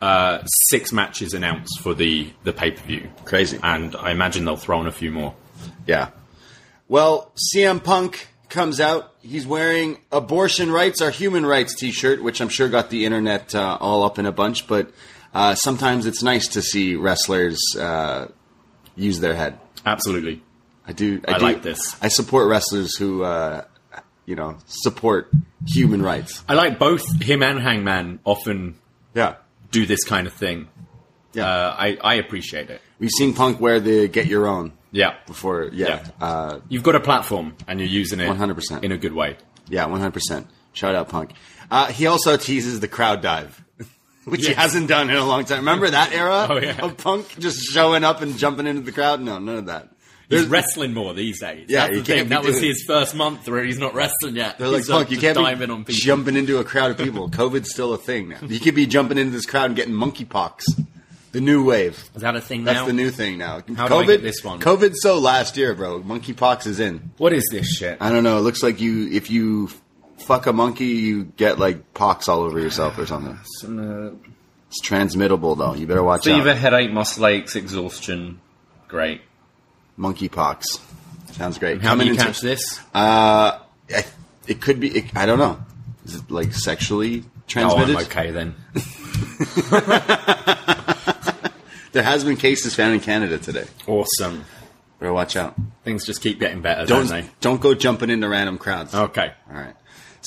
uh, 0.03 0.42
six 0.69 0.92
matches 0.92 1.33
announced 1.33 1.81
for 1.81 1.95
the 1.95 2.31
the 2.45 2.53
pay 2.53 2.73
per 2.73 2.83
view, 2.85 3.09
Crazy. 3.25 3.59
and 3.62 3.97
I 3.97 4.11
imagine 4.11 4.45
they'll 4.45 4.57
throw 4.57 4.81
in 4.83 4.87
a 4.87 4.92
few 4.92 5.11
more. 5.11 5.35
yeah. 5.87 6.11
Well, 6.88 7.33
CM 7.55 7.83
Punk 7.83 8.29
comes 8.51 8.79
out. 8.81 9.14
He's 9.23 9.47
wearing 9.47 9.99
"Abortion 10.12 10.71
Rights 10.71 11.00
Are 11.00 11.11
Human 11.11 11.46
Rights" 11.46 11.75
T-shirt, 11.75 12.23
which 12.23 12.40
I'm 12.42 12.50
sure 12.50 12.69
got 12.69 12.90
the 12.90 13.07
internet 13.07 13.54
uh, 13.54 13.79
all 13.81 14.04
up 14.04 14.19
in 14.19 14.27
a 14.27 14.33
bunch. 14.33 14.67
But 14.67 14.90
uh, 15.37 15.55
sometimes 15.55 16.07
it's 16.07 16.23
nice 16.23 16.49
to 16.49 16.63
see 16.63 16.97
wrestlers 16.97 17.59
uh, 17.79 18.29
use 18.97 19.21
their 19.21 19.35
head. 19.35 19.59
Absolutely. 19.85 20.43
I 20.87 20.93
do. 20.93 21.21
I, 21.29 21.35
I 21.35 21.39
do, 21.39 21.45
like 21.45 21.63
this. 21.63 21.97
I 22.03 22.09
support 22.09 22.49
wrestlers 22.49 22.97
who, 22.97 23.23
uh, 23.23 23.65
you 24.25 24.35
know, 24.37 24.57
support 24.67 25.31
human 25.67 26.01
rights. 26.03 26.43
I 26.49 26.55
like 26.55 26.79
both 26.79 27.03
him 27.23 27.43
and 27.43 27.61
Hangman 27.61 28.21
often 28.25 28.77
Yeah, 29.15 29.35
do 29.71 29.85
this 29.87 30.05
kind 30.05 30.27
of 30.27 30.33
thing. 30.33 30.69
yeah. 31.33 31.47
Uh, 31.49 31.77
I, 31.79 31.99
I 32.03 32.15
appreciate 32.15 32.71
it. 32.71 32.81
We've 32.99 33.11
seen 33.11 33.35
Punk 33.35 33.61
wear 33.61 33.79
the 33.81 34.09
"Get 34.09 34.27
Your 34.27 34.47
Own" 34.47 34.73
Yeah. 34.93 35.15
before. 35.27 35.69
Yeah, 35.73 35.89
Yeah. 35.89 36.27
Uh, 36.27 36.61
You've 36.69 36.83
got 36.85 36.95
a 36.95 37.01
platform 37.01 37.55
and 37.69 37.79
you're 37.81 37.89
using 37.89 38.21
it 38.21 38.29
100%. 38.29 38.83
in 38.85 38.93
a 38.93 38.97
good 38.97 39.13
way. 39.13 39.37
yeah, 39.69 39.85
one 39.87 40.01
hundred 40.01 40.15
percent. 40.15 40.47
Shout 40.73 40.95
out 40.95 41.09
Punk. 41.09 41.33
Uh, 41.71 41.87
he 41.87 42.07
also 42.07 42.37
teases 42.37 42.81
the 42.81 42.89
crowd 42.89 43.21
dive. 43.23 43.63
Which 44.31 44.46
he 44.46 44.52
hasn't 44.54 44.88
done 44.88 45.08
in 45.10 45.16
a 45.16 45.24
long 45.24 45.44
time. 45.44 45.58
Remember 45.58 45.88
that 45.88 46.12
era 46.12 46.46
Oh, 46.50 46.56
yeah. 46.58 46.85
of 46.85 46.96
Punk 46.96 47.38
just 47.38 47.60
showing 47.72 48.02
up 48.04 48.22
and 48.22 48.37
jumping 48.37 48.66
into 48.66 48.83
the 48.83 48.92
crowd? 48.92 49.20
No, 49.20 49.38
none 49.38 49.56
of 49.58 49.66
that. 49.66 49.88
He's 50.29 50.40
There's- 50.40 50.46
wrestling 50.48 50.92
more 50.92 51.14
these 51.14 51.38
days. 51.40 51.66
Yeah, 51.68 51.87
That's 51.87 51.98
the 52.00 52.02
can't 52.14 52.18
thing. 52.20 52.29
That 52.31 52.42
was 52.44 52.58
his 52.60 52.83
first 52.85 53.14
month 53.14 53.48
where 53.48 53.62
he's 53.62 53.79
not 53.79 53.94
wrestling 53.94 54.35
yet. 54.35 54.58
They're 54.58 54.66
like, 54.66 54.79
He's, 54.79 54.90
uh, 54.90 54.98
fuck, 54.98 55.10
you 55.12 55.18
can't 55.18 55.37
diving 55.38 55.68
be 55.68 55.72
on 55.72 55.85
people. 55.85 55.94
jumping 55.94 56.37
into 56.37 56.58
a 56.58 56.64
crowd 56.64 56.90
of 56.90 56.98
people. 56.98 57.31
COVID's 57.31 57.70
still 57.70 57.94
a 57.94 57.98
thing 57.98 58.31
now. 58.31 58.38
You 58.42 58.58
could 58.58 58.74
be 58.74 58.87
jumping 58.87 59.18
into 59.18 59.31
this 59.33 59.46
crowd 59.46 59.66
and 59.66 59.77
getting 59.77 59.94
monkeypox. 59.94 60.64
The 61.31 61.40
new 61.40 61.62
wave. 61.64 62.02
Is 62.16 62.22
that 62.22 62.35
a 62.35 62.40
thing 62.40 62.64
That's 62.64 62.81
now? 62.81 62.87
the 62.87 62.92
new 62.94 63.10
thing 63.10 63.38
now. 63.38 63.60
How 63.77 63.87
COVID, 63.87 63.88
do 63.88 63.94
I 63.94 64.06
get 64.06 64.22
this 64.22 64.42
one? 64.42 64.58
COVID's 64.58 65.00
so 65.02 65.18
last 65.20 65.56
year, 65.56 65.74
bro. 65.74 66.00
Monkeypox 66.00 66.66
is 66.66 66.81
in. 66.81 67.10
What 67.18 67.33
is 67.33 67.46
this 67.52 67.68
shit? 67.68 67.98
I 68.00 68.10
don't 68.10 68.24
know. 68.24 68.38
It 68.38 68.40
looks 68.40 68.62
like 68.64 68.81
you, 68.81 69.08
if 69.12 69.31
you 69.31 69.68
fuck 70.19 70.46
a 70.46 70.52
monkey, 70.52 70.87
you 70.87 71.25
get 71.25 71.58
like 71.58 71.94
pox 71.94 72.29
all 72.29 72.40
over 72.40 72.58
yourself 72.58 72.98
or 72.98 73.06
something. 73.06 73.38
It's 74.69 74.81
transmittable 74.81 75.54
though. 75.56 75.75
You 75.75 75.87
better 75.87 76.02
watch 76.02 76.27
out. 76.27 76.37
Fever, 76.37 76.50
out. 76.50 76.56
headache, 76.56 76.90
muscle 76.92 77.27
aches, 77.27 77.56
exhaustion. 77.56 78.40
Great. 78.88 79.21
Monkey 79.96 80.29
pox. 80.29 80.81
Sounds 81.33 81.58
great. 81.58 81.83
How 81.83 81.94
do 81.94 82.00
Coming 82.00 82.08
you 82.08 82.17
catch 82.17 82.40
this? 82.40 82.81
Uh, 82.94 83.58
I, 83.90 84.04
it 84.46 84.60
could 84.60 84.81
be. 84.81 84.88
It, 84.98 85.17
I 85.17 85.27
don't 85.27 85.38
know. 85.38 85.58
Is 86.04 86.17
it 86.17 86.31
like 86.31 86.52
sexually 86.52 87.25
transmitted? 87.46 87.96
Oh, 87.96 88.04
transmitted? 88.04 88.19
I'm 88.19 88.27
okay 88.27 88.31
then. 88.31 88.54
There 91.96 92.02
has 92.02 92.25
been 92.25 92.37
cases 92.37 92.75
found 92.75 92.92
in 92.92 93.00
Canada 93.00 93.38
today. 93.38 93.64
Awesome. 93.87 94.44
Better 95.00 95.14
watch 95.14 95.35
out. 95.35 95.54
Things 95.83 96.04
just 96.04 96.21
keep 96.21 96.38
getting 96.38 96.60
better, 96.60 96.85
Don't 96.85 97.08
don't, 97.08 97.23
they? 97.23 97.31
don't 97.40 97.58
go 97.58 97.73
jumping 97.73 98.10
into 98.10 98.29
random 98.29 98.58
crowds. 98.58 98.94
Okay. 98.94 99.33
All 99.48 99.56
right. 99.56 99.75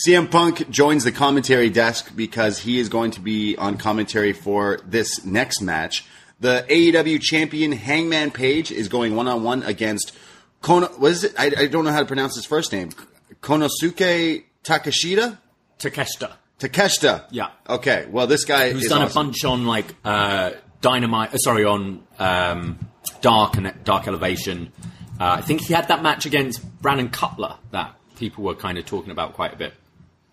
CM 0.05 0.31
Punk 0.31 0.69
joins 0.69 1.03
the 1.03 1.11
commentary 1.11 1.69
desk 1.69 2.15
because 2.15 2.59
he 2.59 2.79
is 2.79 2.87
going 2.87 3.11
to 3.11 3.19
be 3.19 3.57
on 3.57 3.77
commentary 3.77 4.31
for 4.31 4.79
this 4.85 5.25
next 5.25 5.61
match. 5.61 6.05
The 6.39 6.65
AEW 6.69 7.19
champion 7.19 7.73
Hangman 7.73 8.31
Page 8.31 8.71
is 8.71 8.87
going 8.87 9.17
one 9.17 9.27
on 9.27 9.43
one 9.43 9.61
against 9.63 10.15
Kono. 10.61 10.97
What 10.97 11.11
is 11.11 11.25
it? 11.25 11.33
I, 11.37 11.51
I 11.57 11.67
don't 11.67 11.83
know 11.83 11.91
how 11.91 11.99
to 11.99 12.05
pronounce 12.05 12.35
his 12.35 12.45
first 12.45 12.71
name. 12.71 12.91
Konosuke 13.41 14.45
Takashita. 14.63 15.37
Takeshita. 15.79 16.31
Takeshita. 16.59 17.25
Yeah. 17.31 17.49
Okay. 17.67 18.07
Well, 18.09 18.27
this 18.27 18.45
guy 18.45 18.71
Who's 18.71 18.83
is 18.83 18.89
done 18.89 19.01
a 19.01 19.13
bunch 19.13 19.43
on 19.43 19.65
like 19.65 19.95
uh, 20.05 20.51
Dynamite? 20.79 21.33
Uh, 21.33 21.37
sorry, 21.39 21.65
on 21.65 22.03
um, 22.19 22.79
Dark 23.19 23.57
and 23.57 23.73
Dark 23.83 24.07
Elevation. 24.07 24.71
Uh, 25.19 25.39
I 25.39 25.41
think 25.41 25.59
he 25.61 25.73
had 25.73 25.89
that 25.89 26.01
match 26.01 26.25
against 26.25 26.63
Brandon 26.81 27.09
Cutler 27.09 27.57
that 27.71 27.95
people 28.15 28.45
were 28.45 28.55
kind 28.55 28.77
of 28.77 28.85
talking 28.85 29.11
about 29.11 29.33
quite 29.33 29.53
a 29.53 29.57
bit. 29.57 29.73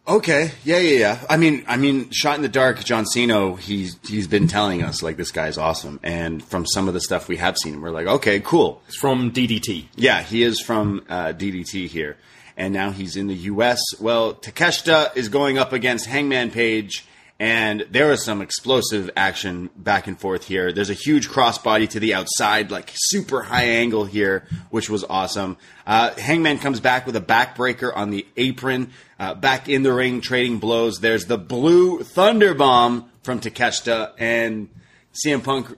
Okay, 0.08 0.52
yeah, 0.62 0.78
yeah, 0.78 0.98
yeah. 0.98 1.26
I 1.28 1.36
mean, 1.36 1.64
I 1.66 1.76
mean, 1.76 2.10
shot 2.10 2.36
in 2.36 2.42
the 2.42 2.48
dark. 2.48 2.84
John 2.84 3.06
Siino, 3.06 3.58
he's 3.58 3.98
he's 4.06 4.28
been 4.28 4.46
telling 4.46 4.84
us 4.84 5.02
like 5.02 5.16
this 5.16 5.32
guy's 5.32 5.58
awesome, 5.58 5.98
and 6.04 6.44
from 6.44 6.64
some 6.64 6.86
of 6.86 6.94
the 6.94 7.00
stuff 7.00 7.26
we 7.26 7.38
have 7.38 7.56
seen, 7.58 7.80
we're 7.80 7.90
like, 7.90 8.06
okay, 8.06 8.38
cool. 8.38 8.80
It's 8.86 8.96
from 8.96 9.32
DDT. 9.32 9.86
Yeah, 9.96 10.22
he 10.22 10.44
is 10.44 10.60
from 10.60 11.04
uh, 11.08 11.32
DDT 11.32 11.88
here, 11.88 12.16
and 12.56 12.72
now 12.72 12.92
he's 12.92 13.16
in 13.16 13.26
the 13.26 13.34
U.S. 13.34 13.80
Well, 13.98 14.34
Takeshita 14.34 15.16
is 15.16 15.28
going 15.28 15.58
up 15.58 15.72
against 15.72 16.06
Hangman 16.06 16.52
Page, 16.52 17.04
and 17.38 17.86
there 17.90 18.10
is 18.12 18.24
some 18.24 18.40
explosive 18.40 19.10
action 19.14 19.68
back 19.76 20.06
and 20.06 20.18
forth 20.18 20.46
here. 20.46 20.72
There's 20.72 20.88
a 20.88 20.94
huge 20.94 21.28
crossbody 21.28 21.88
to 21.90 22.00
the 22.00 22.14
outside, 22.14 22.70
like 22.70 22.90
super 22.94 23.42
high 23.42 23.64
angle 23.64 24.06
here, 24.06 24.46
which 24.70 24.88
was 24.88 25.04
awesome. 25.04 25.58
Uh, 25.86 26.14
Hangman 26.14 26.58
comes 26.58 26.80
back 26.80 27.04
with 27.04 27.14
a 27.14 27.20
backbreaker 27.20 27.94
on 27.94 28.10
the 28.10 28.26
apron, 28.38 28.90
uh, 29.18 29.34
back 29.34 29.68
in 29.68 29.82
the 29.82 29.92
ring, 29.92 30.22
trading 30.22 30.58
blows. 30.58 30.98
There's 31.00 31.26
the 31.26 31.36
blue 31.36 32.02
thunder 32.02 32.54
bomb 32.54 33.10
from 33.22 33.40
Takeshita, 33.40 34.12
and 34.18 34.70
CM 35.12 35.44
Punk 35.44 35.76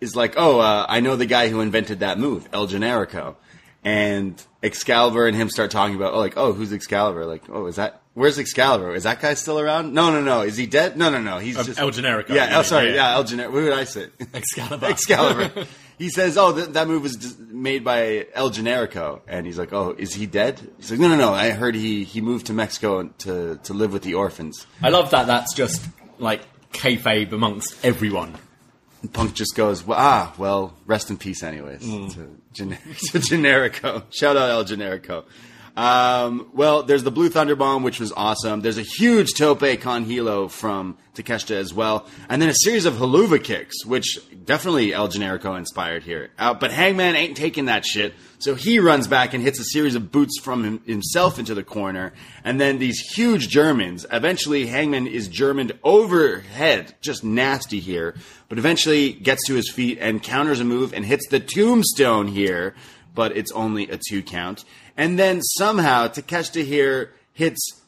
is 0.00 0.14
like, 0.14 0.34
oh, 0.36 0.60
uh, 0.60 0.86
I 0.88 1.00
know 1.00 1.16
the 1.16 1.26
guy 1.26 1.48
who 1.48 1.60
invented 1.60 2.00
that 2.00 2.18
move, 2.18 2.48
El 2.52 2.68
Generico. 2.68 3.36
And 3.84 4.40
Excalibur 4.62 5.26
and 5.26 5.36
him 5.36 5.48
start 5.48 5.72
talking 5.72 5.96
about, 5.96 6.14
oh, 6.14 6.18
like, 6.18 6.36
oh, 6.36 6.52
who's 6.52 6.72
Excalibur? 6.72 7.26
Like, 7.26 7.42
oh, 7.48 7.66
is 7.66 7.76
that, 7.76 8.01
where's 8.14 8.38
Excalibur? 8.38 8.94
Is 8.94 9.02
that 9.04 9.20
guy 9.20 9.34
still 9.34 9.58
around? 9.58 9.92
No, 9.94 10.10
no, 10.10 10.20
no. 10.20 10.42
Is 10.42 10.56
he 10.56 10.66
dead? 10.66 10.96
No, 10.96 11.10
no, 11.10 11.20
no. 11.20 11.38
He's 11.38 11.56
Um, 11.56 11.64
just. 11.66 11.78
El 11.78 11.90
Generico, 11.90 12.30
Yeah, 12.30 12.54
mean, 12.54 12.64
sorry. 12.64 12.88
yeah. 12.90 12.94
Yeah, 12.94 13.14
El 13.16 13.24
Generico. 13.24 13.52
What 13.52 13.62
would 13.64 13.72
I 13.72 13.84
say? 13.84 14.08
Excalibur. 14.34 14.86
Excalibur. 14.86 15.66
he 15.98 16.08
says, 16.10 16.36
oh, 16.36 16.54
th- 16.54 16.68
that 16.70 16.88
move 16.88 17.02
was 17.02 17.36
made 17.38 17.84
by 17.84 18.26
El 18.34 18.50
Generico. 18.50 19.20
And 19.28 19.46
he's 19.46 19.58
like, 19.58 19.72
oh, 19.72 19.94
is 19.98 20.14
he 20.14 20.26
dead? 20.26 20.60
He's 20.78 20.90
like, 20.90 21.00
no, 21.00 21.08
no, 21.08 21.16
no. 21.16 21.32
I 21.32 21.50
heard 21.50 21.74
he, 21.74 22.04
he 22.04 22.20
moved 22.20 22.46
to 22.46 22.52
Mexico 22.52 23.04
to, 23.18 23.58
to 23.62 23.72
live 23.74 23.92
with 23.92 24.02
the 24.02 24.14
orphans. 24.14 24.66
I 24.82 24.88
love 24.90 25.10
that. 25.10 25.26
That's 25.26 25.54
just 25.54 25.84
like 26.18 26.42
kayfabe 26.72 27.32
amongst 27.32 27.84
everyone. 27.84 28.34
Punk 29.12 29.34
just 29.34 29.56
goes, 29.56 29.84
well, 29.84 29.98
ah, 30.00 30.32
well, 30.38 30.74
rest 30.86 31.10
in 31.10 31.16
peace, 31.16 31.42
anyways. 31.42 31.80
To, 31.80 32.38
gener- 32.54 32.78
to 33.10 33.18
Generico. 33.18 34.04
Shout 34.10 34.36
out 34.36 34.48
El 34.50 34.64
Generico. 34.64 35.24
Um, 35.76 36.50
well, 36.52 36.82
there's 36.82 37.02
the 37.02 37.10
Blue 37.10 37.30
Thunder 37.30 37.56
Bomb, 37.56 37.82
which 37.82 37.98
was 37.98 38.12
awesome. 38.12 38.60
There's 38.60 38.78
a 38.78 38.82
huge 38.82 39.34
Tope 39.34 39.80
Con 39.80 40.04
Hilo 40.04 40.48
from 40.48 40.98
Takeshita 41.14 41.56
as 41.56 41.72
well. 41.72 42.06
And 42.28 42.42
then 42.42 42.50
a 42.50 42.54
series 42.54 42.84
of 42.84 42.94
Helluva 42.94 43.42
kicks, 43.42 43.84
which 43.86 44.18
definitely 44.44 44.92
El 44.92 45.08
Generico 45.08 45.56
inspired 45.56 46.02
here. 46.02 46.30
Uh, 46.38 46.52
but 46.52 46.72
Hangman 46.72 47.16
ain't 47.16 47.36
taking 47.36 47.66
that 47.66 47.86
shit. 47.86 48.14
So 48.38 48.54
he 48.54 48.80
runs 48.80 49.06
back 49.06 49.34
and 49.34 49.42
hits 49.42 49.60
a 49.60 49.64
series 49.64 49.94
of 49.94 50.10
boots 50.12 50.40
from 50.40 50.64
him, 50.64 50.82
himself 50.84 51.38
into 51.38 51.54
the 51.54 51.62
corner. 51.62 52.12
And 52.44 52.60
then 52.60 52.78
these 52.78 52.98
huge 52.98 53.48
Germans. 53.48 54.04
Eventually, 54.10 54.66
Hangman 54.66 55.06
is 55.06 55.28
Germaned 55.28 55.78
overhead. 55.82 56.94
Just 57.00 57.24
nasty 57.24 57.80
here. 57.80 58.14
But 58.48 58.58
eventually 58.58 59.12
gets 59.12 59.46
to 59.46 59.54
his 59.54 59.70
feet 59.70 59.98
and 60.00 60.22
counters 60.22 60.60
a 60.60 60.64
move 60.64 60.92
and 60.92 61.04
hits 61.04 61.28
the 61.28 61.40
tombstone 61.40 62.26
here. 62.26 62.74
But 63.14 63.36
it's 63.36 63.52
only 63.52 63.88
a 63.90 63.98
two 63.98 64.22
count. 64.22 64.64
And 64.96 65.18
then 65.18 65.42
somehow 65.42 66.08
Takeshita 66.08 66.64
here 66.64 67.12
hits 67.32 67.82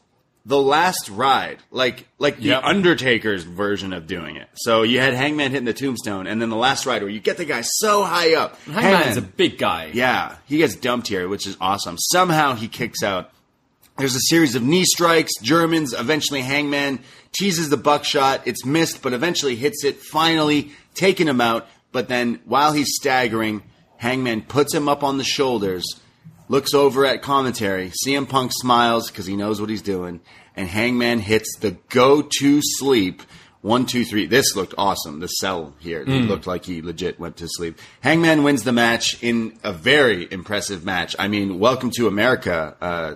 the 0.46 0.60
last 0.60 1.08
ride, 1.08 1.58
like 1.70 2.06
like 2.18 2.38
the 2.38 2.54
Undertaker's 2.54 3.44
version 3.44 3.94
of 3.94 4.06
doing 4.06 4.36
it. 4.36 4.48
So 4.54 4.82
you 4.82 5.00
had 5.00 5.14
Hangman 5.14 5.50
hitting 5.50 5.64
the 5.64 5.72
tombstone, 5.72 6.26
and 6.26 6.40
then 6.40 6.50
the 6.50 6.56
last 6.56 6.84
ride 6.84 7.02
where 7.02 7.10
you 7.10 7.20
get 7.20 7.38
the 7.38 7.46
guy 7.46 7.62
so 7.62 8.04
high 8.04 8.34
up. 8.34 8.60
Hangman's 8.62 9.16
a 9.16 9.22
big 9.22 9.56
guy. 9.56 9.90
Yeah, 9.94 10.36
he 10.46 10.58
gets 10.58 10.74
dumped 10.74 11.08
here, 11.08 11.28
which 11.28 11.46
is 11.46 11.56
awesome. 11.60 11.96
Somehow 11.98 12.54
he 12.54 12.68
kicks 12.68 13.02
out. 13.02 13.30
There's 13.96 14.16
a 14.16 14.20
series 14.28 14.56
of 14.56 14.62
knee 14.62 14.84
strikes, 14.84 15.32
Germans, 15.40 15.92
eventually 15.92 16.40
Hangman 16.40 16.98
teases 17.32 17.70
the 17.70 17.76
buckshot. 17.76 18.42
It's 18.44 18.64
missed, 18.64 19.02
but 19.02 19.12
eventually 19.12 19.54
hits 19.54 19.84
it, 19.84 20.02
finally 20.02 20.72
taking 20.94 21.28
him 21.28 21.40
out. 21.40 21.68
But 21.92 22.08
then 22.08 22.40
while 22.44 22.72
he's 22.72 22.92
staggering, 22.96 23.62
Hangman 24.04 24.42
puts 24.42 24.74
him 24.74 24.86
up 24.86 25.02
on 25.02 25.16
the 25.16 25.24
shoulders, 25.24 25.82
looks 26.48 26.74
over 26.74 27.06
at 27.06 27.22
commentary. 27.22 27.90
CM 28.06 28.28
Punk 28.28 28.52
smiles 28.52 29.10
because 29.10 29.24
he 29.24 29.34
knows 29.34 29.62
what 29.62 29.70
he's 29.70 29.80
doing, 29.80 30.20
and 30.54 30.68
Hangman 30.68 31.20
hits 31.20 31.56
the 31.56 31.78
go 31.88 32.20
to 32.20 32.60
sleep. 32.62 33.22
One, 33.62 33.86
two, 33.86 34.04
three. 34.04 34.26
This 34.26 34.54
looked 34.54 34.74
awesome. 34.76 35.20
The 35.20 35.28
cell 35.28 35.74
here 35.78 36.02
it 36.02 36.08
looked 36.08 36.46
like 36.46 36.66
he 36.66 36.82
legit 36.82 37.18
went 37.18 37.38
to 37.38 37.48
sleep. 37.48 37.78
Hangman 38.02 38.42
wins 38.42 38.62
the 38.62 38.72
match 38.72 39.22
in 39.22 39.58
a 39.64 39.72
very 39.72 40.30
impressive 40.30 40.84
match. 40.84 41.16
I 41.18 41.28
mean, 41.28 41.58
welcome 41.58 41.90
to 41.92 42.06
America, 42.06 42.76
uh, 42.82 43.14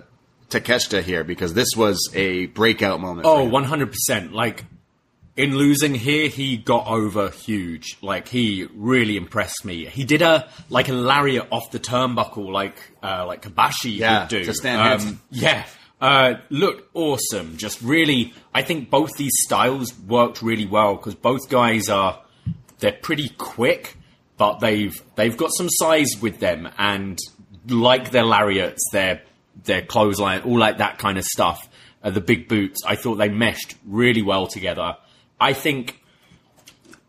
Takeshita 0.49 1.03
here 1.03 1.23
because 1.23 1.53
this 1.53 1.69
was 1.77 2.09
a 2.15 2.47
breakout 2.47 2.99
moment. 2.99 3.27
Oh, 3.27 3.45
him. 3.45 3.51
100%. 3.51 4.31
Like, 4.31 4.65
in 5.39 5.55
losing 5.57 5.95
here, 5.95 6.27
he 6.27 6.57
got 6.57 6.85
over 6.87 7.29
huge. 7.29 7.97
Like, 8.01 8.27
he 8.27 8.67
really 8.75 9.15
impressed 9.17 9.63
me. 9.63 9.85
He 9.85 10.03
did 10.03 10.21
a, 10.21 10.49
like, 10.69 10.89
a 10.89 10.93
lariat 10.93 11.47
off 11.51 11.71
the 11.71 11.79
turnbuckle, 11.79 12.51
like, 12.51 12.77
uh, 13.01 13.25
like 13.25 13.41
Kobashi 13.41 13.97
Yeah, 13.97 14.19
would 14.21 14.29
do. 14.29 14.43
to 14.43 14.53
Stan 14.53 14.79
Hansen. 14.79 15.19
yeah. 15.31 15.65
Uh, 16.01 16.35
looked 16.49 16.89
awesome. 16.93 17.57
Just 17.57 17.81
really, 17.81 18.33
I 18.53 18.61
think 18.63 18.89
both 18.89 19.11
these 19.17 19.33
styles 19.45 19.97
worked 19.99 20.41
really 20.41 20.65
well 20.65 20.95
because 20.95 21.15
both 21.15 21.49
guys 21.49 21.89
are, 21.89 22.21
they're 22.79 22.91
pretty 23.01 23.29
quick, 23.37 23.97
but 24.37 24.59
they've, 24.59 24.95
they've 25.15 25.35
got 25.35 25.51
some 25.57 25.67
size 25.69 26.11
with 26.21 26.39
them 26.39 26.69
and 26.77 27.17
like 27.67 28.11
their 28.11 28.23
lariats, 28.23 28.81
their, 28.93 29.21
their 29.65 29.81
clothesline, 29.81 30.41
all 30.41 30.57
like 30.57 30.77
that 30.77 30.99
kind 30.99 31.17
of 31.17 31.23
stuff 31.25 31.67
uh, 32.01 32.09
the 32.09 32.21
big 32.21 32.47
boots. 32.47 32.79
I 32.87 32.95
thought 32.95 33.15
they 33.15 33.27
meshed 33.29 33.75
really 33.85 34.21
well 34.21 34.47
together. 34.47 34.95
I 35.39 35.53
think 35.53 35.99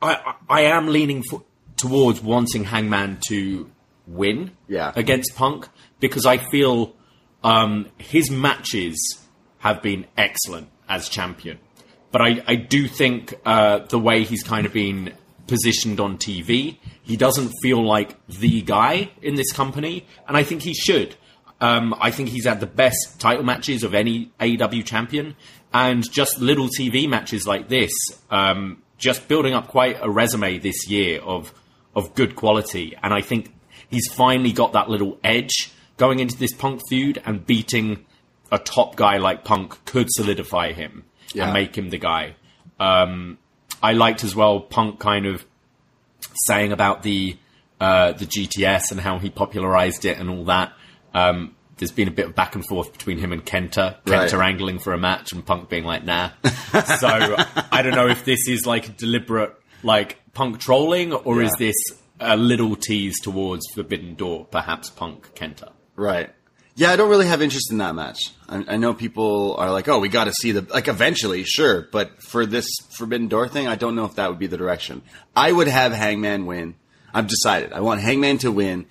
I 0.02 0.34
I, 0.48 0.62
am 0.62 0.88
leaning 0.88 1.22
for, 1.22 1.42
towards 1.76 2.20
wanting 2.20 2.64
Hangman 2.64 3.18
to 3.28 3.70
win 4.06 4.52
Yeah. 4.68 4.92
against 4.96 5.34
Punk 5.36 5.68
because 6.00 6.26
I 6.26 6.38
feel 6.38 6.94
um, 7.44 7.86
his 7.98 8.30
matches 8.30 8.98
have 9.58 9.82
been 9.82 10.06
excellent 10.16 10.68
as 10.88 11.08
champion. 11.08 11.58
But 12.12 12.22
I, 12.22 12.42
I 12.46 12.54
do 12.56 12.88
think 12.88 13.34
uh, 13.44 13.80
the 13.80 13.98
way 13.98 14.24
he's 14.24 14.42
kind 14.42 14.66
of 14.66 14.72
been 14.72 15.12
positioned 15.46 16.00
on 16.00 16.16
TV, 16.18 16.78
he 17.02 17.16
doesn't 17.16 17.52
feel 17.62 17.84
like 17.84 18.16
the 18.26 18.62
guy 18.62 19.10
in 19.22 19.34
this 19.36 19.52
company, 19.52 20.06
and 20.26 20.36
I 20.36 20.42
think 20.42 20.62
he 20.62 20.74
should. 20.74 21.14
Um, 21.60 21.94
I 22.00 22.10
think 22.10 22.30
he's 22.30 22.46
had 22.46 22.60
the 22.60 22.66
best 22.66 23.20
title 23.20 23.44
matches 23.44 23.84
of 23.84 23.94
any 23.94 24.32
AEW 24.40 24.84
champion, 24.84 25.36
and 25.72 26.08
just 26.10 26.40
little 26.40 26.68
TV 26.68 27.08
matches 27.08 27.46
like 27.46 27.68
this, 27.68 27.92
um, 28.30 28.82
just 28.98 29.28
building 29.28 29.54
up 29.54 29.68
quite 29.68 29.98
a 30.02 30.10
resume 30.10 30.58
this 30.58 30.88
year 30.88 31.20
of 31.20 31.52
of 31.94 32.14
good 32.14 32.36
quality. 32.36 32.96
And 33.02 33.12
I 33.12 33.20
think 33.20 33.52
he's 33.88 34.06
finally 34.12 34.52
got 34.52 34.72
that 34.74 34.88
little 34.88 35.18
edge 35.24 35.72
going 35.96 36.20
into 36.20 36.36
this 36.38 36.52
Punk 36.54 36.80
feud, 36.88 37.20
and 37.26 37.44
beating 37.46 38.04
a 38.52 38.58
top 38.58 38.96
guy 38.96 39.18
like 39.18 39.44
Punk 39.44 39.84
could 39.84 40.06
solidify 40.10 40.72
him 40.72 41.04
Yeah. 41.34 41.44
and 41.44 41.52
make 41.54 41.76
him 41.76 41.90
the 41.90 41.98
guy. 41.98 42.34
Um, 42.78 43.38
I 43.82 43.92
liked 43.92 44.24
as 44.24 44.34
well 44.34 44.60
Punk 44.60 44.98
kind 44.98 45.26
of 45.26 45.44
saying 46.46 46.72
about 46.72 47.02
the 47.02 47.36
uh, 47.80 48.12
the 48.12 48.26
GTS 48.26 48.90
and 48.90 49.00
how 49.00 49.18
he 49.18 49.30
popularized 49.30 50.04
it 50.04 50.18
and 50.18 50.28
all 50.30 50.44
that. 50.44 50.72
Um, 51.14 51.54
there's 51.80 51.90
been 51.90 52.06
a 52.06 52.12
bit 52.12 52.26
of 52.26 52.34
back 52.36 52.54
and 52.54 52.64
forth 52.66 52.92
between 52.92 53.18
him 53.18 53.32
and 53.32 53.44
Kenta. 53.44 53.96
Kenta 54.04 54.38
Right. 54.38 54.52
angling 54.52 54.78
for 54.78 54.92
a 54.92 54.98
match 54.98 55.32
and 55.32 55.44
Punk 55.44 55.68
being 55.68 55.84
like, 55.84 56.04
nah. 56.04 56.30
so 56.44 56.46
I 57.72 57.80
don't 57.82 57.94
know 57.96 58.06
if 58.06 58.24
this 58.24 58.46
is 58.46 58.64
like 58.66 58.96
deliberate, 58.96 59.54
like 59.82 60.18
Punk 60.34 60.60
trolling, 60.60 61.12
or 61.12 61.42
is 61.42 61.52
this 61.58 61.74
a 62.20 62.36
little 62.36 62.76
tease 62.76 63.18
towards 63.20 63.66
Forbidden 63.74 64.14
Door, 64.14 64.44
perhaps 64.52 64.90
Punk 64.90 65.34
Kenta? 65.34 65.72
Right. 65.96 66.30
Yeah, 66.76 66.92
I 66.92 66.96
don't 66.96 67.10
really 67.10 67.26
have 67.26 67.42
interest 67.42 67.70
in 67.72 67.78
that 67.78 67.94
match. 67.94 68.30
I, 68.48 68.64
I 68.68 68.76
know 68.76 68.94
people 68.94 69.56
are 69.58 69.70
like, 69.72 69.88
"Oh, 69.88 69.98
we 69.98 70.08
got 70.08 70.24
to 70.24 70.32
see 70.32 70.52
the 70.52 70.66
like 70.72 70.86
eventually, 70.88 71.42
sure." 71.44 71.88
But 71.90 72.22
for 72.22 72.46
this 72.46 72.66
Forbidden 72.96 73.28
Door 73.28 73.48
thing, 73.48 73.66
I 73.66 73.74
don't 73.74 73.96
know 73.96 74.04
if 74.04 74.14
that 74.14 74.30
would 74.30 74.38
be 74.38 74.46
the 74.46 74.56
direction. 74.56 75.02
I 75.34 75.50
would 75.50 75.66
have 75.68 75.92
Hangman 75.92 76.46
win. 76.46 76.76
I've 77.12 77.26
decided. 77.26 77.72
I 77.72 77.80
want 77.80 78.00
Hangman 78.00 78.38
to 78.38 78.52
win, 78.52 78.86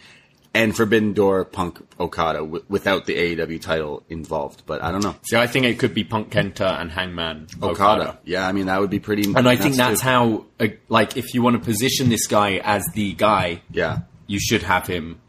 and 0.54 0.76
Forbidden 0.76 1.14
Door 1.14 1.46
Punk 1.46 1.80
Okada 2.00 2.40
w- 2.40 2.64
without 2.70 3.06
the 3.06 3.16
AEW 3.16 3.62
title 3.62 4.04
involved. 4.10 4.64
But 4.66 4.82
I 4.84 4.92
don't 4.92 5.04
know. 5.04 5.16
See, 5.30 5.36
I 5.38 5.46
think 5.48 5.66
it 5.66 5.78
could 5.80 5.94
be 5.94 6.04
Punk 6.04 6.32
Kenta 6.32 6.80
and 6.82 6.92
Hangman 6.92 7.48
Okada. 7.62 8.02
Okada. 8.02 8.20
Yeah, 8.26 8.48
I 8.48 8.52
mean 8.52 8.66
that 8.66 8.80
would 8.82 8.90
be 8.90 9.00
pretty. 9.00 9.24
And 9.34 9.48
I 9.48 9.56
think 9.56 9.76
that's 9.76 10.02
too. 10.02 10.08
how, 10.08 10.46
uh, 10.60 10.68
like, 10.88 11.18
if 11.18 11.34
you 11.34 11.42
want 11.44 11.56
to 11.56 11.60
position 11.64 12.10
this 12.10 12.26
guy 12.28 12.62
as 12.64 12.84
the 12.96 13.14
guy, 13.14 13.62
Yeah. 13.72 14.00
you 14.28 14.40
should 14.40 14.64
have 14.64 14.88
him 14.88 15.20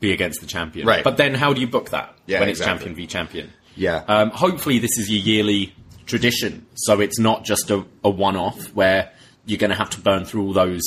be 0.00 0.12
against 0.12 0.40
the 0.42 0.46
champion. 0.46 0.86
Right. 0.86 1.02
But 1.02 1.16
then 1.16 1.34
how 1.34 1.52
do 1.54 1.60
you 1.60 1.66
book 1.66 1.90
that 1.90 2.14
Yeah, 2.26 2.40
when 2.40 2.48
it's 2.50 2.58
exactly. 2.60 2.86
champion 2.86 2.96
v 2.96 3.06
champion? 3.06 3.50
Yeah. 3.76 4.04
Um, 4.06 4.30
hopefully 4.30 4.78
this 4.78 4.98
is 4.98 5.10
your 5.10 5.20
yearly 5.22 5.74
tradition, 6.06 6.66
so 6.74 7.00
it's 7.00 7.18
not 7.18 7.44
just 7.44 7.70
a, 7.70 7.84
a 8.04 8.10
one-off 8.10 8.74
where 8.74 9.10
you're 9.46 9.58
going 9.58 9.70
to 9.70 9.76
have 9.76 9.90
to 9.90 10.00
burn 10.00 10.24
through 10.26 10.42
all 10.46 10.52
those 10.52 10.82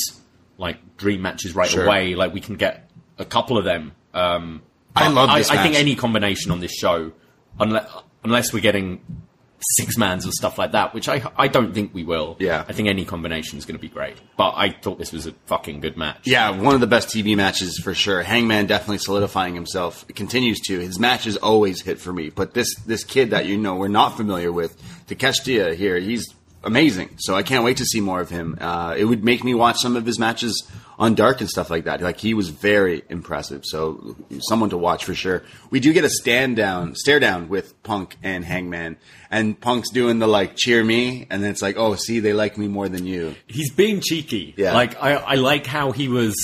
like 0.58 0.96
dream 0.96 1.22
matches 1.22 1.54
right 1.54 1.68
Sure. 1.68 1.84
away. 1.84 2.14
Like 2.14 2.32
we 2.32 2.40
can 2.40 2.56
get 2.56 2.87
a 3.18 3.24
couple 3.24 3.58
of 3.58 3.64
them. 3.64 3.92
Um, 4.14 4.62
I 4.96 5.08
love 5.08 5.36
this 5.36 5.50
I, 5.50 5.62
think 5.62 5.76
any 5.76 5.94
combination 5.94 6.50
on 6.50 6.60
this 6.60 6.72
show, 6.72 7.12
unless 7.58 7.90
unless 8.24 8.52
we're 8.52 8.60
getting 8.60 9.00
six 9.60 9.96
mans 9.96 10.26
or 10.26 10.32
stuff 10.32 10.58
like 10.58 10.72
that, 10.72 10.94
which 10.94 11.08
I 11.08 11.22
I 11.36 11.48
don't 11.48 11.72
think 11.72 11.94
we 11.94 12.04
will. 12.04 12.36
Yeah. 12.38 12.64
I 12.68 12.72
think 12.72 12.88
any 12.88 13.04
combination 13.04 13.58
is 13.58 13.64
going 13.64 13.76
to 13.76 13.80
be 13.80 13.88
great. 13.88 14.16
But 14.36 14.54
I 14.56 14.70
thought 14.70 14.98
this 14.98 15.12
was 15.12 15.26
a 15.26 15.32
fucking 15.46 15.80
good 15.80 15.96
match. 15.96 16.20
Yeah, 16.24 16.50
one 16.50 16.74
of 16.74 16.80
the 16.80 16.86
best 16.86 17.08
TV 17.08 17.36
matches 17.36 17.78
for 17.78 17.94
sure. 17.94 18.22
Hangman 18.22 18.66
definitely 18.66 18.98
solidifying 18.98 19.54
himself. 19.54 20.04
It 20.08 20.16
continues 20.16 20.60
to. 20.62 20.78
His 20.78 20.98
matches 20.98 21.36
always 21.36 21.82
hit 21.82 22.00
for 22.00 22.12
me. 22.12 22.30
But 22.30 22.54
this 22.54 22.74
this 22.86 23.04
kid 23.04 23.30
that 23.30 23.46
you 23.46 23.58
know 23.58 23.76
we're 23.76 23.88
not 23.88 24.16
familiar 24.16 24.52
with, 24.52 24.76
Takeshita 25.06 25.74
here, 25.74 25.98
he's 25.98 26.26
amazing. 26.64 27.10
So 27.18 27.34
I 27.34 27.42
can't 27.42 27.64
wait 27.64 27.78
to 27.78 27.84
see 27.84 28.00
more 28.00 28.20
of 28.20 28.30
him. 28.30 28.58
Uh, 28.60 28.94
it 28.96 29.04
would 29.04 29.24
make 29.24 29.44
me 29.44 29.54
watch 29.54 29.78
some 29.78 29.96
of 29.96 30.06
his 30.06 30.18
matches 30.18 30.68
on 30.98 31.14
Dark 31.14 31.40
and 31.40 31.48
stuff 31.48 31.70
like 31.70 31.84
that. 31.84 32.00
Like 32.00 32.18
he 32.18 32.34
was 32.34 32.48
very 32.48 33.02
impressive. 33.08 33.62
So 33.64 34.16
someone 34.40 34.70
to 34.70 34.76
watch 34.76 35.04
for 35.04 35.14
sure. 35.14 35.42
We 35.70 35.78
do 35.80 35.92
get 35.92 36.04
a 36.04 36.10
stand 36.10 36.56
down, 36.56 36.94
stare 36.96 37.20
down 37.20 37.48
with 37.48 37.80
Punk 37.84 38.16
and 38.22 38.44
Hangman, 38.44 38.96
and 39.30 39.58
Punk's 39.60 39.90
doing 39.90 40.18
the 40.18 40.26
like 40.26 40.56
cheer 40.56 40.82
me, 40.82 41.26
and 41.30 41.42
then 41.42 41.50
it's 41.52 41.62
like, 41.62 41.76
oh, 41.76 41.94
see, 41.94 42.18
they 42.20 42.32
like 42.32 42.58
me 42.58 42.66
more 42.68 42.88
than 42.88 43.06
you. 43.06 43.36
he's 43.46 43.72
being 43.72 44.00
cheeky. 44.00 44.54
Yeah. 44.56 44.72
Like 44.74 45.00
I, 45.00 45.14
I 45.14 45.34
like 45.36 45.66
how 45.66 45.92
he 45.92 46.08
was. 46.08 46.34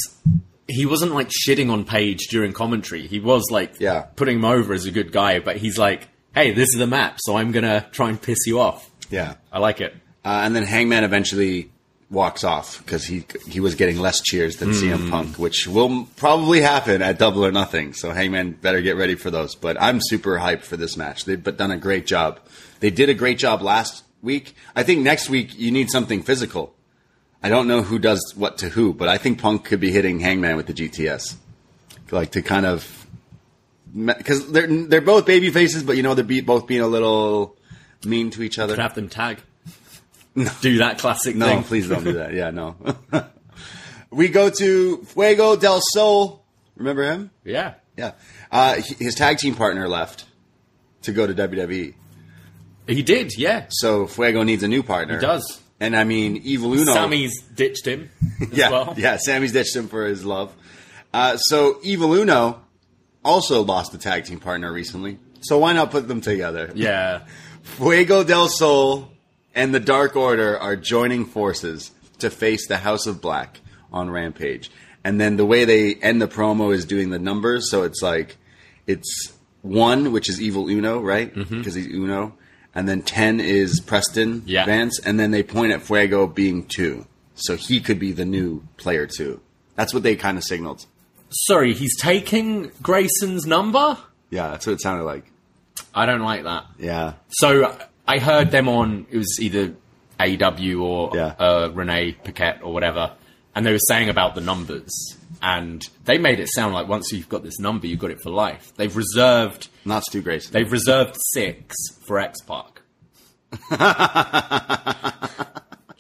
He 0.67 0.87
wasn't 0.87 1.13
like 1.13 1.29
shitting 1.29 1.71
on 1.71 1.85
Page 1.85 2.29
during 2.31 2.53
commentary. 2.53 3.07
He 3.07 3.21
was 3.21 3.45
like 3.51 3.81
Yeah. 3.81 4.03
putting 4.17 4.37
him 4.37 4.45
over 4.47 4.73
as 4.73 4.87
a 4.87 4.91
good 4.91 5.13
guy, 5.13 5.41
but 5.41 5.57
he's 5.57 5.77
like, 5.79 6.09
"Hey, 6.35 6.53
this 6.53 6.69
is 6.71 6.79
the 6.79 6.87
map, 6.87 7.19
so 7.21 7.37
I'm 7.37 7.53
gonna 7.53 7.87
try 7.93 8.09
and 8.09 8.21
piss 8.23 8.39
you 8.47 8.61
off." 8.61 8.89
Yeah. 9.11 9.35
I 9.53 9.59
like 9.59 9.81
it. 9.83 9.95
Uh, 10.25 10.41
and 10.45 10.57
then 10.57 10.63
Hangman 10.63 11.05
eventually 11.05 11.71
walks 12.15 12.45
off 12.45 12.79
because 12.79 13.05
he 13.05 13.25
he 13.49 13.61
was 13.61 13.75
getting 13.75 13.99
less 13.99 14.21
cheers 14.23 14.57
than 14.57 14.71
CM 14.71 15.05
hmm. 15.05 15.11
Punk, 15.11 15.39
which 15.39 15.67
will 15.67 16.09
probably 16.17 16.61
happen 16.61 17.03
at 17.03 17.19
Double 17.19 17.45
or 17.45 17.53
Nothing. 17.53 17.93
So 17.93 18.13
Hangman 18.13 18.53
better 18.53 18.81
get 18.81 18.97
ready 18.97 19.15
for 19.15 19.31
those. 19.31 19.55
But 19.55 19.81
I'm 19.81 20.01
super 20.01 20.39
hyped 20.39 20.63
for 20.63 20.77
this 20.77 20.97
match. 20.97 21.25
They've 21.25 21.43
done 21.43 21.71
a 21.71 21.77
great 21.77 22.07
job. 22.07 22.41
They 22.81 22.91
did 22.91 23.09
a 23.09 23.15
great 23.15 23.39
job 23.39 23.61
last 23.61 24.05
week. 24.23 24.55
I 24.75 24.83
think 24.83 25.03
next 25.03 25.29
week 25.29 25.59
you 25.59 25.71
need 25.71 25.91
something 25.91 26.23
physical. 26.23 26.75
I 27.43 27.51
don't 27.51 27.69
know 27.69 27.83
who 27.83 27.99
does 27.99 28.33
what 28.35 28.59
to 28.59 28.71
who, 28.71 28.95
but 28.95 29.09
I 29.09 29.19
think 29.19 29.39
Punk 29.39 29.65
could 29.65 29.81
be 29.81 29.91
hitting 29.91 30.21
Hangman 30.21 30.57
with 30.57 30.67
the 30.67 30.73
GTS, 30.73 31.37
like 32.11 32.31
to 32.33 32.41
kind 32.41 32.65
of 32.65 33.07
because 33.95 34.51
they're 34.51 34.67
they're 34.67 35.01
both 35.01 35.27
baby 35.27 35.51
faces, 35.51 35.83
but 35.83 35.97
you 35.97 36.03
know 36.03 36.15
they're 36.15 36.25
be, 36.25 36.41
both 36.41 36.67
being 36.67 36.81
a 36.81 36.87
little 36.87 37.57
mean 38.05 38.31
to 38.31 38.43
each 38.43 38.59
other. 38.59 38.75
Could 38.75 38.83
have 38.83 38.95
them 38.95 39.09
tag. 39.09 39.39
Do 40.61 40.79
that 40.79 40.99
classic 40.99 41.37
No, 41.37 41.47
thing. 41.47 41.63
please 41.63 41.89
don't 41.89 42.03
do 42.05 42.15
that. 42.15 42.33
Yeah, 42.35 42.51
no. 42.51 42.77
we 44.11 44.29
go 44.29 44.51
to 44.51 44.97
Fuego 45.05 45.57
del 45.57 45.81
Sol. 45.81 46.45
Remember 46.77 47.05
him? 47.05 47.31
Yeah. 47.45 47.75
Yeah. 47.97 48.13
Uh, 48.51 48.81
his 48.99 49.15
tag 49.15 49.39
team 49.39 49.55
partner 49.55 49.89
left 49.89 50.25
to 51.03 51.13
go 51.13 51.27
to 51.27 51.35
WWE. 51.35 51.95
He 52.89 53.03
did, 53.03 53.33
yeah. 53.39 53.67
So 53.71 54.07
Fuego 54.07 54.43
needs 54.43 54.63
a 54.65 54.69
new 54.69 54.83
partner. 54.83 55.15
He 55.15 55.21
does. 55.21 55.61
And 55.81 55.97
I 55.97 56.05
mean, 56.05 56.37
Evil 56.39 56.73
Uno. 56.75 56.93
Sammy's 56.93 57.41
ditched 57.55 57.87
him 57.87 58.11
as 58.41 58.49
yeah, 58.53 58.71
well. 58.71 58.95
yeah. 58.97 59.17
Sammy's 59.19 59.53
ditched 59.53 59.77
him 59.77 59.89
for 59.89 60.05
his 60.07 60.25
love. 60.25 60.53
Uh, 61.13 61.37
so 61.37 61.79
Evil 61.83 62.13
Uno 62.15 62.61
also 63.25 63.63
lost 63.63 63.95
a 63.95 63.99
tag 63.99 64.25
team 64.25 64.41
partner 64.41 64.73
recently. 64.73 65.19
So 65.43 65.59
why 65.59 65.73
not 65.75 65.91
put 65.93 66.09
them 66.09 66.21
together? 66.21 66.73
Yeah. 66.75 67.27
Fuego 67.63 68.25
del 68.25 68.49
Sol 68.49 69.11
and 69.55 69.75
the 69.75 69.81
Dark 69.81 70.17
Order 70.17 70.59
are 70.59 70.77
joining 70.77 71.25
forces 71.25 71.91
to 72.19 72.31
face 72.31 72.67
the 72.67 72.79
House 72.79 73.07
of 73.07 73.21
Black 73.21 73.61
on 73.93 74.11
Rampage. 74.11 74.71
And 75.05 75.21
then 75.21 75.37
the 75.37 75.45
way 75.47 75.65
they 75.65 75.95
end 75.97 76.21
the 76.23 76.29
promo 76.29 76.75
is 76.75 76.85
doing 76.85 77.11
the 77.11 77.19
numbers. 77.19 77.71
So 77.71 77.83
it's 77.83 78.03
like, 78.03 78.37
it's 78.87 79.33
one, 79.63 80.13
which 80.13 80.29
is 80.29 80.41
Evil 80.41 80.69
Uno, 80.69 81.01
right? 81.01 81.35
Mm-hmm. 81.35 81.59
Because 81.59 81.75
he's 81.75 81.87
Uno. 81.89 82.37
And 82.75 82.89
then 82.89 83.03
10 83.03 83.41
is 83.41 83.81
Preston 83.81 84.43
Yeah. 84.47 84.65
Vance. 84.65 84.99
And 84.99 85.21
then 85.21 85.31
they 85.31 85.43
point 85.43 85.73
at 85.73 85.83
Fuego 85.83 86.27
being 86.27 86.65
two. 86.67 87.07
So 87.35 87.57
he 87.57 87.81
could 87.81 87.99
be 87.99 88.13
the 88.13 88.25
new 88.25 88.63
player 88.77 89.07
two. 89.07 89.41
That's 89.75 89.93
what 89.93 90.03
they 90.03 90.17
kind 90.17 90.39
of 90.39 90.45
signaled. 90.45 90.87
Sorry, 91.31 91.75
he's 91.75 91.97
taking 91.99 92.71
Grayson's 92.81 93.45
number? 93.45 93.99
Yeah, 94.31 94.51
that's 94.51 94.67
what 94.67 94.75
it 94.75 94.81
sounded 94.81 95.05
like. 95.05 95.25
I 95.95 96.07
don't 96.07 96.21
like 96.23 96.45
that. 96.45 96.67
Yeah. 96.79 97.15
So 97.29 97.77
I 98.07 98.19
heard 98.19 98.51
them 98.51 98.69
on 98.69 99.07
it 99.11 99.17
was 99.19 99.39
either 99.41 99.75
AW 100.21 100.75
or 100.81 101.11
Yeah. 101.15 101.35
uh, 101.39 101.71
Renee 101.73 102.13
Paquette 102.25 102.61
or 102.63 102.73
whatever, 102.73 103.13
and 103.55 103.65
they 103.67 103.73
were 103.73 103.79
saying 103.89 104.09
about 104.11 104.35
the 104.35 104.41
numbers, 104.41 104.93
and 105.43 105.83
they 106.05 106.19
made 106.19 106.39
it 106.41 106.49
sound 106.55 106.75
like 106.75 106.87
once 106.89 107.11
you've 107.13 107.29
got 107.29 107.43
this 107.43 107.59
number, 107.59 107.87
you've 107.87 107.99
got 107.99 108.11
it 108.11 108.21
for 108.23 108.31
life. 108.31 108.73
They've 108.77 108.95
reserved 108.95 109.69
Not 109.85 110.05
Stu 110.05 110.21
Grayson. 110.23 110.53
they've 110.53 110.71
reserved 110.71 111.17
six 111.33 111.75
for 112.07 112.19
X 112.19 112.41
Pac. 112.43 112.81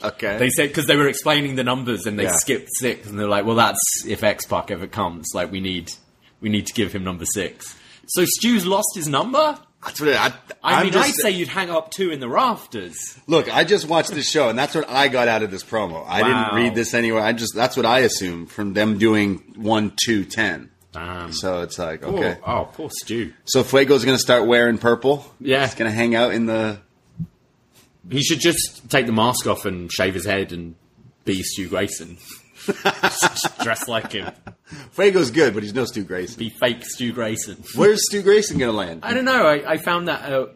okay. 0.02 0.38
They 0.38 0.50
said 0.50 0.68
because 0.68 0.86
they 0.86 0.96
were 0.96 1.08
explaining 1.08 1.54
the 1.56 1.64
numbers 1.64 2.06
and 2.06 2.18
they 2.18 2.24
Yeah. 2.24 2.36
skipped 2.36 2.68
six, 2.78 3.08
and 3.08 3.18
they're 3.18 3.28
like, 3.28 3.44
"Well, 3.44 3.56
that's 3.56 3.78
if 4.06 4.22
X 4.22 4.46
Pac 4.46 4.70
ever 4.70 4.86
comes. 4.86 5.26
Like 5.34 5.50
we 5.50 5.60
need 5.60 5.90
we 6.40 6.48
need 6.48 6.66
to 6.66 6.74
give 6.74 6.92
him 6.92 7.04
number 7.04 7.24
six. 7.34 7.74
So 8.06 8.24
Stu's 8.26 8.66
lost 8.66 8.88
his 8.94 9.08
number. 9.08 9.58
That's 9.84 10.00
what 10.00 10.08
it, 10.10 10.16
I, 10.20 10.26
I 10.62 10.74
I'm 10.78 10.84
mean, 10.84 10.92
just- 10.92 11.08
I'd 11.08 11.14
say 11.14 11.30
you'd 11.30 11.48
hang 11.48 11.70
up 11.70 11.90
two 11.90 12.10
in 12.10 12.20
the 12.20 12.28
rafters. 12.28 13.18
Look, 13.26 13.54
I 13.54 13.64
just 13.64 13.86
watched 13.88 14.10
this 14.12 14.28
show, 14.28 14.48
and 14.48 14.58
that's 14.58 14.74
what 14.74 14.88
I 14.88 15.08
got 15.08 15.28
out 15.28 15.42
of 15.42 15.50
this 15.50 15.62
promo. 15.64 16.04
I 16.06 16.22
Wow. 16.22 16.28
didn't 16.50 16.62
read 16.64 16.74
this 16.74 16.94
anywhere. 16.94 17.22
I 17.22 17.32
just 17.32 17.54
that's 17.54 17.76
what 17.76 17.86
I 17.86 18.00
assume 18.00 18.46
from 18.46 18.72
them 18.74 18.98
doing 18.98 19.42
one, 19.56 19.92
two, 20.04 20.24
ten. 20.24 20.70
Damn. 20.92 21.32
So 21.32 21.62
it's 21.62 21.78
like 21.78 22.04
Oh, 22.06 22.16
okay. 22.16 22.38
oh, 22.46 22.68
poor 22.72 22.88
Stu. 22.90 23.32
So 23.46 23.64
Fuego's 23.64 24.04
going 24.04 24.16
to 24.16 24.22
start 24.22 24.46
wearing 24.46 24.78
purple. 24.78 25.26
Yeah. 25.40 25.66
he's 25.66 25.74
going 25.74 25.90
to 25.90 25.94
hang 25.96 26.14
out 26.14 26.32
in 26.32 26.46
the. 26.46 26.78
He 28.10 28.22
should 28.22 28.40
just 28.40 28.88
take 28.90 29.06
the 29.06 29.12
mask 29.12 29.46
off 29.46 29.64
and 29.64 29.90
shave 29.92 30.14
his 30.14 30.24
head 30.26 30.52
and 30.52 30.74
be 31.24 31.42
Stu 31.42 31.68
Grayson. 31.68 32.18
Dress 33.62 33.88
like 33.88 34.12
him. 34.12 34.30
Fuego's 34.96 35.30
good, 35.30 35.54
but 35.54 35.62
he's 35.62 35.74
no 35.74 35.84
Stu 35.84 36.04
Grayson. 36.04 36.38
Be 36.38 36.50
fake 36.50 36.84
Stu 36.84 37.12
Grayson. 37.12 37.62
Where's 37.74 38.00
Stu 38.06 38.22
Grayson 38.22 38.58
going 38.58 38.70
to 38.70 38.76
land? 38.76 39.00
I 39.04 39.12
don't 39.14 39.24
know. 39.24 39.46
I, 39.46 39.72
I 39.72 39.76
found 39.78 40.08
that 40.08 40.30
uh, 40.32 40.46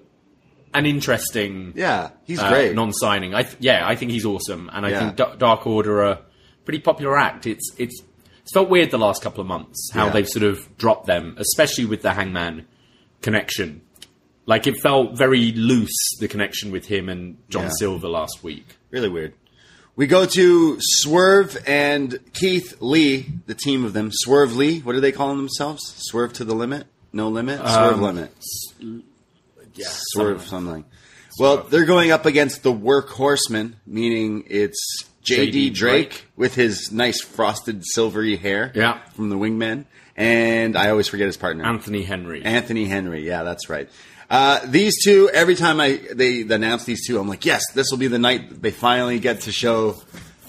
an 0.74 0.86
interesting 0.86 1.72
yeah, 1.76 2.10
he's 2.24 2.38
uh, 2.40 2.48
great. 2.48 2.74
non-signing. 2.74 3.34
I 3.34 3.42
th- 3.42 3.56
yeah, 3.60 3.86
I 3.86 3.96
think 3.96 4.10
he's 4.12 4.24
awesome, 4.24 4.70
and 4.72 4.84
I 4.86 4.90
Yeah. 4.90 4.98
think 5.12 5.16
D- 5.16 5.38
Dark 5.38 5.66
Order 5.66 6.02
are 6.02 6.10
a 6.12 6.20
pretty 6.64 6.80
popular 6.80 7.18
act. 7.18 7.46
It's 7.46 7.70
it's 7.78 8.02
it's 8.42 8.52
felt 8.52 8.68
weird 8.70 8.90
the 8.90 8.98
last 8.98 9.22
couple 9.22 9.40
of 9.40 9.46
months 9.46 9.90
how 9.92 10.06
Yeah. 10.06 10.12
they've 10.12 10.28
sort 10.28 10.44
of 10.44 10.76
dropped 10.78 11.06
them, 11.06 11.34
especially 11.38 11.84
with 11.86 12.02
the 12.02 12.12
Hangman 12.12 12.66
connection. 13.22 13.82
Like 14.46 14.66
it 14.66 14.80
felt 14.80 15.16
very 15.18 15.52
loose 15.52 16.16
the 16.20 16.28
connection 16.28 16.70
with 16.70 16.86
him 16.86 17.08
and 17.10 17.36
John 17.50 17.64
Yeah. 17.64 17.70
Silver 17.78 18.08
last 18.08 18.42
week. 18.42 18.66
really 18.90 19.10
weird. 19.10 19.34
We 19.98 20.06
go 20.06 20.26
to 20.26 20.76
Swerve 20.80 21.58
and 21.66 22.20
Keith 22.32 22.76
Lee, 22.80 23.26
the 23.46 23.54
team 23.56 23.84
of 23.84 23.92
them. 23.94 24.10
Swerve 24.12 24.54
Lee, 24.54 24.78
what 24.78 24.94
are 24.94 25.00
they 25.00 25.10
calling 25.10 25.38
themselves? 25.38 25.82
Swerve 25.96 26.32
to 26.34 26.44
the 26.44 26.54
limit? 26.54 26.86
No 27.12 27.28
limit? 27.28 27.58
Swerve 27.58 27.94
Um, 27.94 28.02
limit. 28.02 28.32
Yeah, 29.74 29.86
Swerve 29.90 30.46
something. 30.46 30.84
Well, 31.40 31.64
they're 31.68 31.84
going 31.84 32.12
up 32.12 32.26
against 32.26 32.62
the 32.62 32.72
Workhorsemen, 32.72 33.72
meaning 33.88 34.44
it's 34.48 34.78
JD 35.24 35.52
JD 35.52 35.74
Drake, 35.74 36.10
Drake. 36.10 36.26
with 36.36 36.54
his 36.54 36.92
nice 36.92 37.20
frosted 37.20 37.82
silvery 37.84 38.36
hair 38.36 38.70
Yeah. 38.76 38.98
from 39.16 39.30
the 39.30 39.36
wingmen. 39.36 39.84
And 40.16 40.76
I 40.76 40.90
always 40.90 41.08
forget 41.08 41.26
his 41.26 41.36
partner. 41.36 41.64
Anthony 41.64 42.02
Henry. 42.02 42.44
Anthony 42.44 42.84
Henry. 42.86 43.26
Yeah, 43.26 43.42
that's 43.44 43.68
right. 43.68 43.88
Uh, 44.30 44.60
these 44.66 45.02
two, 45.02 45.30
every 45.32 45.54
time 45.54 45.80
I 45.80 46.00
they 46.12 46.42
announce 46.42 46.84
these 46.84 47.06
two, 47.06 47.18
I'm 47.18 47.28
like, 47.28 47.44
yes, 47.46 47.62
this 47.74 47.86
will 47.90 47.98
be 47.98 48.08
the 48.08 48.18
night 48.18 48.60
they 48.62 48.70
finally 48.70 49.18
get 49.20 49.42
to 49.42 49.52
show 49.52 50.02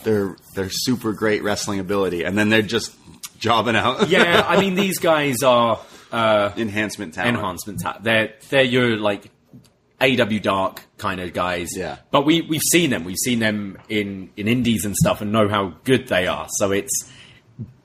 their 0.03 0.36
their 0.55 0.69
super 0.69 1.13
great 1.13 1.43
wrestling 1.43 1.80
ability, 1.80 2.23
and 2.23 2.38
then 2.38 2.49
they're 2.49 2.61
just 2.61 2.93
jobbing 3.39 3.75
out. 3.77 4.09
yeah, 4.09 4.43
I 4.45 4.59
mean 4.61 4.75
these 4.75 4.99
guys 4.99 5.43
are 5.43 5.80
uh, 6.11 6.51
enhancement 6.57 7.13
talent. 7.13 7.38
enhancement. 7.38 7.82
Ta- 7.82 7.99
they're 8.01 8.34
they're 8.49 8.63
your 8.63 8.97
like 8.97 9.32
AW 10.01 10.39
Dark 10.41 10.82
kind 10.97 11.21
of 11.21 11.32
guys. 11.32 11.69
Yeah. 11.75 11.97
but 12.11 12.25
we 12.25 12.41
we've 12.41 12.61
seen 12.73 12.89
them. 12.89 13.05
We've 13.05 13.17
seen 13.17 13.39
them 13.39 13.77
in 13.88 14.30
in 14.36 14.49
indies 14.49 14.84
and 14.84 14.93
stuff, 14.95 15.21
and 15.21 15.32
know 15.32 15.47
how 15.47 15.75
good 15.86 16.09
they 16.09 16.27
are. 16.27 16.47
So 16.57 16.71
it's. 16.73 17.09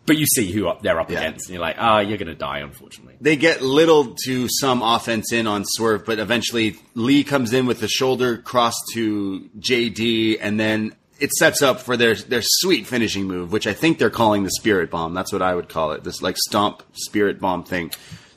But 0.07 0.19
you 0.19 0.27
see 0.27 0.51
who 0.53 0.69
up 0.69 0.83
they're 0.83 1.01
up 1.01 1.11
Yeah. 1.11 1.21
against, 1.21 1.47
and 1.47 1.55
you're 1.55 1.63
like, 1.63 1.77
ah, 1.79 2.01
you're 2.01 2.19
gonna 2.19 2.35
die, 2.35 2.59
unfortunately. 2.59 3.15
They 3.21 3.37
get 3.37 3.63
little 3.63 4.15
to 4.27 4.49
some 4.49 4.83
offense 4.83 5.33
in 5.33 5.47
on 5.47 5.65
Swerve, 5.67 6.05
but 6.05 6.19
eventually 6.19 6.77
Lee 6.95 7.25
comes 7.25 7.53
in 7.53 7.67
with 7.67 7.81
the 7.81 7.89
shoulder 7.89 8.37
cross 8.37 8.75
to 8.93 9.49
JD, 9.59 10.39
and 10.41 10.61
then 10.61 10.95
it 11.21 11.31
sets 11.33 11.63
up 11.63 11.81
for 11.81 11.97
their 11.97 12.15
their 12.17 12.43
sweet 12.43 12.87
finishing 12.87 13.25
move, 13.25 13.51
which 13.53 13.67
I 13.67 13.73
think 13.73 13.99
they're 13.99 14.11
calling 14.11 14.43
the 14.45 14.51
Spirit 14.51 14.91
Bomb. 14.91 15.15
That's 15.15 15.33
what 15.33 15.43
I 15.43 15.55
would 15.55 15.69
call 15.69 15.93
it. 15.93 16.05
This 16.05 16.21
like 16.21 16.37
stomp 16.37 16.83
Spirit 16.93 17.41
Bomb 17.41 17.65
thing. 17.65 17.91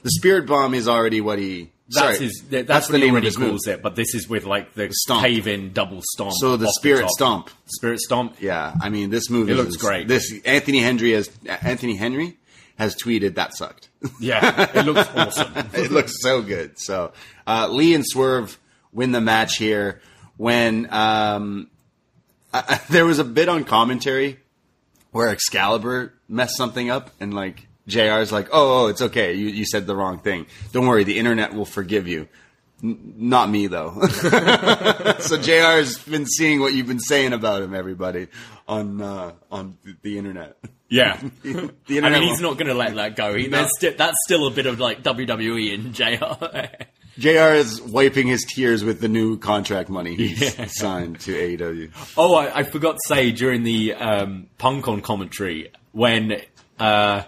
The 0.03 0.11
Spirit 0.11 0.45
Bomb 0.45 0.73
is 0.73 0.87
already 0.87 1.19
what 1.21 1.37
he. 1.39 1.71
That's 1.89 1.99
sorry, 1.99 2.17
his. 2.17 2.43
That, 2.49 2.67
that's, 2.67 2.87
the 2.87 2.93
what 2.93 2.99
he 3.01 3.07
name 3.07 3.15
of 3.15 3.23
already 3.23 3.35
calls 3.35 3.67
it. 3.67 3.81
But 3.81 3.95
this 3.95 4.13
is 4.13 4.27
with 4.27 4.43
like 4.45 4.73
the 4.73 4.89
Stomp. 4.91 5.23
cave-in 5.25 5.71
double 5.73 6.01
stomp. 6.03 6.33
So 6.37 6.57
the 6.57 6.69
Spirit 6.79 7.01
top. 7.03 7.09
Stomp. 7.11 7.49
Spirit 7.67 7.99
stomp. 8.01 8.35
Yeah, 8.41 8.73
I 8.81 8.89
mean 8.89 9.09
this 9.09 9.29
movie 9.29 9.53
It 9.53 9.55
looks 9.55 9.69
is- 9.71 9.77
great. 9.77 10.07
This 10.07 10.33
Anthony 10.45 10.79
Henry 10.79 11.11
has 11.13 11.29
Anthony 11.47 11.95
Henry 11.95 12.37
has 12.77 12.95
tweeted 12.95 13.35
that 13.35 13.55
sucked. 13.55 13.89
Yeah, 14.19 14.69
it 14.75 14.85
looks 14.85 15.09
awesome. 15.15 15.53
it 15.73 15.91
looks 15.91 16.13
so 16.21 16.41
good. 16.41 16.77
So 16.79 17.13
uh, 17.47 17.67
Lee 17.71 17.93
and 17.95 18.05
Swerve 18.05 18.59
win 18.91 19.11
the 19.13 19.21
match 19.21 19.57
here. 19.57 20.01
When 20.35 20.91
um, 20.93 21.69
I, 22.53 22.79
there 22.89 23.05
was 23.05 23.19
a 23.19 23.23
bit 23.23 23.49
on 23.49 23.63
commentary 23.63 24.39
where 25.11 25.29
Excalibur 25.29 26.13
messed 26.27 26.57
something 26.57 26.89
up, 26.89 27.11
and 27.19 27.33
like 27.33 27.66
Jr's 27.87 28.31
like, 28.31 28.47
"Oh, 28.51 28.85
oh 28.85 28.87
it's 28.87 29.01
okay. 29.01 29.33
You 29.33 29.47
you 29.47 29.65
said 29.65 29.87
the 29.87 29.95
wrong 29.95 30.19
thing. 30.19 30.45
Don't 30.71 30.87
worry. 30.87 31.03
The 31.03 31.17
internet 31.17 31.53
will 31.53 31.65
forgive 31.65 32.07
you." 32.07 32.27
N- 32.83 33.13
not 33.17 33.49
me 33.49 33.67
though. 33.67 33.99
so 35.19 35.37
Jr's 35.37 35.97
been 35.99 36.25
seeing 36.25 36.59
what 36.59 36.73
you've 36.73 36.87
been 36.87 36.99
saying 36.99 37.33
about 37.33 37.61
him, 37.63 37.73
everybody, 37.73 38.27
on 38.67 39.01
uh, 39.01 39.31
on 39.51 39.77
the, 40.03 40.17
internet. 40.17 40.57
Yeah. 40.89 41.19
The 41.43 41.53
I 41.53 41.97
internet 41.97 42.11
mean, 42.11 42.21
will- 42.21 42.27
he's 42.29 42.41
not 42.41 42.53
going 42.57 42.67
to 42.67 42.73
let 42.73 42.95
that 42.95 43.15
go. 43.15 43.33
He, 43.33 43.47
there's 43.47 43.71
sti- 43.77 43.95
that's 43.97 44.17
still 44.25 44.45
a 44.47 44.51
bit 44.51 44.65
of 44.67 44.79
like 44.79 45.03
WWE 45.03 45.73
in 45.73 45.93
JR. 45.93 46.67
JR 47.19 47.55
is 47.55 47.81
wiping 47.81 48.27
his 48.27 48.45
tears 48.45 48.83
with 48.83 48.99
the 49.01 49.07
new 49.07 49.37
contract 49.39 49.89
money 49.89 50.15
he's 50.15 50.77
signed 50.79 51.19
to 51.21 51.33
AEW. 51.33 51.91
oh, 52.15 52.35
I, 52.35 52.59
I 52.59 52.63
forgot 52.63 52.93
to 52.97 53.01
say 53.07 53.31
during 53.31 53.63
the 53.63 53.95
um, 53.95 54.47
Punk 54.59 54.87
on 54.87 55.01
commentary 55.01 55.71
when 55.93 56.39
uh, 56.79 57.23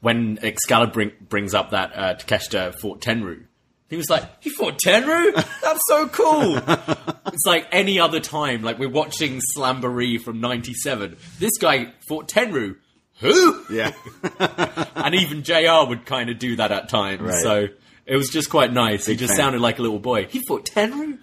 when 0.00 0.38
Excalibur 0.42 0.92
bring, 0.92 1.12
brings 1.28 1.54
up 1.54 1.70
that 1.70 1.92
uh, 1.94 2.14
Takeshita 2.14 2.74
fought 2.80 3.00
Tenryu. 3.00 3.44
He 3.88 3.96
was 3.96 4.08
like, 4.08 4.24
he 4.40 4.50
fought 4.50 4.78
Tenryu? 4.78 5.34
That's 5.34 5.80
so 5.88 6.06
cool. 6.08 6.56
it's 7.26 7.44
like 7.44 7.66
any 7.72 7.98
other 7.98 8.20
time, 8.20 8.62
like 8.62 8.78
we're 8.78 8.88
watching 8.88 9.40
Slamboree 9.56 10.20
from 10.20 10.40
97. 10.40 11.16
This 11.40 11.58
guy 11.58 11.92
fought 12.08 12.28
Tenryu. 12.28 12.76
Who? 13.18 13.64
Yeah. 13.68 13.92
and 14.94 15.14
even 15.16 15.42
JR 15.42 15.86
would 15.86 16.06
kind 16.06 16.30
of 16.30 16.38
do 16.38 16.56
that 16.56 16.70
at 16.70 16.88
times. 16.88 17.20
Right. 17.20 17.42
So 17.42 17.66
it 18.06 18.16
was 18.16 18.30
just 18.30 18.48
quite 18.48 18.72
nice. 18.72 19.06
he 19.06 19.16
just 19.16 19.32
fan. 19.32 19.36
sounded 19.36 19.60
like 19.60 19.78
a 19.78 19.82
little 19.82 19.98
boy. 19.98 20.26
He 20.26 20.40
fought 20.46 20.66
Tenryu? 20.66 21.18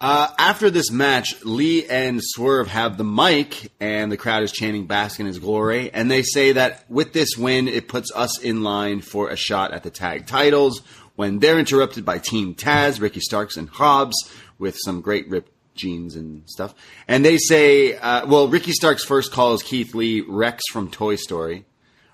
Uh, 0.00 0.28
after 0.38 0.70
this 0.70 0.90
match, 0.90 1.44
Lee 1.44 1.84
and 1.86 2.20
Swerve 2.22 2.68
have 2.68 2.96
the 2.96 3.04
mic, 3.04 3.70
and 3.80 4.10
the 4.10 4.16
crowd 4.16 4.42
is 4.42 4.50
chanting 4.50 4.86
"Bask 4.86 5.20
in 5.20 5.26
His 5.26 5.38
glory." 5.38 5.90
And 5.92 6.10
they 6.10 6.22
say 6.22 6.52
that 6.52 6.86
with 6.88 7.12
this 7.12 7.36
win, 7.36 7.68
it 7.68 7.86
puts 7.86 8.10
us 8.14 8.38
in 8.40 8.62
line 8.62 9.02
for 9.02 9.28
a 9.28 9.36
shot 9.36 9.72
at 9.72 9.82
the 9.82 9.90
tag 9.90 10.26
titles. 10.26 10.80
When 11.16 11.40
they're 11.40 11.58
interrupted 11.58 12.06
by 12.06 12.16
Team 12.18 12.54
Taz, 12.54 12.98
Ricky 12.98 13.20
Starks, 13.20 13.58
and 13.58 13.68
Hobbs 13.68 14.16
with 14.58 14.78
some 14.82 15.02
great 15.02 15.28
ripped 15.28 15.52
jeans 15.74 16.16
and 16.16 16.44
stuff, 16.46 16.74
and 17.06 17.22
they 17.22 17.36
say, 17.36 17.96
uh, 17.98 18.26
"Well, 18.26 18.48
Ricky 18.48 18.72
Starks 18.72 19.04
first 19.04 19.30
calls 19.32 19.62
Keith 19.62 19.94
Lee 19.94 20.22
Rex 20.22 20.62
from 20.72 20.90
Toy 20.90 21.16
Story," 21.16 21.66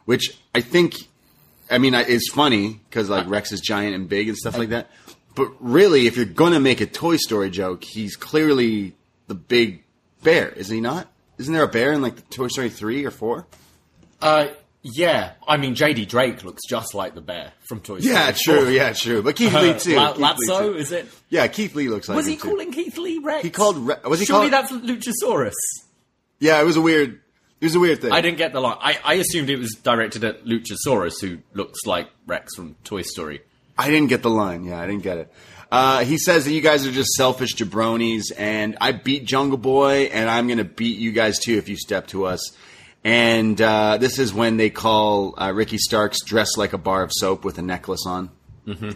which 0.07 0.37
I 0.53 0.61
think 0.61 0.95
I 1.71 1.79
mean, 1.79 1.95
I- 1.95 2.03
it's 2.03 2.31
funny 2.31 2.81
because 2.89 3.09
like 3.09 3.29
Rex 3.29 3.51
is 3.53 3.61
giant 3.61 3.95
and 3.95 4.09
big 4.09 4.29
and 4.29 4.37
stuff 4.37 4.57
like 4.57 4.69
that. 4.69 4.89
But 5.37 5.53
really, 5.61 6.09
if 6.09 6.17
you're 6.17 6.25
gonna 6.25 6.59
make 6.59 6.81
a 6.81 6.87
Toy 6.87 7.17
Story 7.19 7.51
joke, 7.51 7.85
he's 7.85 8.17
clearly 8.17 8.97
the 9.29 9.35
big 9.37 9.85
bear, 10.25 10.49
is 10.49 10.69
he 10.69 10.81
not? 10.81 11.07
Isn't 11.39 11.55
there 11.55 11.63
a 11.63 11.69
bear 11.69 11.93
in 11.93 12.03
like 12.03 12.29
Toy 12.31 12.49
Story 12.49 12.71
three 12.71 13.05
or 13.05 13.11
four? 13.13 13.47
Uh, 14.21 14.49
yeah. 14.83 15.33
I 15.47 15.57
mean, 15.59 15.75
JD 15.75 16.09
Drake 16.09 16.43
looks 16.43 16.63
just 16.69 16.95
like 16.95 17.15
the 17.15 17.21
bear 17.21 17.53
from 17.69 17.81
Toy 17.81 18.01
Story. 18.01 18.15
Yeah, 18.15 18.33
true. 18.35 18.69
Yeah, 18.71 18.93
true. 18.95 19.23
But 19.23 19.37
Keith 19.37 19.53
Lee 19.63 19.71
Uh, 19.71 19.79
too. 19.79 19.97
La- 19.97 20.13
Keith 20.35 20.39
Lee, 20.49 20.57
too. 20.59 20.75
is 20.77 20.91
it? 20.93 21.07
Yeah, 21.29 21.47
Keith 21.49 21.75
Lee 21.75 21.89
looks 21.89 22.09
like. 22.09 22.17
Was 22.17 22.27
him, 22.27 22.31
he 22.33 22.37
too. 22.39 22.49
calling 22.49 22.73
Keith 22.73 22.97
Lee 22.97 23.19
Rex? 23.19 23.43
He 23.45 23.51
called. 23.51 23.77
Re- 23.77 23.97
was 24.05 24.19
he 24.21 24.27
Surely 24.27 24.49
called? 24.51 24.71
that's 24.71 24.73
Luchasaurus. 24.73 25.53
Yeah, 26.41 26.61
it 26.61 26.65
was 26.65 26.77
a 26.77 26.81
weird. 26.81 27.21
It 27.61 27.65
was 27.65 27.75
a 27.75 27.81
weird 27.81 28.01
thing. 28.03 28.13
I 28.13 28.21
didn't 28.21 28.39
get 28.39 28.53
the 28.53 28.61
line. 28.61 28.77
I, 28.81 28.99
I 29.05 29.15
assumed 29.15 29.49
it 29.51 29.59
was 29.59 29.73
directed 29.83 30.25
at 30.25 30.45
Luchasaurus, 30.45 31.21
who 31.21 31.39
looks 31.55 31.85
like 31.87 32.09
Rex 32.27 32.55
from 32.55 32.77
Toy 32.85 33.03
Story. 33.03 33.41
I 33.79 33.91
didn't 33.91 34.09
get 34.09 34.23
the 34.23 34.31
line. 34.31 34.65
Yeah, 34.65 34.81
I 34.81 34.87
didn't 34.87 35.03
get 35.03 35.19
it. 35.19 35.33
Uh, 35.71 36.05
he 36.05 36.17
says 36.17 36.45
that 36.45 36.53
you 36.53 36.61
guys 36.61 36.87
are 36.87 36.93
just 36.93 37.11
selfish 37.15 37.55
jabronis, 37.55 38.33
and 38.37 38.77
I 38.81 38.93
beat 38.93 39.25
Jungle 39.25 39.59
Boy, 39.59 40.05
and 40.13 40.31
I'm 40.31 40.47
going 40.47 40.59
to 40.59 40.65
beat 40.65 40.99
you 40.99 41.13
guys 41.13 41.39
too 41.39 41.57
if 41.59 41.69
you 41.69 41.77
step 41.77 42.07
to 42.09 42.25
us. 42.27 42.57
And 43.03 43.61
uh, 43.61 43.99
this 43.99 44.19
is 44.19 44.33
when 44.33 44.57
they 44.57 44.71
call 44.71 45.35
uh, 45.41 45.53
Ricky 45.53 45.79
Starks 45.79 46.25
dressed 46.25 46.57
like 46.57 46.73
a 46.73 46.79
bar 46.79 47.03
of 47.03 47.11
soap 47.13 47.45
with 47.45 47.59
a 47.59 47.63
necklace 47.63 48.05
on, 48.07 48.31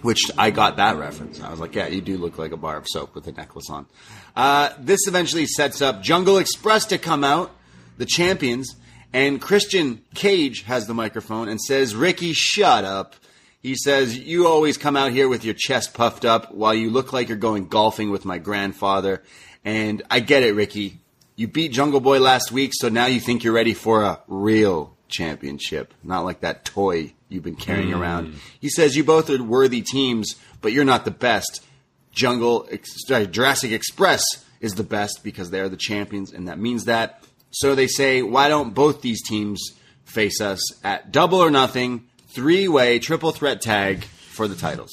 which 0.03 0.31
I 0.37 0.51
got 0.51 0.77
that 0.77 0.97
reference. 0.97 1.41
I 1.41 1.51
was 1.51 1.61
like, 1.61 1.75
yeah, 1.75 1.87
you 1.89 2.01
do 2.01 2.19
look 2.19 2.39
like 2.39 2.53
a 2.53 2.57
bar 2.57 2.77
of 2.77 2.87
soap 2.89 3.15
with 3.15 3.27
a 3.29 3.33
necklace 3.33 3.71
on. 3.71 3.87
Uh, 4.35 4.71
this 4.79 5.07
eventually 5.07 5.47
sets 5.47 5.81
up 5.83 6.03
Jungle 6.03 6.39
Express 6.39 6.87
to 6.87 6.99
come 6.99 7.23
out, 7.23 7.53
the 7.99 8.07
champions, 8.07 8.75
and 9.13 9.41
Christian 9.41 10.03
Cage 10.15 10.63
has 10.63 10.87
the 10.87 10.95
microphone 10.95 11.49
and 11.49 11.61
says, 11.61 11.95
Ricky, 11.95 12.33
shut 12.33 12.85
up. 12.85 13.15
He 13.63 13.77
says, 13.77 14.17
You 14.17 14.47
always 14.47 14.79
come 14.79 14.97
out 14.97 15.13
here 15.13 15.29
with 15.29 15.45
your 15.45 15.55
chest 15.55 15.95
puffed 15.95 16.25
up 16.25 16.53
while 16.53 16.75
you 16.75 16.91
look 16.91 17.13
like 17.13 17.29
you're 17.29 17.37
going 17.37 17.69
golfing 17.69 18.11
with 18.11 18.25
my 18.25 18.39
grandfather. 18.39 19.23
And 19.65 20.03
I 20.11 20.21
get 20.21 20.43
it, 20.43 20.55
Ricky. 20.55 21.01
You 21.37 21.49
beat 21.49 21.73
Jungle 21.73 22.01
Boy 22.01 22.21
last 22.21 22.53
week, 22.53 22.73
so 22.75 22.89
now 22.89 23.07
you 23.07 23.21
think 23.21 23.45
you're 23.45 23.53
ready 23.53 23.75
for 23.75 24.03
a 24.03 24.21
real 24.29 24.97
championship, 25.09 25.95
not 26.03 26.25
like 26.25 26.41
that 26.41 26.65
toy 26.65 27.15
you've 27.29 27.45
been 27.45 27.57
carrying 27.57 27.91
mm. 27.91 27.99
around. 27.99 28.35
He 28.61 28.69
says, 28.69 28.97
You 28.97 29.05
both 29.05 29.31
are 29.31 29.43
worthy 29.43 29.83
teams, 29.83 30.37
but 30.61 30.73
you're 30.73 30.85
not 30.85 31.05
the 31.05 31.11
best. 31.11 31.65
Jungle, 32.13 32.69
sorry, 32.83 33.27
Jurassic 33.27 33.73
Express 33.73 34.25
is 34.61 34.75
the 34.75 34.83
best 34.83 35.21
because 35.23 35.51
they're 35.51 35.69
the 35.69 35.77
champions, 35.77 36.33
and 36.33 36.49
that 36.49 36.59
means 36.59 36.85
that. 36.85 37.25
So 37.51 37.75
they 37.75 37.87
say, 37.87 38.23
why 38.23 38.49
don't 38.49 38.75
both 38.75 39.01
these 39.01 39.23
teams 39.23 39.73
face 40.05 40.41
us 40.41 40.61
at 40.85 41.13
double 41.13 41.39
or 41.39 41.51
nothing, 41.51 42.09
three 42.33 42.69
way, 42.69 42.99
triple 42.99 43.33
threat 43.33 43.61
tag 43.61 44.05
for 44.05 44.49
the 44.49 44.55
titles? 44.57 44.91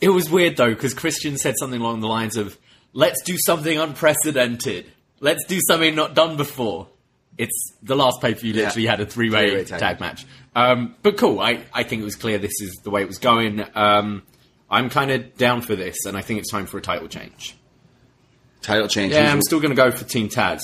It 0.00 0.10
was 0.10 0.30
weird 0.30 0.56
though 0.56 0.70
because 0.74 0.94
Christian 0.94 1.38
said 1.38 1.54
something 1.58 1.80
along 1.80 2.00
the 2.00 2.08
lines 2.08 2.36
of, 2.36 2.56
"Let's 2.92 3.22
do 3.22 3.36
something 3.38 3.78
unprecedented. 3.78 4.86
Let's 5.20 5.44
do 5.46 5.58
something 5.66 5.94
not 5.94 6.14
done 6.14 6.36
before." 6.36 6.88
It's 7.38 7.72
the 7.82 7.96
last 7.96 8.20
pay 8.22 8.32
per 8.34 8.40
view 8.40 8.54
Yeah. 8.54 8.64
literally 8.64 8.86
had 8.86 9.00
a 9.00 9.06
three 9.06 9.30
way 9.30 9.64
tag, 9.64 9.78
tag 9.80 10.00
match. 10.00 10.24
Um, 10.54 10.94
but 11.02 11.18
cool. 11.18 11.38
I, 11.40 11.60
I 11.72 11.82
think 11.82 12.00
it 12.00 12.04
was 12.04 12.16
clear 12.16 12.38
this 12.38 12.60
is 12.62 12.80
the 12.82 12.88
way 12.90 13.02
it 13.02 13.08
was 13.08 13.18
going. 13.18 13.62
Um, 13.74 14.22
I'm 14.70 14.88
kind 14.88 15.10
of 15.10 15.36
down 15.36 15.60
for 15.60 15.76
this, 15.76 16.06
and 16.06 16.16
I 16.16 16.22
think 16.22 16.40
it's 16.40 16.50
time 16.50 16.64
for 16.66 16.78
a 16.78 16.80
title 16.80 17.08
change. 17.08 17.54
Title 18.62 18.88
change. 18.88 19.12
Yeah, 19.12 19.30
I'm 19.30 19.42
still 19.42 19.60
going 19.60 19.70
to 19.70 19.76
go 19.76 19.90
for 19.90 20.04
Team 20.04 20.28
Taz. 20.28 20.60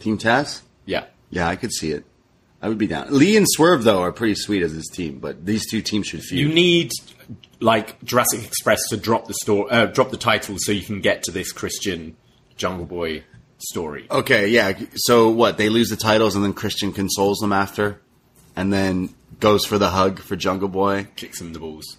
Team 0.00 0.18
Taz? 0.18 0.60
Yeah. 0.84 1.04
Yeah, 1.30 1.48
I 1.48 1.56
could 1.56 1.72
see 1.72 1.92
it. 1.92 2.04
I 2.62 2.68
would 2.68 2.78
be 2.78 2.86
down. 2.86 3.08
Lee 3.10 3.36
and 3.36 3.46
Swerve, 3.48 3.82
though, 3.82 4.00
are 4.02 4.12
pretty 4.12 4.36
sweet 4.36 4.62
as 4.62 4.72
this 4.74 4.88
team, 4.88 5.18
but 5.18 5.44
these 5.44 5.68
two 5.68 5.82
teams 5.82 6.06
should 6.06 6.22
feud. 6.22 6.40
You 6.40 6.54
need 6.54 6.92
like 7.60 8.00
Jurassic 8.04 8.44
Express 8.44 8.80
to 8.90 8.96
drop 8.96 9.26
the 9.26 9.34
store, 9.34 9.66
uh, 9.72 9.86
drop 9.86 10.10
the 10.10 10.16
title, 10.16 10.56
so 10.58 10.70
you 10.72 10.82
can 10.82 11.00
get 11.00 11.24
to 11.24 11.32
this 11.32 11.50
Christian 11.50 12.16
Jungle 12.56 12.86
Boy 12.86 13.24
story. 13.58 14.06
Okay, 14.10 14.48
yeah. 14.48 14.78
So 14.94 15.28
what? 15.30 15.58
They 15.58 15.68
lose 15.70 15.88
the 15.88 15.96
titles, 15.96 16.36
and 16.36 16.44
then 16.44 16.52
Christian 16.52 16.92
consoles 16.92 17.38
them 17.38 17.52
after, 17.52 18.00
and 18.54 18.72
then 18.72 19.12
goes 19.40 19.64
for 19.64 19.76
the 19.78 19.90
hug 19.90 20.20
for 20.20 20.36
Jungle 20.36 20.68
Boy, 20.68 21.08
Kicks 21.16 21.40
him 21.40 21.48
in 21.48 21.52
the 21.54 21.58
balls. 21.58 21.96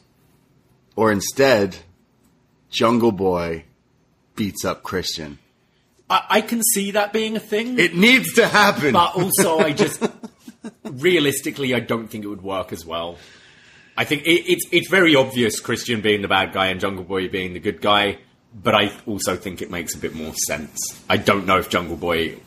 or 0.95 1.11
instead, 1.11 1.75
Jungle 2.69 3.11
Boy 3.11 3.65
beats 4.37 4.63
up 4.63 4.81
Christian. 4.81 5.39
I, 6.09 6.23
I 6.29 6.41
can 6.41 6.61
see 6.63 6.91
that 6.91 7.11
being 7.11 7.35
a 7.35 7.39
thing. 7.41 7.77
It 7.79 7.95
needs 7.95 8.33
to 8.35 8.47
happen. 8.47 8.93
but 8.93 9.15
also 9.15 9.59
I 9.59 9.73
just 9.73 10.01
realistically 10.83 11.73
I 11.73 11.79
don't 11.79 12.07
think 12.07 12.23
it 12.23 12.27
would 12.27 12.41
work 12.43 12.71
as 12.71 12.85
well. 12.85 13.17
I 13.95 14.05
think 14.05 14.23
it, 14.23 14.49
it's 14.51 14.65
it's 14.71 14.89
very 14.89 15.15
obvious 15.15 15.59
Christian 15.59 16.01
being 16.01 16.21
the 16.21 16.27
bad 16.27 16.53
guy 16.53 16.67
and 16.67 16.79
Jungle 16.79 17.03
Boy 17.03 17.27
being 17.29 17.53
the 17.53 17.59
good 17.59 17.81
guy, 17.81 18.17
but 18.53 18.73
I 18.73 18.91
also 19.05 19.35
think 19.35 19.61
it 19.61 19.69
makes 19.69 19.93
a 19.95 19.99
bit 19.99 20.15
more 20.15 20.33
sense. 20.47 20.77
I 21.09 21.17
don't 21.17 21.45
know 21.45 21.57
if 21.59 21.69
Jungle 21.69 21.97
Boy 21.97 22.37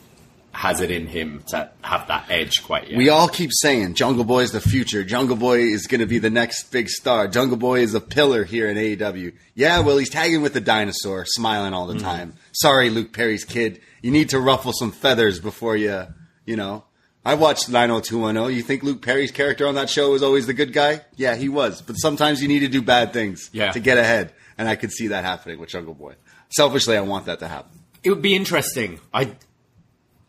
has 0.51 0.81
it 0.81 0.89
in 0.89 1.05
him 1.05 1.43
to 1.47 1.69
have 1.83 2.07
that 2.07 2.25
edge 2.31 2.63
quite 2.63 2.89
yet. 2.89 2.97
we 2.97 3.09
all 3.09 3.27
keep 3.27 3.51
saying 3.53 3.93
Jungle 3.93 4.23
Boy 4.23 4.39
is 4.41 4.51
the 4.51 4.59
future. 4.59 5.03
Jungle 5.03 5.35
Boy 5.35 5.59
is 5.59 5.85
going 5.85 5.99
to 6.01 6.07
be 6.07 6.17
the 6.17 6.31
next 6.31 6.71
big 6.71 6.89
star. 6.89 7.27
Jungle 7.27 7.57
Boy 7.57 7.81
is 7.81 7.93
a 7.93 8.01
pillar 8.01 8.43
here 8.43 8.67
in 8.67 8.75
AEW. 8.75 9.33
Yeah, 9.53 9.81
well, 9.81 9.99
he's 9.99 10.09
tagging 10.09 10.41
with 10.41 10.53
the 10.53 10.59
dinosaur, 10.61 11.25
smiling 11.27 11.73
all 11.75 11.85
the 11.85 11.93
Mm. 11.93 12.01
time. 12.01 12.33
Sorry, 12.53 12.89
Luke 12.89 13.13
Perry's 13.13 13.45
kid. 13.45 13.79
You 14.01 14.09
need 14.09 14.29
to 14.29 14.39
ruffle 14.39 14.73
some 14.73 14.91
feathers 14.91 15.39
before 15.39 15.77
you, 15.77 16.07
you 16.47 16.55
know. 16.55 16.85
I 17.27 17.33
watched 17.33 17.67
90210. 17.69 18.55
You 18.55 18.63
think 18.63 18.83
Luke 18.83 19.01
Perry's 19.01 19.31
character 19.31 19.67
on 19.67 19.75
that 19.75 19.89
show 19.89 20.11
was 20.11 20.23
always 20.23 20.47
the 20.47 20.53
good 20.53 20.71
guy? 20.71 21.01
Yeah, 21.17 21.35
he 21.35 21.49
was. 21.49 21.81
But 21.81 21.95
sometimes 21.95 22.41
you 22.41 22.47
need 22.47 22.59
to 22.59 22.67
do 22.69 22.81
bad 22.81 23.11
things 23.11 23.49
Yeah. 23.51 23.71
to 23.73 23.79
get 23.81 23.97
ahead. 23.97 24.31
And 24.57 24.69
I 24.69 24.75
could 24.75 24.91
see 24.91 25.07
that 25.07 25.23
happening 25.25 25.59
with 25.59 25.69
Jungle 25.69 25.93
Boy. 25.93 26.13
Selfishly, 26.49 26.95
I 26.95 27.01
want 27.01 27.25
that 27.25 27.39
to 27.39 27.47
happen. 27.47 27.71
it 28.03 28.09
would 28.11 28.21
be 28.21 28.35
interesting. 28.35 28.99
I 29.13 29.35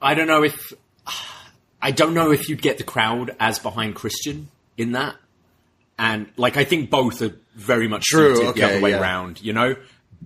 I 0.03 0.15
don't 0.15 0.27
know 0.27 0.43
if 0.43 0.73
I 1.81 1.93
don't 1.93 2.15
know 2.15 2.33
if 2.33 2.49
you'd 2.49 2.61
get 2.63 2.79
the 2.79 2.85
crowd 2.85 3.37
as 3.39 3.59
behind 3.61 3.95
Christian 3.95 4.49
in 4.77 4.93
that. 4.93 5.15
And 5.99 6.27
like 6.37 6.57
I 6.57 6.65
think 6.65 6.91
both 6.91 7.23
are 7.23 7.37
very 7.55 7.87
much 7.89 8.07
True, 8.07 8.35
suited 8.37 8.55
the 8.57 8.63
other 8.65 8.81
way 8.81 8.91
yeah. 8.91 9.01
around, 9.01 9.41
you 9.43 9.53
know? 9.53 9.77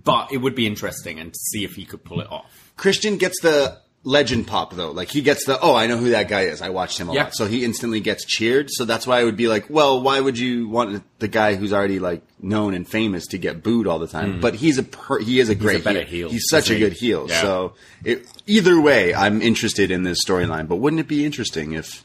But 0.03 0.31
it 0.31 0.37
would 0.37 0.55
be 0.55 0.65
interesting 0.65 1.19
and 1.19 1.31
to 1.31 1.39
see 1.51 1.63
if 1.63 1.73
he 1.75 1.85
could 1.85 2.03
pull 2.03 2.19
it 2.21 2.27
off. 2.31 2.71
Christian 2.77 3.17
gets 3.17 3.39
the 3.41 3.77
legend 4.05 4.45
pop 4.47 4.73
though. 4.75 4.91
Like 4.91 5.09
he 5.09 5.21
gets 5.21 5.45
the 5.45 5.57
oh, 5.61 5.73
I 5.75 5.87
know 5.87 5.97
who 5.97 6.09
that 6.09 6.27
guy 6.27 6.41
is. 6.41 6.61
I 6.61 6.69
watched 6.69 6.99
him 6.99 7.07
a 7.09 7.13
Yeah. 7.13 7.23
lot, 7.23 7.35
so 7.35 7.45
he 7.45 7.63
instantly 7.63 7.99
gets 8.01 8.25
cheered. 8.25 8.69
So 8.69 8.83
that's 8.85 9.07
why 9.07 9.19
I 9.19 9.23
would 9.23 9.37
be 9.37 9.47
like, 9.47 9.69
well, 9.69 10.01
why 10.01 10.19
would 10.19 10.37
you 10.37 10.67
want 10.67 11.03
the 11.19 11.27
guy 11.29 11.55
who's 11.55 11.71
already 11.71 11.99
like 11.99 12.21
known 12.41 12.73
and 12.73 12.87
famous 12.87 13.27
to 13.27 13.37
get 13.37 13.63
booed 13.63 13.87
all 13.87 13.99
the 13.99 14.07
time? 14.07 14.41
But 14.41 14.55
he's 14.55 14.77
a 14.77 14.83
per- 14.83 15.19
he 15.19 15.39
is 15.39 15.49
a 15.49 15.55
great 15.55 15.77
Hmm. 15.79 15.83
better 15.85 16.03
heel, 16.03 16.29
He's 16.29 16.45
such 16.49 16.69
a 16.69 16.77
good 16.77 16.93
heel. 16.93 17.27
Yeah. 17.29 17.41
So 17.41 17.73
it, 18.03 18.27
either 18.45 18.79
way, 18.81 19.13
I'm 19.13 19.41
interested 19.41 19.89
in 19.91 20.03
this 20.03 20.23
storyline. 20.25 20.67
But 20.67 20.77
wouldn't 20.77 20.99
it 20.99 21.07
be 21.07 21.25
interesting 21.25 21.71
if 21.71 22.03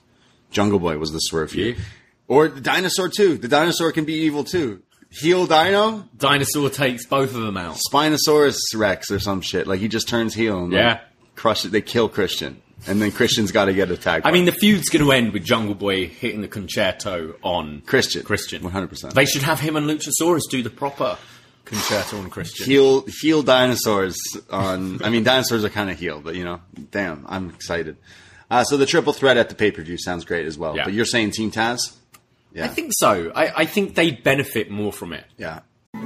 Jungle 0.52 0.78
Boy 0.78 0.98
was 0.98 1.10
the 1.12 1.18
swerve? 1.18 1.54
Yeah. 1.54 1.74
Or 2.28 2.46
the 2.48 2.60
dinosaur 2.60 3.08
too. 3.08 3.38
The 3.38 3.48
dinosaur 3.48 3.90
can 3.90 4.04
be 4.04 4.14
evil 4.14 4.44
too. 4.44 4.82
Heel 5.10 5.46
Dino, 5.46 6.04
Dinosaur 6.18 6.68
takes 6.68 7.06
both 7.06 7.34
of 7.34 7.40
them 7.40 7.56
out. 7.56 7.78
Spinosaurus 7.90 8.58
Rex 8.76 9.10
or 9.10 9.18
some 9.18 9.40
shit. 9.40 9.66
Like 9.66 9.80
he 9.80 9.88
just 9.88 10.06
turns 10.06 10.34
heel 10.34 10.62
and 10.62 10.70
Yeah. 10.72 10.88
like, 10.88 11.00
crush 11.38 11.64
it. 11.64 11.70
They 11.72 11.80
kill 11.80 12.08
Christian, 12.08 12.60
and 12.86 13.00
then 13.00 13.10
Christian's 13.12 13.52
got 13.52 13.66
to 13.66 13.72
get 13.72 13.90
attacked. 13.90 14.26
I 14.26 14.32
mean, 14.32 14.44
the 14.44 14.52
feud's 14.52 14.88
going 14.88 15.04
to 15.04 15.12
end 15.12 15.32
with 15.32 15.44
Jungle 15.44 15.74
Boy 15.74 16.06
hitting 16.08 16.40
the 16.42 16.48
Con-Chair-To 16.48 17.36
on 17.42 17.82
Christian. 17.86 18.22
Christian, 18.24 18.62
100%. 18.62 19.12
They 19.14 19.24
should 19.24 19.42
have 19.42 19.60
him 19.60 19.76
and 19.76 19.86
Luchasaurus 19.88 20.42
do 20.50 20.62
the 20.62 20.70
proper 20.70 21.16
Con-Chair-To 21.64 22.16
on 22.18 22.30
Christian. 22.30 22.66
heel 22.66 23.04
heel 23.20 23.42
dinosaurs 23.42 24.16
on. 24.50 25.02
I 25.02 25.10
mean, 25.10 25.22
dinosaurs 25.24 25.64
are 25.64 25.70
kind 25.70 25.90
of 25.90 25.98
heel, 25.98 26.20
but 26.20 26.34
you 26.34 26.44
know, 26.44 26.60
damn, 26.90 27.24
I'm 27.28 27.50
excited. 27.50 27.96
Uh, 28.50 28.64
so 28.64 28.76
the 28.78 28.86
triple 28.86 29.12
threat 29.12 29.36
at 29.36 29.48
the 29.50 29.54
pay 29.54 29.70
per 29.70 29.82
view 29.82 29.98
sounds 29.98 30.24
great 30.24 30.46
as 30.46 30.56
well. 30.56 30.74
Yeah. 30.76 30.84
But 30.84 30.94
you're 30.94 31.04
saying 31.04 31.32
Team 31.32 31.50
Taz? 31.50 31.94
Yeah, 32.54 32.64
I 32.64 32.68
think 32.68 32.92
so. 32.96 33.30
I, 33.34 33.52
I 33.62 33.64
think 33.66 33.94
they 33.94 34.10
benefit 34.10 34.70
more 34.70 34.92
from 34.92 35.12
it. 35.12 35.24
yeah. 35.36 35.60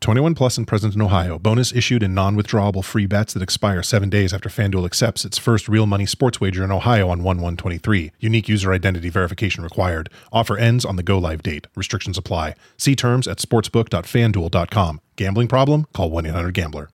21 0.00 0.34
plus 0.34 0.58
and 0.58 0.66
present 0.66 0.94
in 0.94 1.02
Ohio. 1.02 1.38
Bonus 1.38 1.72
issued 1.72 2.02
in 2.02 2.14
non-withdrawable 2.14 2.84
free 2.84 3.06
bets 3.06 3.34
that 3.34 3.42
expire 3.42 3.82
seven 3.82 4.10
days 4.10 4.32
after 4.32 4.48
FanDuel 4.48 4.86
accepts 4.86 5.24
its 5.24 5.38
first 5.38 5.68
real 5.68 5.86
money 5.86 6.06
sports 6.06 6.40
wager 6.40 6.64
in 6.64 6.70
Ohio 6.70 7.08
on 7.08 7.22
1-1-23. 7.22 8.10
Unique 8.20 8.48
user 8.48 8.72
identity 8.72 9.08
verification 9.08 9.64
required. 9.64 10.08
Offer 10.32 10.56
ends 10.56 10.84
on 10.84 10.96
the 10.96 11.02
go 11.02 11.18
live 11.18 11.42
date. 11.42 11.66
Restrictions 11.74 12.18
apply. 12.18 12.54
See 12.76 12.96
terms 12.96 13.28
at 13.28 13.38
sportsbook.fanduel.com. 13.38 15.00
Gambling 15.16 15.48
problem? 15.48 15.86
Call 15.92 16.10
1-800-GAMBLER. 16.10 16.90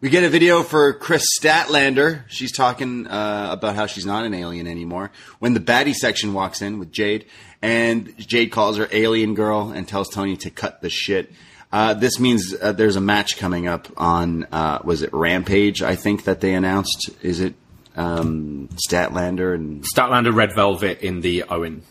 We 0.00 0.08
get 0.08 0.24
a 0.24 0.30
video 0.30 0.62
for 0.62 0.94
Kris 0.94 1.26
Statlander. 1.38 2.22
She's 2.26 2.52
talking 2.52 3.06
uh, 3.06 3.48
about 3.50 3.76
how 3.76 3.84
she's 3.84 4.06
not 4.06 4.24
an 4.24 4.32
alien 4.32 4.66
anymore. 4.66 5.10
When 5.40 5.52
the 5.52 5.60
baddie 5.60 5.94
section 5.94 6.32
walks 6.32 6.62
in 6.62 6.78
with 6.78 6.90
Jade, 6.90 7.26
and 7.60 8.16
Jade 8.16 8.50
calls 8.50 8.78
her 8.78 8.88
alien 8.92 9.34
girl 9.34 9.70
and 9.70 9.86
tells 9.86 10.08
Tony 10.08 10.38
to 10.38 10.50
cut 10.50 10.80
the 10.80 10.88
shit. 10.88 11.30
Uh, 11.72 11.94
this 11.94 12.18
means 12.18 12.54
uh, 12.60 12.72
there's 12.72 12.96
a 12.96 13.00
match 13.00 13.36
coming 13.38 13.68
up 13.68 13.86
on 13.96 14.44
uh, 14.50 14.80
was 14.84 15.02
it 15.02 15.12
Rampage? 15.12 15.82
I 15.82 15.94
think 15.94 16.24
that 16.24 16.40
they 16.40 16.54
announced. 16.54 17.10
Is 17.22 17.38
it 17.40 17.54
um, 17.96 18.68
Statlander 18.88 19.54
and 19.54 19.84
Statlander 19.84 20.34
Red 20.34 20.54
Velvet 20.54 21.00
in 21.00 21.20
the 21.20 21.44
Owen. 21.48 21.82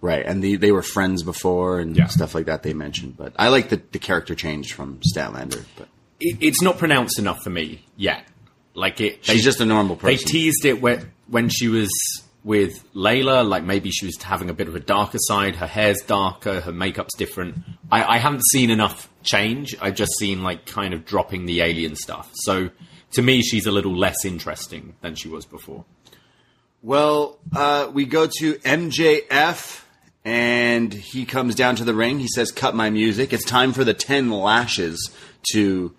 right? 0.00 0.24
And 0.24 0.42
the, 0.42 0.56
they 0.56 0.70
were 0.72 0.82
friends 0.82 1.22
before 1.22 1.80
and 1.80 1.96
Yeah. 1.96 2.06
stuff 2.06 2.34
like 2.34 2.46
that. 2.46 2.62
They 2.62 2.72
mentioned, 2.74 3.16
but 3.16 3.32
I 3.38 3.48
like 3.48 3.68
the, 3.70 3.80
the 3.92 3.98
character 3.98 4.34
change 4.34 4.72
from 4.74 5.00
Statlander. 5.14 5.64
But 5.76 5.88
It, 6.20 6.36
it's 6.40 6.62
not 6.62 6.78
pronounced 6.78 7.18
enough 7.18 7.42
for 7.42 7.50
me 7.50 7.84
yet. 7.96 8.24
Like 8.74 9.00
it, 9.00 9.24
She's 9.24 9.42
just 9.44 9.60
a 9.60 9.66
normal 9.66 9.96
person. 9.96 10.16
They 10.16 10.22
teased 10.22 10.64
it 10.66 10.80
when 10.82 11.10
when 11.28 11.48
she 11.48 11.68
was 11.68 11.90
with 12.46 12.88
Layla, 12.94 13.46
like 13.46 13.64
maybe 13.64 13.90
she 13.90 14.06
was 14.06 14.22
having 14.22 14.48
a 14.48 14.54
bit 14.54 14.68
of 14.68 14.76
a 14.76 14.80
darker 14.80 15.18
side. 15.20 15.56
Her 15.56 15.66
hair's 15.66 16.00
darker, 16.02 16.60
her 16.60 16.70
makeup's 16.70 17.16
different. 17.16 17.56
I, 17.90 18.04
I 18.04 18.18
haven't 18.18 18.44
seen 18.52 18.70
enough 18.70 19.10
change. 19.24 19.76
I've 19.82 19.96
just 19.96 20.12
seen 20.16 20.44
like 20.44 20.64
kind 20.64 20.94
of 20.94 21.04
dropping 21.04 21.46
the 21.46 21.60
alien 21.60 21.96
stuff. 21.96 22.30
So 22.34 22.70
to 23.14 23.22
me, 23.22 23.42
she's 23.42 23.66
a 23.66 23.72
little 23.72 23.96
less 23.96 24.24
interesting 24.24 24.94
than 25.00 25.16
she 25.16 25.28
was 25.28 25.44
before. 25.44 25.84
Well, 26.82 27.36
uh, 27.52 27.90
we 27.92 28.04
go 28.04 28.28
to 28.38 28.54
MJF, 28.54 29.82
and 30.24 30.94
he 30.94 31.24
comes 31.24 31.56
down 31.56 31.74
to 31.76 31.84
the 31.84 31.94
ring. 31.94 32.20
He 32.20 32.28
says, 32.28 32.52
"Cut 32.52 32.76
my 32.76 32.90
music." 32.90 33.32
It's 33.32 33.44
time 33.44 33.72
for 33.72 33.82
the 33.82 33.94
ten 33.94 34.30
lashes 34.30 35.10
to 35.52 35.96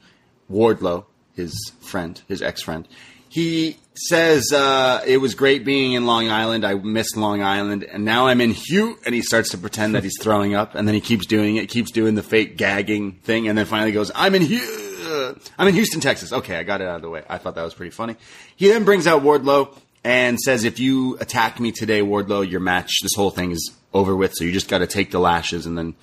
Wardlow, 0.49 1.03
his 1.35 1.53
friend, 1.81 2.21
his 2.29 2.41
ex-friend. 2.41 2.87
He 3.27 3.79
says 3.97 4.51
uh, 4.53 5.03
it 5.05 5.17
was 5.17 5.35
great 5.35 5.65
being 5.65 5.93
in 5.93 6.05
Long 6.05 6.29
Island. 6.29 6.65
I 6.65 6.75
missed 6.75 7.17
Long 7.17 7.41
Island, 7.41 7.83
and 7.83 8.05
now 8.05 8.27
I'm 8.27 8.41
in 8.41 8.51
Hugh. 8.51 8.97
And 9.05 9.13
he 9.13 9.21
starts 9.21 9.49
to 9.51 9.57
pretend 9.57 9.95
that 9.95 10.03
he's 10.03 10.17
throwing 10.21 10.55
up, 10.55 10.75
and 10.75 10.87
then 10.87 10.95
he 10.95 11.01
keeps 11.01 11.25
doing 11.25 11.57
it, 11.57 11.69
keeps 11.69 11.91
doing 11.91 12.15
the 12.15 12.23
fake 12.23 12.57
gagging 12.57 13.13
thing, 13.23 13.47
and 13.47 13.57
then 13.57 13.65
finally 13.65 13.91
goes, 13.91 14.11
"I'm 14.15 14.35
in 14.35 14.41
Hugh. 14.41 15.39
I'm 15.57 15.67
in 15.67 15.73
Houston, 15.73 16.01
Texas." 16.01 16.31
Okay, 16.33 16.57
I 16.57 16.63
got 16.63 16.81
it 16.81 16.87
out 16.87 16.97
of 16.97 17.01
the 17.01 17.09
way. 17.09 17.23
I 17.29 17.37
thought 17.37 17.55
that 17.55 17.63
was 17.63 17.73
pretty 17.73 17.91
funny. 17.91 18.15
He 18.55 18.67
then 18.69 18.83
brings 18.83 19.07
out 19.07 19.23
Wardlow 19.23 19.75
and 20.03 20.39
says, 20.39 20.63
"If 20.63 20.79
you 20.79 21.17
attack 21.19 21.59
me 21.59 21.71
today, 21.71 22.01
Wardlow, 22.01 22.49
your 22.49 22.59
match, 22.59 22.99
this 23.01 23.15
whole 23.15 23.31
thing 23.31 23.51
is 23.51 23.71
over 23.93 24.15
with. 24.15 24.33
So 24.35 24.43
you 24.43 24.51
just 24.51 24.69
got 24.69 24.79
to 24.79 24.87
take 24.87 25.11
the 25.11 25.19
lashes, 25.19 25.65
and 25.65 25.77
then 25.77 25.95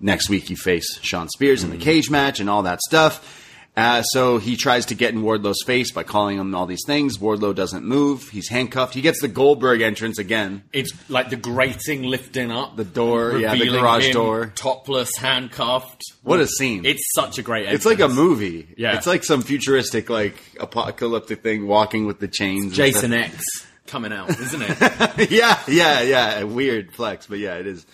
next 0.00 0.28
week 0.28 0.50
you 0.50 0.56
face 0.56 0.98
Shawn 1.02 1.28
Spears 1.28 1.62
in 1.62 1.70
the 1.70 1.76
cage 1.76 2.10
match 2.10 2.40
and 2.40 2.50
all 2.50 2.62
that 2.62 2.80
stuff. 2.80 3.45
Uh, 3.76 4.02
so 4.02 4.38
he 4.38 4.56
tries 4.56 4.86
to 4.86 4.94
get 4.94 5.12
in 5.12 5.20
Wardlow's 5.20 5.62
face 5.66 5.92
by 5.92 6.02
calling 6.02 6.38
him 6.38 6.54
all 6.54 6.64
these 6.64 6.84
things. 6.86 7.18
Wardlow 7.18 7.54
doesn't 7.54 7.84
move. 7.84 8.30
He's 8.30 8.48
handcuffed. 8.48 8.94
He 8.94 9.02
gets 9.02 9.20
the 9.20 9.28
Goldberg 9.28 9.82
entrance 9.82 10.18
again. 10.18 10.62
It's 10.72 10.92
like 11.10 11.28
the 11.28 11.36
grating 11.36 12.02
lifting 12.04 12.50
up 12.50 12.76
The 12.76 12.84
door, 12.84 13.38
yeah, 13.38 13.54
the 13.54 13.66
garage 13.68 14.12
door. 14.12 14.52
topless, 14.54 15.14
handcuffed. 15.18 16.02
What 16.22 16.40
a 16.40 16.46
scene! 16.46 16.86
It's 16.86 17.04
such 17.14 17.38
a 17.38 17.42
great. 17.42 17.68
It's 17.68 17.84
like 17.84 18.00
a 18.00 18.08
movie. 18.08 18.66
Yeah. 18.78 18.96
it's 18.96 19.06
like 19.06 19.24
some 19.24 19.42
futuristic, 19.42 20.08
like 20.08 20.36
apocalyptic 20.58 21.42
thing, 21.42 21.66
walking 21.66 22.06
with 22.06 22.18
the 22.18 22.28
chains. 22.28 22.74
Jason. 22.74 23.12
X 23.12 23.42
coming 23.86 24.12
out, 24.12 24.30
isn't 24.30 24.62
it? 24.62 25.30
yeah, 25.30 25.58
yeah, 25.68 26.00
yeah. 26.00 26.42
Weird 26.44 26.92
flex, 26.92 27.26
but 27.26 27.38
yeah, 27.38 27.54
it 27.56 27.66
is. 27.66 27.86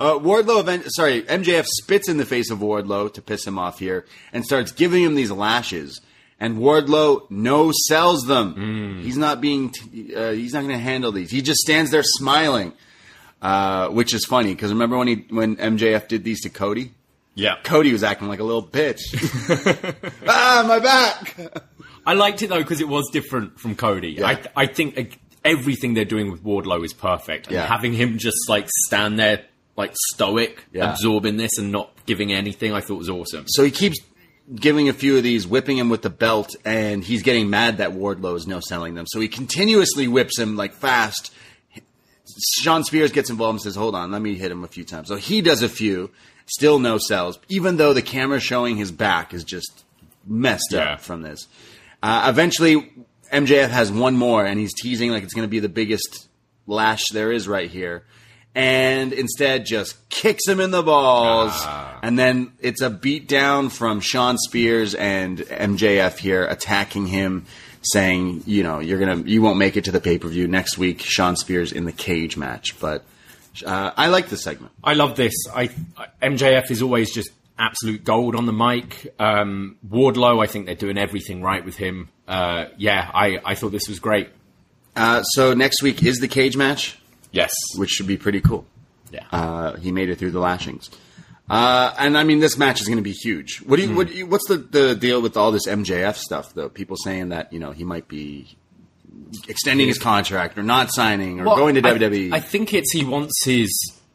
Uh, 0.00 0.18
Wardlow, 0.18 0.60
event, 0.60 0.84
sorry, 0.88 1.22
MJF 1.22 1.66
spits 1.66 2.08
in 2.08 2.16
the 2.16 2.24
face 2.24 2.50
of 2.50 2.58
Wardlow 2.60 3.12
to 3.14 3.20
piss 3.22 3.46
him 3.46 3.58
off 3.58 3.78
here 3.78 4.06
and 4.32 4.44
starts 4.44 4.72
giving 4.72 5.02
him 5.02 5.14
these 5.14 5.30
lashes. 5.30 6.00
And 6.40 6.56
Wardlow 6.56 7.30
no 7.30 7.70
sells 7.86 8.22
them. 8.22 9.02
He's 9.02 9.18
not 9.18 9.42
being, 9.42 9.68
t- 9.70 10.14
uh, 10.14 10.32
he's 10.32 10.54
not 10.54 10.60
going 10.60 10.72
to 10.74 10.78
handle 10.78 11.12
these. 11.12 11.30
He 11.30 11.42
just 11.42 11.60
stands 11.60 11.90
there 11.90 12.02
smiling, 12.02 12.72
uh, 13.42 13.88
which 13.88 14.14
is 14.14 14.24
funny 14.24 14.54
because 14.54 14.70
remember 14.72 14.96
when 14.96 15.06
he 15.08 15.26
when 15.28 15.56
MJF 15.56 16.08
did 16.08 16.24
these 16.24 16.40
to 16.42 16.48
Cody? 16.48 16.92
yeah. 17.34 17.56
Cody 17.62 17.92
was 17.92 18.02
acting 18.02 18.26
like 18.28 18.40
a 18.40 18.44
little 18.44 18.66
bitch. 18.66 19.00
ah, 20.26 20.64
my 20.66 20.78
back. 20.78 21.62
I 22.06 22.14
liked 22.14 22.40
it 22.42 22.48
though 22.48 22.58
because 22.58 22.80
it 22.80 22.88
was 22.88 23.08
different 23.12 23.60
from 23.60 23.76
Cody. 23.76 24.12
Yeah. 24.18 24.26
I 24.28 24.42
I 24.56 24.66
think 24.66 25.18
everything 25.44 25.92
they're 25.94 26.04
doing 26.06 26.30
with 26.30 26.42
Wardlow 26.42 26.84
is 26.86 26.94
perfect, 26.94 27.48
and 27.48 27.56
Yeah. 27.56 27.66
having 27.66 27.92
him 27.92 28.16
just 28.18 28.48
like 28.48 28.66
stand 28.86 29.18
there 29.18 29.44
like 29.80 29.94
stoic, 30.12 30.64
Yeah. 30.72 30.92
absorbing 30.92 31.36
this 31.36 31.58
and 31.58 31.72
not 31.72 31.90
giving 32.06 32.32
anything, 32.32 32.72
I 32.72 32.80
thought 32.80 32.98
was 32.98 33.10
awesome. 33.10 33.44
So 33.48 33.64
he 33.64 33.70
keeps 33.70 33.98
giving 34.54 34.88
a 34.88 34.92
few 34.92 35.16
of 35.16 35.22
these, 35.22 35.46
whipping 35.46 35.78
him 35.78 35.88
with 35.90 36.02
the 36.02 36.10
belt, 36.10 36.54
and 36.64 37.04
he's 37.04 37.22
getting 37.22 37.50
mad 37.50 37.78
that 37.78 37.90
Wardlow 37.92 38.36
is 38.36 38.46
no 38.46 38.60
selling 38.60 38.94
them. 38.94 39.06
So 39.08 39.20
he 39.20 39.28
continuously 39.28 40.08
whips 40.08 40.38
him 40.38 40.56
like 40.56 40.72
fast. 40.74 41.32
Shawn 42.62 42.84
Spears 42.84 43.12
gets 43.12 43.30
involved 43.30 43.54
and 43.56 43.62
says, 43.62 43.74
"Hold 43.76 43.94
on, 43.94 44.10
let 44.12 44.22
me 44.22 44.34
hit 44.34 44.50
him 44.52 44.64
a 44.64 44.68
few 44.68 44.84
times." 44.84 45.08
So 45.08 45.16
he 45.16 45.40
does 45.40 45.62
a 45.62 45.68
few, 45.68 46.10
still 46.46 46.78
no 46.78 46.98
sells, 46.98 47.38
even 47.48 47.76
though 47.76 47.92
the 47.92 48.02
camera 48.02 48.40
showing 48.40 48.76
his 48.76 48.92
back 48.92 49.34
is 49.34 49.44
just 49.44 49.84
messed 50.26 50.68
Yeah. 50.72 50.92
up 50.94 51.00
from 51.00 51.22
this. 51.22 51.46
Uh, 52.02 52.26
eventually, 52.28 52.90
MJF 53.32 53.70
has 53.70 53.90
one 53.92 54.16
more, 54.16 54.44
and 54.44 54.58
he's 54.60 54.72
teasing 54.74 55.10
like 55.10 55.22
it's 55.22 55.34
going 55.34 55.46
to 55.46 55.50
be 55.50 55.60
the 55.60 55.68
biggest 55.68 56.28
lash 56.66 57.02
there 57.12 57.32
is 57.32 57.46
right 57.48 57.70
here. 57.70 58.04
And 58.54 59.12
instead, 59.12 59.64
just 59.64 60.08
kicks 60.08 60.46
him 60.46 60.58
in 60.58 60.72
the 60.72 60.82
balls, 60.82 61.54
and 62.02 62.18
then 62.18 62.52
it's 62.58 62.80
a 62.80 62.90
beat 62.90 63.28
down 63.28 63.68
from 63.68 64.00
Shawn 64.00 64.38
Spears 64.38 64.94
and 64.96 65.38
MJF 65.38 66.18
here 66.18 66.44
attacking 66.46 67.06
him, 67.06 67.46
saying, 67.82 68.42
"You 68.46 68.64
know, 68.64 68.80
you're 68.80 68.98
gonna, 68.98 69.22
you 69.24 69.40
won't 69.40 69.58
make 69.58 69.76
it 69.76 69.84
to 69.84 69.92
the 69.92 70.00
pay 70.00 70.18
per 70.18 70.26
view 70.26 70.48
next 70.48 70.78
week." 70.78 71.00
Shawn 71.00 71.36
Spears 71.36 71.70
in 71.70 71.84
the 71.84 71.92
cage 71.92 72.36
match, 72.36 72.78
but 72.80 73.04
uh, 73.64 73.92
I 73.96 74.08
like 74.08 74.28
this 74.28 74.42
segment. 74.42 74.72
I 74.82 74.94
love 74.94 75.14
this. 75.14 75.34
I 75.54 75.68
MJF 76.20 76.72
is 76.72 76.82
always 76.82 77.14
just 77.14 77.30
absolute 77.60 78.02
gold 78.02 78.34
on 78.34 78.46
the 78.46 78.52
mic. 78.52 79.14
Um, 79.18 79.76
Wardlow, 79.88 80.42
I 80.42 80.46
think 80.46 80.66
they're 80.66 80.74
doing 80.74 80.98
everything 80.98 81.42
right 81.42 81.64
with 81.64 81.76
him. 81.76 82.08
Uh, 82.26 82.66
yeah, 82.78 83.10
I, 83.12 83.40
I 83.44 83.54
thought 83.54 83.70
this 83.70 83.88
was 83.88 84.00
great. 84.00 84.30
Uh, 84.96 85.22
so 85.22 85.54
next 85.54 85.82
week 85.82 86.02
is 86.02 86.18
the 86.18 86.28
cage 86.28 86.56
match, 86.56 86.98
Yes. 87.32 87.52
which 87.76 87.90
should 87.90 88.06
be 88.06 88.16
pretty 88.16 88.40
cool. 88.40 88.64
Yeah. 89.12 89.24
Uh, 89.32 89.76
he 89.76 89.92
made 89.92 90.08
it 90.08 90.16
through 90.18 90.30
the 90.32 90.40
lashings. 90.40 90.90
Uh, 91.48 91.92
and 91.98 92.16
I 92.16 92.22
mean, 92.24 92.38
this 92.38 92.56
match 92.56 92.80
is 92.80 92.86
going 92.86 92.98
to 92.98 93.02
be 93.02 93.12
huge. 93.12 93.58
What 93.66 93.76
do 93.76 93.82
you, 93.86 93.94
what 93.96 94.06
do 94.06 94.12
you, 94.14 94.26
what's 94.26 94.46
the, 94.46 94.56
the 94.56 94.94
deal 94.94 95.20
with 95.20 95.36
all 95.36 95.50
this 95.50 95.66
MJF 95.66 96.16
stuff, 96.16 96.54
though? 96.54 96.68
People 96.68 96.96
saying 96.96 97.30
that, 97.30 97.52
you 97.52 97.58
know, 97.58 97.72
he 97.72 97.82
might 97.82 98.06
be 98.06 98.56
extending 99.48 99.88
his 99.88 99.98
contract 99.98 100.56
or 100.58 100.62
not 100.62 100.92
signing 100.92 101.40
or 101.40 101.44
Well, 101.46 101.56
going 101.56 101.74
to. 101.74 101.80
I- 101.88 101.92
WWE. 101.98 102.32
I 102.32 102.38
think 102.40 102.72
it's 102.72 102.92
he 102.92 103.04
wants 103.04 103.44
his 103.44 103.68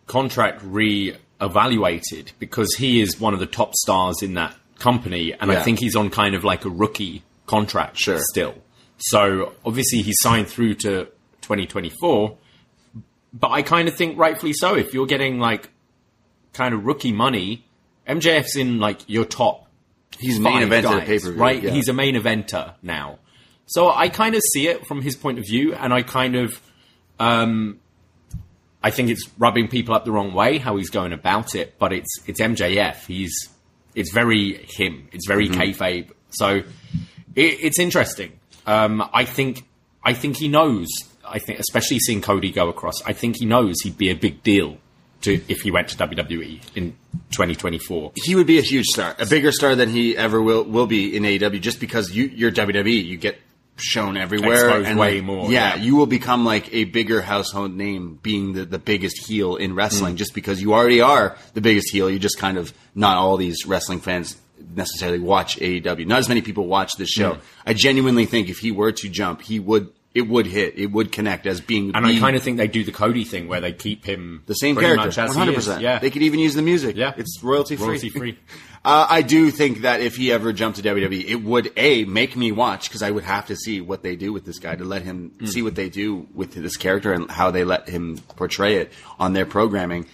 contract 0.07 0.61
re-evaluated 0.63 2.31
because 2.39 2.73
he 2.75 3.01
is 3.01 3.19
one 3.19 3.33
of 3.33 3.39
the 3.39 3.45
top 3.45 3.73
stars 3.75 4.21
in 4.21 4.33
that 4.35 4.55
company, 4.79 5.33
and 5.33 5.51
Yeah. 5.51 5.59
I 5.59 5.63
think 5.63 5.79
he's 5.79 5.95
on 5.95 6.09
kind 6.09 6.35
of 6.35 6.43
like 6.43 6.63
a 6.65 6.69
rookie 6.69 7.23
contract 7.47 7.97
Sure. 7.97 8.19
still. 8.19 8.55
So 8.97 9.53
obviously 9.65 10.01
he 10.01 10.13
signed 10.21 10.47
through 10.47 10.75
to 10.75 11.05
2024, 11.41 12.37
but 13.37 13.51
I 13.51 13.61
kind 13.61 13.87
of 13.87 13.95
think 13.95 14.17
rightfully 14.17 14.53
so. 14.53 14.75
If 14.75 14.93
you're 14.93 15.05
getting 15.05 15.39
like 15.39 15.69
kind 16.53 16.73
of 16.73 16.85
rookie 16.85 17.11
money, 17.11 17.65
MJF's 18.07 18.55
in 18.55 18.79
like 18.79 19.01
your 19.07 19.25
top 19.25 19.67
He's 20.17 20.39
main 20.39 20.53
five 20.53 20.63
event 20.63 20.85
at 20.85 20.93
a 20.93 20.97
guys, 20.99 21.07
pay 21.07 21.19
per 21.19 21.31
view. 21.33 21.41
right? 21.41 21.61
He's 21.63 21.89
a 21.89 21.93
main 21.93 22.15
eventer 22.15 22.73
now. 22.81 23.19
So 23.65 23.89
I 23.91 24.07
kind 24.09 24.33
of 24.35 24.41
see 24.53 24.67
it 24.67 24.85
from 24.87 25.01
his 25.01 25.15
point 25.15 25.39
of 25.39 25.45
view, 25.45 25.73
and 25.73 25.93
I 25.93 26.01
kind 26.03 26.35
of, 26.35 26.61
um, 27.19 27.79
I 28.83 28.91
think 28.91 29.09
it's 29.09 29.27
rubbing 29.37 29.67
people 29.67 29.95
up 29.95 30.05
the 30.05 30.11
wrong 30.11 30.33
way 30.33 30.59
how 30.59 30.77
he's 30.77 30.89
going 30.89 31.11
about 31.13 31.55
it. 31.55 31.77
But 31.79 31.91
it's 31.91 32.09
it's 32.27 32.39
MJF. 32.39 33.05
He's 33.07 33.33
it's 33.95 34.11
very 34.13 34.53
him. 34.77 35.09
It's 35.11 35.27
very 35.27 35.49
Mm-hmm. 35.49 35.59
kayfabe. 35.61 36.11
So 36.29 36.49
it, 36.55 36.63
it's 37.35 37.79
interesting. 37.79 38.39
Um, 38.67 39.07
I 39.13 39.25
think 39.25 39.65
I 40.03 40.13
think 40.13 40.37
he 40.37 40.47
knows. 40.47 40.87
I 41.27 41.39
think 41.39 41.59
especially 41.59 41.99
seeing 41.99 42.21
Cody 42.21 42.51
go 42.51 42.69
across. 42.69 43.01
I 43.05 43.13
think 43.13 43.37
he 43.37 43.45
knows 43.45 43.75
he'd 43.83 43.97
be 43.97 44.09
a 44.09 44.15
big 44.15 44.43
deal 44.43 44.77
to 45.21 45.41
if 45.47 45.61
he 45.61 45.71
went 45.71 45.87
to 45.89 45.97
WWE 45.97 46.61
in 46.75 46.91
2024. 47.31 48.11
he 48.15 48.35
would 48.35 48.47
be 48.47 48.57
a 48.59 48.61
huge 48.61 48.85
star, 48.85 49.15
a 49.19 49.25
bigger 49.25 49.51
star 49.51 49.75
than 49.75 49.89
he 49.89 50.15
ever 50.17 50.41
will 50.41 50.63
will 50.63 50.87
be 50.87 51.15
in 51.15 51.23
AEW, 51.23 51.59
just 51.61 51.79
because 51.79 52.11
you 52.11 52.25
you're 52.25 52.51
WWE, 52.51 53.05
you 53.05 53.17
get 53.17 53.39
shown 53.77 54.15
everywhere 54.15 54.53
Exposed 54.67 54.87
and 54.87 54.97
way 54.99 55.15
like, 55.15 55.23
more, 55.25 55.51
Yeah, 55.51 55.75
yeah. 55.75 55.81
you 55.83 55.97
will 55.97 56.05
become 56.05 56.45
like 56.45 56.73
a 56.73 56.85
bigger 56.85 57.21
household 57.21 57.73
name, 57.75 58.19
being 58.23 58.53
the 58.53 58.65
the 58.65 58.79
biggest 58.79 59.25
heel 59.27 59.55
in 59.57 59.71
Mm. 59.71 59.77
wrestling, 59.77 60.15
just 60.15 60.33
because 60.33 60.61
you 60.61 60.73
already 60.73 61.01
are 61.01 61.35
the 61.53 61.61
biggest 61.61 61.89
heel. 61.91 62.09
You 62.09 62.17
just 62.19 62.37
kind 62.37 62.57
of 62.57 62.73
not 62.93 63.17
all 63.17 63.35
these 63.37 63.65
wrestling 63.65 63.99
fans 63.99 64.37
necessarily 64.75 65.19
watch 65.19 65.57
AEW. 65.59 66.05
Not 66.07 66.19
as 66.19 66.29
many 66.29 66.41
people 66.41 66.65
watch 66.67 66.93
this 66.97 67.09
show. 67.09 67.33
Mm. 67.33 67.39
I 67.65 67.73
genuinely 67.73 68.25
think 68.25 68.49
if 68.49 68.59
he 68.59 68.71
were 68.71 68.91
to 68.93 69.09
jump, 69.09 69.41
he 69.41 69.59
would. 69.59 69.89
It 70.15 70.29
would 70.29 70.47
hit. 70.47 70.77
It 70.79 70.87
would 70.87 71.11
connect 71.11 71.45
as 71.45 71.59
being 71.61 71.91
And 71.93 72.05
I 72.05 72.17
kind 72.19 72.35
of 72.37 72.41
think 72.41 72.55
they 72.57 72.67
do 72.69 72.83
the 72.85 72.91
Cody 72.93 73.25
thing 73.25 73.47
where 73.49 73.59
they 73.61 73.73
keep 73.73 74.05
him 74.05 74.41
the 74.45 74.53
same 74.55 74.75
character, 74.77 75.11
one 75.21 75.35
hundred 75.35 75.55
percent. 75.55 75.81
Yeah, 75.81 75.99
they 75.99 76.09
could 76.09 76.21
even 76.23 76.39
use 76.39 76.53
the 76.55 76.61
music. 76.61 76.95
Yeah. 76.95 77.13
it's 77.17 77.43
royalty 77.43 77.75
free. 77.75 77.87
royalty 77.87 78.09
free. 78.09 78.39
Uh, 78.85 79.07
I 79.09 79.23
do 79.23 79.49
think 79.49 79.81
that 79.81 80.01
if 80.01 80.15
he 80.15 80.31
ever 80.31 80.53
jumped 80.53 80.77
to 80.77 80.83
WWE, 80.87 81.25
it 81.27 81.37
would 81.43 81.71
a 81.75 82.05
make 82.05 82.35
me 82.35 82.51
watch 82.51 82.87
because 82.87 83.01
I 83.01 83.09
would 83.09 83.23
have 83.23 83.47
to 83.47 83.55
see 83.55 83.81
what 83.81 84.03
they 84.03 84.15
do 84.15 84.31
with 84.31 84.45
this 84.45 84.59
guy 84.59 84.75
to 84.75 84.83
let 84.83 85.01
him 85.01 85.31
Hmm. 85.39 85.45
see 85.47 85.63
what 85.63 85.73
they 85.73 85.89
do 85.89 86.27
with 86.35 86.53
this 86.53 86.77
character 86.77 87.11
and 87.11 87.27
how 87.31 87.49
they 87.49 87.63
let 87.63 87.89
him 87.89 88.19
portray 88.35 88.75
it 88.75 88.93
on 89.19 89.33
their 89.33 89.47
programming. 89.47 90.05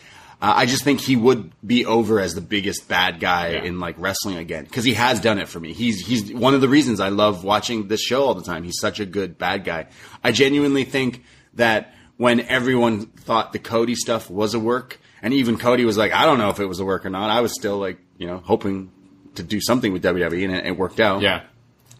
Uh, 0.41 0.53
I 0.57 0.65
just 0.65 0.83
think 0.83 1.01
he 1.01 1.15
would 1.15 1.51
be 1.65 1.85
over 1.85 2.19
as 2.19 2.33
the 2.33 2.41
biggest 2.41 2.87
bad 2.87 3.19
guy 3.19 3.49
Yeah. 3.49 3.63
in 3.63 3.79
like 3.79 3.95
wrestling 3.99 4.37
again 4.37 4.63
because 4.63 4.83
he 4.83 4.95
has 4.95 5.19
done 5.19 5.37
it 5.37 5.47
for 5.47 5.59
me. 5.59 5.71
He's 5.73 6.05
he's 6.05 6.33
one 6.33 6.55
of 6.55 6.61
the 6.61 6.67
reasons 6.69 6.99
I 6.99 7.09
love 7.09 7.43
watching 7.43 7.87
this 7.87 8.01
show 8.01 8.23
all 8.23 8.33
the 8.33 8.43
time. 8.43 8.63
He's 8.63 8.79
such 8.79 8.99
a 8.99 9.05
good 9.05 9.37
bad 9.37 9.63
guy. 9.63 9.87
I 10.23 10.31
genuinely 10.31 10.83
think 10.83 11.23
that 11.53 11.93
when 12.17 12.39
everyone 12.41 13.05
thought 13.07 13.53
the 13.53 13.59
Cody 13.59 13.95
stuff 13.95 14.29
was 14.31 14.53
a 14.55 14.59
work, 14.59 14.99
and 15.21 15.33
even 15.33 15.57
Cody 15.57 15.85
was 15.85 15.97
like, 15.97 16.11
I 16.11 16.25
don't 16.25 16.39
know 16.39 16.49
if 16.49 16.59
it 16.59 16.65
was 16.65 16.79
a 16.79 16.85
work 16.85 17.05
or 17.05 17.09
not. 17.11 17.29
I 17.29 17.41
was 17.41 17.53
still 17.53 17.77
like, 17.77 17.99
you 18.17 18.25
know, 18.27 18.37
hoping 18.37 18.91
to 19.35 19.43
do 19.43 19.61
something 19.61 19.93
with 19.93 20.03
WWE, 20.03 20.43
and 20.45 20.55
it, 20.55 20.65
it 20.65 20.77
worked 20.77 20.99
out. 20.99 21.21
Yeah. 21.21 21.43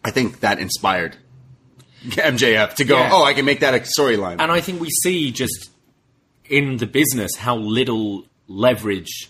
I 0.04 0.10
think 0.12 0.40
that 0.40 0.58
inspired 0.60 1.16
MJF 2.04 2.76
to 2.76 2.84
go, 2.86 2.98
Yeah. 2.98 3.10
oh, 3.14 3.24
I 3.24 3.34
can 3.34 3.46
make 3.46 3.60
that 3.60 3.74
a 3.76 3.80
storyline. 3.80 4.38
And 4.40 4.52
I 4.52 4.62
think 4.62 4.82
we 4.82 4.90
see 4.90 5.32
just 5.32 5.70
in 6.50 6.78
the 6.78 6.88
business 6.88 7.36
how 7.38 7.56
little 7.56 8.26
leverage 8.52 9.30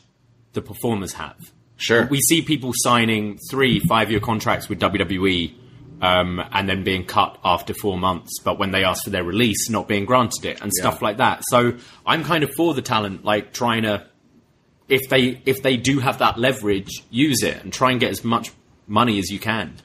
the 0.54 0.62
performers 0.62 1.14
have. 1.14 1.52
Sure. 1.78 2.06
We 2.06 2.20
see 2.20 2.42
people 2.42 2.72
signing 2.76 3.40
three, 3.50 3.80
five 3.80 4.12
year 4.12 4.20
contracts 4.20 4.70
with 4.70 4.80
WWE 4.80 5.56
um, 6.02 6.42
and 6.52 6.68
then 6.68 6.84
being 6.84 7.06
cut 7.06 7.40
after 7.44 7.74
four 7.74 7.98
months, 7.98 8.40
but 8.44 8.60
when 8.60 8.72
they 8.72 8.84
ask 8.84 9.04
for 9.04 9.10
their 9.10 9.24
release, 9.24 9.70
not 9.70 9.88
being 9.88 10.06
granted 10.06 10.46
it 10.46 10.62
and 10.62 10.72
stuff 10.74 11.02
like 11.02 11.18
that. 11.18 11.44
So 11.48 11.78
I'm 12.06 12.24
kind 12.24 12.44
of 12.44 12.52
for 12.56 12.74
the 12.74 12.82
talent, 12.82 13.24
like 13.24 13.54
trying 13.54 13.84
to, 13.84 14.06
if 14.90 15.10
they 15.10 15.42
if 15.46 15.62
they 15.64 15.78
do 15.78 16.00
have 16.00 16.20
that 16.20 16.38
leverage, 16.38 17.04
use 17.10 17.44
it 17.44 17.64
and 17.64 17.72
try 17.72 17.92
and 17.92 18.00
get 18.00 18.12
as 18.12 18.24
much 18.24 18.52
money 18.88 19.20
as 19.20 19.30
you 19.30 19.40
can 19.40 19.76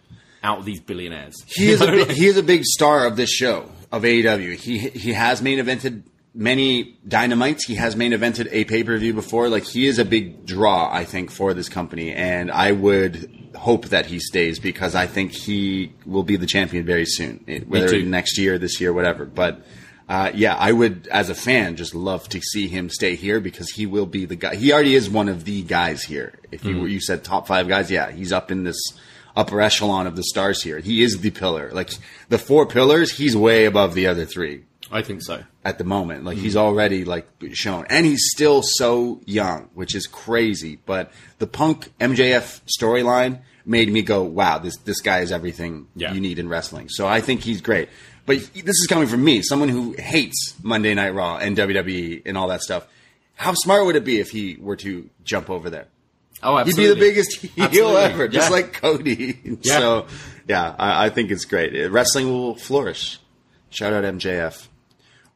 out 0.43 0.59
of 0.59 0.65
these 0.65 0.81
billionaires. 0.81 1.35
He 1.47 1.71
is 1.71 1.81
a 1.81 1.87
big, 1.91 2.11
he 2.11 2.27
is 2.27 2.37
a 2.37 2.43
big 2.43 2.65
star 2.65 3.07
of 3.07 3.17
this 3.17 3.31
show 3.31 3.71
of 3.93 4.03
AEW. 4.03 4.57
He 4.57 4.79
he 4.79 5.13
has 5.13 5.43
main 5.43 5.59
evented 5.59 6.03
many 6.37 6.97
dynamites. 7.09 7.67
He 7.67 7.75
has 7.77 7.97
main 7.97 8.13
evented 8.13 8.49
a 8.53 8.65
pay 8.65 8.85
per 8.85 8.97
view 8.99 9.15
before. 9.15 9.49
Like 9.49 9.65
he 9.65 9.87
is 9.87 9.99
a 9.99 10.05
big 10.05 10.47
draw, 10.47 10.89
I 10.93 11.05
think, 11.05 11.31
for 11.31 11.55
this 11.55 11.69
company, 11.69 12.13
and 12.13 12.51
I 12.51 12.73
would 12.73 13.33
hope 13.57 13.87
that 13.87 14.07
he 14.07 14.21
stays 14.21 14.59
because 14.59 14.95
I 14.95 15.07
think 15.07 15.33
he 15.33 15.93
will 16.05 16.23
be 16.23 16.37
the 16.37 16.47
champion 16.47 16.85
very 16.85 17.07
soon, 17.07 17.43
eh, 17.49 17.61
whether 17.67 17.87
next 18.03 18.39
year, 18.39 18.59
this 18.59 18.81
year, 18.81 18.93
whatever. 18.93 19.25
But 19.25 19.63
Uh, 20.09 20.31
yeah, 20.37 20.55
I 20.55 20.71
would, 20.71 21.09
as 21.11 21.31
a 21.31 21.35
fan, 21.35 21.75
just 21.75 21.93
love 21.93 22.29
to 22.29 22.41
see 22.41 22.69
him 22.69 22.89
stay 22.89 23.17
here 23.17 23.41
because 23.41 23.71
he 23.71 23.87
will 23.87 24.07
be 24.07 24.25
the 24.25 24.37
guy. 24.37 24.55
He 24.55 24.73
already 24.73 24.95
is 24.95 25.11
one 25.11 25.29
of 25.29 25.45
the 25.45 25.63
guys 25.63 26.05
here. 26.05 26.39
If 26.53 26.65
you 26.65 26.87
you 26.87 27.01
said 27.01 27.25
top 27.25 27.49
five 27.49 27.67
guys, 27.67 27.91
yeah, 27.91 28.13
he's 28.13 28.33
up 28.33 28.53
in 28.53 28.63
this 28.63 28.79
upper 29.35 29.61
echelon 29.61 30.07
of 30.07 30.15
the 30.15 30.23
stars 30.23 30.63
here. 30.63 30.79
He 30.79 31.03
is 31.03 31.19
the 31.19 31.33
pillar. 31.33 31.71
Like 31.73 31.91
the 32.29 32.39
four 32.39 32.67
pillars, 32.67 33.11
he's 33.19 33.37
way 33.37 33.65
above 33.65 33.95
the 33.95 34.07
other 34.07 34.25
three 34.27 34.63
I 34.91 35.03
think 35.03 35.23
so. 35.23 35.43
at 35.65 35.79
the 35.79 35.85
moment. 35.85 36.25
Like 36.25 36.39
he's 36.39 36.57
already 36.57 37.05
like 37.05 37.27
shown, 37.53 37.87
and 37.91 38.07
he's 38.07 38.25
still 38.35 38.63
so 38.63 39.21
young, 39.27 39.69
which 39.75 39.95
is 39.95 40.07
crazy. 40.07 40.79
But 40.87 41.11
the 41.39 41.47
Punk 41.47 41.93
MJF 42.01 42.61
storyline 42.81 43.41
made 43.65 43.91
me 43.93 44.03
go, 44.03 44.23
"Wow, 44.23 44.59
this 44.59 44.77
this 44.79 45.01
guy 45.01 45.21
is 45.21 45.33
everything 45.33 45.89
Yeah. 45.97 46.13
you 46.13 46.21
need 46.21 46.39
in 46.39 46.49
wrestling." 46.49 46.89
So 46.89 47.07
I 47.07 47.21
think 47.21 47.43
he's 47.43 47.61
great. 47.61 47.89
But 48.27 48.39
this 48.55 48.65
is 48.77 48.87
coming 48.89 49.07
from 49.09 49.23
me, 49.25 49.43
someone 49.43 49.69
who 49.69 49.95
hates 49.99 50.55
Monday 50.63 50.95
Night 50.95 51.15
Raw 51.15 51.37
and 51.39 51.57
WWE 51.57 52.23
and 52.27 52.37
all 52.37 52.49
that 52.49 52.61
stuff. 52.63 52.87
How 53.35 53.55
smart 53.55 53.87
would 53.87 53.97
it 53.97 54.05
be 54.05 54.19
if 54.19 54.31
he 54.31 54.57
were 54.61 54.77
to 54.77 55.09
jump 55.25 55.49
over 55.51 55.69
there? 55.71 55.87
Oh, 56.43 56.59
absolutely. 56.59 56.83
He'd 56.85 56.95
be 56.95 56.95
the 56.95 57.01
biggest 57.01 57.37
heel 57.41 57.65
Absolutely. 57.65 58.01
ever, 58.03 58.29
just 58.29 58.49
Yeah. 58.51 58.57
like 58.57 58.73
Cody. 58.73 59.39
Yeah. 59.63 59.79
So, 59.79 60.07
yeah, 60.49 60.75
I, 60.79 61.07
I 61.07 61.11
think 61.11 61.31
it's 61.31 61.45
great. 61.45 61.89
Wrestling 61.91 62.29
will 62.29 62.57
flourish. 62.57 63.19
Shout 63.71 63.93
out 63.93 64.05
MJF. 64.05 64.69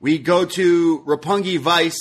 We 0.00 0.18
go 0.18 0.46
to 0.46 1.00
Roppongi 1.00 1.58
Vice 1.58 1.98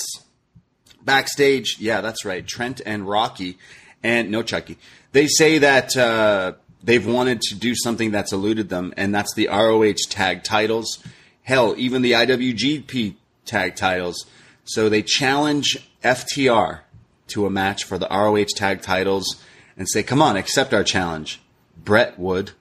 backstage. 1.03 1.77
Yeah, 1.79 1.99
that's 1.99 2.23
right. 2.23 2.47
Trent 2.47 2.79
and 2.85 3.07
Rocky, 3.07 3.57
and 4.01 4.31
no 4.31 4.41
Chucky. 4.41 4.77
They 5.11 5.27
say 5.27 5.57
that 5.57 5.97
uh, 5.97 6.53
they've 6.81 7.05
wanted 7.05 7.41
to 7.41 7.55
do 7.55 7.75
something 7.75 8.11
that's 8.11 8.31
eluded 8.31 8.69
them, 8.69 8.93
and 8.95 9.13
that's 9.13 9.33
the 9.33 9.49
ROH 9.49 10.07
tag 10.09 10.43
titles. 10.43 11.03
Hell, 11.43 11.75
even 11.77 12.01
the 12.01 12.13
IWGP 12.13 13.15
tag 13.45 13.75
titles. 13.75 14.25
So 14.63 14.87
they 14.87 15.01
challenge 15.01 15.89
FTR 16.01 16.81
to 17.27 17.45
a 17.45 17.49
match 17.49 17.83
for 17.83 17.97
the 17.97 18.07
ROH 18.09 18.55
tag 18.55 18.81
titles 18.81 19.43
and 19.75 19.89
say, 19.89 20.03
"Come 20.03 20.21
on, 20.21 20.37
accept 20.37 20.73
our 20.73 20.85
challenge." 20.85 21.41
Brett 21.75 22.17
Wood. 22.17 22.51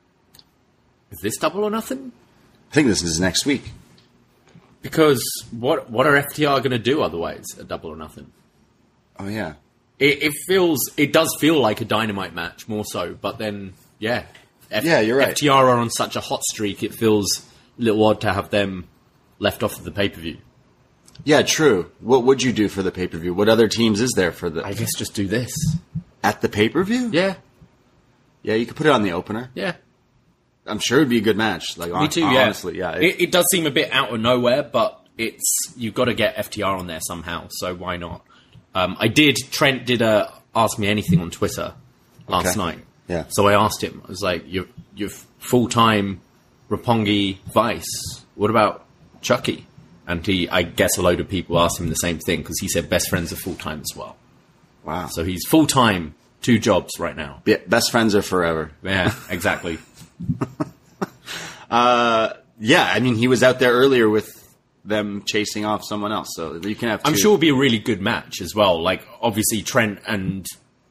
Is 1.12 1.20
this 1.20 1.36
double 1.36 1.64
or 1.64 1.70
nothing? 1.70 2.12
I 2.70 2.74
think 2.74 2.89
this 2.89 3.03
is 3.03 3.20
next 3.20 3.47
week. 3.47 3.72
Because 4.91 5.22
what 5.51 5.91
what 5.91 6.07
are 6.07 6.14
FTR 6.22 6.59
going 6.59 6.70
to 6.70 6.78
do 6.78 7.03
otherwise 7.03 7.45
at 7.59 7.68
double 7.68 7.91
or 7.91 7.97
nothing? 7.97 8.32
Oh 9.18 9.28
yeah, 9.28 9.55
It, 9.99 10.22
it 10.22 10.32
feels 10.47 10.78
it 10.97 11.12
does 11.12 11.36
feel 11.41 11.61
like 11.61 11.80
a 11.80 11.84
dynamite 11.84 12.34
match 12.34 12.68
more 12.68 12.84
so, 12.84 13.14
but 13.20 13.39
then 13.39 13.74
yeah, 13.99 14.24
F- 14.70 14.84
Yeah, 14.84 15.01
you're 15.01 15.18
right. 15.18 15.36
FTR 15.36 15.53
are 15.55 15.70
on 15.78 15.91
such 15.91 16.16
a 16.16 16.20
hot 16.20 16.43
streak, 16.45 16.82
it 16.82 16.95
feels 16.95 17.26
a 17.78 17.82
little 17.82 18.05
odd 18.05 18.20
to 18.22 18.32
have 18.32 18.51
them 18.51 18.86
left 19.39 19.62
off 19.62 19.76
of 19.78 19.84
the 19.84 19.91
pay 19.91 20.09
per 20.09 20.20
view. 20.20 20.39
yeah, 21.24 21.43
true. 21.43 21.91
What 22.01 22.24
would 22.24 22.43
you 22.43 22.53
do 22.53 22.68
for 22.68 22.82
the 22.82 22.93
pay 22.93 23.07
per 23.09 23.18
view? 23.18 23.34
What 23.34 23.49
other 23.49 23.68
teams 23.68 24.01
is 24.01 24.12
there 24.16 24.32
for 24.32 24.49
the 24.51 24.64
I 24.64 24.72
guess 24.72 24.95
just 24.97 25.14
do 25.14 25.26
this. 25.26 25.53
at 26.22 26.41
the 26.41 26.49
pay 26.49 26.68
per 26.68 26.82
view? 26.84 27.11
Yeah, 27.12 27.34
yeah. 28.43 28.55
You 28.55 28.66
could 28.66 28.76
put 28.76 28.86
it 28.86 28.93
on 28.93 29.03
the 29.03 29.12
opener. 29.12 29.51
yeah. 29.55 29.74
I'm 30.69 30.79
sure 30.79 30.99
it'd 30.99 31.09
be 31.09 31.19
a 31.19 31.23
good 31.23 31.37
match. 31.37 31.77
Like 31.79 31.93
Me 31.93 32.09
too. 32.09 32.21
Yeah, 32.21 32.45
honestly, 32.45 32.79
yeah. 32.79 32.93
It, 32.97 33.21
it 33.21 33.33
does 33.33 33.47
seem 33.51 33.66
a 33.66 33.71
bit 33.71 33.91
out 33.93 34.12
of 34.12 34.21
nowhere, 34.21 34.62
but 34.62 35.01
it's 35.16 35.73
you've 35.77 35.95
got 35.95 36.05
to 36.07 36.14
get 36.14 36.37
FTR 36.37 36.79
on 36.79 36.87
there 36.87 37.01
somehow. 37.01 37.47
So 37.51 37.75
why 37.75 37.97
not? 37.97 38.25
Um, 38.75 38.97
I 39.01 39.09
did. 39.09 39.37
Trent 39.51 39.87
did 39.87 40.03
uh, 40.03 40.29
ask 40.55 40.79
me 40.79 40.89
anything 40.89 41.21
on 41.21 41.31
Twitter 41.31 41.75
last 42.29 42.49
Okay. 42.49 42.59
night. 42.59 42.79
Yeah. 43.09 43.25
So 43.31 43.49
I 43.49 43.55
asked 43.55 43.83
him. 43.83 44.03
I 44.05 44.09
was 44.09 44.23
like, 44.23 44.45
"You're 44.47 44.66
you're 44.95 45.09
full 45.39 45.69
time 45.69 46.21
Roppongi 46.69 47.39
Vice. 47.53 48.25
What 48.35 48.51
about 48.51 48.85
Chucky?" 49.23 49.66
And 50.07 50.25
he, 50.27 50.49
I 50.49 50.62
guess, 50.62 50.97
a 50.97 51.03
load 51.03 51.21
of 51.21 51.29
people 51.29 51.59
asked 51.59 51.79
him 51.81 51.89
the 51.89 51.95
same 51.95 52.19
thing 52.19 52.41
because 52.41 52.59
he 52.61 52.69
said 52.69 52.89
best 52.89 53.11
friends 53.11 53.31
are 53.33 53.37
full 53.37 53.55
time 53.57 53.81
as 53.81 53.95
well. 53.97 54.16
wow. 54.85 55.07
So 55.09 55.23
he's 55.25 55.45
full 55.47 55.66
time, 55.66 56.14
two 56.41 56.59
jobs 56.59 56.99
right 56.99 57.14
now. 57.16 57.43
Yeah, 57.45 57.57
best 57.66 57.91
friends 57.91 58.14
are 58.14 58.23
forever. 58.23 58.71
Yeah, 58.83 59.14
exactly. 59.29 59.79
Uh, 61.71 62.33
yeah, 62.59 62.91
I 62.91 63.01
mean, 63.01 63.14
he 63.16 63.29
was 63.29 63.43
out 63.43 63.59
there 63.59 63.73
earlier 63.73 64.09
with 64.09 64.35
them 64.85 65.23
chasing 65.27 65.64
off 65.66 65.85
someone 65.85 66.12
else, 66.12 66.29
so 66.35 66.55
you 66.57 66.75
can 66.75 66.89
have. 66.89 67.03
I'm 67.05 67.14
sure 67.14 67.33
it'll 67.33 67.39
be 67.39 67.51
a 67.51 67.55
really 67.55 67.79
good 67.79 68.01
match 68.01 68.41
as 68.41 68.55
well. 68.55 68.81
Like, 68.83 69.07
obviously, 69.21 69.62
Trent 69.62 69.99
and 70.07 70.47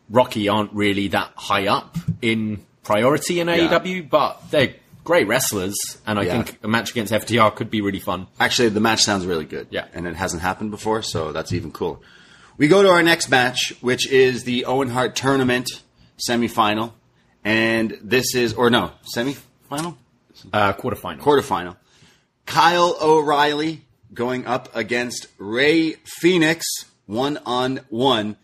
Rocky 0.10 0.48
aren't 0.48 0.72
really 0.74 1.08
that 1.10 1.32
high 1.36 1.68
up 1.68 1.98
in 2.22 2.64
priority 2.84 3.40
in 3.40 3.48
AEW, 3.48 4.08
but 4.08 4.52
they're 4.52 4.76
great 5.04 5.28
wrestlers, 5.28 5.76
and 6.06 6.20
I 6.20 6.24
Yeah. 6.24 6.44
think 6.44 6.60
a 6.64 6.68
match 6.68 6.92
against 6.92 7.12
FTR 7.12 7.50
could 7.56 7.72
be 7.72 7.82
really 7.82 8.00
fun. 8.00 8.28
Actually, 8.40 8.70
the 8.70 8.80
match 8.80 9.02
sounds 9.02 9.26
really 9.26 9.46
good. 9.46 9.68
Yeah. 9.72 9.86
and 9.94 10.06
it 10.06 10.16
hasn't 10.16 10.44
happened 10.44 10.70
before, 10.72 11.02
so 11.02 11.32
that's 11.32 11.54
even 11.54 11.72
cooler. 11.72 11.98
We 12.58 12.68
go 12.68 12.84
to 12.84 12.90
our 12.90 13.02
next 13.04 13.30
match, 13.30 13.74
which 13.82 14.08
is 14.12 14.44
the 14.44 14.66
Owen 14.66 14.90
Hart 14.90 15.16
Tournament 15.16 15.70
semifinal, 16.30 16.92
and 17.44 17.98
this 18.02 18.36
is 18.36 18.54
or 18.54 18.70
no 18.70 18.92
semifinal. 19.16 19.96
Uh, 20.54 20.74
quarterfinal. 20.74 21.20
quarterfinal. 21.20 21.76
Kyle 22.46 22.96
O'Reilly 23.02 23.82
going 24.14 24.46
up 24.46 24.74
against 24.76 25.28
Rey 25.38 25.94
Fenix 26.06 26.66
one 27.06 27.40
on 27.46 27.82
one. 27.90 28.38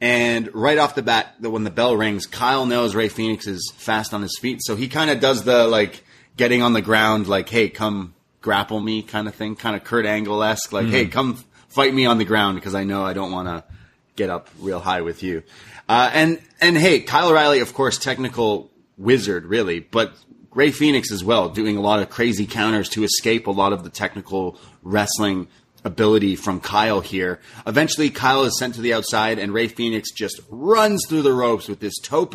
And 0.00 0.52
right 0.54 0.78
off 0.78 0.94
the 0.94 1.02
bat, 1.02 1.34
the- 1.40 1.50
when 1.50 1.64
the 1.64 1.70
bell 1.70 1.96
rings, 1.96 2.26
Kyle 2.26 2.66
knows 2.66 2.94
Rey 2.94 3.08
Fenix 3.08 3.46
is 3.46 3.72
fast 3.76 4.14
on 4.14 4.22
his 4.22 4.36
feet. 4.40 4.58
So 4.62 4.76
he 4.76 4.86
kind 4.88 5.10
of 5.10 5.18
does 5.20 5.42
the 5.44 5.66
like 5.66 6.04
getting 6.36 6.62
on 6.62 6.72
the 6.72 6.82
ground, 6.82 7.26
like, 7.26 7.48
hey, 7.48 7.68
come 7.68 8.14
grapple 8.40 8.78
me 8.80 9.02
kind 9.02 9.26
of 9.26 9.34
thing, 9.34 9.56
kind 9.56 9.74
of 9.74 9.82
Kurt 9.82 10.06
Angle 10.06 10.42
esque, 10.44 10.72
like, 10.72 10.86
hey, 10.86 11.06
come 11.06 11.42
fight 11.68 11.92
me 11.92 12.06
on 12.06 12.18
the 12.18 12.24
ground 12.24 12.54
because 12.56 12.74
I 12.76 12.84
know 12.84 13.04
I 13.04 13.12
don't 13.12 13.32
want 13.32 13.48
to 13.48 13.64
get 14.18 14.28
up 14.28 14.50
real 14.60 14.80
high 14.80 15.00
with 15.00 15.22
you. 15.22 15.42
Uh, 15.88 16.10
and, 16.12 16.38
and 16.60 16.76
hey, 16.76 17.00
Kyle 17.00 17.30
O'Reilly, 17.30 17.60
of 17.60 17.72
course, 17.72 17.96
technical 17.96 18.70
wizard, 18.98 19.46
really, 19.46 19.80
but 19.80 20.12
Rey 20.52 20.70
Fenix 20.72 21.10
as 21.12 21.24
well, 21.24 21.48
doing 21.48 21.76
a 21.78 21.80
lot 21.80 22.00
of 22.00 22.10
crazy 22.10 22.46
counters 22.46 22.88
to 22.90 23.04
escape 23.04 23.46
a 23.46 23.50
lot 23.52 23.72
of 23.72 23.84
the 23.84 23.90
technical 23.90 24.58
wrestling 24.82 25.46
ability 25.84 26.34
from 26.36 26.60
Kyle 26.60 27.00
here. 27.00 27.38
Eventually, 27.66 28.10
Kyle 28.10 28.42
is 28.44 28.58
sent 28.58 28.74
to 28.74 28.80
the 28.82 28.92
outside, 28.92 29.38
and 29.38 29.54
Rey 29.54 29.68
Fenix 29.68 30.10
just 30.12 30.40
runs 30.50 31.06
through 31.08 31.22
the 31.22 31.32
ropes 31.32 31.68
with 31.68 31.78
this 31.80 31.96
tope, 32.02 32.34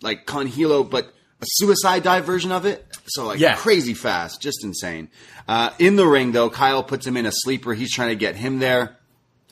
like 0.00 0.26
con 0.26 0.46
hilo, 0.46 0.82
but 0.84 1.12
a 1.40 1.44
suicide 1.46 2.02
dive 2.02 2.24
version 2.24 2.50
of 2.50 2.64
it. 2.64 2.84
So 3.06 3.26
like 3.26 3.38
Yeah. 3.38 3.54
crazy 3.56 3.94
fast, 3.94 4.40
just 4.42 4.64
insane. 4.64 5.08
Uh, 5.46 5.70
in 5.78 5.96
the 5.96 6.06
ring 6.06 6.32
though, 6.32 6.50
Kyle 6.50 6.82
puts 6.82 7.06
him 7.06 7.16
in 7.16 7.26
a 7.26 7.32
sleeper. 7.32 7.74
He's 7.74 7.92
trying 7.92 8.08
to 8.10 8.16
get 8.16 8.34
him 8.36 8.58
there. 8.58 8.97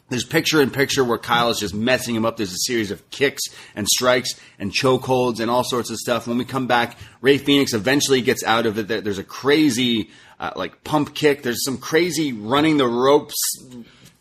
There's 0.08 0.24
picture 0.24 0.62
in 0.62 0.70
picture 0.70 1.02
where 1.02 1.18
Kyle 1.18 1.50
is 1.50 1.58
just 1.58 1.74
messing 1.74 2.14
him 2.14 2.24
up. 2.24 2.36
There's 2.36 2.52
a 2.52 2.58
series 2.66 2.90
of 2.92 3.08
kicks 3.10 3.42
and 3.74 3.88
strikes 3.88 4.38
and 4.58 4.70
chokeholds 4.72 5.40
and 5.40 5.50
all 5.50 5.64
sorts 5.64 5.90
of 5.90 5.96
stuff. 5.96 6.28
When 6.28 6.38
we 6.38 6.44
come 6.44 6.68
back, 6.68 6.96
Rey 7.20 7.38
Fenix 7.38 7.72
eventually 7.72 8.20
gets 8.20 8.44
out 8.44 8.66
of 8.66 8.78
it. 8.78 9.04
There's 9.04 9.18
a 9.18 9.24
crazy 9.24 10.10
uh, 10.38 10.52
like 10.54 10.84
pump 10.84 11.14
kick. 11.14 11.42
There's 11.42 11.64
some 11.64 11.78
crazy 11.78 12.32
running 12.32 12.76
the 12.76 12.86
ropes 12.86 13.34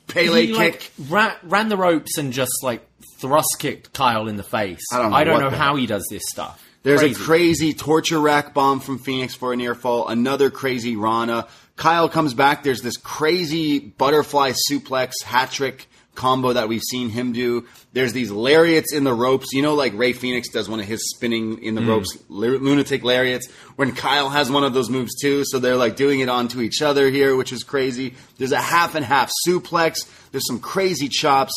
Pele 0.08 0.48
he 0.48 0.54
kick. 0.54 0.58
like 0.58 0.92
ran, 1.10 1.36
ran 1.44 1.70
the 1.70 1.78
ropes 1.78 2.18
and 2.18 2.34
just 2.34 2.64
like 2.64 2.82
thrust 3.20 3.58
kicked 3.60 3.94
Kyle 3.94 4.28
in 4.28 4.38
the 4.38 4.44
face. 4.44 4.82
I 4.92 4.98
don't 4.98 5.12
know 5.12 5.34
what 5.34 5.52
know 5.52 5.58
how 5.58 5.76
he 5.76 5.86
does 5.86 6.08
this 6.10 6.24
stuff. 6.28 6.62
There's 6.84 7.00
Crazy. 7.00 7.22
a 7.22 7.26
crazy 7.26 7.74
torture 7.74 8.20
rack 8.20 8.54
bomb 8.54 8.80
from 8.80 9.00
Fenix 9.00 9.34
for 9.34 9.52
a 9.54 9.56
near 9.56 9.74
fall. 9.74 10.08
Another 10.08 10.52
crazy 10.52 10.96
Rana. 10.96 11.48
Kyle 11.76 12.08
comes 12.08 12.34
back. 12.34 12.64
There's 12.64 12.82
this 12.82 12.98
crazy 12.98 13.80
butterfly 13.80 14.54
suplex 14.70 15.12
hat 15.24 15.52
trick 15.52 15.88
combo 16.16 16.54
that 16.54 16.68
we've 16.68 16.82
seen 16.82 17.10
him 17.10 17.34
do. 17.34 17.66
There's 17.94 18.14
these 18.14 18.32
lariats 18.32 18.94
in 18.94 19.04
the 19.04 19.14
ropes. 19.14 19.54
You 19.54 19.62
know, 19.62 19.76
like 19.76 19.94
Rey 19.94 20.14
Fenix 20.14 20.50
does 20.50 20.68
one 20.68 20.80
of 20.80 20.86
his 20.86 21.10
spinning 21.10 21.62
in 21.62 21.76
the 21.76 21.82
hmm. 21.82 21.90
ropes 21.90 22.18
lunatic 22.30 23.04
lariats. 23.04 23.48
When 23.76 23.94
Kyle 23.94 24.30
has 24.30 24.50
one 24.50 24.64
of 24.64 24.74
those 24.74 24.90
moves 24.90 25.14
too, 25.22 25.44
so 25.46 25.60
they're 25.60 25.76
like 25.76 25.96
doing 25.96 26.22
it 26.22 26.30
onto 26.30 26.62
each 26.62 26.82
other 26.82 27.10
here, 27.10 27.36
which 27.36 27.52
is 27.52 27.64
crazy. 27.64 28.16
There's 28.38 28.54
a 28.54 28.62
half 28.62 28.96
and 28.96 29.06
half 29.06 29.32
suplex. 29.48 30.08
There's 30.32 30.48
some 30.48 30.60
crazy 30.60 31.10
chops. 31.10 31.54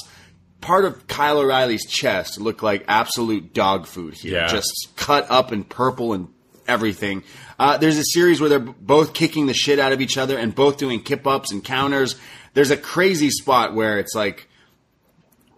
Part 0.60 0.84
of 0.84 1.06
Kyle 1.06 1.38
O'Reilly's 1.38 1.86
chest 1.86 2.40
looked 2.40 2.64
like 2.64 2.84
absolute 2.88 3.54
dog 3.54 3.86
food 3.86 4.14
here. 4.14 4.32
Yeah. 4.32 4.48
Just 4.48 4.88
cut 4.96 5.30
up 5.30 5.52
in 5.52 5.62
purple 5.62 6.12
and 6.12 6.28
everything. 6.68 7.24
Uh, 7.58 7.76
there's 7.78 7.98
a 7.98 8.04
series 8.12 8.40
where 8.40 8.48
they're 8.48 8.58
both 8.60 9.14
kicking 9.14 9.46
the 9.46 9.54
shit 9.54 9.78
out 9.78 9.92
of 9.92 10.00
each 10.00 10.16
other 10.18 10.38
and 10.38 10.54
both 10.54 10.76
doing 10.76 11.02
kip 11.02 11.26
ups 11.26 11.50
and 11.50 11.64
counters. 11.64 12.16
There's 12.54 12.70
a 12.70 12.76
crazy 12.76 13.30
spot 13.30 13.74
where 13.74 13.98
it's 13.98 14.14
like, 14.14 14.48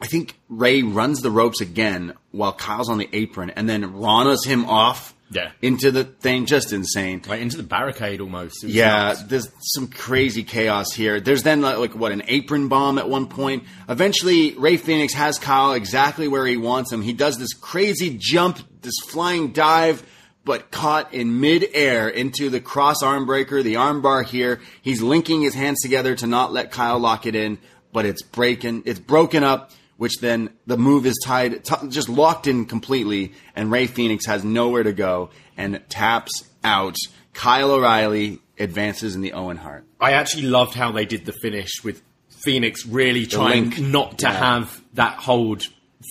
I 0.01 0.07
think 0.07 0.35
Rey 0.49 0.83
runs 0.83 1.21
the 1.21 1.31
ropes 1.31 1.61
again 1.61 2.15
while 2.31 2.53
Kyle's 2.53 2.89
on 2.89 2.99
the 2.99 3.09
apron 3.13 3.51
and 3.51 3.69
then 3.69 3.99
Rana's 3.99 4.47
him 4.47 4.65
off 4.65 5.15
Yeah. 5.31 5.51
into 5.61 5.91
the 5.91 6.05
thing. 6.05 6.47
Just 6.47 6.73
insane. 6.73 7.21
like 7.29 7.43
into 7.43 7.59
the 7.59 7.63
barricade 7.63 8.23
almost. 8.23 8.63
Yeah, 8.65 9.09
nuts. 9.09 9.23
there's 9.25 9.49
some 9.75 9.89
crazy 9.89 10.43
chaos 10.43 10.93
here. 10.93 11.21
There's 11.21 11.43
then 11.43 11.61
like, 11.61 11.77
like, 11.77 11.95
what 11.95 12.13
an 12.13 12.23
apron 12.29 12.69
bomb 12.69 12.97
at 12.99 13.11
one 13.11 13.27
point. 13.27 13.65
Eventually, 13.91 14.55
Rey 14.55 14.79
Fenix 14.79 15.13
has 15.13 15.39
Kyle 15.39 15.75
exactly 15.75 16.29
where 16.29 16.47
he 16.47 16.57
wants 16.57 16.91
him. 16.91 17.03
He 17.03 17.13
does 17.13 17.37
this 17.37 17.53
crazy 17.53 18.17
jump, 18.19 18.59
this 18.81 18.95
flying 19.09 19.53
dive, 19.53 20.03
but 20.45 20.71
caught 20.71 21.13
in 21.13 21.41
midair 21.41 22.09
into 22.09 22.49
the 22.51 22.61
cross 22.61 23.03
arm 23.03 23.27
breaker, 23.27 23.63
the 23.63 23.77
arm 23.77 24.01
bar 24.03 24.23
here. 24.23 24.61
He's 24.83 25.03
linking 25.03 25.43
his 25.43 25.55
hands 25.55 25.81
together 25.83 26.15
to 26.17 26.27
not 26.27 26.53
let 26.53 26.71
Kyle 26.73 26.99
lock 26.99 27.27
it 27.27 27.35
in, 27.35 27.59
but 27.93 28.07
it's 28.07 28.23
breaking, 28.23 28.83
it's 28.87 28.99
broken 29.01 29.43
up, 29.45 29.71
which 29.97 30.19
then 30.21 30.51
the 30.67 30.79
move 30.79 31.05
is 31.07 31.19
tied, 31.25 31.63
t- 31.65 31.89
just 31.89 32.09
locked 32.09 32.47
in 32.47 32.65
completely, 32.65 33.33
and 33.55 33.71
Rey 33.71 33.87
Fenix 33.87 34.25
has 34.27 34.43
nowhere 34.45 34.83
to 34.83 34.93
go 34.93 35.31
and 35.57 35.81
taps 35.91 36.49
out. 36.65 36.97
Kyle 37.35 37.71
O'Reilly 37.73 38.39
advances 38.59 39.15
in 39.15 39.21
the 39.21 39.35
Owen 39.35 39.57
Hart. 39.59 39.85
I 40.01 40.13
actually 40.13 40.45
loved 40.45 40.75
how 40.75 40.91
they 40.93 41.05
did 41.05 41.27
the 41.27 41.33
finish 41.33 41.71
with 41.85 42.03
Fenix 42.45 42.87
really 42.87 43.27
trying 43.27 43.91
not 43.93 44.19
to 44.21 44.27
Yeah. 44.27 44.33
have 44.33 44.81
that 44.95 45.19
hold 45.19 45.63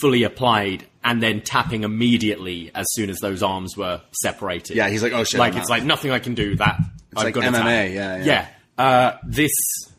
fully 0.01 0.23
applied 0.23 0.85
and 1.03 1.21
then 1.23 1.41
tapping 1.41 1.83
immediately 1.83 2.71
as 2.75 2.85
soon 2.91 3.09
as 3.09 3.19
those 3.19 3.41
arms 3.43 3.75
were 3.77 4.01
separated. 4.21 4.75
Yeah, 4.75 4.89
he's 4.89 5.01
like, 5.03 5.13
"Oh, 5.13 5.23
shit, 5.23 5.39
Like 5.39 5.53
I'm 5.53 5.59
it's 5.61 5.69
out." 5.69 5.75
like 5.79 5.83
nothing 5.83 6.11
I 6.11 6.19
can 6.19 6.35
do. 6.35 6.55
That 6.55 6.77
I've 7.15 7.23
like 7.25 7.33
got 7.33 7.43
MMA, 7.45 7.53
tap. 7.53 7.63
yeah, 7.63 8.17
yeah. 8.17 8.23
yeah. 8.23 8.47
Uh, 8.77 9.17
this 9.25 9.51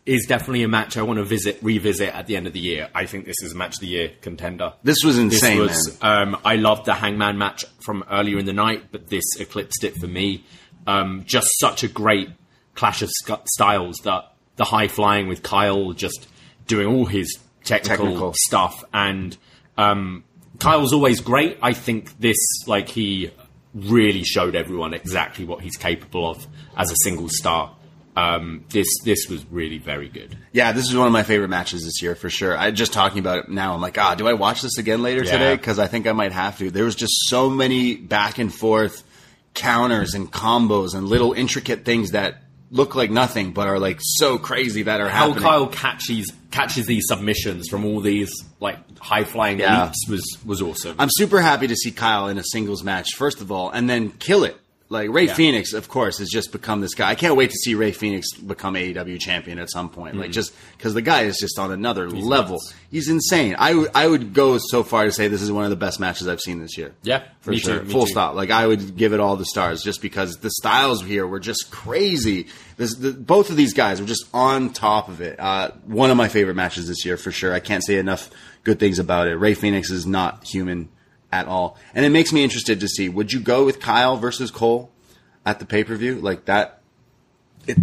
is 0.07 0.27
definitely 0.27 0.63
a 0.63 0.69
match 0.69 0.97
I 0.97 1.03
want 1.03 1.19
to 1.19 1.25
visit, 1.25 1.59
revisit 1.63 2.15
at 2.15 2.27
the 2.27 2.37
end 2.37 2.47
of 2.47 2.53
the 2.53 2.61
year. 2.61 2.89
I 2.95 3.05
think 3.07 3.27
this 3.27 3.37
is 3.43 3.53
a 3.53 3.57
match 3.57 3.75
of 3.75 3.81
the 3.81 3.87
year 3.89 4.11
contender. 4.23 4.73
This 4.83 4.97
was 5.05 5.17
This 5.17 5.25
insane, 5.35 5.59
was, 5.61 5.99
um, 6.01 6.37
I 6.45 6.57
loved 6.57 6.87
the 6.87 6.95
Hangman 6.95 7.37
match 7.37 7.65
from 7.85 8.05
earlier 8.11 8.39
in 8.39 8.47
the 8.47 8.53
night, 8.55 8.85
but 8.91 9.09
this 9.09 9.25
eclipsed 9.39 9.85
it 9.85 9.97
for 10.01 10.07
me. 10.07 10.45
Um, 10.87 11.25
just 11.27 11.47
such 11.61 11.83
a 11.85 11.89
great 11.89 12.31
clash 12.75 13.03
of 13.03 13.11
sc- 13.11 13.47
styles 13.47 13.97
that 14.05 14.33
the 14.57 14.65
high 14.65 14.89
flying 14.89 15.29
with 15.29 15.43
Kyle 15.43 15.93
just 15.93 16.27
doing 16.67 16.87
all 16.87 17.05
his 17.05 17.39
technical, 17.65 18.07
Technical. 18.07 18.33
stuff 18.35 18.83
and 18.95 19.37
um, 19.81 20.25
Kyle's 20.59 20.93
always 20.93 21.21
great. 21.21 21.59
I 21.63 21.73
think 21.73 22.19
this 22.19 22.37
like 22.67 22.89
he 22.89 23.31
really 23.75 24.25
showed 24.25 24.55
everyone 24.57 24.95
exactly 24.95 25.45
what 25.45 25.61
he's 25.63 25.77
capable 25.77 26.29
of 26.31 26.47
as 26.77 26.91
a 26.91 26.97
single 27.05 27.29
star. 27.29 27.75
Um, 28.17 28.65
this 28.71 28.89
this 29.05 29.29
was 29.29 29.47
really 29.51 29.79
very 29.79 30.09
good. 30.09 30.37
Yeah, 30.53 30.73
this 30.73 30.89
is 30.91 30.97
one 30.97 31.07
of 31.07 31.13
my 31.13 31.23
favorite 31.23 31.49
matches 31.49 31.85
this 31.85 32.03
year 32.03 32.15
for 32.17 32.29
sure. 32.29 32.59
I 32.59 32.73
just 32.73 32.93
talking 32.93 33.21
about 33.21 33.45
it 33.45 33.49
now. 33.49 33.73
I'm 33.73 33.81
like, 33.81 33.97
ah, 33.99 34.15
do 34.17 34.27
I 34.27 34.33
watch 34.35 34.63
this 34.63 34.79
again 34.79 35.01
later 35.03 35.23
Yeah. 35.25 35.33
today? 35.33 35.57
Because 35.57 35.79
I 35.79 35.87
think 35.87 36.07
I 36.09 36.13
might 36.13 36.33
have 36.33 36.59
to. 36.59 36.71
There 36.71 36.85
was 36.85 36.97
just 36.97 37.13
so 37.29 37.49
many 37.49 37.95
back 37.95 38.39
and 38.39 38.53
forth 38.53 39.05
counters 39.55 40.15
and 40.15 40.31
combos 40.31 40.95
and 40.95 41.09
little 41.09 41.33
intricate 41.33 41.85
things 41.85 42.11
that 42.11 42.43
look 42.71 42.95
like 42.97 43.11
nothing, 43.11 43.53
but 43.53 43.69
are 43.69 43.79
like 43.79 43.99
so 44.01 44.39
crazy 44.39 44.83
that 44.83 45.01
are 45.01 45.09
How 45.09 45.29
happening. 45.29 45.43
Kyle 45.45 45.67
catches 45.69 46.33
catches 46.51 46.87
these 46.87 47.05
submissions 47.07 47.69
from 47.69 47.85
all 47.85 48.01
these 48.01 48.31
like 48.61 48.77
high 48.99 49.25
flying 49.25 49.61
Yeah. 49.61 49.85
leaps 49.85 50.07
was 50.09 50.39
was 50.45 50.61
awesome. 50.61 50.97
I'm 50.99 51.09
super 51.11 51.41
happy 51.41 51.67
to 51.69 51.77
see 51.77 51.91
Kyle 51.93 52.29
in 52.29 52.39
a 52.39 52.45
singles 52.45 52.83
match, 52.85 53.15
first 53.17 53.41
of 53.41 53.51
all, 53.51 53.71
and 53.71 53.89
then 53.89 54.11
kill 54.11 54.45
it. 54.45 54.60
Like 54.93 55.11
Rey 55.11 55.27
Yeah. 55.27 55.35
Fenix, 55.35 55.73
of 55.73 55.89
course, 55.89 56.19
has 56.19 56.29
just 56.29 56.51
become 56.51 56.81
this 56.81 56.95
guy. 56.95 57.09
I 57.09 57.15
can't 57.15 57.37
wait 57.37 57.51
to 57.51 57.57
see 57.57 57.77
Rey 57.77 57.93
Fenix 57.93 58.33
become 58.35 58.75
AEW 58.75 59.21
champion 59.21 59.61
at 59.61 59.71
some 59.71 59.89
point. 59.89 60.17
Like 60.17 60.33
just 60.33 60.53
because 60.77 60.95
the 60.95 61.01
guy 61.01 61.23
is 61.23 61.39
just 61.39 61.61
on 61.61 61.71
another 61.71 62.11
level. 62.11 62.55
nuts. 62.57 62.75
He's 62.91 63.09
insane. 63.09 63.55
I 63.57 63.73
would 63.73 63.91
I 63.95 64.09
would 64.09 64.35
go 64.35 64.59
so 64.59 64.83
far 64.83 65.05
to 65.05 65.13
say 65.13 65.29
this 65.29 65.43
is 65.43 65.53
one 65.53 65.63
of 65.63 65.71
the 65.71 65.77
best 65.77 66.01
matches 66.01 66.27
I've 66.27 66.41
seen 66.41 66.61
this 66.61 66.77
year. 66.77 66.93
Yeah, 67.03 67.23
for 67.41 67.57
sure. 67.57 67.79
too, 67.85 67.89
Full 67.89 68.07
too. 68.07 68.11
stop. 68.11 68.35
Like 68.35 68.51
I 68.51 68.67
would 68.67 68.97
give 68.97 69.13
it 69.13 69.21
all 69.21 69.37
the 69.37 69.45
stars 69.45 69.85
just 69.85 70.03
because 70.03 70.39
the 70.39 70.51
styles 70.51 71.05
here 71.05 71.25
were 71.25 71.39
just 71.41 71.71
crazy. 71.71 72.49
This, 72.77 72.97
the, 72.97 73.13
both 73.13 73.51
of 73.51 73.57
these 73.57 73.75
guys 73.75 74.01
were 74.01 74.09
just 74.09 74.27
on 74.35 74.71
top 74.73 75.09
of 75.09 75.21
it. 75.21 75.39
Uh, 75.39 75.71
one 75.87 76.11
of 76.11 76.17
my 76.17 76.29
favorite 76.29 76.55
matches 76.57 76.89
this 76.89 77.05
year 77.05 77.17
for 77.17 77.31
sure. 77.31 77.55
I 77.55 77.61
can't 77.61 77.85
say 77.85 77.97
enough 77.99 78.29
good 78.65 78.81
things 78.81 78.99
about 78.99 79.29
it. 79.29 79.37
Rey 79.37 79.55
Fenix 79.55 79.91
is 79.91 80.05
not 80.05 80.43
human 80.45 80.89
at 81.33 81.47
all, 81.47 81.77
and 81.95 82.05
it 82.05 82.11
makes 82.11 82.33
me 82.33 82.43
interested 82.43 82.81
to 82.81 82.89
see 82.89 83.09
would 83.09 83.33
you 83.33 83.41
go 83.41 83.65
with 83.65 83.81
Kyle 83.81 84.17
versus 84.17 84.51
Cole 84.51 84.91
at 85.45 85.59
the 85.59 85.65
pay 85.65 85.85
per 85.85 85.97
view 85.97 86.17
like 86.17 86.47
that? 86.47 86.81
It 87.67 87.79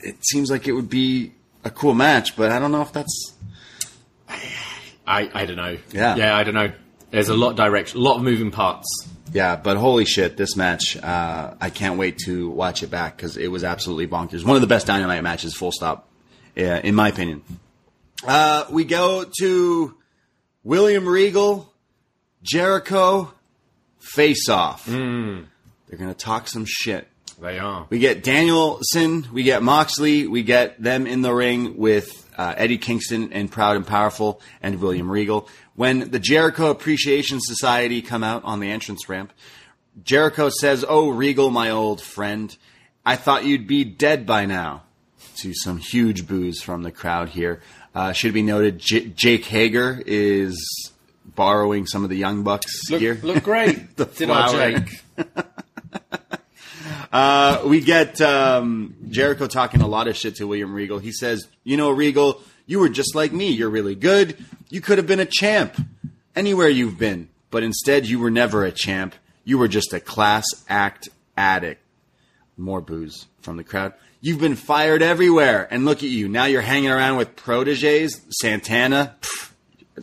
it 0.00 0.16
seems 0.24 0.50
like 0.50 0.66
it 0.68 0.72
would 0.72 0.90
be 0.90 1.32
a 1.64 1.70
cool 1.70 1.94
match, 1.94 2.36
but 2.36 2.52
I 2.52 2.58
don't 2.58 2.72
know 2.72 2.82
if 2.82 2.92
that's 2.92 3.34
I 5.06 5.30
I 5.32 5.46
don't 5.46 5.56
know. 5.56 5.78
Yeah. 5.92 6.16
yeah, 6.16 6.36
I 6.36 6.44
don't 6.44 6.54
know. 6.54 6.72
There's 7.10 7.30
a 7.30 7.34
lot 7.34 7.50
of 7.50 7.56
direction, 7.56 8.00
a 8.00 8.02
lot 8.02 8.16
of 8.16 8.22
moving 8.22 8.50
parts. 8.50 8.86
Yeah, 9.32 9.56
but 9.56 9.76
holy 9.76 10.04
shit, 10.04 10.36
this 10.36 10.56
match, 10.56 10.96
uh, 10.96 11.54
I 11.60 11.70
can't 11.70 11.98
wait 11.98 12.18
to 12.24 12.50
watch 12.50 12.82
it 12.82 12.90
back 12.90 13.16
because 13.16 13.36
it 13.36 13.48
was 13.48 13.64
absolutely 13.64 14.06
bonkers. 14.06 14.44
One 14.44 14.56
of 14.56 14.62
the 14.62 14.66
best 14.66 14.86
Dynamite 14.86 15.22
matches, 15.22 15.54
full 15.54 15.72
stop, 15.72 16.08
yeah, 16.54 16.78
in 16.78 16.94
my 16.94 17.08
opinion. 17.08 17.42
Uh, 18.26 18.64
we 18.70 18.84
go 18.84 19.24
to 19.40 19.94
William 20.64 21.06
Regal, 21.06 21.72
Jericho, 22.42 23.32
face 23.98 24.48
off. 24.48 24.86
They're 24.86 25.98
going 25.98 26.10
to 26.10 26.14
talk 26.14 26.48
some 26.48 26.64
shit. 26.66 27.08
They 27.40 27.58
are. 27.58 27.86
We 27.88 27.98
get 28.00 28.24
Danielson, 28.24 29.28
we 29.32 29.44
get 29.44 29.62
Moxley, 29.62 30.26
we 30.26 30.42
get 30.42 30.82
them 30.82 31.06
in 31.06 31.22
the 31.22 31.32
ring 31.32 31.76
with 31.76 32.28
uh, 32.36 32.54
Eddie 32.56 32.78
Kingston 32.78 33.32
and 33.32 33.50
Proud 33.50 33.76
and 33.76 33.86
Powerful 33.86 34.40
and 34.60 34.80
William 34.80 35.08
Regal. 35.10 35.48
When 35.76 36.10
the 36.10 36.18
Jericho 36.18 36.70
Appreciation 36.70 37.38
Society 37.40 38.02
come 38.02 38.24
out 38.24 38.42
on 38.44 38.58
the 38.58 38.70
entrance 38.70 39.08
ramp, 39.08 39.32
Jericho 40.02 40.48
says, 40.48 40.84
"Oh, 40.88 41.10
Regal, 41.10 41.50
my 41.50 41.70
old 41.70 42.00
friend, 42.00 42.56
I 43.06 43.14
thought 43.14 43.44
you'd 43.44 43.68
be 43.68 43.84
dead 43.84 44.26
by 44.26 44.46
now." 44.46 44.82
To 45.38 45.54
some 45.54 45.78
huge 45.78 46.26
boos 46.26 46.60
from 46.60 46.82
the 46.82 46.90
crowd 46.90 47.28
here. 47.28 47.62
Uh, 47.94 48.12
should 48.12 48.34
be 48.34 48.42
noted, 48.42 48.80
J- 48.80 49.06
Jake 49.10 49.44
Hager 49.44 50.02
is 50.04 50.90
borrowing 51.38 51.86
some 51.86 52.02
of 52.02 52.10
the 52.10 52.16
Young 52.16 52.42
Bucks 52.42 52.90
Look, 52.90 52.98
gear. 53.00 53.18
look 53.22 53.44
great. 53.44 53.78
The 53.96 54.04
Did 54.06 54.28
our 54.28 54.48
flower. 54.50 54.80
Jake. 54.80 55.02
Uh, 57.10 57.62
we 57.64 57.80
get 57.80 58.20
um, 58.20 58.94
Jericho 59.08 59.46
talking 59.46 59.80
a 59.80 59.86
lot 59.86 60.08
of 60.08 60.16
shit 60.16 60.36
to 60.36 60.46
William 60.46 60.74
Regal. 60.74 60.98
He 60.98 61.10
says, 61.10 61.48
"You 61.64 61.78
know, 61.78 61.90
Regal, 61.90 62.42
you 62.66 62.80
were 62.80 62.90
just 62.90 63.14
like 63.14 63.32
me. 63.32 63.48
You're 63.48 63.70
really 63.70 63.94
good. 63.94 64.36
You 64.68 64.82
could 64.82 64.98
have 64.98 65.06
been 65.06 65.18
a 65.20 65.24
champ 65.24 65.74
anywhere 66.36 66.68
you've 66.68 66.98
been, 66.98 67.30
but 67.50 67.62
instead, 67.62 68.04
you 68.04 68.18
were 68.18 68.30
never 68.30 68.62
a 68.66 68.70
champ. 68.70 69.14
You 69.44 69.56
were 69.56 69.68
just 69.68 69.94
a 69.94 70.00
class 70.00 70.44
act 70.68 71.08
addict." 71.34 71.80
More 72.58 72.82
boos 72.82 73.24
from 73.40 73.56
the 73.56 73.64
crowd. 73.64 73.94
You've 74.20 74.40
been 74.40 74.56
fired 74.56 75.00
everywhere, 75.00 75.66
and 75.70 75.86
look 75.86 75.98
at 76.02 76.10
you 76.10 76.28
now. 76.28 76.44
You're 76.44 76.60
hanging 76.60 76.90
around 76.90 77.16
with 77.16 77.36
proteges, 77.36 78.20
Santana. 78.28 79.16
Pff, 79.22 79.50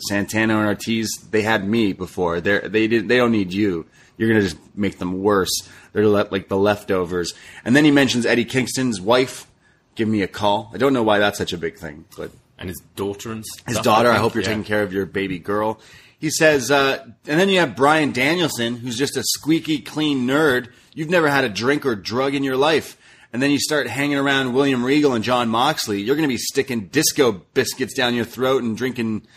Santana 0.01 0.57
and 0.57 0.67
Ortiz, 0.67 1.09
they 1.31 1.41
had 1.41 1.67
me 1.67 1.93
before. 1.93 2.41
They 2.41 2.59
they 2.59 2.87
did 2.87 3.07
they 3.07 3.17
don't 3.17 3.31
need 3.31 3.53
you. 3.53 3.85
You're 4.17 4.29
gonna 4.29 4.41
just 4.41 4.57
make 4.75 4.97
them 4.97 5.21
worse. 5.21 5.51
They're 5.93 6.07
le- 6.07 6.27
like 6.31 6.47
the 6.47 6.57
leftovers. 6.57 7.33
And 7.63 7.75
then 7.75 7.85
he 7.85 7.91
mentions 7.91 8.25
Eddie 8.25 8.45
Kingston's 8.45 8.99
wife. 9.01 9.47
Give 9.95 10.07
me 10.07 10.21
a 10.21 10.27
call. 10.27 10.71
I 10.73 10.77
don't 10.77 10.93
know 10.93 11.03
why 11.03 11.19
that's 11.19 11.37
such 11.37 11.53
a 11.53 11.57
big 11.57 11.77
thing, 11.77 12.05
but 12.17 12.31
And 12.57 12.69
his 12.69 12.81
daughter 12.95 13.31
and 13.31 13.45
his 13.67 13.79
daughter. 13.79 14.09
I, 14.09 14.13
think, 14.13 14.21
hope 14.21 14.33
you're 14.35 14.43
yeah. 14.43 14.49
taking 14.49 14.63
care 14.63 14.83
of 14.83 14.91
your 14.91 15.05
baby 15.05 15.39
girl. 15.39 15.79
He 16.19 16.29
says, 16.29 16.71
uh, 16.71 17.05
and 17.27 17.39
then 17.39 17.49
you 17.49 17.59
have 17.59 17.75
Bryan 17.75 18.11
Danielson, 18.11 18.77
who's 18.77 18.97
just 18.97 19.17
a 19.17 19.23
squeaky 19.23 19.79
clean 19.79 20.25
nerd. 20.25 20.69
You've 20.93 21.09
never 21.09 21.29
had 21.29 21.43
a 21.43 21.49
drink 21.49 21.85
or 21.85 21.95
drug 21.95 22.33
in 22.35 22.43
your 22.43 22.57
life. 22.57 22.97
And 23.33 23.41
then 23.41 23.51
you 23.51 23.59
start 23.59 23.87
hanging 23.87 24.17
around 24.17 24.53
William 24.53 24.83
Regal 24.83 25.13
and 25.13 25.23
Jon 25.23 25.49
Moxley. 25.49 26.01
You're 26.01 26.15
going 26.15 26.27
to 26.27 26.33
be 26.33 26.37
sticking 26.37 26.87
disco 26.87 27.33
biscuits 27.53 27.93
down 27.93 28.15
your 28.15 28.23
throat 28.23 28.63
and 28.63 28.77
drinking, 28.77 29.27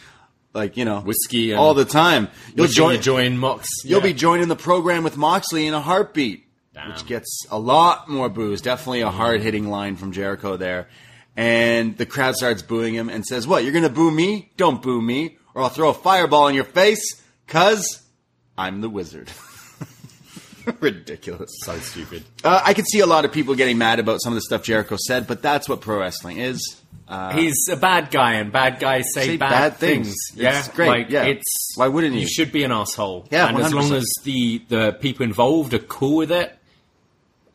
like 0.58 0.76
you 0.76 0.84
know, 0.84 1.00
Whiskey 1.00 1.52
and- 1.52 1.60
all 1.60 1.74
the 1.74 1.84
time. 1.84 2.28
You'll 2.54 2.66
join. 2.66 2.96
you 2.96 3.00
join 3.00 3.38
Mox. 3.38 3.66
You'll 3.84 4.00
yeah. 4.00 4.06
be 4.06 4.12
joining 4.12 4.48
the 4.48 4.56
program 4.56 5.04
with 5.04 5.16
Moxley 5.16 5.66
in 5.66 5.74
a 5.74 5.80
heartbeat, 5.80 6.44
Damn. 6.74 6.90
which 6.90 7.06
gets 7.06 7.46
a 7.50 7.58
lot 7.58 8.08
more 8.08 8.28
boos. 8.28 8.60
Definitely 8.60 9.00
a 9.02 9.10
hard 9.10 9.40
hitting 9.40 9.68
line 9.68 9.96
from 9.96 10.12
Jericho 10.12 10.56
there. 10.56 10.88
And 11.36 11.96
the 11.96 12.04
crowd 12.06 12.34
starts 12.34 12.62
booing 12.62 12.94
him 12.94 13.08
and 13.08 13.24
says, 13.24 13.46
What, 13.46 13.62
you're 13.62 13.72
going 13.72 13.84
to 13.84 13.90
boo 13.90 14.10
me? 14.10 14.50
Don't 14.56 14.82
boo 14.82 15.00
me, 15.00 15.38
or 15.54 15.62
I'll 15.62 15.68
throw 15.68 15.90
a 15.90 15.94
fireball 15.94 16.48
in 16.48 16.54
your 16.56 16.64
face, 16.64 17.22
cuz 17.46 18.02
I'm 18.58 18.80
the 18.80 18.90
wizard. 18.90 19.30
Ridiculous. 20.80 21.50
so 21.64 21.78
stupid. 21.78 22.24
Uh, 22.44 22.60
I 22.64 22.74
could 22.74 22.86
see 22.86 23.00
a 23.00 23.06
lot 23.06 23.24
of 23.24 23.32
people 23.32 23.54
getting 23.54 23.78
mad 23.78 24.00
about 24.00 24.20
some 24.20 24.32
of 24.32 24.34
the 24.34 24.42
stuff 24.42 24.62
Jericho 24.64 24.96
said, 25.06 25.26
but 25.26 25.40
that's 25.40 25.68
what 25.68 25.80
pro 25.80 26.00
wrestling 26.00 26.38
is. 26.38 26.60
Uh, 27.08 27.34
He's 27.34 27.68
a 27.70 27.76
bad 27.76 28.10
guy, 28.10 28.34
and 28.34 28.52
bad 28.52 28.78
guys 28.80 29.06
say, 29.14 29.26
Say 29.26 29.36
bad, 29.38 29.50
bad 29.50 29.76
things. 29.78 30.08
things. 30.08 30.42
Yeah, 30.42 30.58
It's 30.58 30.68
great, 30.68 30.88
Like, 30.88 31.10
yeah. 31.10 31.24
It's 31.24 31.72
Why 31.76 31.88
wouldn't 31.88 32.14
you? 32.14 32.20
You 32.20 32.28
should 32.28 32.52
be 32.52 32.64
an 32.64 32.72
asshole. 32.72 33.26
Yeah, 33.30 33.48
and 33.48 33.56
as 33.58 33.72
long 33.72 33.84
100%. 33.90 33.96
as 33.96 34.14
the 34.24 34.62
the 34.68 34.92
people 35.00 35.24
involved 35.24 35.72
are 35.72 35.78
cool 35.78 36.16
with 36.16 36.30
it, 36.30 36.54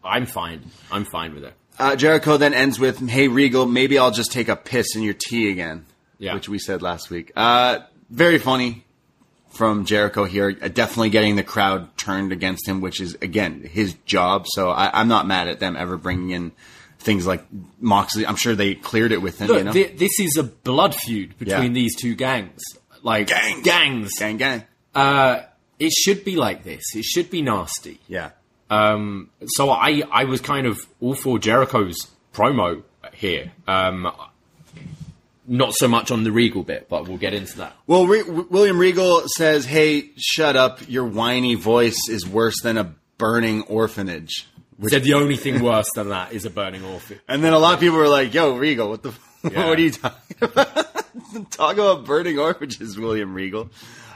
I'm 0.04 0.26
fine. 0.26 0.62
I'm 0.92 1.06
fine 1.06 1.34
with 1.36 1.44
it. 1.44 1.54
Uh, 1.80 1.96
Jericho 1.96 2.38
then 2.38 2.54
ends 2.54 2.80
with, 2.80 3.00
"Hey 3.08 3.28
Regal, 3.28 3.66
maybe 3.66 3.98
I'll 3.98 4.12
just 4.12 4.32
take 4.32 4.48
a 4.50 4.56
piss 4.56 4.96
in 4.96 5.02
your 5.04 5.14
tea 5.16 5.50
again," 5.50 5.86
Yeah. 6.20 6.34
which 6.34 6.50
we 6.50 6.60
said 6.60 6.82
last 6.82 7.10
week. 7.10 7.32
Uh, 7.36 7.80
very 8.10 8.38
funny 8.38 8.84
from 9.52 9.86
Jericho 9.86 10.26
here. 10.26 10.56
Uh, 10.62 10.68
definitely 10.68 11.10
getting 11.10 11.36
the 11.36 11.44
crowd 11.44 11.96
turned 11.98 12.32
against 12.32 12.68
him, 12.68 12.82
which 12.82 13.00
is 13.02 13.16
again 13.22 13.62
his 13.72 13.94
job. 14.06 14.46
So 14.50 14.70
I, 14.72 15.00
I'm 15.00 15.08
not 15.08 15.26
mad 15.28 15.48
at 15.48 15.60
them 15.60 15.76
ever 15.76 15.96
bringing 15.98 16.30
in 16.32 16.52
things 17.04 17.28
like 17.28 17.44
Moxley. 17.80 18.26
I'm 18.26 18.36
sure 18.36 18.56
they 18.56 18.76
cleared 18.76 19.12
it 19.12 19.22
with 19.22 19.40
him. 19.40 19.48
Look, 19.48 19.58
you 19.60 19.64
know, 19.66 19.72
thi- 19.74 19.84
this 19.96 20.20
is 20.20 20.38
a 20.38 20.44
blood 20.44 20.96
feud 20.96 21.38
between 21.38 21.72
Yeah. 21.72 21.74
these 21.82 21.96
two 21.96 22.16
gangs. 22.16 22.62
Like 23.04 23.28
Gangs. 23.28 23.64
gangs. 23.64 24.12
gang 24.18 24.38
gang. 24.38 24.64
Uh, 24.96 25.42
it 25.80 25.92
should 25.92 26.24
be 26.24 26.36
like 26.38 26.64
this. 26.64 26.84
It 26.96 27.04
should 27.04 27.30
be 27.30 27.42
nasty. 27.42 28.00
Yeah. 28.08 28.30
Um, 28.70 29.30
so 29.46 29.70
I, 29.70 30.04
I 30.12 30.24
was 30.24 30.40
kind 30.42 30.66
of 30.66 30.80
all 31.02 31.14
for 31.16 31.38
Jericho's 31.38 32.08
promo 32.34 32.84
here. 33.14 33.52
Um, 33.68 34.10
not 35.46 35.74
so 35.74 35.88
much 35.90 36.10
on 36.12 36.24
the 36.24 36.32
Regal 36.32 36.64
bit, 36.64 36.88
but 36.90 37.08
we'll 37.08 37.18
get 37.18 37.34
into 37.34 37.58
that. 37.58 37.76
Well, 37.86 38.08
Re- 38.08 38.24
William 38.24 38.78
Regal 38.78 39.24
says, 39.36 39.66
"Hey, 39.66 40.12
shut 40.16 40.56
up! 40.56 40.80
Your 40.90 41.04
whiny 41.06 41.56
voice 41.56 42.08
is 42.10 42.26
worse 42.26 42.62
than 42.64 42.78
a 42.78 42.94
burning 43.18 43.64
orphanage." 43.64 44.48
Said 44.90 45.04
the 45.04 45.14
only 45.14 45.36
thing 45.38 45.62
worse 45.64 45.88
than 45.96 46.10
that 46.10 46.34
is 46.34 46.46
a 46.46 46.50
burning 46.50 46.84
orphan. 46.84 47.20
And 47.28 47.44
then 47.44 47.54
a 47.54 47.60
lot 47.60 47.74
of 47.74 47.80
people 47.80 47.98
were 47.98 48.08
like, 48.10 48.34
"Yo, 48.34 48.56
Regal, 48.58 48.90
what 48.90 49.04
the? 49.04 49.14
Yeah. 49.52 49.68
what 49.68 49.78
are 49.78 49.82
you 49.82 49.92
talking 49.92 50.38
about? 50.42 50.94
Talk 51.52 51.74
about 51.74 52.06
burning 52.06 52.40
orphanages, 52.40 52.98
William 52.98 53.34
Regal." 53.34 53.70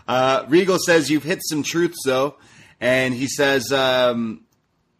Uh, 0.07 0.45
Regal 0.47 0.77
says 0.79 1.09
you've 1.09 1.23
hit 1.23 1.39
some 1.43 1.63
truths 1.63 1.97
though, 2.05 2.35
and 2.79 3.13
he 3.13 3.27
says, 3.27 3.71
um, 3.73 4.41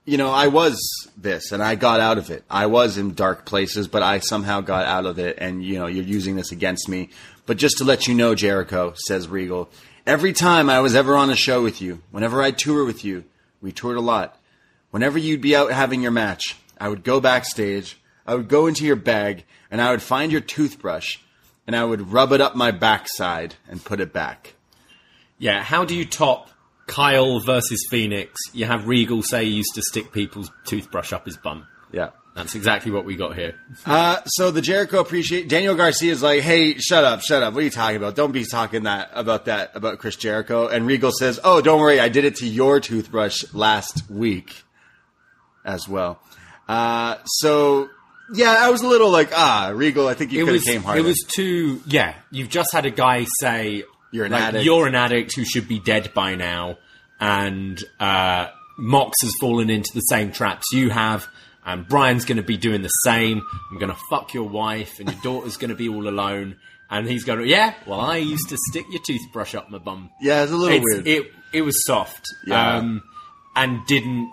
"You 0.05 0.17
know, 0.17 0.29
I 0.29 0.47
was 0.47 0.77
this, 1.15 1.51
and 1.53 1.63
I 1.63 1.75
got 1.75 1.99
out 2.01 2.17
of 2.17 2.29
it. 2.29 2.43
I 2.49 2.65
was 2.65 2.97
in 2.97 3.13
dark 3.13 3.45
places, 3.45 3.87
but 3.87 4.03
I 4.03 4.19
somehow 4.19 4.59
got 4.61 4.85
out 4.85 5.05
of 5.05 5.17
it. 5.17 5.37
And 5.39 5.63
you 5.63 5.79
know, 5.79 5.87
you're 5.87 6.03
using 6.03 6.35
this 6.35 6.51
against 6.51 6.89
me. 6.89 7.09
But 7.45 7.57
just 7.57 7.77
to 7.77 7.85
let 7.85 8.07
you 8.07 8.13
know, 8.13 8.35
Jericho," 8.35 8.93
says 9.07 9.27
Regal, 9.29 9.69
"every 10.05 10.33
time 10.33 10.69
I 10.69 10.79
was 10.81 10.93
ever 10.95 11.15
on 11.15 11.29
a 11.29 11.35
show 11.37 11.63
with 11.63 11.81
you, 11.81 12.01
whenever 12.11 12.41
I 12.41 12.51
tour 12.51 12.83
with 12.85 13.05
you, 13.05 13.23
we 13.61 13.71
toured 13.71 13.97
a 13.97 14.01
lot." 14.01 14.36
Whenever 14.91 15.17
you'd 15.17 15.41
be 15.41 15.55
out 15.55 15.71
having 15.71 16.01
your 16.01 16.11
match, 16.11 16.55
I 16.79 16.89
would 16.89 17.03
go 17.03 17.19
backstage, 17.19 17.99
I 18.25 18.35
would 18.35 18.47
go 18.47 18.67
into 18.67 18.85
your 18.85 18.95
bag, 18.95 19.45
and 19.69 19.81
I 19.81 19.91
would 19.91 20.01
find 20.01 20.31
your 20.31 20.41
toothbrush, 20.41 21.17
and 21.65 21.75
I 21.75 21.83
would 21.83 22.11
rub 22.11 22.31
it 22.31 22.41
up 22.41 22.55
my 22.55 22.71
backside 22.71 23.55
and 23.69 23.83
put 23.83 23.99
it 23.99 24.13
back. 24.13 24.55
Yeah, 25.37 25.61
how 25.61 25.85
do 25.85 25.95
you 25.95 26.05
top 26.05 26.49
Kyle 26.87 27.39
versus 27.39 27.85
Fenix? 27.89 28.39
You 28.53 28.65
have 28.65 28.87
Regal 28.87 29.21
say 29.21 29.45
he 29.45 29.51
used 29.51 29.75
to 29.75 29.81
stick 29.81 30.11
people's 30.11 30.49
toothbrush 30.65 31.11
up 31.13 31.25
his 31.25 31.37
bum. 31.37 31.67
Yeah. 31.91 32.09
That's 32.35 32.53
exactly 32.53 32.91
what 32.91 33.03
we 33.03 33.15
got 33.15 33.35
here. 33.35 33.55
Uh, 33.83 34.21
so 34.27 34.51
the 34.51 34.61
Jericho 34.61 34.99
appreciate 34.99 35.49
Daniel 35.49 35.73
Garcia 35.73 36.11
is 36.11 36.21
like, 36.21 36.41
hey, 36.41 36.75
shut 36.77 37.03
up, 37.03 37.21
shut 37.21 37.41
up. 37.41 37.55
What 37.55 37.61
are 37.61 37.63
you 37.63 37.71
talking 37.71 37.97
about? 37.97 38.15
Don't 38.15 38.31
be 38.31 38.45
talking 38.45 38.83
that 38.83 39.09
about 39.15 39.45
that 39.45 39.71
about 39.75 39.97
Chris 39.97 40.15
Jericho. 40.15 40.67
And 40.67 40.85
Regal 40.85 41.11
says, 41.11 41.39
oh, 41.43 41.61
don't 41.61 41.79
worry, 41.79 41.99
I 41.99 42.09
did 42.09 42.25
it 42.25 42.35
to 42.35 42.47
your 42.47 42.79
toothbrush 42.79 43.43
last 43.55 44.07
week 44.07 44.53
as 45.67 45.87
well. 45.87 46.19
Uh, 46.67 47.17
so 47.25 47.89
yeah, 48.33 48.55
I 48.59 48.69
was 48.71 48.81
a 48.81 48.87
little 48.87 49.09
like, 49.11 49.29
ah, 49.33 49.71
Regal. 49.75 50.07
I 50.07 50.13
think 50.15 50.31
you 50.31 50.39
could 50.45 50.47
have 50.47 50.53
was, 50.55 50.63
came 50.63 50.81
harder. 50.83 50.99
it 51.01 51.03
was 51.03 51.23
too, 51.35 51.81
yeah, 51.85 52.15
you've 52.31 52.49
just 52.49 52.71
had 52.73 52.85
a 52.85 52.89
guy 52.91 53.25
say, 53.41 53.83
You're 54.11 54.25
an 54.25 54.31
like, 54.31 54.41
addict. 54.41 54.65
You're 54.65 54.87
an 54.87 54.95
addict 54.95 55.35
who 55.35 55.45
should 55.45 55.67
be 55.67 55.79
dead 55.79 56.13
by 56.15 56.35
now. 56.35 56.77
And 57.19 57.81
uh, 57.99 58.47
Mox 58.77 59.15
has 59.21 59.31
fallen 59.41 59.69
into 59.69 59.91
the 59.93 60.01
same 60.01 60.31
traps 60.31 60.65
you 60.73 60.89
have. 60.89 61.27
And 61.65 61.85
Brian's 61.87 62.23
going 62.25 62.37
to 62.37 62.43
be 62.43 62.55
doing 62.57 62.81
the 62.81 62.87
same. 62.89 63.41
I'm 63.71 63.77
going 63.77 63.91
to 63.91 63.99
fuck 64.09 64.33
your 64.33 64.47
wife, 64.47 64.99
and 64.99 65.09
your 65.11 65.19
daughter's 65.21 65.57
going 65.57 65.69
to 65.69 65.75
be 65.75 65.89
all 65.89 66.07
alone. 66.07 66.55
And 66.89 67.05
he's 67.05 67.25
going, 67.25 67.45
yeah, 67.47 67.73
well, 67.85 67.99
I 67.99 68.17
used 68.17 68.47
to 68.49 68.57
stick 68.69 68.85
your 68.89 69.01
toothbrush 69.05 69.53
up 69.55 69.69
my 69.69 69.77
bum. 69.77 70.09
yeah, 70.21 70.43
it's 70.43 70.51
a 70.53 70.55
little 70.55 70.77
It's- 70.77 70.83
weird. 71.03 71.07
It 71.07 71.31
it 71.53 71.61
was 71.63 71.75
soft, 71.85 72.25
Yeah. 72.45 72.75
um, 72.77 73.03
and 73.55 73.85
didn't 73.87 74.31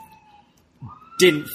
didn't 1.19 1.49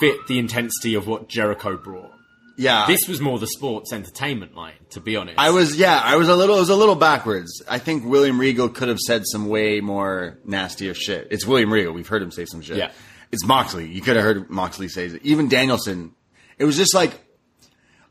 fit 0.00 0.26
the 0.26 0.38
intensity 0.38 0.94
of 0.94 1.06
what 1.06 1.28
Jericho 1.28 1.76
brought. 1.76 2.12
yeah, 2.56 2.86
This 2.86 3.06
was 3.08 3.20
more 3.20 3.38
the 3.38 3.46
sports 3.46 3.92
entertainment 3.92 4.54
line, 4.56 4.74
to 4.90 5.00
be 5.00 5.16
honest. 5.16 5.38
I 5.38 5.50
was 5.50 5.76
yeah, 5.76 6.00
I 6.02 6.16
was 6.16 6.28
a 6.28 6.36
little 6.36 6.56
it 6.56 6.60
was 6.60 6.68
a 6.70 6.76
little 6.76 6.94
backwards. 6.94 7.62
I 7.68 7.78
think 7.78 8.04
William 8.04 8.38
Regal 8.40 8.68
could 8.68 8.88
have 8.88 8.98
said 8.98 9.22
some 9.26 9.48
way 9.48 9.80
more 9.80 10.38
nastier 10.44 10.94
shit. 10.94 11.28
It's 11.30 11.46
William 11.46 11.72
Regal. 11.72 11.92
We've 11.92 12.08
heard 12.08 12.22
him 12.22 12.30
say 12.30 12.44
some 12.46 12.60
shit. 12.62 12.76
Yeah. 12.78 12.90
It's 13.32 13.44
Moxley. 13.46 13.86
You 13.88 14.00
could 14.00 14.16
have 14.16 14.24
heard 14.24 14.50
Moxley 14.50 14.88
say 14.88 15.06
it. 15.06 15.22
Even 15.22 15.48
Danielson. 15.48 16.12
It 16.58 16.64
was 16.64 16.76
just 16.76 16.94
like 16.94 17.12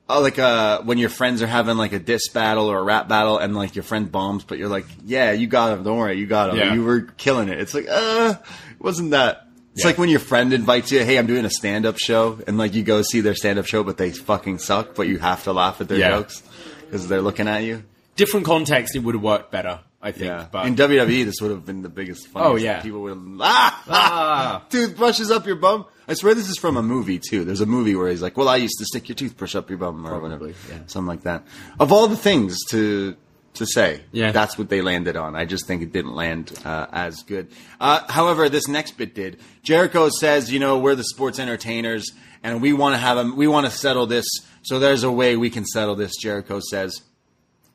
uh, 0.07 0.21
like 0.21 0.39
uh 0.39 0.81
when 0.84 0.97
your 0.97 1.09
friends 1.09 1.41
are 1.41 1.47
having 1.47 1.77
like 1.77 1.93
a 1.93 1.99
diss 1.99 2.30
battle 2.30 2.67
or 2.67 2.80
a 2.80 2.84
rap 2.84 3.07
battle 3.07 3.38
and 3.38 3.55
like 3.55 3.76
your 3.76 3.84
friend 3.84 4.11
bombs, 4.11 4.43
but 4.43 4.57
you're 4.57 4.69
like, 4.69 4.85
yeah, 5.05 5.31
you 5.34 5.45
got 5.47 5.73
him. 5.77 5.84
Don't 5.84 5.97
worry, 5.97 6.17
you 6.17 6.26
got 6.27 6.51
him. 6.51 6.57
Yeah. 6.57 6.73
You 6.73 6.84
were 6.84 7.01
killing 7.01 7.49
it. 7.49 7.59
It's 7.59 7.73
like, 7.73 7.88
uh, 7.89 8.35
wasn't 8.80 9.11
that. 9.11 9.45
It's 9.74 9.84
Yeah. 9.84 9.88
like 9.91 9.98
when 9.98 10.10
your 10.10 10.20
friend 10.20 10.52
invites 10.54 10.91
you, 10.91 11.04
hey, 11.04 11.18
I'm 11.18 11.28
doing 11.28 11.46
a 11.46 11.50
stand 11.50 11.86
up 11.86 11.98
show, 11.98 12.40
and 12.48 12.58
like 12.58 12.74
you 12.74 12.84
go 12.84 13.02
see 13.02 13.22
their 13.22 13.36
stand 13.36 13.60
up 13.60 13.66
show, 13.66 13.84
but 13.84 13.98
they 13.98 14.12
fucking 14.12 14.60
suck, 14.60 14.96
but 14.96 15.08
you 15.08 15.20
have 15.20 15.44
to 15.46 15.54
laugh 15.54 15.80
at 15.82 15.88
their 15.88 15.98
Yeah. 16.00 16.10
jokes 16.12 16.41
because 16.86 17.08
they're 17.08 17.22
looking 17.22 17.48
at 17.48 17.64
you. 17.64 17.84
different 18.16 18.46
context. 18.46 18.98
It 18.98 19.00
would 19.00 19.16
have 19.16 19.24
worked 19.24 19.50
better, 19.50 19.80
I 20.02 20.12
think. 20.12 20.26
Yeah. 20.26 20.46
But 20.52 20.66
In 20.66 20.76
WWE, 20.76 21.24
this 21.24 21.36
would 21.40 21.52
have 21.52 21.66
been 21.66 21.84
the 21.84 21.88
biggest 21.90 22.28
funniest. 22.28 22.52
Oh, 22.52 22.56
yeah. 22.58 22.82
People 22.82 23.00
would 23.04 23.14
have, 23.14 23.24
ah, 23.40 23.84
ah, 23.88 24.64
toothbrushes 24.70 25.32
up 25.32 25.48
your 25.48 25.56
bum. 25.56 25.86
I 26.06 26.16
swear 26.16 26.34
this 26.36 26.50
is 26.50 26.58
from 26.58 26.76
a 26.76 26.84
movie 26.84 27.18
too. 27.20 27.46
There's 27.46 27.62
a 27.62 27.66
movie 27.66 27.96
where 27.96 28.10
he's 28.10 28.22
like, 28.22 28.36
well, 28.36 28.50
I 28.50 28.58
used 28.58 28.78
to 28.80 28.86
stick 28.86 29.08
your 29.08 29.16
toothbrush 29.16 29.56
up 29.56 29.70
your 29.70 29.78
bum 29.80 30.06
or 30.06 30.20
whatever. 30.20 30.48
yeah. 30.50 30.80
Something 30.88 31.08
like 31.08 31.24
that. 31.24 31.46
Of 31.80 31.94
all 31.94 32.08
the 32.08 32.18
things 32.18 32.58
to, 32.72 33.16
to 33.55 33.65
say, 33.65 34.01
Yeah. 34.11 34.31
that's 34.31 34.57
what 34.57 34.69
they 34.69 34.81
landed 34.81 35.15
on. 35.17 35.35
I 35.35 35.45
just 35.45 35.65
think 35.67 35.81
it 35.81 35.91
didn't 35.91 36.13
land 36.15 36.51
uh, 36.65 36.88
as 36.91 37.23
good. 37.23 37.47
Uh, 37.80 38.01
however, 38.09 38.47
this 38.49 38.67
next 38.67 38.97
bit 38.97 39.15
did. 39.15 39.39
Jericho 39.63 40.09
says, 40.09 40.51
you 40.51 40.59
know, 40.59 40.77
we're 40.80 40.95
the 40.95 41.03
sports 41.03 41.39
entertainers 41.39 42.11
and 42.43 42.61
we 42.61 42.71
want 42.73 42.93
to 42.93 42.97
have 42.99 43.17
a, 43.17 43.23
we 43.26 43.47
want 43.47 43.65
to 43.65 43.71
settle 43.71 44.05
this. 44.05 44.26
So 44.61 44.80
there's 44.80 45.03
a 45.03 45.11
way 45.11 45.35
we 45.35 45.49
can 45.49 45.65
settle 45.65 45.95
this, 45.95 46.15
Jericho 46.17 46.59
says 46.59 47.01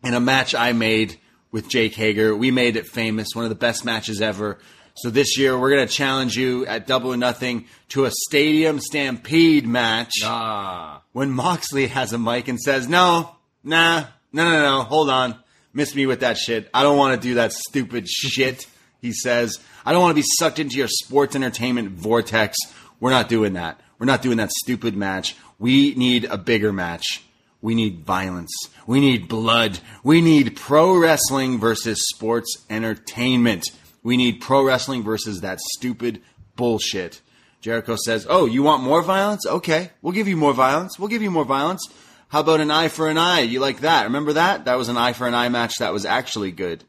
in 0.03 0.15
a 0.15 0.21
match 0.21 0.55
I 0.55 0.73
made 0.73 1.19
with 1.51 1.69
Jake 1.69 1.95
Hager. 1.95 2.35
We 2.37 2.51
made 2.51 2.77
it 2.77 2.87
famous, 2.87 3.29
one 3.35 3.45
of 3.45 3.49
the 3.49 3.55
best 3.57 3.85
matches 3.85 4.21
ever. 4.21 4.59
So 4.97 5.11
this 5.11 5.37
year 5.39 5.59
we're 5.59 5.71
going 5.75 5.87
to 5.87 5.93
challenge 5.93 6.37
you 6.37 6.67
at 6.67 6.87
Double 6.87 7.13
or 7.13 7.17
Nothing 7.17 7.67
to 7.91 8.05
a 8.05 8.11
Stadium 8.29 8.79
Stampede 8.81 9.67
match. 9.67 10.13
ah, 10.25 11.03
When 11.13 11.31
Moxley 11.31 11.89
has 11.89 12.13
a 12.13 12.19
mic 12.19 12.49
and 12.49 12.61
says, 12.61 12.87
"No, 12.89 13.35
nah, 13.65 14.05
no, 14.33 14.45
no, 14.51 14.63
no, 14.63 14.83
hold 14.83 15.11
on, 15.11 15.37
miss 15.75 15.95
me 15.95 16.07
with 16.07 16.21
that 16.21 16.39
shit. 16.39 16.71
I 16.73 16.83
don't 16.83 16.97
want 16.97 17.21
to 17.21 17.29
do 17.29 17.35
that 17.35 17.53
stupid 17.53 18.09
shit." 18.09 18.67
He 19.03 19.13
says, 19.13 19.59
"I 19.85 19.93
don't 19.93 20.01
want 20.01 20.13
to 20.13 20.23
be 20.23 20.27
sucked 20.39 20.59
into 20.59 20.77
your 20.77 20.89
sports 20.89 21.37
entertainment 21.37 21.91
vortex. 21.91 22.57
We're 23.01 23.11
not 23.11 23.29
doing 23.29 23.53
that. 23.53 23.81
We're 23.99 24.07
not 24.07 24.23
doing 24.23 24.39
that 24.39 24.51
stupid 24.51 24.97
match. 24.97 25.37
We 25.59 25.95
need 25.95 26.25
a 26.25 26.39
bigger 26.39 26.73
match." 26.73 27.23
We 27.61 27.75
need 27.75 28.05
violence. 28.05 28.53
We 28.87 29.01
need 29.01 29.27
blood. 29.27 29.79
We 30.03 30.21
need 30.21 30.55
pro 30.55 30.99
wrestling 30.99 31.59
versus 31.59 31.99
sports 32.15 32.59
entertainment. 32.69 33.65
We 34.03 34.19
need 34.19 34.43
pro 34.43 34.63
wrestling 34.63 35.03
versus 35.03 35.41
that 35.41 35.61
stupid 35.61 36.21
bullshit. 36.57 37.23
Jericho 37.63 37.97
says, 37.97 38.27
Oh, 38.29 38.45
you 38.45 38.63
want 38.63 38.83
more 38.83 39.01
violence? 39.03 39.47
Okay, 39.47 39.91
we'll 40.03 40.13
give 40.13 40.29
you 40.29 40.37
more 40.37 40.53
violence. 40.53 40.99
We'll 40.99 41.09
give 41.09 41.23
you 41.23 41.31
more 41.31 41.47
violence. 41.47 41.89
How 42.35 42.41
about 42.41 42.61
an 42.61 42.73
eye 42.73 42.89
for 42.89 43.07
an 43.07 43.17
eye? 43.17 43.43
You 43.43 43.61
like 43.61 43.83
that? 43.83 44.07
Remember 44.07 44.33
that? 44.33 44.65
That 44.65 44.77
was 44.77 44.89
an 44.89 44.97
eye 44.97 45.13
for 45.13 45.29
an 45.29 45.37
eye 45.37 45.51
match 45.51 45.77
that 45.79 45.93
was 45.93 46.05
actually 46.05 46.51
good. 46.51 46.83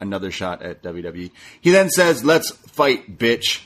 Another 0.00 0.30
shot 0.30 0.60
at 0.60 0.82
WWE. 0.82 1.30
He 1.62 1.70
then 1.70 1.88
says, 1.88 2.22
Let's 2.22 2.50
fight, 2.50 3.16
bitch. 3.16 3.62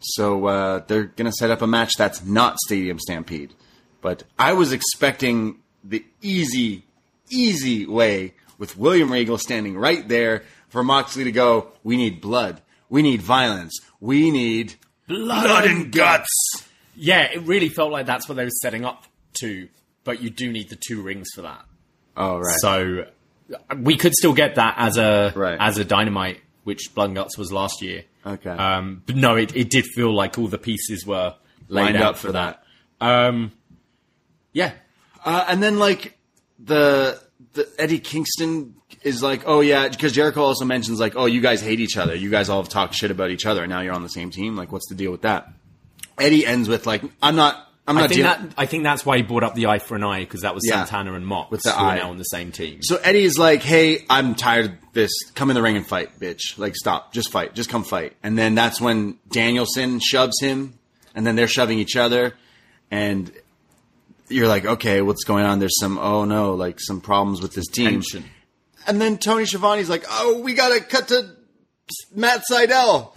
So 0.00 0.46
uh, 0.46 0.82
they're 0.86 1.04
going 1.04 1.30
to 1.30 1.36
set 1.36 1.50
up 1.50 1.60
a 1.60 1.66
match 1.66 1.92
that's 1.98 2.24
not 2.24 2.56
Stadium 2.58 2.98
Stampede. 2.98 3.52
But 4.00 4.24
I 4.38 4.54
was 4.54 4.72
expecting 4.72 5.58
the 5.84 6.06
easy, 6.22 6.86
easy 7.28 7.84
way 7.84 8.32
with 8.56 8.78
William 8.78 9.12
Regal 9.12 9.36
standing 9.36 9.76
right 9.76 10.08
there 10.08 10.44
for 10.70 10.82
Moxley 10.82 11.24
to 11.24 11.32
go, 11.32 11.72
we 11.84 11.98
need 11.98 12.22
blood. 12.22 12.62
We 12.88 13.02
need 13.02 13.20
violence. 13.20 13.78
We 14.00 14.30
need 14.30 14.76
blood 15.06 15.66
and 15.66 15.92
guts. 15.92 16.30
yeah, 16.96 17.24
it 17.24 17.42
really 17.42 17.68
felt 17.68 17.92
like 17.92 18.06
that's 18.06 18.26
what 18.26 18.36
they 18.36 18.44
were 18.44 18.50
setting 18.62 18.86
up 18.86 19.04
to. 19.40 19.68
But 20.04 20.20
you 20.22 20.30
do 20.30 20.50
need 20.50 20.68
the 20.68 20.76
two 20.76 21.00
rings 21.02 21.28
for 21.34 21.42
that. 21.42 21.64
Oh, 22.16 22.38
right. 22.38 22.56
So 22.60 23.06
we 23.76 23.96
could 23.96 24.12
still 24.14 24.32
get 24.34 24.56
that 24.56 24.74
as 24.78 24.96
a 24.98 25.32
Right. 25.34 25.56
as 25.60 25.78
a 25.78 25.84
dynamite, 25.84 26.40
which 26.64 26.92
Blood 26.94 27.14
Guts 27.14 27.38
was 27.38 27.52
last 27.52 27.82
year. 27.82 28.04
Okay. 28.26 28.50
Um, 28.50 29.02
but 29.06 29.16
no, 29.16 29.36
it, 29.36 29.54
it 29.56 29.70
did 29.70 29.84
feel 29.86 30.14
like 30.14 30.38
all 30.38 30.48
the 30.48 30.58
pieces 30.58 31.06
were 31.06 31.34
laid 31.68 31.84
Lined 31.84 31.96
out 31.96 32.02
up 32.02 32.16
for, 32.16 32.28
for 32.28 32.32
that. 32.32 32.62
Um, 33.00 33.52
yeah, 34.52 34.72
Uh, 35.24 35.44
and 35.48 35.62
then 35.62 35.78
like 35.78 36.18
the 36.58 37.20
the 37.54 37.68
Eddie 37.78 37.98
Kingston 37.98 38.74
is 39.02 39.22
like, 39.22 39.42
oh 39.46 39.60
yeah, 39.60 39.88
because 39.88 40.12
Jericho 40.12 40.42
also 40.42 40.64
mentions 40.64 41.00
like, 41.00 41.14
oh, 41.16 41.26
you 41.26 41.40
guys 41.40 41.60
hate 41.60 41.80
each 41.80 41.96
other. 41.96 42.14
You 42.14 42.30
guys 42.30 42.48
all 42.48 42.62
have 42.62 42.68
talked 42.68 42.94
shit 42.94 43.10
about 43.10 43.30
each 43.30 43.44
other. 43.46 43.62
and 43.62 43.70
Now 43.70 43.80
you're 43.80 43.94
on 43.94 44.02
the 44.02 44.08
same 44.08 44.30
team. 44.30 44.56
Like, 44.56 44.70
what's 44.72 44.88
the 44.88 44.94
deal 44.94 45.10
with 45.10 45.22
that? 45.22 45.48
Eddie 46.18 46.46
ends 46.46 46.68
with 46.68 46.86
like, 46.86 47.02
I'm 47.22 47.34
not. 47.36 47.68
I'm 47.86 47.98
I 47.98 48.02
not 48.02 48.10
think 48.10 48.22
dealing. 48.22 48.46
that 48.48 48.54
I 48.56 48.66
think 48.66 48.84
that's 48.84 49.04
why 49.04 49.16
he 49.16 49.22
brought 49.24 49.42
up 49.42 49.54
the 49.56 49.66
eye 49.66 49.80
for 49.80 49.96
an 49.96 50.04
eye 50.04 50.20
because 50.20 50.42
that 50.42 50.54
was 50.54 50.62
Yeah. 50.64 50.84
Santana 50.84 51.14
and 51.14 51.26
Mox 51.26 51.50
With 51.50 51.62
the 51.62 51.72
who 51.72 51.84
eye. 51.84 51.94
are 51.96 51.98
now 51.98 52.10
on 52.10 52.18
the 52.18 52.22
same 52.24 52.52
team. 52.52 52.80
So 52.82 52.96
Eddie 52.96 53.24
is 53.24 53.38
like, 53.38 53.62
"Hey, 53.62 54.04
I'm 54.08 54.36
tired 54.36 54.66
of 54.66 54.72
this. 54.92 55.10
Come 55.34 55.50
in 55.50 55.54
the 55.54 55.62
ring 55.62 55.76
and 55.76 55.86
fight, 55.86 56.20
bitch. 56.20 56.56
Like, 56.58 56.76
stop. 56.76 57.12
Just 57.12 57.32
fight. 57.32 57.54
Just 57.54 57.68
come 57.70 57.82
fight." 57.82 58.14
And 58.22 58.38
then 58.38 58.54
that's 58.54 58.80
when 58.80 59.18
Danielson 59.30 59.98
shoves 59.98 60.40
him, 60.40 60.74
and 61.14 61.26
then 61.26 61.34
they're 61.34 61.48
shoving 61.48 61.80
each 61.80 61.96
other, 61.96 62.34
and 62.90 63.32
you're 64.28 64.46
like, 64.48 64.64
"Okay, 64.64 65.02
what's 65.02 65.24
going 65.24 65.44
on?" 65.44 65.58
There's 65.58 65.78
some, 65.80 65.98
oh 65.98 66.24
no, 66.24 66.54
like 66.54 66.78
some 66.78 67.00
problems 67.00 67.42
with 67.42 67.52
this 67.54 67.66
team. 67.66 67.90
Tension. 68.02 68.24
And 68.86 69.00
then 69.00 69.18
Tony 69.18 69.44
Schiavone's 69.44 69.88
like, 69.90 70.04
"Oh, 70.08 70.40
we 70.40 70.54
gotta 70.54 70.80
cut 70.80 71.08
to 71.08 71.30
Matt 72.14 72.44
Sydal." 72.50 73.10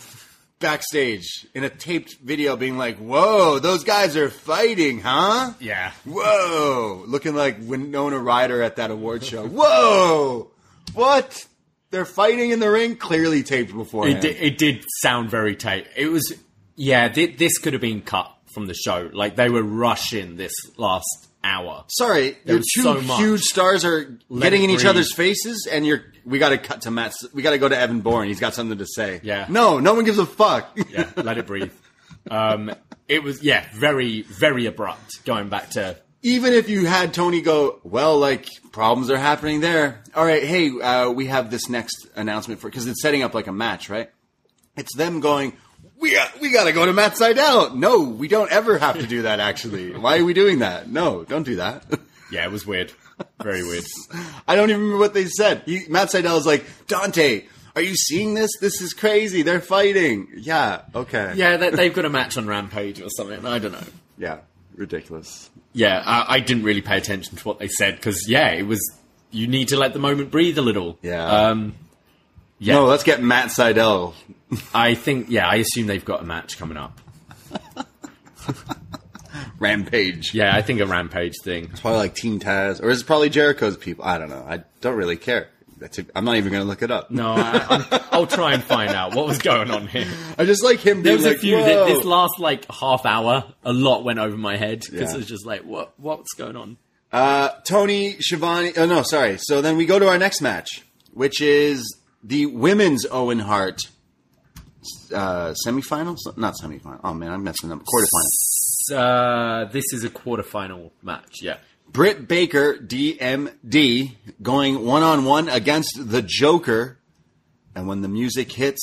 Backstage 0.59 1.45
in 1.53 1.63
a 1.63 1.69
taped 1.69 2.17
video 2.23 2.55
being 2.55 2.77
like, 2.77 2.97
whoa, 2.97 3.59
those 3.59 3.83
guys 3.83 4.15
are 4.15 4.29
fighting, 4.29 5.01
huh? 5.01 5.53
Yeah. 5.59 5.91
Whoa. 6.05 7.03
Looking 7.07 7.35
like 7.35 7.57
Winona 7.61 8.19
Ryder 8.19 8.61
at 8.61 8.77
that 8.77 8.91
award 8.91 9.23
show. 9.23 9.45
Whoa. 9.47 10.51
What? 10.93 11.45
They're 11.91 12.05
fighting 12.05 12.51
in 12.51 12.59
the 12.59 12.69
ring? 12.69 12.95
Clearly 12.95 13.43
taped 13.43 13.73
before. 13.73 14.07
It 14.07 14.21
did, 14.21 14.35
it 14.37 14.57
did 14.57 14.83
sound 15.01 15.29
very 15.29 15.55
tight. 15.55 15.87
It 15.95 16.07
was, 16.07 16.33
yeah, 16.75 17.11
thi- 17.11 17.35
this 17.35 17.57
could 17.57 17.73
have 17.73 17.81
been 17.81 18.01
cut 18.01 18.31
from 18.53 18.65
the 18.67 18.73
show. 18.73 19.09
Like, 19.13 19.35
they 19.35 19.49
were 19.49 19.63
rushing 19.63 20.35
this 20.37 20.53
last 20.77 21.27
hour. 21.45 21.85
Sorry, 21.87 22.37
There 22.43 22.55
your 22.55 22.63
two 22.75 22.81
so 22.81 22.99
huge 22.99 23.41
stars 23.43 23.85
are 23.85 24.17
Let 24.29 24.43
getting 24.49 24.63
in 24.63 24.69
each 24.71 24.85
other's 24.85 25.13
faces, 25.13 25.67
and 25.71 25.85
you're. 25.85 26.03
We 26.25 26.39
got 26.39 26.49
to 26.49 26.57
cut 26.57 26.81
to 26.81 26.91
Matt. 26.91 27.13
We 27.33 27.43
got 27.43 27.51
to 27.51 27.59
go 27.59 27.69
to 27.69 27.77
Evan 27.77 28.01
Bourne. 28.01 28.27
He's 28.27 28.39
got 28.39 28.55
something 28.55 28.79
to 28.79 28.85
say. 28.87 29.19
Yeah. 29.21 29.45
No, 29.47 29.79
no 29.79 29.93
one 29.93 30.05
gives 30.05 30.17
a 30.17 30.25
fuck. 30.25 30.75
Yeah, 30.89 31.09
let 31.17 31.37
it 31.37 31.45
breathe. 31.45 31.71
Um, 32.31 32.73
it 33.07 33.21
was, 33.21 33.43
yeah, 33.43 33.65
very, 33.75 34.23
very 34.23 34.65
abrupt 34.65 35.23
going 35.25 35.49
back 35.49 35.69
to, 35.71 35.97
Even 36.23 36.53
if 36.53 36.69
you 36.69 36.85
had 36.87 37.13
Tony 37.13 37.41
go, 37.41 37.79
well, 37.83 38.17
like 38.17 38.47
problems 38.71 39.11
are 39.11 39.17
happening 39.17 39.59
there. 39.61 40.01
All 40.15 40.25
right, 40.25 40.43
hey, 40.43 40.71
uh, 40.71 41.11
we 41.11 41.27
have 41.27 41.51
this 41.51 41.69
next 41.69 42.07
announcement 42.15 42.59
for 42.59 42.69
because 42.69 42.87
it's 42.87 43.01
setting 43.03 43.21
up 43.21 43.35
like 43.35 43.45
a 43.45 43.51
match, 43.51 43.89
right? 43.89 44.09
It's 44.75 44.95
them 44.95 45.19
going. 45.19 45.53
We 45.99 46.11
got, 46.13 46.39
we 46.39 46.51
got 46.51 46.65
to 46.65 46.73
go 46.73 46.85
to 46.85 46.93
Matt 46.93 47.13
Sydal. 47.13 47.75
No, 47.75 48.01
we 48.01 48.27
don't 48.27 48.51
ever 48.51 48.77
have 48.77 48.99
to 48.99 49.07
do 49.07 49.23
that. 49.23 49.39
Actually, 49.39 49.91
why 49.97 50.19
are 50.19 50.25
we 50.25 50.33
doing 50.33 50.59
that? 50.59 50.89
No, 50.89 51.23
don't 51.23 51.43
do 51.43 51.55
that. 51.57 51.83
yeah, 52.31 52.45
it 52.45 52.51
was 52.51 52.65
weird. 52.65 52.91
Very 53.41 53.63
weird. 53.63 53.85
I 54.47 54.55
don't 54.55 54.69
even 54.69 54.81
remember 54.81 54.99
what 54.99 55.13
they 55.13 55.25
said. 55.25 55.63
He, 55.65 55.83
Matt 55.87 56.09
Sydal 56.09 56.37
is 56.37 56.45
like, 56.45 56.65
Dante, 56.87 57.45
are 57.75 57.81
you 57.81 57.95
seeing 57.95 58.33
this? 58.33 58.51
This 58.59 58.81
is 58.81 58.93
crazy. 58.93 59.41
They're 59.41 59.61
fighting. 59.61 60.27
Yeah, 60.35 60.81
okay. 60.93 61.33
Yeah, 61.35 61.57
they, 61.57 61.69
they've 61.71 61.93
got 61.93 62.05
a 62.05 62.09
match 62.09 62.37
on 62.37 62.47
Rampage 62.47 63.01
or 63.01 63.09
something. 63.09 63.45
I 63.45 63.59
don't 63.59 63.71
know. 63.71 63.83
Yeah, 64.17 64.39
ridiculous. 64.75 65.49
Yeah, 65.73 66.01
I, 66.05 66.35
I 66.35 66.39
didn't 66.39 66.63
really 66.63 66.81
pay 66.81 66.97
attention 66.97 67.37
to 67.37 67.43
what 67.47 67.59
they 67.59 67.67
said 67.67 67.95
because, 67.95 68.29
yeah, 68.29 68.49
it 68.51 68.63
was, 68.63 68.79
you 69.31 69.47
need 69.47 69.69
to 69.69 69.77
let 69.77 69.93
the 69.93 69.99
moment 69.99 70.31
breathe 70.31 70.57
a 70.57 70.61
little. 70.61 70.97
Yeah. 71.01 71.25
Um, 71.25 71.75
yeah. 72.59 72.75
No, 72.75 72.85
let's 72.85 73.03
get 73.03 73.21
Matt 73.21 73.47
Sydal. 73.49 74.13
I 74.73 74.95
think, 74.95 75.27
yeah, 75.29 75.47
I 75.47 75.55
assume 75.55 75.87
they've 75.87 76.03
got 76.05 76.21
a 76.21 76.25
match 76.25 76.57
coming 76.57 76.77
up. 76.77 76.99
Rampage. 79.59 80.33
Yeah, 80.33 80.55
I 80.55 80.61
think 80.61 80.79
a 80.81 80.85
Rampage 80.85 81.33
thing. 81.43 81.65
It's 81.71 81.79
probably 81.81 81.99
like 81.99 82.15
Team 82.15 82.39
Taz. 82.39 82.81
Or 82.81 82.89
is 82.89 83.01
it 83.01 83.05
probably 83.07 83.29
Jericho's 83.29 83.77
people? 83.77 84.05
I 84.05 84.17
don't 84.17 84.29
know. 84.29 84.45
I 84.47 84.63
don't 84.81 84.95
really 84.95 85.17
care. 85.17 85.49
That's 85.77 85.99
a, 85.99 86.05
I'm 86.15 86.23
not 86.23 86.37
even 86.37 86.51
going 86.53 86.63
to 86.63 86.67
look 86.67 86.81
it 86.83 86.91
up. 86.91 87.11
No, 87.11 87.31
I, 87.31 87.65
I'm, 87.69 88.01
I'll 88.11 88.27
try 88.27 88.53
and 88.53 88.63
find 88.63 88.91
out 88.91 89.13
what 89.13 89.27
was 89.27 89.39
going 89.39 89.71
on 89.71 89.87
here. 89.87 90.07
I 90.37 90.45
just 90.45 90.63
like 90.63 90.79
him 90.79 91.03
There 91.03 91.15
being 91.15 91.17
was 91.17 91.25
like, 91.25 91.37
a 91.37 91.39
few. 91.39 91.57
This 91.57 92.05
last 92.05 92.39
like 92.39 92.69
half 92.71 93.05
hour, 93.05 93.43
a 93.63 93.73
lot 93.73 94.03
went 94.05 94.19
over 94.19 94.37
my 94.37 94.55
head 94.55 94.79
because 94.89 95.09
Yeah. 95.09 95.15
it 95.15 95.17
was 95.17 95.25
just 95.27 95.45
like, 95.45 95.63
what, 95.63 95.93
what's 95.99 96.33
going 96.33 96.55
on? 96.55 96.77
Uh, 97.11 97.49
Tony 97.65 98.15
Schiavone. 98.19 98.71
Oh 98.77 98.85
no, 98.85 99.01
sorry. 99.01 99.37
So 99.39 99.61
then 99.61 99.75
we 99.77 99.85
go 99.85 99.99
to 99.99 100.07
our 100.07 100.17
next 100.17 100.41
match, 100.41 100.83
which 101.13 101.41
is 101.41 101.97
the 102.25 102.47
women's 102.47 103.05
Owen 103.09 103.39
Hart 103.39 103.81
uh, 105.13 105.53
semifinals. 105.65 106.17
Not 106.37 106.55
semifinal. 106.61 106.99
Oh 107.03 107.13
man, 107.13 107.31
I'm 107.31 107.43
messing 107.43 107.71
up. 107.71 107.79
Quarterfinal. 107.79 108.91
Uh, 108.93 109.65
this 109.65 109.85
is 109.93 110.03
a 110.03 110.09
quarterfinal 110.09 110.91
match. 111.01 111.41
Yeah. 111.41 111.57
Britt 111.87 112.27
Baker, 112.27 112.75
DMD, 112.75 114.15
going 114.41 114.85
one 114.85 115.03
on 115.03 115.23
one 115.23 115.47
against 115.47 115.97
the 115.97 116.21
Joker, 116.21 116.97
and 117.73 117.87
when 117.87 118.01
the 118.01 118.07
music 118.07 118.51
hits, 118.51 118.81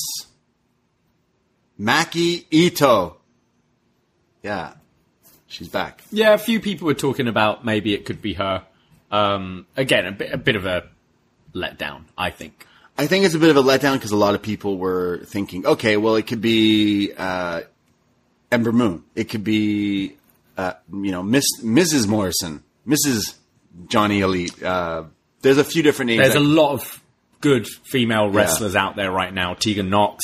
Maki 1.79 2.47
Ito. 2.51 3.17
Yeah, 4.43 4.75
she's 5.47 5.69
back. 5.69 6.03
Yeah, 6.11 6.33
a 6.33 6.39
few 6.39 6.59
people 6.59 6.87
were 6.87 6.95
talking 6.95 7.29
about 7.29 7.65
maybe 7.65 7.93
it 7.93 8.07
could 8.07 8.23
be 8.23 8.35
her. 8.35 8.65
Um, 9.11 9.67
again, 9.77 10.07
a 10.07 10.13
bit, 10.13 10.33
a 10.33 10.39
bit 10.39 10.57
of 10.57 10.65
a 10.65 10.89
letdown, 11.55 12.05
I 12.17 12.31
think. 12.31 12.67
I 12.99 13.07
think 13.07 13.25
it's 13.25 13.35
a 13.35 13.39
bit 13.39 13.51
of 13.51 13.57
a 13.57 13.63
letdown 13.63 13.95
because 13.95 14.13
a 14.13 14.17
lot 14.17 14.35
of 14.35 14.43
people 14.43 14.77
were 14.79 15.23
thinking, 15.25 15.67
okay, 15.67 15.97
well, 15.97 16.17
it 16.17 16.27
could 16.27 16.41
be 16.41 17.13
uh, 17.17 17.63
Ember 18.51 18.73
Moon. 18.73 19.03
It 19.15 19.25
could 19.25 19.43
be, 19.45 20.17
uh, 20.57 20.75
you 20.93 21.11
know, 21.11 21.23
Miss 21.23 21.45
Mrs. 21.63 22.07
Morrison, 22.07 22.63
Mrs. 22.87 23.35
Johnny 23.89 24.21
Elite. 24.21 24.63
Uh, 24.63 25.05
there's 25.41 25.59
a 25.59 25.65
few 25.65 25.83
different 25.83 26.09
names. 26.09 26.21
There's 26.23 26.35
that- 26.35 26.41
a 26.41 26.43
lot 26.43 26.73
of 26.73 27.03
good 27.41 27.67
female 27.67 28.29
wrestlers 28.31 28.77
out 28.77 28.95
there 28.95 29.11
right 29.11 29.33
now. 29.33 29.55
Tegan 29.55 29.89
Nox, 29.91 30.23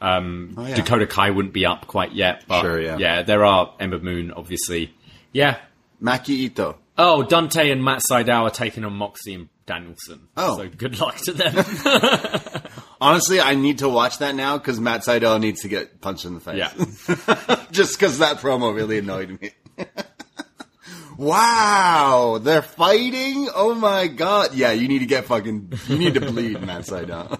um, 0.00 0.54
Oh, 0.56 0.66
yeah. 0.66 0.74
Dakota 0.74 1.06
Kai 1.06 1.30
wouldn't 1.30 1.54
be 1.54 1.64
up 1.66 1.86
quite 1.86 2.12
yet, 2.12 2.44
but 2.48 2.62
Sure, 2.62 2.80
yeah. 2.80 2.96
yeah, 2.98 3.22
there 3.22 3.44
are 3.44 3.72
Ember 3.78 4.00
Moon, 4.00 4.32
obviously. 4.32 4.92
Yeah. 5.32 5.58
Maki 6.02 6.30
Ito. 6.30 6.76
Oh, 6.98 7.22
Dante 7.22 7.70
and 7.70 7.84
Matt 7.84 8.00
Sydal 8.10 8.42
are 8.44 8.50
taking 8.50 8.84
on 8.84 8.94
Moxie 8.94 9.34
and 9.34 9.48
Danielson. 9.66 10.28
Oh. 10.36 10.58
so 10.58 10.68
good 10.68 10.98
luck 11.00 11.16
to 11.18 11.32
them. 11.32 11.64
Honestly, 13.00 13.40
I 13.40 13.54
need 13.54 13.78
to 13.78 13.88
watch 13.88 14.18
that 14.18 14.34
now 14.34 14.56
because 14.56 14.80
Matt 14.80 15.00
Sydal 15.02 15.40
needs 15.40 15.62
to 15.62 15.68
get 15.68 16.00
punched 16.00 16.24
in 16.24 16.34
the 16.34 16.40
face. 16.40 16.56
yeah. 16.56 17.64
Just 17.72 17.98
because 17.98 18.18
that 18.20 18.38
promo 18.38 18.74
really 18.74 18.98
annoyed 18.98 19.38
me. 19.40 19.50
wow, 21.18 22.38
they're 22.40 22.62
fighting? 22.62 23.48
Oh 23.54 23.74
my 23.74 24.06
god. 24.06 24.54
Yeah, 24.54 24.72
you 24.72 24.88
need 24.88 25.00
to 25.00 25.06
get 25.06 25.26
fucking, 25.26 25.72
you 25.88 25.98
need 25.98 26.14
to 26.14 26.20
bleed, 26.20 26.60
Matt 26.62 26.82
Sydal. 26.82 27.38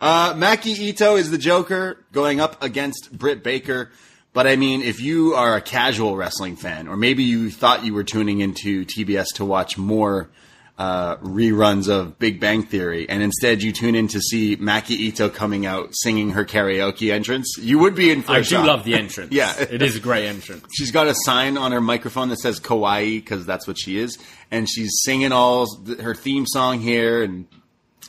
uh, 0.00 0.34
Maki 0.34 0.78
Ito 0.78 1.16
is 1.16 1.30
the 1.30 1.38
Joker 1.38 2.04
going 2.12 2.40
up 2.40 2.62
against 2.62 3.10
Britt 3.16 3.42
Baker. 3.42 3.90
But 4.36 4.46
I 4.46 4.56
mean, 4.56 4.82
if 4.82 5.00
you 5.00 5.32
are 5.32 5.56
a 5.56 5.62
casual 5.62 6.14
wrestling 6.14 6.56
fan, 6.56 6.88
or 6.88 6.96
maybe 6.98 7.22
you 7.22 7.50
thought 7.50 7.86
you 7.86 7.94
were 7.94 8.04
tuning 8.04 8.40
into 8.42 8.84
TBS 8.84 9.28
to 9.36 9.46
watch 9.46 9.78
more 9.78 10.28
uh, 10.76 11.16
reruns 11.16 11.88
of 11.88 12.18
Big 12.18 12.38
Bang 12.38 12.62
Theory, 12.62 13.08
and 13.08 13.22
instead 13.22 13.62
you 13.62 13.72
tune 13.72 13.94
in 13.94 14.08
to 14.08 14.20
see 14.20 14.54
Maki 14.58 14.90
Ito 14.90 15.30
coming 15.30 15.64
out 15.64 15.88
singing 15.94 16.32
her 16.32 16.44
karaoke 16.44 17.10
entrance, 17.10 17.56
you 17.58 17.78
would 17.78 17.94
be 17.94 18.10
in 18.10 18.20
for 18.20 18.32
a 18.32 18.34
I 18.34 18.38
do 18.40 18.44
shock. 18.44 18.66
love 18.66 18.84
the 18.84 18.92
entrance. 19.04 19.32
Yeah. 19.32 19.54
it 19.58 19.80
is 19.80 19.96
a 19.96 20.00
great 20.00 20.26
entrance. 20.26 20.66
She's 20.74 20.90
got 20.90 21.06
a 21.06 21.14
sign 21.24 21.56
on 21.56 21.72
her 21.72 21.80
microphone 21.80 22.28
that 22.28 22.38
says 22.40 22.60
Kawaii 22.60 23.16
because 23.24 23.46
that's 23.46 23.66
what 23.66 23.78
she 23.80 23.96
is, 23.98 24.18
and 24.50 24.68
she's 24.68 24.92
singing 25.02 25.32
all 25.32 25.66
th- 25.66 26.00
her 26.00 26.14
theme 26.14 26.44
song 26.46 26.80
here, 26.80 27.22
and 27.22 27.46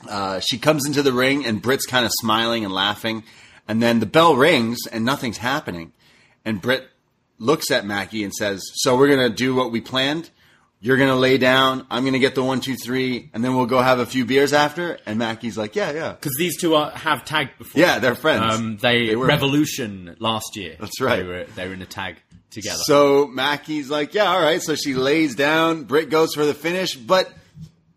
uh, 0.10 0.42
she 0.42 0.58
comes 0.58 0.86
into 0.86 1.02
the 1.04 1.14
ring, 1.14 1.46
and 1.46 1.62
Britt's 1.62 1.86
kind 1.86 2.06
of 2.06 2.12
smiling 2.20 2.66
and 2.66 2.74
laughing, 2.74 3.24
and 3.66 3.82
then 3.82 4.02
the 4.02 4.06
bell 4.06 4.36
rings, 4.36 4.80
and 4.92 5.06
nothing's 5.06 5.38
happening, 5.38 5.94
and 6.48 6.62
Britt 6.62 6.88
looks 7.38 7.70
at 7.70 7.84
Maki 7.84 8.24
and 8.24 8.34
says, 8.34 8.64
"So 8.76 8.98
we're 8.98 9.10
gonna 9.10 9.30
do 9.30 9.54
what 9.54 9.72
we 9.72 9.82
planned." 9.82 10.30
You're 10.80 10.98
gonna 10.98 11.16
lay 11.16 11.38
down. 11.40 11.88
I'm 11.90 12.06
gonna 12.06 12.20
get 12.20 12.36
the 12.36 12.44
one, 12.44 12.62
two, 12.62 12.76
three, 12.76 13.30
and 13.34 13.44
then 13.44 13.56
we'll 13.56 13.66
go 13.66 13.82
have 13.82 13.98
a 14.00 14.06
few 14.06 14.26
beers 14.26 14.54
after. 14.54 15.00
And 15.08 15.20
Maki's 15.20 15.58
like, 15.58 15.76
"Yeah, 15.76 15.92
yeah, 15.92 16.12
Because 16.12 16.36
these 16.38 16.56
two 16.62 16.76
are, 16.76 16.92
have 16.92 17.26
tagged 17.26 17.58
before. 17.58 17.82
yeah, 17.82 17.98
they're 18.00 18.16
friends." 18.16 18.56
Um, 18.56 18.78
they, 18.78 19.08
They. 19.08 19.16
Revolution 19.16 20.16
last 20.20 20.56
year. 20.56 20.76
That's 20.80 21.02
right. 21.02 21.18
They 21.18 21.28
were, 21.28 21.44
they 21.56 21.68
were 21.68 21.74
in 21.74 21.82
a 21.82 21.88
tag 21.88 22.18
together. 22.52 22.78
So 22.86 23.28
Maki's 23.28 23.90
like, 23.90 24.14
yeah, 24.14 24.26
all 24.32 24.42
right. 24.42 24.62
So 24.62 24.76
she 24.76 24.94
lays 24.94 25.36
down. 25.36 25.84
Britt 25.84 26.10
goes 26.10 26.34
for 26.36 26.46
the 26.46 26.54
finish, 26.54 26.96
but 26.96 27.32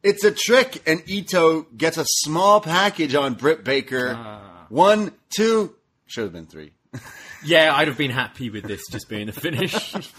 it's 0.02 0.24
a 0.24 0.32
trick, 0.32 0.82
and 0.86 1.02
Ito 1.06 1.66
gets 1.76 1.98
a 1.98 2.04
small 2.24 2.60
package 2.62 3.14
on 3.14 3.34
Britt 3.34 3.62
Baker. 3.62 4.14
Ah. 4.18 4.66
One, 4.70 5.12
two, 5.36 5.74
should 6.06 6.24
have 6.24 6.32
been 6.32 6.46
three. 6.46 6.72
yeah, 7.44 7.74
I'd 7.74 7.88
have 7.88 7.98
been 7.98 8.10
happy 8.10 8.50
with 8.50 8.64
this 8.64 8.82
just 8.90 9.08
being 9.08 9.28
a 9.28 9.32
finish. 9.32 9.94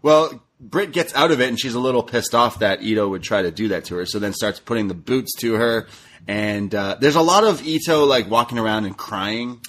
Well, 0.00 0.40
Britt 0.60 0.92
gets 0.92 1.12
out 1.16 1.32
of 1.32 1.40
it, 1.40 1.48
and 1.48 1.58
she's 1.58 1.74
a 1.74 1.80
little 1.80 2.04
pissed 2.04 2.32
off 2.32 2.60
that 2.60 2.82
Ito 2.84 3.08
would 3.08 3.24
try 3.24 3.42
to 3.42 3.50
do 3.50 3.66
that 3.70 3.86
to 3.86 3.96
her. 3.96 4.06
So 4.06 4.20
then 4.20 4.32
starts 4.32 4.60
putting 4.60 4.86
the 4.86 4.94
boots 4.94 5.34
to 5.40 5.54
her, 5.54 5.88
and 6.28 6.72
uh, 6.72 6.98
there's 7.00 7.16
a 7.16 7.20
lot 7.20 7.42
of 7.42 7.66
Ito 7.66 8.04
like 8.04 8.30
walking 8.30 8.58
around 8.60 8.84
and 8.84 8.96
crying. 8.96 9.60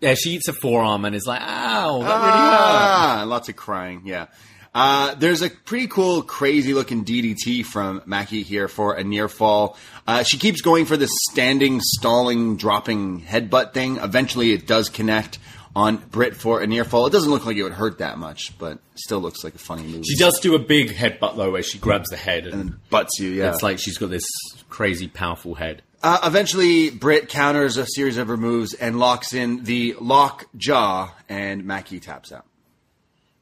yeah, 0.00 0.14
she 0.14 0.30
eats 0.30 0.48
a 0.48 0.54
forearm 0.54 1.04
and 1.04 1.14
is 1.14 1.26
like, 1.26 1.42
ow, 1.42 1.98
that 1.98 2.14
really 2.16 2.30
hurt. 2.30 2.58
Ah, 2.58 3.24
lots 3.26 3.50
of 3.50 3.56
crying. 3.56 4.02
Yeah. 4.06 4.28
Uh, 4.74 5.14
there's 5.16 5.42
a 5.42 5.50
pretty 5.50 5.86
cool, 5.86 6.22
crazy 6.22 6.72
looking 6.72 7.04
DDT 7.04 7.64
from 7.66 8.00
Maki 8.00 8.42
here 8.42 8.68
for 8.68 8.94
a 8.94 9.04
near 9.04 9.28
fall. 9.28 9.76
Uh, 10.06 10.22
she 10.22 10.38
keeps 10.38 10.62
going 10.62 10.86
for 10.86 10.96
this 10.96 11.10
standing, 11.30 11.80
stalling, 11.82 12.56
dropping 12.56 13.20
headbutt 13.20 13.74
thing. 13.74 13.98
Eventually, 13.98 14.52
it 14.52 14.66
does 14.66 14.88
connect 14.88 15.38
on 15.76 15.96
Britt 15.96 16.36
for 16.36 16.60
a 16.60 16.66
near 16.66 16.84
fall. 16.84 17.06
It 17.06 17.12
doesn't 17.12 17.30
look 17.30 17.46
like 17.46 17.56
it 17.56 17.62
would 17.62 17.72
hurt 17.72 17.98
that 17.98 18.18
much, 18.18 18.56
but 18.58 18.78
still 18.94 19.20
looks 19.20 19.42
like 19.42 19.54
a 19.54 19.58
funny 19.58 19.82
move. 19.82 20.04
She 20.06 20.16
does 20.16 20.38
do 20.40 20.54
a 20.54 20.58
big 20.58 20.90
headbutt 20.90 21.36
though, 21.36 21.50
where 21.52 21.62
she 21.62 21.78
grabs 21.78 22.10
the 22.10 22.16
head 22.16 22.46
and, 22.46 22.54
and 22.54 22.90
butts 22.90 23.18
you. 23.18 23.30
Yeah. 23.30 23.52
it's 23.52 23.62
like 23.62 23.78
she's 23.78 23.98
got 23.98 24.10
this 24.10 24.24
crazy 24.68 25.08
powerful 25.08 25.54
head. 25.54 25.82
Uh, 26.02 26.18
eventually, 26.24 26.90
Britt 26.90 27.28
counters 27.28 27.76
a 27.78 27.86
series 27.86 28.18
of 28.18 28.28
her 28.28 28.36
moves 28.36 28.74
and 28.74 28.98
locks 28.98 29.32
in 29.32 29.64
the 29.64 29.96
lock 30.00 30.44
jaw, 30.56 31.10
and 31.28 31.64
Maki 31.64 32.00
taps 32.00 32.30
out. 32.30 32.44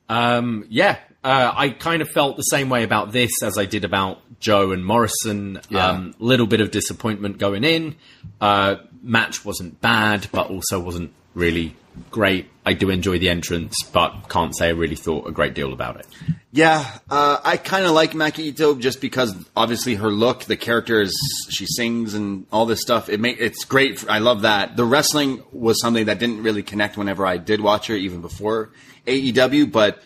Um, 0.08 0.66
yeah, 0.68 0.98
uh, 1.24 1.52
I 1.54 1.70
kind 1.70 2.02
of 2.02 2.08
felt 2.08 2.36
the 2.36 2.42
same 2.42 2.68
way 2.68 2.84
about 2.84 3.12
this 3.12 3.30
as 3.42 3.58
I 3.58 3.64
did 3.64 3.84
about 3.84 4.20
Joe 4.40 4.72
and 4.72 4.84
Morrison. 4.84 5.60
Yeah. 5.70 5.88
Um, 5.88 6.14
little 6.18 6.46
bit 6.46 6.60
of 6.60 6.70
disappointment 6.70 7.38
going 7.38 7.64
in. 7.64 7.96
Uh, 8.40 8.76
match 9.02 9.44
wasn't 9.44 9.80
bad, 9.80 10.28
but 10.32 10.48
also 10.50 10.78
wasn't 10.80 11.12
really 11.34 11.76
great. 12.10 12.48
I 12.64 12.74
do 12.74 12.90
enjoy 12.90 13.18
the 13.18 13.28
entrance, 13.28 13.74
but 13.92 14.28
can't 14.28 14.56
say 14.56 14.68
I 14.68 14.70
really 14.70 14.94
thought 14.94 15.26
a 15.26 15.32
great 15.32 15.54
deal 15.54 15.72
about 15.72 15.98
it. 15.98 16.06
Yeah, 16.52 16.84
uh, 17.10 17.38
I 17.42 17.56
kind 17.56 17.84
of 17.86 17.92
like 17.92 18.12
Maki 18.12 18.40
Ito 18.40 18.76
just 18.76 19.00
because 19.00 19.34
obviously 19.56 19.96
her 19.96 20.10
look, 20.10 20.44
the 20.44 20.56
character 20.56 21.00
is 21.00 21.12
she 21.50 21.66
sings 21.66 22.14
and 22.14 22.46
all 22.52 22.66
this 22.66 22.80
stuff. 22.80 23.08
It 23.08 23.18
make 23.20 23.38
it's 23.40 23.64
great. 23.64 24.04
I 24.08 24.18
love 24.18 24.42
that. 24.42 24.76
The 24.76 24.84
wrestling 24.84 25.42
was 25.50 25.80
something 25.80 26.06
that 26.06 26.18
didn't 26.18 26.42
really 26.42 26.62
connect 26.62 26.96
whenever 26.96 27.26
I 27.26 27.36
did 27.36 27.60
watch 27.60 27.88
her, 27.88 27.94
even 27.96 28.20
before 28.20 28.70
AEW. 29.06 29.72
But 29.72 30.00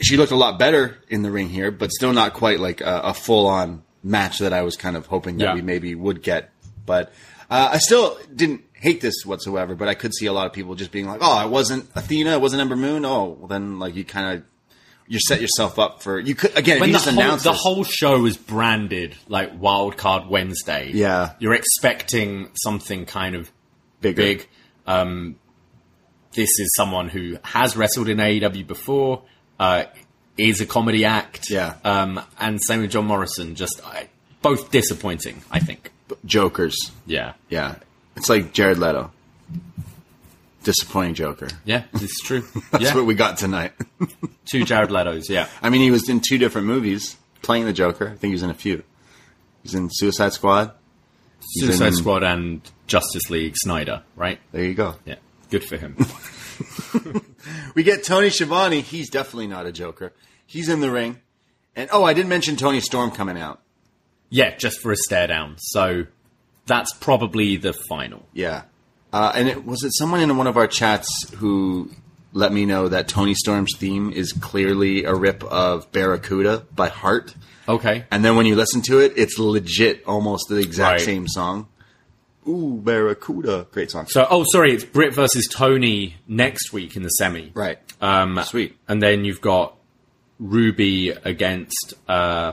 she 0.00 0.16
looked 0.16 0.32
a 0.32 0.36
lot 0.36 0.58
better 0.58 0.98
in 1.08 1.22
the 1.22 1.30
ring 1.30 1.48
here, 1.48 1.70
but 1.70 1.90
still 1.92 2.12
not 2.12 2.34
quite 2.34 2.60
like 2.60 2.80
a, 2.82 3.00
a 3.04 3.14
full 3.14 3.46
on 3.46 3.82
match 4.02 4.38
that 4.40 4.52
I 4.52 4.62
was 4.62 4.76
kind 4.76 4.96
of 4.96 5.06
hoping 5.06 5.38
that 5.38 5.44
Yeah. 5.44 5.54
we 5.54 5.62
maybe 5.62 5.94
would 5.94 6.22
get. 6.22 6.50
But 6.84 7.12
uh, 7.48 7.70
I 7.72 7.78
still 7.78 8.18
didn't 8.34 8.62
hate 8.82 9.00
this 9.00 9.24
whatsoever. 9.24 9.74
But 9.74 9.88
I 9.88 9.94
could 9.94 10.12
see 10.14 10.26
a 10.26 10.32
lot 10.32 10.46
of 10.46 10.52
people 10.52 10.74
just 10.74 10.90
being 10.92 11.06
like, 11.06 11.20
"Oh, 11.22 11.44
it 11.44 11.48
wasn't 11.50 11.88
Athena, 11.94 12.32
it 12.32 12.40
wasn't 12.40 12.60
Ember 12.60 12.76
Moon." 12.76 13.04
Oh, 13.04 13.36
well, 13.38 13.48
then 13.48 13.78
like 13.78 13.94
you 13.94 14.04
kind 14.04 14.38
of 14.38 14.44
you 15.08 15.18
set 15.20 15.40
yourself 15.40 15.78
up 15.78 16.02
for 16.02 16.18
you 16.18 16.34
could 16.34 16.56
again. 16.56 16.80
When 16.80 16.90
the 16.90 16.94
just 16.98 17.08
whole, 17.08 17.18
announce 17.18 17.42
the 17.44 17.52
whole 17.52 17.84
show 17.84 18.24
is 18.26 18.36
branded 18.36 19.14
like 19.28 19.52
Wild 19.60 19.96
Card 19.96 20.28
Wednesday, 20.28 20.90
Yeah. 20.94 21.32
you're 21.38 21.54
expecting 21.54 22.50
something 22.54 23.04
kind 23.06 23.34
of 23.34 23.50
Bigger. 24.00 24.16
big. 24.22 24.48
Um, 24.86 25.36
this 26.32 26.48
is 26.58 26.72
someone 26.76 27.08
who 27.08 27.36
has 27.42 27.76
wrestled 27.76 28.08
in 28.08 28.18
AEW 28.18 28.66
before, 28.66 29.22
uh, 29.60 29.84
is 30.38 30.60
a 30.62 30.66
comedy 30.66 31.04
act, 31.04 31.50
Yeah. 31.50 31.74
Um, 31.84 32.20
and 32.40 32.62
same 32.62 32.80
with 32.80 32.90
John 32.92 33.06
Morrison, 33.06 33.54
just 33.54 33.80
I, 33.84 34.08
both 34.40 34.70
disappointing, 34.70 35.42
I 35.50 35.58
think. 35.60 35.90
Jokers. 36.24 36.76
Yeah, 37.06 37.34
Yeah, 37.50 37.74
it's 38.16 38.28
like 38.28 38.52
Jared 38.52 38.78
Leto. 38.78 39.10
Disappointing 40.64 41.14
Joker. 41.14 41.48
yeah, 41.64 41.84
it's 41.94 42.20
true. 42.22 42.44
That's 42.70 42.84
yeah, 42.84 42.94
what 42.94 43.04
we 43.04 43.14
got 43.14 43.36
tonight. 43.36 43.72
two 44.44 44.64
Jared 44.64 44.92
Leto's. 44.92 45.28
Yeah, 45.28 45.48
I 45.60 45.70
mean, 45.70 45.80
he 45.80 45.90
was 45.90 46.08
in 46.08 46.20
two 46.20 46.38
different 46.38 46.68
movies 46.68 47.16
playing 47.42 47.64
the 47.64 47.72
Joker. 47.72 48.06
I 48.06 48.10
think 48.10 48.30
he 48.30 48.32
was 48.32 48.44
in 48.44 48.50
a 48.50 48.54
few. 48.54 48.84
He's 49.64 49.74
in 49.74 49.88
Suicide 49.90 50.32
Squad. 50.32 50.72
Suicide 51.40 51.88
in- 51.88 51.94
Squad 51.94 52.22
and 52.22 52.60
Justice 52.86 53.28
League 53.28 53.54
Snyder, 53.56 54.04
right? 54.14 54.38
There 54.52 54.62
you 54.62 54.74
go. 54.74 54.94
Yeah, 55.04 55.16
good 55.50 55.64
for 55.64 55.76
him. 55.76 55.96
We 57.74 57.82
get 57.82 58.04
Tony 58.04 58.30
Schiavone. 58.30 58.80
He's 58.80 59.10
definitely 59.10 59.46
not 59.46 59.66
a 59.66 59.72
Joker. 59.72 60.12
He's 60.46 60.68
in 60.68 60.80
the 60.80 60.90
ring. 60.90 61.18
And 61.74 61.88
oh, 61.92 62.04
I 62.04 62.12
didn't 62.12 62.28
mention 62.28 62.56
Toni 62.56 62.80
Storm 62.80 63.10
coming 63.10 63.38
out. 63.38 63.60
Yeah, 64.28 64.54
just 64.56 64.80
for 64.80 64.92
a 64.92 64.96
stare 64.96 65.26
down. 65.26 65.56
So 65.58 66.04
that's 66.66 66.92
probably 66.94 67.56
the 67.56 67.72
final. 67.88 68.26
Yeah. 68.32 68.62
Uh, 69.12 69.32
and 69.34 69.48
it 69.48 69.64
was 69.66 69.82
it 69.84 69.92
someone 69.94 70.20
in 70.20 70.36
one 70.36 70.46
of 70.46 70.56
our 70.56 70.66
chats 70.66 71.08
who 71.36 71.90
let 72.32 72.50
me 72.52 72.64
know 72.64 72.88
that 72.88 73.08
Toni 73.08 73.34
Storm's 73.34 73.76
theme 73.76 74.10
is 74.10 74.32
clearly 74.32 75.04
a 75.04 75.14
rip 75.14 75.44
of 75.44 75.90
Barracuda 75.92 76.64
by 76.74 76.88
Heart. 76.88 77.34
Okay. 77.68 78.06
And 78.10 78.24
then 78.24 78.36
when 78.36 78.46
you 78.46 78.56
listen 78.56 78.80
to 78.82 79.00
it, 79.00 79.12
it's 79.16 79.38
legit 79.38 80.02
almost 80.06 80.48
the 80.48 80.56
exact 80.56 80.92
Right. 80.92 81.00
same 81.04 81.28
song. 81.28 81.68
Ooh, 82.48 82.80
Barracuda. 82.82 83.66
Great 83.70 83.90
song. 83.90 84.06
So, 84.08 84.26
oh, 84.28 84.44
sorry, 84.50 84.72
it's 84.72 84.82
Britt 84.84 85.14
versus 85.14 85.46
Toni 85.46 86.16
next 86.26 86.72
week 86.72 86.96
in 86.96 87.02
the 87.02 87.08
semi. 87.10 87.52
right. 87.54 87.78
Um, 88.00 88.40
Sweet. 88.44 88.76
And 88.88 89.00
then 89.00 89.24
you've 89.24 89.40
got 89.40 89.76
Ruby 90.40 91.10
against 91.10 91.94
uh, 92.08 92.52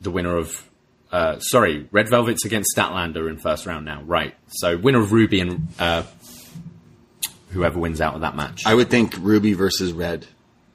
the 0.00 0.10
winner 0.10 0.36
of. 0.36 0.68
Uh, 1.14 1.38
sorry, 1.38 1.86
Red 1.92 2.08
Velvet's 2.08 2.44
against 2.44 2.74
Statlander 2.76 3.30
in 3.30 3.38
first 3.38 3.66
round 3.66 3.84
now. 3.84 4.02
Right. 4.02 4.34
So, 4.48 4.76
winner 4.76 5.00
of 5.00 5.12
Ruby 5.12 5.38
and 5.40 5.68
uh, 5.78 6.02
whoever 7.50 7.78
wins 7.78 8.00
out 8.00 8.14
of 8.14 8.22
that 8.22 8.34
match. 8.34 8.62
I 8.66 8.74
would 8.74 8.90
think 8.90 9.16
Ruby 9.20 9.52
versus 9.54 9.92
Red, 9.92 10.26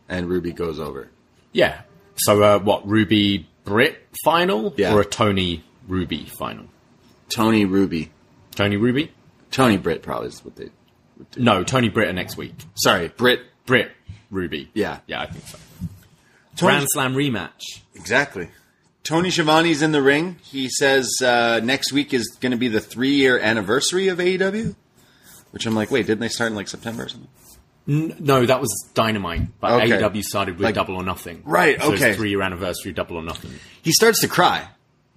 and 0.08 0.30
Ruby 0.30 0.54
goes 0.54 0.80
over. 0.80 1.10
yeah. 1.52 1.82
So, 2.22 2.42
uh, 2.44 2.60
what, 2.60 2.86
Ruby 2.88 3.48
Britt 3.64 3.98
final? 4.26 4.74
Yeah. 4.76 4.94
Or 4.94 5.02
a 5.02 5.06
Toni 5.06 5.64
Ruby 5.88 6.26
final? 6.26 6.66
Toni 7.30 7.64
Ruby. 7.66 8.12
Toni 8.56 8.76
Ruby? 8.78 9.12
Toni 9.52 9.78
Britt 9.78 10.04
probably 10.04 10.28
is 10.30 10.44
what 10.44 10.56
they 10.58 10.70
would 11.18 11.32
do. 11.32 11.42
No, 11.42 11.64
Toni 11.64 11.88
Britt 11.90 12.14
next 12.16 12.36
week. 12.38 12.54
Sorry, 12.76 13.08
Britt. 13.10 13.42
Britt 13.66 13.92
Ruby. 14.32 14.70
Yeah. 14.74 15.00
Yeah, 15.08 15.22
I 15.22 15.28
think 15.28 15.46
so. 15.48 15.58
Toni, 16.58 16.72
Grand 16.74 16.88
Slam 16.92 17.14
rematch. 17.14 17.62
exactly. 17.96 18.50
Tony 19.10 19.30
Schiavone's 19.32 19.82
in 19.82 19.92
the 19.92 20.04
ring. 20.04 20.36
He 20.44 20.70
says 20.70 21.10
uh, 21.20 21.60
next 21.64 21.92
week 21.92 22.14
is 22.14 22.38
going 22.40 22.52
to 22.52 22.58
be 22.60 22.68
the 22.68 22.80
three 22.80 23.16
year 23.16 23.40
anniversary 23.40 24.08
of 24.10 24.20
AEW. 24.20 24.76
Which 25.50 25.66
I'm 25.66 25.74
like, 25.74 25.90
wait, 25.90 26.06
didn't 26.06 26.20
they 26.20 26.28
start 26.30 26.52
in 26.52 26.56
like 26.56 26.68
September 26.68 27.06
or 27.06 27.10
something? 27.10 27.30
No, 27.88 28.46
that 28.46 28.62
was 28.62 28.70
Dynamite, 28.94 29.60
but 29.60 29.72
Okay. 29.82 30.00
AEW 30.00 30.22
started 30.22 30.58
with 30.58 30.66
Like- 30.66 30.76
Double 30.76 30.96
or 30.96 31.02
Nothing. 31.04 31.42
Right, 31.44 31.82
So 31.82 31.94
okay. 31.94 32.14
three 32.14 32.30
year 32.30 32.44
anniversary, 32.44 32.92
Double 32.94 33.16
or 33.18 33.24
Nothing. 33.24 33.52
He 33.82 33.92
starts 33.92 34.22
to 34.22 34.28
cry. 34.28 34.68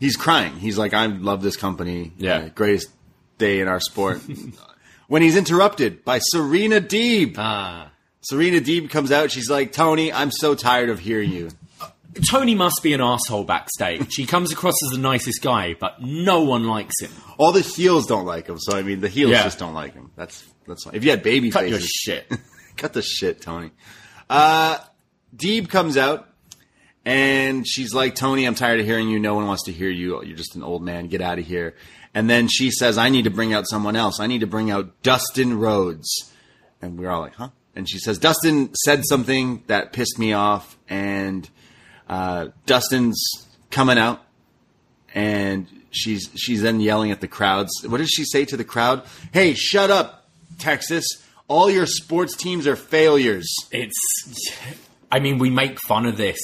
He's 0.01 0.17
crying. 0.17 0.55
He's 0.57 0.79
like, 0.79 0.95
I 0.95 1.05
love 1.05 1.43
this 1.43 1.59
company. 1.59 2.13
Yeah. 2.17 2.37
Uh, 2.37 2.49
greatest 2.49 2.89
day 3.37 3.61
in 3.61 3.69
our 3.69 3.79
sport. 3.79 4.23
when 5.09 5.21
he's 5.21 5.37
interrupted 5.37 6.03
by 6.03 6.19
Serena 6.19 6.81
Deeb. 6.81 7.35
Ah. 7.37 7.91
Serena 8.23 8.59
Deeb 8.61 8.89
comes 8.89 9.13
out. 9.13 9.31
She's 9.31 9.51
like, 9.51 9.73
Tony, 9.73 10.11
I'm 10.11 10.31
so 10.31 10.55
tired 10.55 10.89
of 10.89 10.99
hearing 10.99 11.31
you. 11.31 11.51
Tony 12.31 12.55
must 12.55 12.81
be 12.83 12.93
an 12.93 13.01
asshole 13.01 13.45
backstage. 13.45 14.15
he 14.15 14.27
comes 14.27 14.53
across 14.53 14.75
as 14.85 14.91
the 14.91 14.99
nicest 14.99 15.43
guy, 15.43 15.75
but 15.79 16.03
no 16.03 16.43
one 16.43 16.65
likes 16.67 17.01
him. 17.01 17.11
All 17.39 17.53
the 17.53 17.61
heels 17.63 18.07
don't 18.07 18.27
like 18.27 18.47
him. 18.49 18.59
So 18.59 18.77
I 18.77 18.83
mean, 18.83 19.01
the 19.01 19.09
heels 19.09 19.31
Yeah. 19.33 19.43
just 19.45 19.59
don't 19.59 19.75
like 19.75 19.95
him. 19.95 20.11
That's 20.17 20.45
that's 20.67 20.85
fine. 20.85 20.95
If 20.95 21.05
you 21.05 21.11
had 21.11 21.23
baby 21.23 21.51
Cut 21.51 21.63
faces, 21.65 21.81
your 22.07 22.17
shit. 22.17 22.33
cut 22.77 22.93
the 22.93 23.03
shit, 23.03 23.41
Tony. 23.41 23.71
Uh, 24.29 24.79
Deeb 25.37 25.69
comes 25.69 25.97
out 25.97 26.29
and 27.05 27.67
she's 27.67 27.93
like, 27.95 28.15
Tony, 28.15 28.45
I'm 28.45 28.55
tired 28.55 28.79
of 28.81 28.87
hearing 28.87 29.09
you. 29.09 29.19
No 29.19 29.35
one 29.35 29.47
wants 29.47 29.65
to 29.65 29.73
hear 29.73 29.91
you. 29.91 30.23
You're 30.23 30.37
just 30.37 30.55
an 30.55 30.63
old 30.63 30.83
man. 30.83 31.09
Get 31.09 31.21
out 31.21 31.39
of 31.39 31.47
here. 31.47 31.75
And 32.15 32.29
then 32.29 32.47
she 32.49 32.71
says, 32.71 32.99
I 32.99 33.09
need 33.09 33.25
to 33.25 33.31
bring 33.31 33.53
out 33.55 33.65
someone 33.69 33.97
else. 33.97 34.21
I 34.21 34.27
need 34.27 34.41
to 34.41 34.47
bring 34.47 34.71
out 34.71 35.03
Dustin 35.03 35.59
Rhodes. 35.59 36.31
And 36.83 36.99
we're 36.99 37.11
all 37.11 37.23
like, 37.23 37.35
huh? 37.35 37.49
And 37.75 37.89
she 37.89 37.99
says, 37.99 38.19
Dustin 38.19 38.75
said 38.85 39.03
something 39.07 39.63
that 39.67 39.93
pissed 39.95 40.19
me 40.19 40.35
off. 40.35 40.77
And 40.89 41.49
uh, 42.13 42.49
Dustin's 42.67 43.21
coming 43.71 43.99
out. 43.99 44.23
And 45.15 45.67
she's 45.91 46.31
she's 46.37 46.63
then 46.63 46.81
yelling 46.81 47.11
at 47.11 47.21
the 47.21 47.29
crowds. 47.29 47.71
What 47.87 47.99
does 47.99 48.09
she 48.11 48.25
say 48.25 48.45
to 48.47 48.57
the 48.57 48.65
crowd? 48.65 49.05
Hey, 49.33 49.53
shut 49.55 49.91
up, 49.91 50.27
Texas. 50.59 51.05
All 51.49 51.71
your 51.71 51.85
sports 51.87 52.35
teams 52.35 52.67
are 52.67 52.77
failures. 52.77 53.47
It's. 53.71 53.95
I 55.11 55.21
mean, 55.21 55.37
we 55.39 55.51
make 55.51 55.79
fun 55.87 56.07
of 56.07 56.17
this 56.17 56.39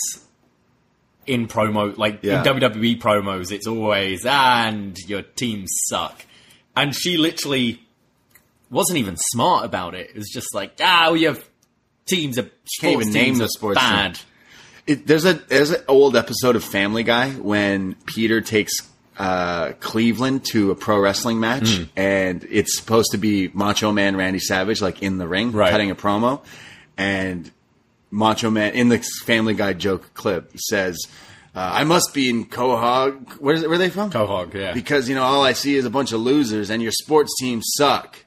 in 1.27 1.47
promo, 1.49 1.97
like 1.97 2.19
Yeah. 2.23 2.41
in 2.41 2.45
WWE 2.61 3.01
promos. 3.01 3.51
It's 3.53 3.67
always 3.67 4.27
and 4.27 4.99
your 5.07 5.23
teams 5.23 5.71
suck, 5.89 6.27
and 6.77 6.95
she 6.95 7.17
literally 7.17 7.81
wasn't 8.71 8.99
even 8.99 9.17
smart 9.33 9.65
about 9.65 9.95
it. 9.95 10.11
It 10.11 10.17
was 10.17 10.29
just 10.29 10.55
like, 10.55 10.73
ah, 10.83 11.05
well, 11.07 11.17
your 11.17 11.37
teams 12.05 12.39
are 12.39 12.43
Can't 12.43 12.53
sports 12.67 13.07
even 13.09 13.13
name 13.15 13.25
teams 13.25 13.39
the 13.39 13.45
are 13.45 13.49
sports 13.49 13.81
team. 13.81 13.89
It, 14.89 15.07
there's 15.07 15.25
a 15.25 15.35
there's 15.35 15.71
an 15.71 15.83
old 15.87 16.17
episode 16.17 16.57
of 16.57 16.65
Family 16.65 17.03
Guy 17.05 17.31
when 17.31 17.95
Peter 18.07 18.41
takes 18.41 18.73
uh, 19.19 19.73
Cleveland 19.81 20.45
to 20.47 20.71
a 20.71 20.75
pro 20.75 20.99
wrestling 20.99 21.39
match, 21.41 21.77
Hmm. 21.77 21.85
and 21.97 22.47
it's 22.51 22.77
supposed 22.79 23.13
to 23.13 23.19
be 23.19 23.49
Macho 23.53 23.93
Man 23.93 24.17
Randy 24.17 24.39
Savage 24.41 24.81
like 24.81 25.03
in 25.03 25.19
the 25.19 25.29
ring 25.29 25.53
Right. 25.53 25.71
cutting 25.71 25.91
a 25.91 25.95
promo, 25.95 26.41
and 26.97 27.51
Macho 28.11 28.49
Man 28.51 28.73
in 28.75 28.89
the 28.89 28.99
Family 29.25 29.55
Guy 29.55 29.75
joke 29.75 30.15
clip 30.15 30.53
says. 30.59 30.99
Uh, 31.55 31.71
I 31.81 31.85
must 31.85 32.15
be 32.15 32.29
in 32.29 32.45
Quahog. 32.47 33.41
Where, 33.41 33.59
where 33.63 33.73
are 33.73 33.79
they 33.79 33.91
from? 33.91 34.11
Quahog, 34.13 34.55
yeah. 34.55 34.73
Because 34.75 35.09
you 35.09 35.15
know 35.17 35.23
all 35.25 35.43
I 35.43 35.55
see 35.55 35.75
is 35.75 35.85
a 35.85 35.91
bunch 35.91 36.13
of 36.13 36.21
losers, 36.21 36.71
and 36.71 36.81
your 36.83 36.93
sports 36.93 37.35
teams 37.41 37.65
suck. 37.77 38.25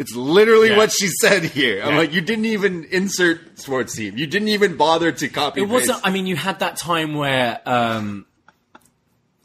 It's 0.00 0.14
literally 0.16 0.70
Yeah. 0.70 0.78
what 0.78 0.90
she 0.92 1.08
said 1.20 1.44
here. 1.44 1.82
I'm 1.82 1.90
Yeah. 1.92 1.98
like, 1.98 2.12
you 2.14 2.22
didn't 2.22 2.46
even 2.46 2.84
insert 2.84 3.58
sports 3.60 3.94
team. 3.94 4.16
You 4.16 4.26
didn't 4.26 4.48
even 4.48 4.76
bother 4.76 5.12
to 5.12 5.28
copy. 5.28 5.60
It 5.60 5.68
wasn't. 5.68 6.00
I 6.02 6.10
mean, 6.10 6.26
you 6.26 6.36
had 6.36 6.60
that 6.60 6.76
time 6.78 7.14
where 7.14 7.60
um, 7.66 8.24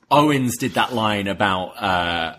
Owens 0.10 0.58
did 0.58 0.76
that 0.76 0.94
line 0.94 1.28
about, 1.28 1.82
uh, 1.84 2.36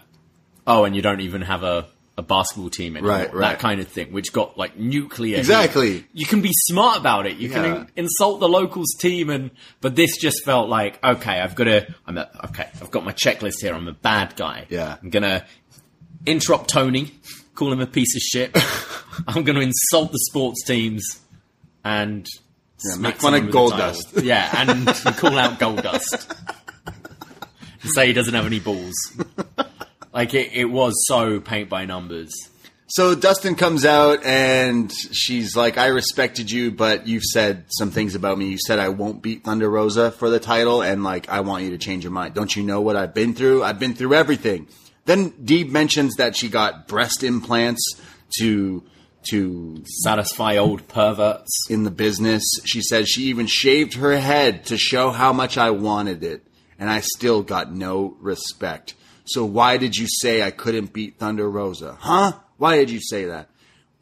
oh, 0.67 0.85
and 0.85 0.97
you 0.97 1.03
don't 1.03 1.21
even 1.21 1.43
have 1.43 1.63
a, 1.63 1.87
a 2.17 2.23
basketball 2.23 2.71
team 2.71 2.97
anymore. 2.97 3.13
Right, 3.17 3.35
right. 3.35 3.51
That 3.51 3.59
kind 3.59 3.81
of 3.81 3.89
thing, 3.89 4.13
which 4.13 4.33
got 4.33 4.57
like 4.57 4.79
nuclear. 4.79 5.37
Exactly. 5.37 6.07
You 6.15 6.25
can 6.25 6.41
be 6.41 6.53
smart 6.71 6.99
about 6.99 7.27
it. 7.27 7.37
You 7.37 7.51
can 7.51 7.65
in- 7.67 7.89
insult 7.97 8.41
the 8.41 8.49
locals 8.49 8.95
team, 8.99 9.29
and 9.29 9.51
but 9.83 9.95
this 9.97 10.17
just 10.17 10.43
felt 10.45 10.71
like 10.71 10.99
okay, 11.05 11.41
I've 11.41 11.55
got 11.55 11.65
to. 11.65 11.95
I'm 12.07 12.17
a, 12.17 12.31
okay. 12.47 12.69
I've 12.81 12.91
got 12.91 13.05
my 13.05 13.13
checklist 13.13 13.61
here. 13.61 13.75
I'm 13.75 13.89
a 13.89 13.93
bad 13.93 14.37
guy. 14.37 14.67
Yeah. 14.71 14.97
I'm 15.03 15.11
gonna 15.11 15.45
interrupt 16.25 16.71
Tony, 16.71 17.13
call 17.57 17.73
him 17.73 17.81
a 17.81 17.87
piece 17.87 18.15
of 18.15 18.23
shit. 18.23 18.57
I'm 19.27 19.43
gonna 19.43 19.61
insult 19.61 20.12
the 20.12 20.20
sports 20.31 20.62
teams 20.65 21.20
and. 21.85 22.27
Yeah, 22.85 22.97
make 22.97 23.16
fun 23.16 23.35
of 23.35 23.45
Goldust. 23.45 24.23
Yeah, 24.23 24.51
and 24.55 24.87
call 25.16 25.39
out 25.39 25.59
Goldust. 25.59 26.37
and 26.87 27.91
say 27.95 28.09
he 28.09 28.12
doesn't 28.12 28.35
have 28.35 28.45
any 28.45 28.61
balls. 28.61 28.95
Like 30.12 30.35
it, 30.35 30.53
it 30.53 30.66
was 30.66 30.95
so 31.07 31.41
paint 31.41 31.70
by 31.70 31.87
numbers. 31.87 32.33
So 32.89 33.15
Dustin 33.15 33.57
comes 33.57 33.85
out 33.85 34.24
and 34.24 34.93
she's 34.93 35.57
like, 35.57 35.77
I 35.77 35.87
respected 35.87 36.51
you, 36.51 36.70
but 36.70 37.09
you've 37.09 37.24
said 37.24 37.65
some 37.69 37.91
things 37.91 38.15
about 38.15 38.39
me. 38.39 38.47
You 38.47 38.59
said 38.59 38.78
I 38.78 38.91
won't 38.91 39.23
beat 39.23 39.43
Thunder 39.43 39.69
Rosa 39.69 40.12
for 40.12 40.31
the 40.31 40.39
title, 40.39 40.83
and 40.83 41.03
like, 41.03 41.28
I 41.28 41.41
want 41.41 41.65
you 41.65 41.70
to 41.70 41.78
change 41.78 42.05
your 42.05 42.12
mind. 42.12 42.35
Don't 42.35 42.55
you 42.55 42.62
know 42.62 42.81
what 42.83 42.95
I've 42.95 43.12
been 43.12 43.35
through? 43.35 43.65
I've 43.65 43.81
been 43.81 43.95
through 43.95 44.15
everything. 44.15 44.69
Then 45.07 45.31
Deeb 45.31 45.70
mentions 45.70 46.16
that 46.16 46.37
she 46.37 46.49
got 46.49 46.87
breast 46.87 47.23
implants 47.23 47.83
to 48.39 48.85
to 49.31 49.83
Satisfy 50.05 50.57
old 50.57 50.87
perverts. 50.87 51.66
in 51.69 51.83
the 51.83 51.91
business. 51.91 52.45
She 52.65 52.81
said 52.81 53.09
she 53.09 53.24
even 53.24 53.47
shaved 53.47 53.95
her 53.95 54.16
head 54.19 54.66
to 54.66 54.77
show 54.77 55.11
how 55.11 55.33
much 55.33 55.59
I 55.59 55.70
wanted 55.70 56.23
it, 56.23 56.47
and 56.78 56.89
I 56.89 57.01
still 57.01 57.43
got 57.43 57.73
no 57.73 58.16
respect. 58.20 58.95
So 59.24 59.45
why 59.45 59.78
did 59.78 59.97
you 59.97 60.07
say 60.09 60.43
I 60.43 60.53
couldn't 60.53 60.93
beat 60.93 61.19
Thunder 61.19 61.51
Rosa? 61.51 61.97
Huh? 61.99 62.35
Why 62.59 62.77
did 62.77 62.91
you 62.91 63.01
say 63.01 63.24
that? 63.24 63.49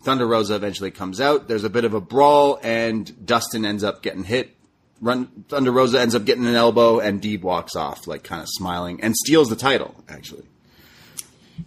Thunder 0.02 0.26
Rosa 0.26 0.56
eventually 0.56 0.90
comes 0.90 1.20
out. 1.20 1.48
There's 1.48 1.64
a 1.64 1.70
bit 1.70 1.84
of 1.84 1.94
a 1.94 2.00
brawl, 2.00 2.58
and 2.62 3.24
Dustin 3.24 3.64
ends 3.64 3.82
up 3.82 4.02
getting 4.02 4.24
hit. 4.24 4.54
Run 5.00 5.44
Thunder 5.48 5.72
Rosa 5.72 6.00
ends 6.00 6.14
up 6.14 6.26
getting 6.26 6.46
an 6.46 6.54
elbow, 6.54 7.00
and 7.00 7.22
Deeb 7.22 7.40
walks 7.40 7.74
off, 7.74 8.06
like 8.06 8.22
kind 8.22 8.42
of 8.42 8.48
smiling, 8.50 9.00
and 9.00 9.16
steals 9.16 9.48
the 9.48 9.56
title. 9.56 10.04
Actually, 10.08 10.44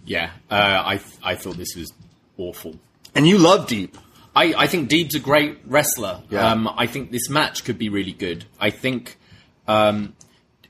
Yeah, 0.06 0.32
uh, 0.50 0.56
I 0.56 1.00
I 1.24 1.36
thought 1.36 1.58
this 1.58 1.76
was 1.76 1.92
awful. 2.38 2.76
and 3.16 3.28
you 3.28 3.38
love 3.38 3.68
Deeb. 3.68 3.94
I, 4.36 4.54
I 4.56 4.68
think 4.68 4.90
Deeb's 4.90 5.16
a 5.16 5.20
great 5.20 5.58
wrestler. 5.66 6.22
Yeah. 6.30 6.52
Um, 6.52 6.68
I 6.68 6.86
think 6.86 7.12
this 7.12 7.28
match 7.30 7.64
could 7.64 7.80
be 7.80 7.90
really 7.90 8.12
good. 8.14 8.46
I 8.60 8.70
think 8.70 9.18
um, 9.68 10.14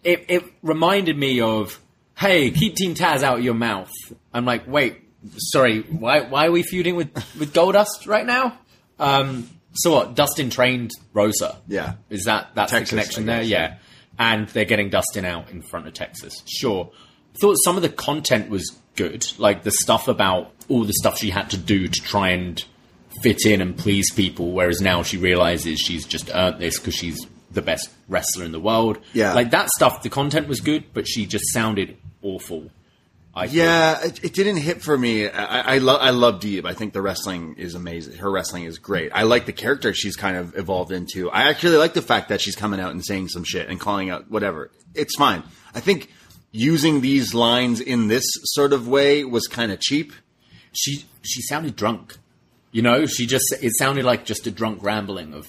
it, 0.06 0.24
it 0.30 0.44
reminded 0.64 1.18
me 1.18 1.42
of, 1.42 1.78
hey, 2.18 2.50
keep 2.52 2.76
Team 2.76 2.96
Taz 2.96 3.24
out 3.24 3.40
of 3.40 3.44
your 3.44 3.56
mouth. 3.56 3.92
I'm 4.34 4.46
like, 4.46 4.66
wait, 4.68 5.02
sorry, 5.38 5.82
why 5.82 6.22
why 6.22 6.48
are 6.48 6.52
we 6.52 6.64
feuding 6.64 6.96
with 6.96 7.14
with 7.38 7.54
Goldust 7.54 8.08
right 8.08 8.26
now? 8.26 8.58
Um, 9.00 9.50
so 9.74 9.92
what? 9.92 10.16
Dustin 10.16 10.50
trained 10.50 10.92
Rosa. 11.14 11.58
Yeah. 11.68 11.96
is 12.10 12.24
that 12.24 12.50
that's 12.56 12.72
Texas, 12.72 12.90
the 12.90 12.96
connection 12.96 13.26
there? 13.26 13.42
Yeah, 13.42 13.76
and 14.18 14.48
they're 14.50 14.66
getting 14.66 14.90
Dustin 14.90 15.26
out 15.26 15.52
in 15.52 15.62
front 15.62 15.88
of 15.88 15.94
Texas. 15.94 16.42
Sure, 16.48 16.90
thought 17.42 17.56
some 17.64 17.76
of 17.76 17.82
the 17.82 17.90
content 17.90 18.50
was 18.50 18.76
good, 18.96 19.26
like 19.38 19.64
the 19.64 19.72
stuff 19.72 20.08
about 20.08 20.52
all 20.70 20.84
the 20.84 20.94
stuff 20.94 21.18
she 21.20 21.30
had 21.30 21.50
to 21.52 21.58
do 21.58 21.88
to 21.88 22.02
try 22.02 22.30
and 22.30 22.64
fit 23.22 23.46
in 23.46 23.62
and 23.62 23.78
please 23.78 24.12
people. 24.14 24.52
Whereas 24.52 24.82
now 24.82 25.04
she 25.04 25.18
realizes 25.18 25.80
she's 25.80 26.06
just 26.06 26.30
earned 26.34 26.60
this 26.60 26.80
because 26.80 26.96
she's 26.96 27.26
the 27.52 27.62
best 27.62 27.90
wrestler 28.08 28.46
in 28.46 28.52
the 28.52 28.60
world. 28.60 29.00
Yeah. 29.14 29.34
like 29.34 29.52
that 29.52 29.70
stuff. 29.70 30.04
The 30.04 30.10
content 30.10 30.48
was 30.48 30.60
good, 30.60 30.86
but 30.94 31.08
she 31.08 31.26
just 31.26 31.46
sounded 31.54 31.98
awful. 32.22 32.70
I. 33.34 33.46
Yeah, 33.46 34.04
it, 34.04 34.24
it 34.24 34.34
didn't 34.34 34.58
hit 34.58 34.82
for 34.82 34.98
me. 34.98 35.30
I, 35.30 35.76
I 35.76 35.78
love 35.78 36.02
I 36.02 36.10
love 36.10 36.40
Deeb. 36.40 36.66
I 36.66 36.74
think 36.74 36.94
the 36.94 37.04
wrestling 37.04 37.56
is 37.58 37.76
amazing. 37.76 38.18
Her 38.18 38.32
wrestling 38.32 38.64
is 38.64 38.80
great. 38.80 39.12
I 39.14 39.24
like 39.24 39.46
the 39.46 39.54
character 39.54 39.94
she's 39.94 40.16
kind 40.16 40.36
of 40.38 40.58
evolved 40.58 40.92
into. 40.92 41.30
I 41.30 41.44
actually 41.44 41.78
like 41.78 41.94
the 41.94 42.02
fact 42.02 42.30
that 42.30 42.42
she's 42.42 42.56
coming 42.56 42.80
out 42.80 42.92
and 42.92 43.06
saying 43.06 43.28
some 43.28 43.44
shit 43.44 43.70
and 43.70 43.80
calling 43.80 44.10
out 44.10 44.30
whatever. 44.32 44.72
It's 44.96 45.16
fine. 45.16 45.44
I 45.76 45.80
think 45.82 46.12
using 46.58 47.02
these 47.02 47.34
lines 47.34 47.80
in 47.80 48.08
this 48.08 48.26
sort 48.56 48.74
of 48.74 48.88
way 48.88 49.24
was 49.24 49.46
kind 49.48 49.72
of 49.72 49.80
cheap. 49.80 50.12
she 50.74 51.06
she 51.22 51.42
sounded 51.42 51.76
drunk. 51.76 52.18
You 52.72 52.82
know, 52.82 53.06
she 53.06 53.26
just 53.26 53.46
it 53.62 53.72
sounded 53.78 54.06
like 54.06 54.26
just 54.26 54.48
a 54.48 54.52
drunk 54.52 54.84
rambling 54.84 55.34
of 55.34 55.48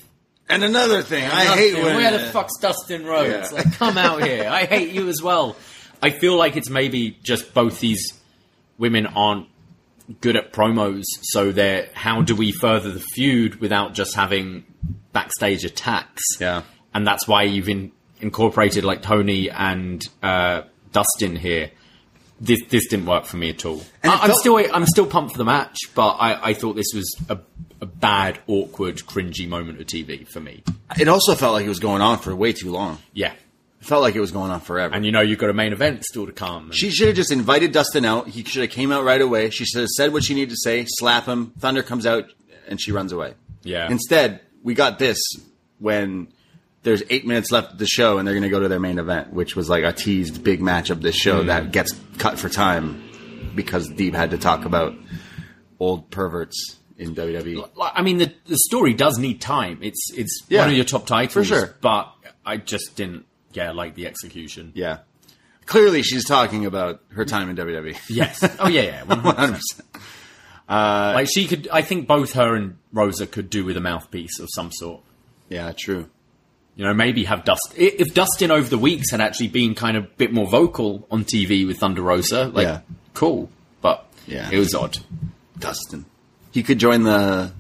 And 0.49 0.63
another 0.63 1.03
thing, 1.03 1.25
I 1.25 1.45
hate 1.45 1.73
Dustin, 1.73 1.85
when 1.85 1.97
where 1.97 2.13
the 2.19 2.25
fuck's 2.31 2.59
Dustin 2.61 3.05
Rhodes? 3.05 3.51
Yeah. 3.51 3.57
Like, 3.59 3.73
come 3.75 3.99
out 3.99 4.23
here. 4.23 4.49
I 4.49 4.65
hate 4.65 4.93
you 4.93 5.09
as 5.09 5.21
well. 5.23 5.57
I 6.03 6.11
feel 6.11 6.37
like 6.37 6.57
it's 6.57 6.71
maybe 6.71 7.19
just 7.23 7.53
both 7.55 7.81
these 7.81 8.03
women 8.79 9.07
aren't 9.07 9.49
good 10.21 10.37
at 10.37 10.53
promos, 10.53 11.05
so 11.23 11.53
they're 11.53 11.89
how 11.93 12.23
do 12.23 12.35
we 12.35 12.53
further 12.53 12.91
the 12.91 13.01
feud 13.15 13.57
without 13.57 13.95
just 13.95 14.15
having 14.15 14.65
backstage 15.13 15.65
attacks? 15.65 16.23
Yeah. 16.41 16.63
and 16.95 17.07
that's 17.07 17.27
why 17.29 17.43
you've 17.43 17.69
in, 17.69 17.93
incorporated 18.21 18.85
like 18.85 19.03
Tony 19.03 19.51
and 19.51 20.03
uh, 20.23 20.63
Dustin 20.93 21.37
here. 21.37 21.71
This 22.41 22.61
this 22.69 22.87
didn't 22.89 23.07
work 23.07 23.25
for 23.25 23.37
me 23.37 23.51
at 23.51 23.65
all. 23.67 23.83
And 24.03 24.13
I, 24.13 24.15
I'm 24.21 24.27
felt- 24.29 24.39
still 24.41 24.57
I'm 24.73 24.87
still 24.87 25.07
pumped 25.07 25.33
for 25.33 25.39
the 25.39 25.45
match, 25.45 25.77
but 25.95 26.11
I, 26.11 26.51
I 26.51 26.55
thought 26.55 26.77
this 26.77 26.93
was 26.95 27.17
a, 27.29 27.39
a 27.81 27.87
bad, 27.87 28.39
awkward, 28.47 28.99
cringy 28.99 29.49
moment 29.49 29.81
of 29.81 29.87
TV 29.87 30.27
for 30.29 30.39
me. 30.41 30.63
It 31.01 31.09
also 31.09 31.35
felt 31.35 31.53
like 31.55 31.67
it 31.67 31.69
was 31.69 31.81
going 31.81 32.01
on 32.01 32.19
for 32.19 32.35
way 32.37 32.53
too 32.53 32.71
long. 32.71 32.99
Yeah, 33.13 33.33
It 33.33 33.87
felt 33.87 34.03
like 34.03 34.15
it 34.15 34.21
was 34.21 34.31
going 34.31 34.53
on 34.53 34.61
forever. 34.61 34.95
and 34.95 35.05
you 35.05 35.11
know 35.11 35.21
you've 35.21 35.41
got 35.41 35.51
a 35.51 35.55
main 35.55 35.73
event 35.73 36.05
still 36.05 36.27
to 36.27 36.33
come. 36.33 36.67
and- 36.67 36.75
She 36.77 36.91
should 36.91 37.09
have 37.09 37.17
just 37.17 37.33
invited 37.33 37.73
Dustin 37.73 38.05
out. 38.05 38.29
He 38.29 38.45
should 38.45 38.63
have 38.63 38.71
came 38.71 38.93
out 38.93 39.03
right 39.03 39.21
away. 39.21 39.51
She 39.51 39.65
should 39.65 39.81
have 39.81 39.89
said 39.89 40.13
what 40.13 40.23
she 40.23 40.35
needed 40.35 40.51
to 40.51 40.57
say, 40.63 40.85
slap 40.89 41.27
him. 41.27 41.53
Thunder 41.59 41.83
comes 41.83 42.07
out, 42.07 42.27
and 42.69 42.81
she 42.81 42.93
runs 42.93 43.11
away. 43.13 43.35
Yeah. 43.65 43.91
Instead, 43.91 44.43
we 44.63 44.75
got 44.75 45.01
this 45.01 45.19
when 45.81 46.29
there's 46.89 47.03
eight 47.11 47.27
minutes 47.27 47.53
left 47.53 47.73
of 47.73 47.79
the 47.79 47.87
show, 47.87 48.17
and 48.17 48.27
they're 48.27 48.35
going 48.35 48.43
to 48.43 48.49
go 48.49 48.61
to 48.61 48.69
their 48.69 48.81
main 48.81 48.99
event, 48.99 49.33
which 49.33 49.55
was 49.55 49.69
like 49.69 49.85
a 49.85 49.93
teased 49.93 50.43
big 50.43 50.63
match 50.63 50.89
of 50.89 51.03
this 51.03 51.15
show 51.15 51.43
that 51.43 51.65
mm. 51.65 51.73
gets 51.73 51.95
cut 52.17 52.39
for 52.39 52.49
time 52.49 53.03
because 53.55 53.91
Deeb 53.91 54.15
had 54.15 54.31
to 54.31 54.39
talk 54.39 54.65
about 54.65 54.95
old 55.79 56.11
perverts 56.11 56.79
in. 56.97 57.15
WWE. 57.15 57.69
I 57.79 58.01
mean, 58.01 58.17
the 58.17 58.33
the 58.47 58.57
story 58.57 58.95
does 58.95 59.19
need 59.19 59.41
time. 59.41 59.81
It's 59.83 60.11
it's 60.15 60.45
Yeah, 60.49 60.61
one 60.61 60.71
of 60.71 60.77
your 60.77 60.87
top 60.87 61.07
titles, 61.07 61.35
for 61.35 61.45
sure. 61.45 61.77
But 61.83 62.11
I 62.45 62.57
just 62.57 62.97
didn't, 62.97 63.27
yeah, 63.53 63.73
like 63.73 63.95
the 63.95 64.07
execution. 64.07 64.73
Yeah. 64.75 65.01
Clearly, 65.67 66.03
she's 66.03 66.25
talking 66.25 66.65
about 66.65 67.03
her 67.11 67.27
time 67.27 67.51
in 67.51 67.57
WWE. 67.57 67.99
Yes. 68.09 68.43
Oh 68.59 68.69
yeah, 68.69 68.83
yeah. 68.83 69.05
100%. 69.05 69.35
100%. 69.35 69.61
Uh, 70.69 71.13
like 71.15 71.29
she 71.33 71.47
could. 71.47 71.67
I 71.73 71.81
think 71.81 72.07
both 72.07 72.35
her 72.35 72.55
and 72.55 72.77
Rosa 72.93 73.27
could 73.27 73.49
do 73.49 73.65
with 73.65 73.79
a 73.79 73.81
mouthpiece 73.81 74.39
of 74.39 74.51
some 74.55 74.71
sort. 74.71 75.01
Yeah, 75.49 75.73
true. 75.73 76.11
You 76.79 76.85
know, 76.85 76.95
maybe 76.95 77.25
have 77.25 77.45
Dust. 77.45 77.75
If 77.77 78.15
Dustin 78.15 78.51
over 78.51 78.69
the 78.69 78.79
weeks 78.79 79.11
had 79.11 79.21
actually 79.21 79.49
been 79.49 79.75
kind 79.75 79.97
of 79.97 80.05
a 80.05 80.09
bit 80.17 80.33
more 80.33 80.47
vocal 80.47 81.07
on 81.11 81.25
TV 81.25 81.67
with 81.67 81.79
Thunder 81.79 82.01
Rosa, 82.03 82.47
like 82.55 82.67
Yeah. 82.67 82.81
cool. 83.15 83.51
But 83.83 84.07
Yeah. 84.27 84.49
it 84.51 84.59
was 84.59 84.75
odd. 84.75 84.99
Dustin. 85.59 86.07
He 86.53 86.63
could 86.63 86.79
join 86.79 87.03
the 87.03 87.53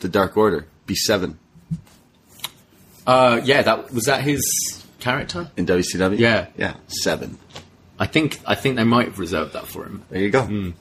the 0.00 0.08
Dark 0.08 0.36
Order, 0.36 0.66
be 0.86 0.94
seven 0.94 1.38
Uh, 3.06 3.40
yeah, 3.44 3.62
that 3.62 3.92
was 3.92 4.04
that 4.04 4.22
his 4.22 4.42
character. 5.00 5.50
in 5.56 5.66
WCW. 5.66 6.18
Yeah. 6.18 6.46
yeah, 6.56 6.74
seven. 6.86 7.38
I 7.98 8.06
think 8.06 8.38
I 8.46 8.54
think 8.54 8.76
they 8.76 8.84
might 8.84 9.06
have 9.08 9.18
reserved 9.18 9.52
that 9.54 9.66
for 9.66 9.84
him. 9.84 10.02
There 10.10 10.20
you 10.20 10.30
go. 10.30 10.72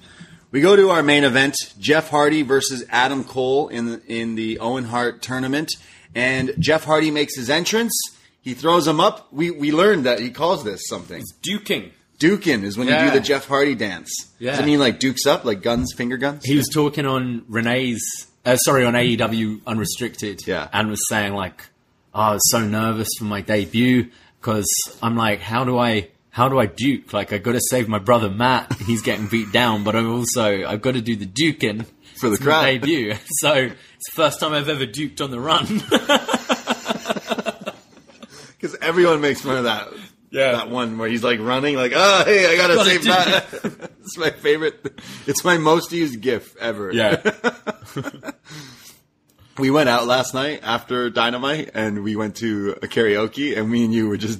We 0.52 0.60
go 0.61 0.76
to 0.76 0.89
our 0.89 1.02
main 1.03 1.23
event: 1.23 1.56
Jeff 1.80 2.10
Hardy 2.10 2.41
versus 2.41 2.84
Adam 2.89 3.23
Cole 3.23 3.69
in 3.69 3.85
the, 3.88 4.02
in 4.07 4.35
the 4.35 4.60
Owen 4.60 4.84
Hart 4.85 5.22
tournament. 5.22 5.72
And 6.15 6.53
Jeff 6.59 6.83
Hardy 6.83 7.11
makes 7.11 7.35
his 7.35 7.49
entrance. 7.49 7.93
He 8.41 8.53
throws 8.53 8.88
him 8.88 8.99
up. 8.99 9.31
We 9.31 9.51
we 9.51 9.71
learned 9.71 10.05
that 10.05 10.19
he 10.19 10.29
calls 10.31 10.63
this 10.63 10.81
something. 10.88 11.23
Duking. 11.41 11.91
Duking 12.19 12.63
is 12.63 12.77
when 12.77 12.88
you 12.88 12.97
do 12.97 13.11
the 13.11 13.19
Jeff 13.19 13.47
Hardy 13.47 13.75
dance. 13.75 14.11
Does 14.17 14.31
Yeah. 14.39 14.59
it 14.61 14.65
mean 14.65 14.79
like 14.79 14.99
dukes 14.99 15.25
up, 15.25 15.43
like 15.45 15.61
guns, 15.61 15.93
finger 15.95 16.17
guns? 16.17 16.45
He 16.45 16.55
was 16.55 16.67
talking 16.71 17.05
on 17.05 17.43
Renee's, 17.47 18.01
uh, 18.45 18.57
sorry, 18.57 18.85
on 18.85 18.93
AEW 18.95 19.61
Unrestricted, 19.65 20.41
Yeah. 20.45 20.67
and 20.71 20.89
was 20.89 21.01
saying 21.09 21.33
like, 21.33 21.63
oh, 22.13 22.19
"I 22.21 22.33
was 22.33 22.51
so 22.51 22.59
nervous 22.59 23.07
for 23.17 23.23
my 23.25 23.41
debut 23.41 24.09
because 24.39 24.67
I'm 25.01 25.15
like, 25.15 25.39
how 25.39 25.63
do 25.63 25.79
I, 25.79 26.09
how 26.29 26.47
do 26.47 26.59
I 26.59 26.65
duke? 26.67 27.11
Like, 27.13 27.33
I 27.33 27.38
got 27.39 27.53
to 27.53 27.61
save 27.69 27.88
my 27.88 27.99
brother 27.99 28.29
Matt. 28.29 28.71
He's 28.85 29.01
getting 29.01 29.25
beat 29.27 29.51
down, 29.51 29.83
but 29.83 29.95
I'm 29.95 30.11
also 30.11 30.63
I've 30.65 30.81
got 30.81 30.93
to 30.93 31.01
do 31.01 31.15
the 31.15 31.25
duking 31.25 31.85
For 32.19 32.29
the 32.29 32.38
crowd. 32.38 32.65
debut. 32.65 33.15
So 33.39 33.71
it's 34.01 34.15
the 34.15 34.15
first 34.15 34.39
time 34.39 34.53
I've 34.53 34.67
ever 34.67 34.87
duked 34.87 35.21
on 35.21 35.29
the 35.31 35.39
run. 35.39 35.65
Because 38.59 38.77
everyone 38.79 39.21
makes 39.21 39.41
fun 39.41 39.57
of 39.57 39.63
that. 39.63 39.87
Yeah. 40.29 40.51
That 40.51 40.69
one 40.69 40.99
where 40.99 41.09
he's 41.09 41.23
like 41.23 41.39
running, 41.39 41.75
like, 41.75 41.93
oh, 41.95 42.23
hey, 42.25 42.53
I 42.53 42.55
gotta, 42.55 42.75
Gotta 42.75 42.89
save 42.91 43.03
that. 43.05 43.91
it's 44.01 44.17
my 44.19 44.29
favorite. 44.29 45.01
It's 45.25 45.43
my 45.43 45.57
most 45.57 45.91
used 45.91 46.21
GIF 46.21 46.55
ever. 46.57 46.91
yeah, 46.93 47.19
We 49.57 49.71
went 49.71 49.89
out 49.89 50.05
last 50.05 50.35
night 50.35 50.59
after 50.61 51.09
Dynamite 51.09 51.71
and 51.73 52.03
we 52.03 52.15
went 52.15 52.35
to 52.37 52.75
a 52.83 52.87
karaoke 52.87 53.57
and 53.57 53.67
me 53.69 53.83
and 53.85 53.93
you 53.93 54.07
were 54.07 54.17
just 54.17 54.39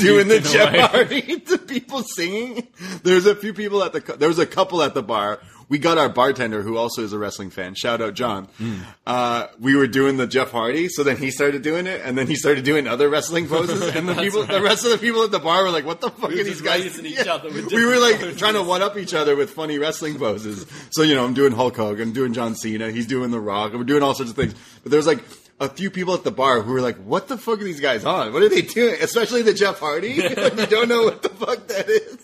doing 0.00 0.26
the 0.26 0.40
Duking 0.40 0.52
Jeff 0.52 0.68
away. 0.70 0.80
Hardy 0.80 1.40
to 1.40 1.58
people 1.58 2.02
singing. 2.02 2.66
There's 3.04 3.26
a 3.26 3.36
few 3.36 3.54
people 3.54 3.84
at 3.84 3.92
the, 3.92 4.00
cou- 4.00 4.16
there 4.16 4.28
was 4.28 4.40
a 4.40 4.46
couple 4.46 4.82
at 4.82 4.94
the 4.94 5.02
bar. 5.02 5.38
We 5.72 5.78
got 5.78 5.96
our 5.96 6.10
bartender 6.10 6.60
who 6.60 6.76
also 6.76 7.02
is 7.02 7.14
a 7.14 7.18
wrestling 7.18 7.48
fan. 7.48 7.74
Shout 7.74 8.02
out 8.02 8.12
John. 8.12 8.44
Hmm. 8.58 8.80
Uh, 9.06 9.46
we 9.58 9.74
were 9.74 9.86
doing 9.86 10.18
the 10.18 10.26
Jeff 10.26 10.50
Hardy. 10.50 10.90
So 10.90 11.02
then 11.02 11.16
he 11.16 11.30
started 11.30 11.62
doing 11.62 11.86
it 11.86 12.02
and 12.04 12.18
then 12.18 12.26
he 12.26 12.36
started 12.36 12.62
doing 12.62 12.86
other 12.86 13.08
wrestling 13.08 13.48
poses 13.48 13.80
and 13.96 14.06
the 14.06 14.14
people, 14.22 14.44
the 14.44 14.60
rest 14.60 14.84
of 14.84 14.90
the 14.90 14.98
people 14.98 15.24
at 15.24 15.30
the 15.30 15.38
bar 15.38 15.62
were 15.62 15.70
like, 15.70 15.86
what 15.86 16.02
the 16.02 16.10
fuck 16.10 16.28
We 16.28 16.42
are 16.42 16.44
these 16.44 16.60
guys? 16.60 16.98
other 17.26 17.48
we 17.50 17.86
were 17.86 17.98
like 17.98 18.20
poses. 18.20 18.38
trying 18.38 18.52
to 18.52 18.62
one 18.62 18.82
up 18.82 18.98
each 18.98 19.14
other 19.14 19.34
with 19.34 19.50
funny 19.52 19.78
wrestling 19.78 20.18
poses. 20.18 20.66
So, 20.90 21.02
you 21.02 21.14
know, 21.14 21.24
I'm 21.24 21.32
doing 21.32 21.52
Hulk 21.52 21.74
Hogan, 21.74 22.08
I'm 22.08 22.12
doing 22.12 22.34
John 22.34 22.54
Cena, 22.54 22.90
he's 22.90 23.06
doing 23.06 23.30
The 23.30 23.40
Rock, 23.40 23.70
and 23.70 23.78
we're 23.78 23.84
doing 23.86 24.02
all 24.02 24.14
sorts 24.14 24.30
of 24.30 24.36
things. 24.36 24.54
But 24.82 24.90
there 24.90 24.98
was 24.98 25.06
like 25.06 25.24
a 25.58 25.70
few 25.70 25.90
people 25.90 26.12
at 26.12 26.22
the 26.22 26.30
bar 26.32 26.60
who 26.60 26.74
were 26.74 26.82
like, 26.82 26.98
what 26.98 27.28
the 27.28 27.38
fuck 27.38 27.60
are 27.62 27.64
these 27.64 27.80
guys 27.80 28.04
on? 28.04 28.34
What 28.34 28.42
are 28.42 28.50
they 28.50 28.60
doing? 28.60 28.96
Especially 29.00 29.40
the 29.40 29.54
Jeff 29.54 29.78
Hardy. 29.80 30.20
like, 30.20 30.54
you 30.58 30.66
don't 30.66 30.90
know 30.90 31.04
what 31.04 31.22
the 31.22 31.30
fuck 31.30 31.66
that 31.68 31.88
is. 31.88 32.18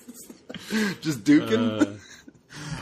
Just 1.01 1.25
duking. 1.25 1.99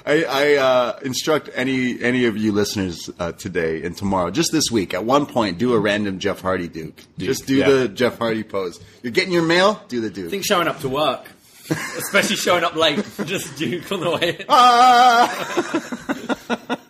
I, 0.05 0.25
I 0.25 0.55
uh, 0.55 0.99
instruct 1.03 1.51
any 1.55 2.01
any 2.01 2.27
of 2.27 2.37
you 2.37 2.53
listeners 2.53 3.11
uh, 3.19 3.33
today 3.33 3.83
and 3.83 3.97
tomorrow, 3.97 4.31
just 4.31 4.53
this 4.53 4.71
week, 4.71 4.95
at 4.95 5.05
one 5.05 5.27
point, 5.27 5.59
do 5.59 5.73
a 5.75 5.81
random 5.81 6.21
Jeff 6.21 6.41
Hardy 6.41 6.69
Duke. 6.69 7.03
just 7.19 7.47
do 7.47 7.57
yeah. 7.57 7.69
the 7.71 7.89
Jeff 7.89 8.19
Hardy 8.19 8.45
pose. 8.45 8.79
You're 9.03 9.13
getting 9.13 9.33
your 9.33 9.43
mail, 9.43 9.83
do 9.89 10.01
the 10.01 10.11
Duke. 10.11 10.29
I 10.29 10.31
think 10.31 10.45
showing 10.45 10.69
up 10.69 10.79
to 10.81 10.89
work, 10.89 11.27
especially 11.71 12.37
showing 12.37 12.63
up 12.63 12.77
late, 12.77 13.05
just 13.25 13.57
Duke 13.57 13.91
on 13.91 14.01
the 14.01 14.11
way. 14.11 14.37
in. 14.39 14.45
Ah! 14.49 16.77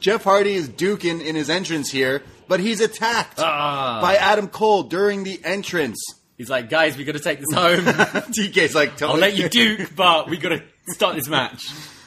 Jeff 0.00 0.24
Hardy 0.24 0.54
is 0.54 0.68
duking 0.68 1.24
in 1.24 1.36
his 1.36 1.48
entrance 1.48 1.90
here, 1.90 2.22
but 2.48 2.58
he's 2.58 2.80
attacked 2.80 3.38
Ah. 3.38 4.00
by 4.00 4.16
Adam 4.16 4.48
Cole 4.48 4.84
during 4.84 5.22
the 5.24 5.40
entrance. 5.44 6.02
He's 6.36 6.50
like, 6.50 6.70
guys, 6.70 6.96
we 6.96 7.04
got 7.04 7.12
to 7.12 7.20
take 7.20 7.38
this 7.38 7.52
home. 7.52 7.84
TK's 7.84 8.74
like, 8.74 9.00
I'll 9.00 9.16
let 9.16 9.36
you 9.36 9.48
Duke, 9.48 9.94
but 9.94 10.28
we 10.28 10.38
got 10.38 10.48
to 10.48 10.62
start 10.88 11.16
this 11.16 11.28
match. 11.28 11.64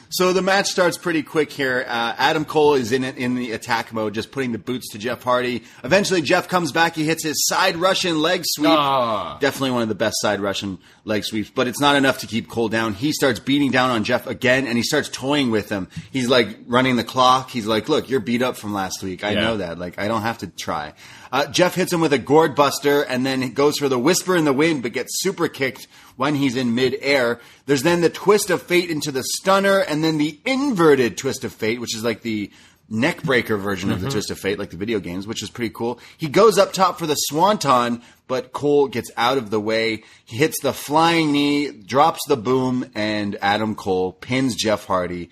So 0.08 0.32
the 0.32 0.40
match 0.40 0.68
starts 0.68 0.96
pretty 0.96 1.24
quick 1.24 1.50
here. 1.50 1.84
Uh, 1.86 2.14
Adam 2.16 2.44
Cole 2.44 2.74
is 2.74 2.92
in 2.92 3.02
it 3.02 3.16
in 3.16 3.34
the 3.34 3.50
attack 3.50 3.92
mode, 3.92 4.14
just 4.14 4.30
putting 4.30 4.52
the 4.52 4.56
boots 4.58 4.92
to 4.92 4.98
Jeff 4.98 5.24
Hardy. 5.24 5.64
Eventually, 5.82 6.22
Jeff 6.22 6.46
comes 6.48 6.70
back. 6.70 6.94
He 6.94 7.04
hits 7.04 7.24
his 7.24 7.44
side 7.48 7.76
Russian 7.76 8.22
leg 8.22 8.42
sweep. 8.44 8.70
Ah. 8.70 9.36
Definitely 9.40 9.72
one 9.72 9.82
of 9.82 9.88
the 9.88 9.96
best 9.96 10.14
side 10.20 10.40
Russian 10.40 10.78
leg 11.04 11.24
sweeps, 11.24 11.50
but 11.50 11.66
it's 11.66 11.80
not 11.80 11.96
enough 11.96 12.18
to 12.18 12.28
keep 12.28 12.48
Cole 12.48 12.68
down. 12.68 12.94
He 12.94 13.10
starts 13.12 13.40
beating 13.40 13.72
down 13.72 13.90
on 13.90 14.04
Jeff 14.04 14.28
again, 14.28 14.68
and 14.68 14.76
he 14.76 14.84
starts 14.84 15.08
toying 15.08 15.50
with 15.50 15.68
him. 15.70 15.88
He's 16.12 16.28
like 16.28 16.56
running 16.68 16.94
the 16.94 17.04
clock. 17.04 17.50
He's 17.50 17.66
like, 17.66 17.88
"Look, 17.88 18.08
you're 18.08 18.20
beat 18.20 18.42
up 18.42 18.56
from 18.56 18.72
last 18.72 19.02
week. 19.02 19.24
I 19.24 19.32
Yeah. 19.32 19.40
know 19.40 19.56
that. 19.56 19.76
Like, 19.76 19.98
I 19.98 20.06
don't 20.06 20.22
have 20.22 20.38
to 20.38 20.46
try." 20.46 20.94
Uh, 21.32 21.46
Jeff 21.46 21.74
hits 21.74 21.92
him 21.92 22.00
with 22.00 22.12
a 22.12 22.18
gourd 22.18 22.54
buster, 22.54 23.02
and 23.02 23.26
then 23.26 23.52
goes 23.54 23.76
for 23.76 23.88
the 23.88 23.98
whisper 23.98 24.36
in 24.36 24.44
the 24.44 24.52
wind, 24.52 24.82
but 24.84 24.92
gets 24.92 25.10
super 25.20 25.48
kicked 25.48 25.88
when 26.16 26.34
he's 26.34 26.56
in 26.56 26.74
midair. 26.74 27.40
There's 27.66 27.82
then 27.82 28.00
the 28.00 28.10
twist 28.10 28.50
of 28.50 28.62
fate 28.62 28.90
into 28.90 29.12
the 29.12 29.22
stunner, 29.22 29.80
and 29.80 30.02
then 30.02 30.18
the 30.18 30.38
inverted 30.44 31.16
twist 31.16 31.44
of 31.44 31.52
fate, 31.52 31.80
which 31.80 31.94
is 31.94 32.04
like 32.04 32.22
the 32.22 32.50
neck 32.88 33.22
breaker 33.22 33.56
version 33.56 33.90
of 33.90 34.00
the 34.00 34.06
mm-hmm. 34.06 34.12
twist 34.12 34.30
of 34.30 34.38
fate, 34.38 34.58
like 34.58 34.70
the 34.70 34.76
video 34.76 35.00
games, 35.00 35.26
which 35.26 35.42
is 35.42 35.50
pretty 35.50 35.72
cool. 35.74 35.98
He 36.16 36.28
goes 36.28 36.58
up 36.58 36.72
top 36.72 36.98
for 36.98 37.06
the 37.06 37.14
swanton, 37.14 38.02
but 38.28 38.52
Cole 38.52 38.88
gets 38.88 39.10
out 39.16 39.38
of 39.38 39.50
the 39.50 39.60
way. 39.60 40.04
He 40.24 40.36
hits 40.36 40.60
the 40.62 40.72
flying 40.72 41.32
knee, 41.32 41.70
drops 41.70 42.20
the 42.28 42.36
boom, 42.36 42.90
and 42.94 43.36
Adam 43.40 43.74
Cole 43.74 44.12
pins 44.12 44.54
Jeff 44.54 44.86
Hardy 44.86 45.30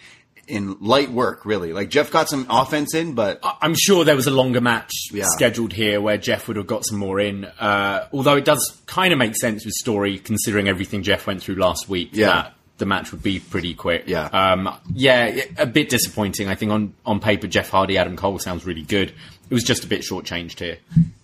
in 0.48 0.76
light 0.80 1.10
work, 1.10 1.44
really. 1.44 1.72
Like 1.72 1.88
Jeff 1.90 2.10
got 2.10 2.28
some 2.28 2.46
offense 2.50 2.94
in, 2.94 3.14
but 3.14 3.40
I'm 3.62 3.74
sure 3.74 4.04
there 4.04 4.16
was 4.16 4.26
a 4.26 4.30
longer 4.30 4.60
match 4.60 4.92
Yeah. 5.12 5.24
scheduled 5.34 5.72
here 5.72 6.00
where 6.00 6.16
Jeff 6.18 6.48
would 6.48 6.56
have 6.56 6.66
got 6.66 6.84
some 6.86 6.98
more 6.98 7.20
in. 7.20 7.44
Uh, 7.44 8.08
although 8.12 8.36
it 8.36 8.44
does 8.44 8.80
kind 8.86 9.12
of 9.12 9.18
make 9.18 9.36
sense 9.36 9.64
with 9.64 9.74
story 9.74 10.18
considering 10.18 10.68
everything 10.68 11.02
Jeff 11.02 11.26
went 11.26 11.42
through 11.42 11.56
last 11.56 11.88
week. 11.88 12.10
Yeah. 12.12 12.26
that 12.28 12.54
the 12.76 12.86
match 12.86 13.12
would 13.12 13.22
be 13.22 13.38
pretty 13.38 13.72
quick. 13.72 14.02
Yeah. 14.08 14.24
um, 14.26 14.68
yeah, 14.92 15.42
a 15.58 15.64
bit 15.66 15.88
disappointing. 15.90 16.48
I 16.48 16.56
think 16.56 16.72
on 16.72 16.92
on 17.06 17.20
paper, 17.20 17.46
Jeff 17.46 17.70
Hardy, 17.70 17.96
Adam 17.98 18.16
Cole 18.16 18.40
sounds 18.40 18.66
really 18.66 18.82
good. 18.82 19.10
It 19.48 19.54
was 19.54 19.62
just 19.62 19.84
a 19.84 19.86
bit 19.86 20.00
shortchanged 20.00 20.58
here. 20.58 20.78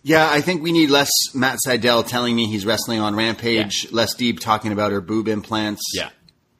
Yeah, 0.04 0.28
I 0.30 0.42
think 0.42 0.62
we 0.62 0.70
need 0.70 0.90
less 0.90 1.10
Matt 1.34 1.58
Sydal 1.66 2.06
telling 2.06 2.36
me 2.36 2.46
he's 2.46 2.64
wrestling 2.64 3.00
on 3.00 3.16
Rampage, 3.16 3.88
less 3.90 4.14
Deeb 4.14 4.38
talking 4.38 4.70
about 4.70 4.92
her 4.92 5.00
boob 5.00 5.26
implants. 5.26 5.82
Yeah. 5.92 6.10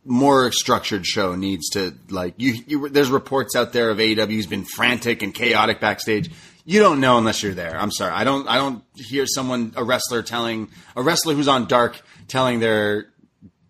More 0.05 0.51
structured 0.53 1.05
show 1.05 1.35
needs 1.37 1.69
to 1.71 1.95
like 2.09 2.35
you, 2.39 2.55
you. 2.67 2.89
There's 2.89 3.11
reports 3.11 3.55
out 3.55 3.73
there 3.75 3.91
of 3.91 3.99
AEW's 3.99 4.47
been 4.47 4.65
frantic 4.65 5.23
and 5.23 5.35
chaotic 5.35 5.79
backstage. 5.79 6.31
You 6.65 6.81
don't 6.81 7.01
know 7.01 7.19
unless 7.19 7.43
you're 7.43 7.53
there. 7.53 7.79
I'm 7.79 7.91
sorry. 7.93 8.13
I 8.13 8.25
don't. 8.25 8.49
I 8.49 8.57
don't 8.57 8.83
hear 8.95 9.27
someone 9.27 9.75
a 9.77 9.85
wrestler 9.85 10.23
telling 10.23 10.69
a 10.97 11.03
wrestler 11.03 11.35
who's 11.35 11.49
on 11.49 11.67
Dark 11.69 12.01
telling 12.29 12.61
their 12.61 13.11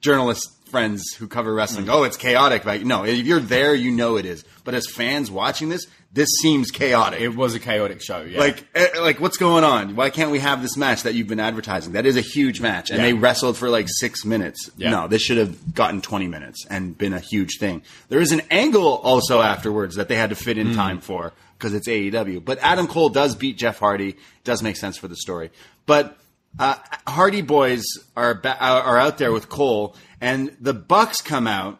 journalist 0.00 0.48
friends 0.70 1.02
who 1.18 1.26
cover 1.26 1.52
wrestling, 1.52 1.86
Mm. 1.86 1.94
"Oh, 1.94 2.02
it's 2.04 2.16
chaotic." 2.16 2.64
Like, 2.64 2.84
no, 2.84 3.04
if 3.04 3.26
you're 3.26 3.40
there, 3.40 3.74
you 3.74 3.90
know 3.90 4.16
it 4.16 4.24
is. 4.24 4.44
But 4.62 4.74
as 4.74 4.86
fans 4.86 5.32
watching 5.32 5.68
this, 5.68 5.86
this 6.12 6.28
seems 6.42 6.70
chaotic. 6.72 7.20
It 7.20 7.36
was 7.36 7.54
a 7.54 7.60
chaotic 7.60 8.02
show. 8.02 8.22
Yeah. 8.22 8.40
Like, 8.40 8.66
eh, 8.74 8.88
like 9.00 9.20
what's 9.20 9.36
going 9.36 9.62
on? 9.62 9.94
Why 9.94 10.10
can't 10.10 10.30
we 10.32 10.40
have 10.40 10.60
this 10.60 10.76
match 10.76 11.04
that 11.04 11.14
you've 11.14 11.28
been 11.28 11.38
advertising? 11.40 11.92
That 11.92 12.04
is 12.06 12.16
a 12.16 12.20
huge 12.20 12.60
match, 12.60 12.90
and 12.90 12.98
Yeah. 12.98 13.06
they 13.06 13.12
wrestled 13.12 13.56
for 13.56 13.68
like 13.70 13.86
six 13.88 14.24
minutes. 14.24 14.70
Yeah. 14.76 14.90
No, 14.90 15.08
this 15.08 15.22
should 15.22 15.38
have 15.38 15.74
gotten 15.74 16.00
twenty 16.00 16.26
minutes 16.26 16.66
and 16.68 16.98
been 16.98 17.12
a 17.12 17.20
huge 17.20 17.58
thing. 17.60 17.82
There 18.08 18.20
is 18.20 18.32
an 18.32 18.42
angle 18.50 18.86
also 19.04 19.40
afterwards 19.40 19.94
that 19.96 20.08
they 20.08 20.16
had 20.16 20.30
to 20.30 20.36
fit 20.36 20.58
in 20.58 20.74
time 20.74 21.00
for 21.00 21.32
because 21.58 21.74
it's 21.74 21.86
AEW. 21.86 22.40
But 22.44 22.58
Adam 22.60 22.86
Cole 22.88 23.10
does 23.10 23.34
beat 23.36 23.56
Jeff 23.56 23.78
Hardy. 23.78 24.16
Does 24.44 24.62
make 24.62 24.76
sense 24.76 24.96
for 24.96 25.06
the 25.08 25.16
story. 25.16 25.50
But 25.86 26.16
uh, 26.58 26.74
Hardy 27.06 27.42
Boys 27.42 27.84
are 28.16 28.34
ba- 28.34 28.58
are 28.60 28.98
out 28.98 29.18
there 29.18 29.30
with 29.30 29.48
Cole, 29.48 29.94
and 30.20 30.56
the 30.60 30.74
Bucks 30.74 31.20
come 31.20 31.46
out 31.46 31.78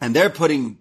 and 0.00 0.16
they're 0.16 0.30
putting 0.30 0.78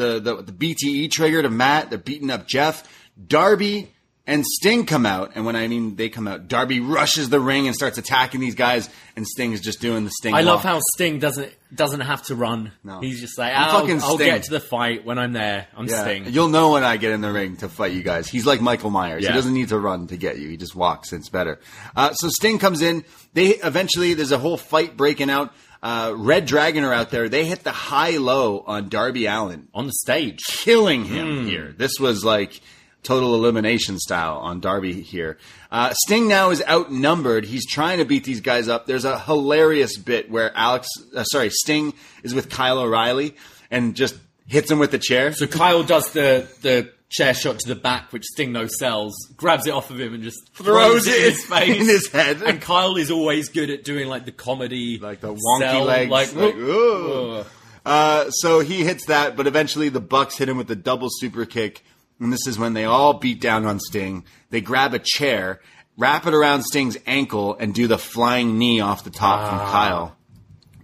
the, 0.00 0.20
the 0.20 0.42
the 0.42 0.52
BTE 0.52 1.10
trigger 1.10 1.42
to 1.42 1.50
Matt. 1.50 1.90
They're 1.90 1.98
beating 1.98 2.30
up 2.30 2.46
Jeff. 2.46 2.88
Darby 3.26 3.92
and 4.26 4.44
Sting 4.46 4.86
come 4.86 5.06
out, 5.06 5.32
and 5.34 5.44
when 5.44 5.56
I 5.56 5.66
mean 5.66 5.96
they 5.96 6.08
come 6.08 6.28
out, 6.28 6.46
Darby 6.46 6.78
rushes 6.80 7.30
the 7.30 7.40
ring 7.40 7.66
and 7.66 7.74
starts 7.74 7.98
attacking 7.98 8.40
these 8.40 8.54
guys, 8.54 8.88
and 9.16 9.26
Sting 9.26 9.52
is 9.52 9.60
just 9.60 9.80
doing 9.80 10.04
the 10.04 10.10
Sting. 10.10 10.34
I 10.34 10.42
love 10.42 10.62
how 10.62 10.78
Sting 10.94 11.18
doesn't 11.18 11.52
doesn't 11.74 12.00
have 12.00 12.22
to 12.24 12.34
run. 12.34 12.72
No. 12.84 13.00
He's 13.00 13.20
just 13.20 13.36
like, 13.38 13.52
I'm 13.54 13.90
I'll, 14.00 14.04
I'll 14.04 14.18
get 14.18 14.44
to 14.44 14.50
the 14.50 14.60
fight 14.60 15.04
when 15.04 15.18
I'm 15.18 15.32
there. 15.32 15.66
I'm 15.76 15.86
Yeah, 15.86 16.02
Sting. 16.02 16.26
you'll 16.28 16.48
know 16.48 16.72
when 16.72 16.84
I 16.84 16.96
get 16.96 17.12
in 17.12 17.20
the 17.20 17.32
ring 17.32 17.56
to 17.58 17.68
fight 17.68 17.92
you 17.92 18.02
guys. 18.02 18.28
He's 18.28 18.46
like 18.46 18.60
Michael 18.60 18.90
Myers. 18.90 19.22
Yeah. 19.22 19.30
He 19.30 19.34
doesn't 19.34 19.54
need 19.54 19.68
to 19.68 19.78
run 19.78 20.06
to 20.08 20.16
get 20.16 20.38
you. 20.38 20.48
He 20.48 20.56
just 20.56 20.74
walks. 20.74 21.12
It's 21.12 21.28
better. 21.28 21.58
Uh, 21.96 22.12
so 22.12 22.28
Sting 22.28 22.58
comes 22.58 22.82
in. 22.82 23.04
They 23.34 23.50
eventually 23.56 24.14
there's 24.14 24.32
a 24.32 24.38
whole 24.38 24.56
fight 24.56 24.96
breaking 24.96 25.30
out. 25.30 25.52
Uh, 25.82 26.12
Red 26.16 26.46
Dragon 26.46 26.84
are 26.84 26.92
out 26.92 27.10
there. 27.10 27.28
They 27.28 27.44
hit 27.46 27.64
the 27.64 27.72
high 27.72 28.18
low 28.18 28.60
on 28.66 28.88
Darby 28.88 29.26
Allin. 29.26 29.68
on 29.72 29.86
the 29.86 29.92
stage. 29.92 30.38
killing 30.46 31.04
him 31.04 31.46
here. 31.46 31.74
This 31.76 31.98
was 31.98 32.24
like 32.24 32.60
total 33.02 33.34
elimination 33.34 33.98
style 33.98 34.36
on 34.38 34.60
Darby 34.60 35.00
here. 35.00 35.38
Uh, 35.70 35.94
Sting 36.04 36.28
now 36.28 36.50
is 36.50 36.62
outnumbered. 36.68 37.46
He's 37.46 37.66
trying 37.66 37.98
to 37.98 38.04
beat 38.04 38.24
these 38.24 38.42
guys 38.42 38.68
up. 38.68 38.86
There's 38.86 39.06
a 39.06 39.18
hilarious 39.18 39.96
bit 39.96 40.30
where 40.30 40.54
Alex, 40.54 40.86
uh, 41.16 41.24
sorry, 41.24 41.48
Sting 41.50 41.94
is 42.22 42.34
with 42.34 42.50
Kyle 42.50 42.78
O'Reilly 42.78 43.34
and 43.70 43.94
just 43.96 44.16
hits 44.46 44.70
him 44.70 44.78
with 44.78 44.90
the 44.90 44.98
chair. 44.98 45.32
So 45.32 45.46
Kyle 45.46 45.82
does 45.82 46.10
the 46.12 46.46
the 46.60 46.92
chair 47.10 47.34
shot 47.34 47.58
to 47.58 47.68
the 47.68 47.74
back, 47.74 48.12
which 48.12 48.24
Sting 48.24 48.52
no 48.52 48.66
sells, 48.66 49.12
grabs 49.36 49.66
it 49.66 49.70
off 49.74 49.90
of 49.90 50.00
him 50.00 50.14
and 50.14 50.22
just 50.22 50.38
Throws 50.54 51.04
throws, 51.04 51.06
it 51.08 51.16
in 51.16 51.30
his 51.32 51.44
face, 51.46 51.80
in 51.80 51.86
his 51.86 52.08
head. 52.08 52.42
And 52.42 52.60
Kyle 52.60 52.96
is 52.96 53.10
always 53.10 53.48
good 53.48 53.68
at 53.70 53.84
doing 53.84 54.08
like 54.08 54.24
the 54.24 54.32
comedy, 54.32 54.98
Like 54.98 55.20
the 55.20 55.34
wonky 55.34 55.58
sell, 55.58 55.84
legs, 55.84 56.10
like, 56.10 56.34
like, 56.34 56.54
ooh. 56.54 57.08
whoa. 57.08 57.44
Uh, 57.84 58.30
so 58.30 58.60
he 58.60 58.84
hits 58.84 59.06
that, 59.06 59.36
but 59.36 59.46
eventually 59.46 59.88
the 59.88 60.00
Bucks 60.00 60.36
hit 60.36 60.48
him 60.48 60.56
with 60.58 60.68
the 60.68 60.76
double 60.76 61.08
super 61.10 61.44
kick, 61.46 61.82
and 62.20 62.32
this 62.32 62.46
is 62.46 62.58
when 62.58 62.74
they 62.74 62.84
all 62.84 63.14
beat 63.14 63.40
down 63.40 63.64
on 63.66 63.80
Sting. 63.80 64.24
They 64.50 64.60
grab 64.60 64.92
a 64.94 65.00
chair, 65.02 65.60
wrap 65.96 66.26
it 66.26 66.34
around 66.34 66.62
Sting's 66.64 66.98
ankle, 67.06 67.56
and 67.58 67.74
do 67.74 67.86
the 67.86 67.96
flying 67.98 68.58
knee 68.58 68.80
off 68.80 69.02
the 69.02 69.10
top 69.10 69.40
Ah. 69.40 69.48
from 69.48 69.58
Kyle. 69.72 70.16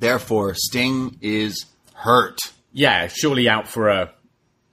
Therefore, 0.00 0.54
Sting 0.54 1.18
is 1.20 1.66
hurt. 1.94 2.38
yeah, 2.72 3.08
surely 3.08 3.48
out 3.48 3.68
for 3.68 3.88
a 3.88 4.12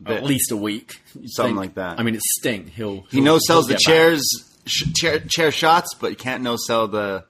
At 0.05 0.23
least 0.23 0.51
a 0.51 0.57
week, 0.57 1.01
you'd 1.19 1.29
Something 1.31 1.51
think. 1.55 1.57
like 1.57 1.75
that. 1.75 1.99
I 1.99 2.03
mean, 2.03 2.15
it's 2.15 2.23
Sting. 2.39 2.67
He'll 2.67 3.01
He 3.09 3.17
he'll- 3.17 3.23
no 3.23 3.39
sells 3.39 3.67
the 3.67 3.75
chairs, 3.75 4.21
sh- 4.65 4.91
chair, 4.95 5.19
chair 5.19 5.51
shots, 5.51 5.93
but 5.99 6.09
he 6.09 6.15
can't 6.15 6.43
no 6.43 6.55
sell 6.57 6.87
the 6.87 7.25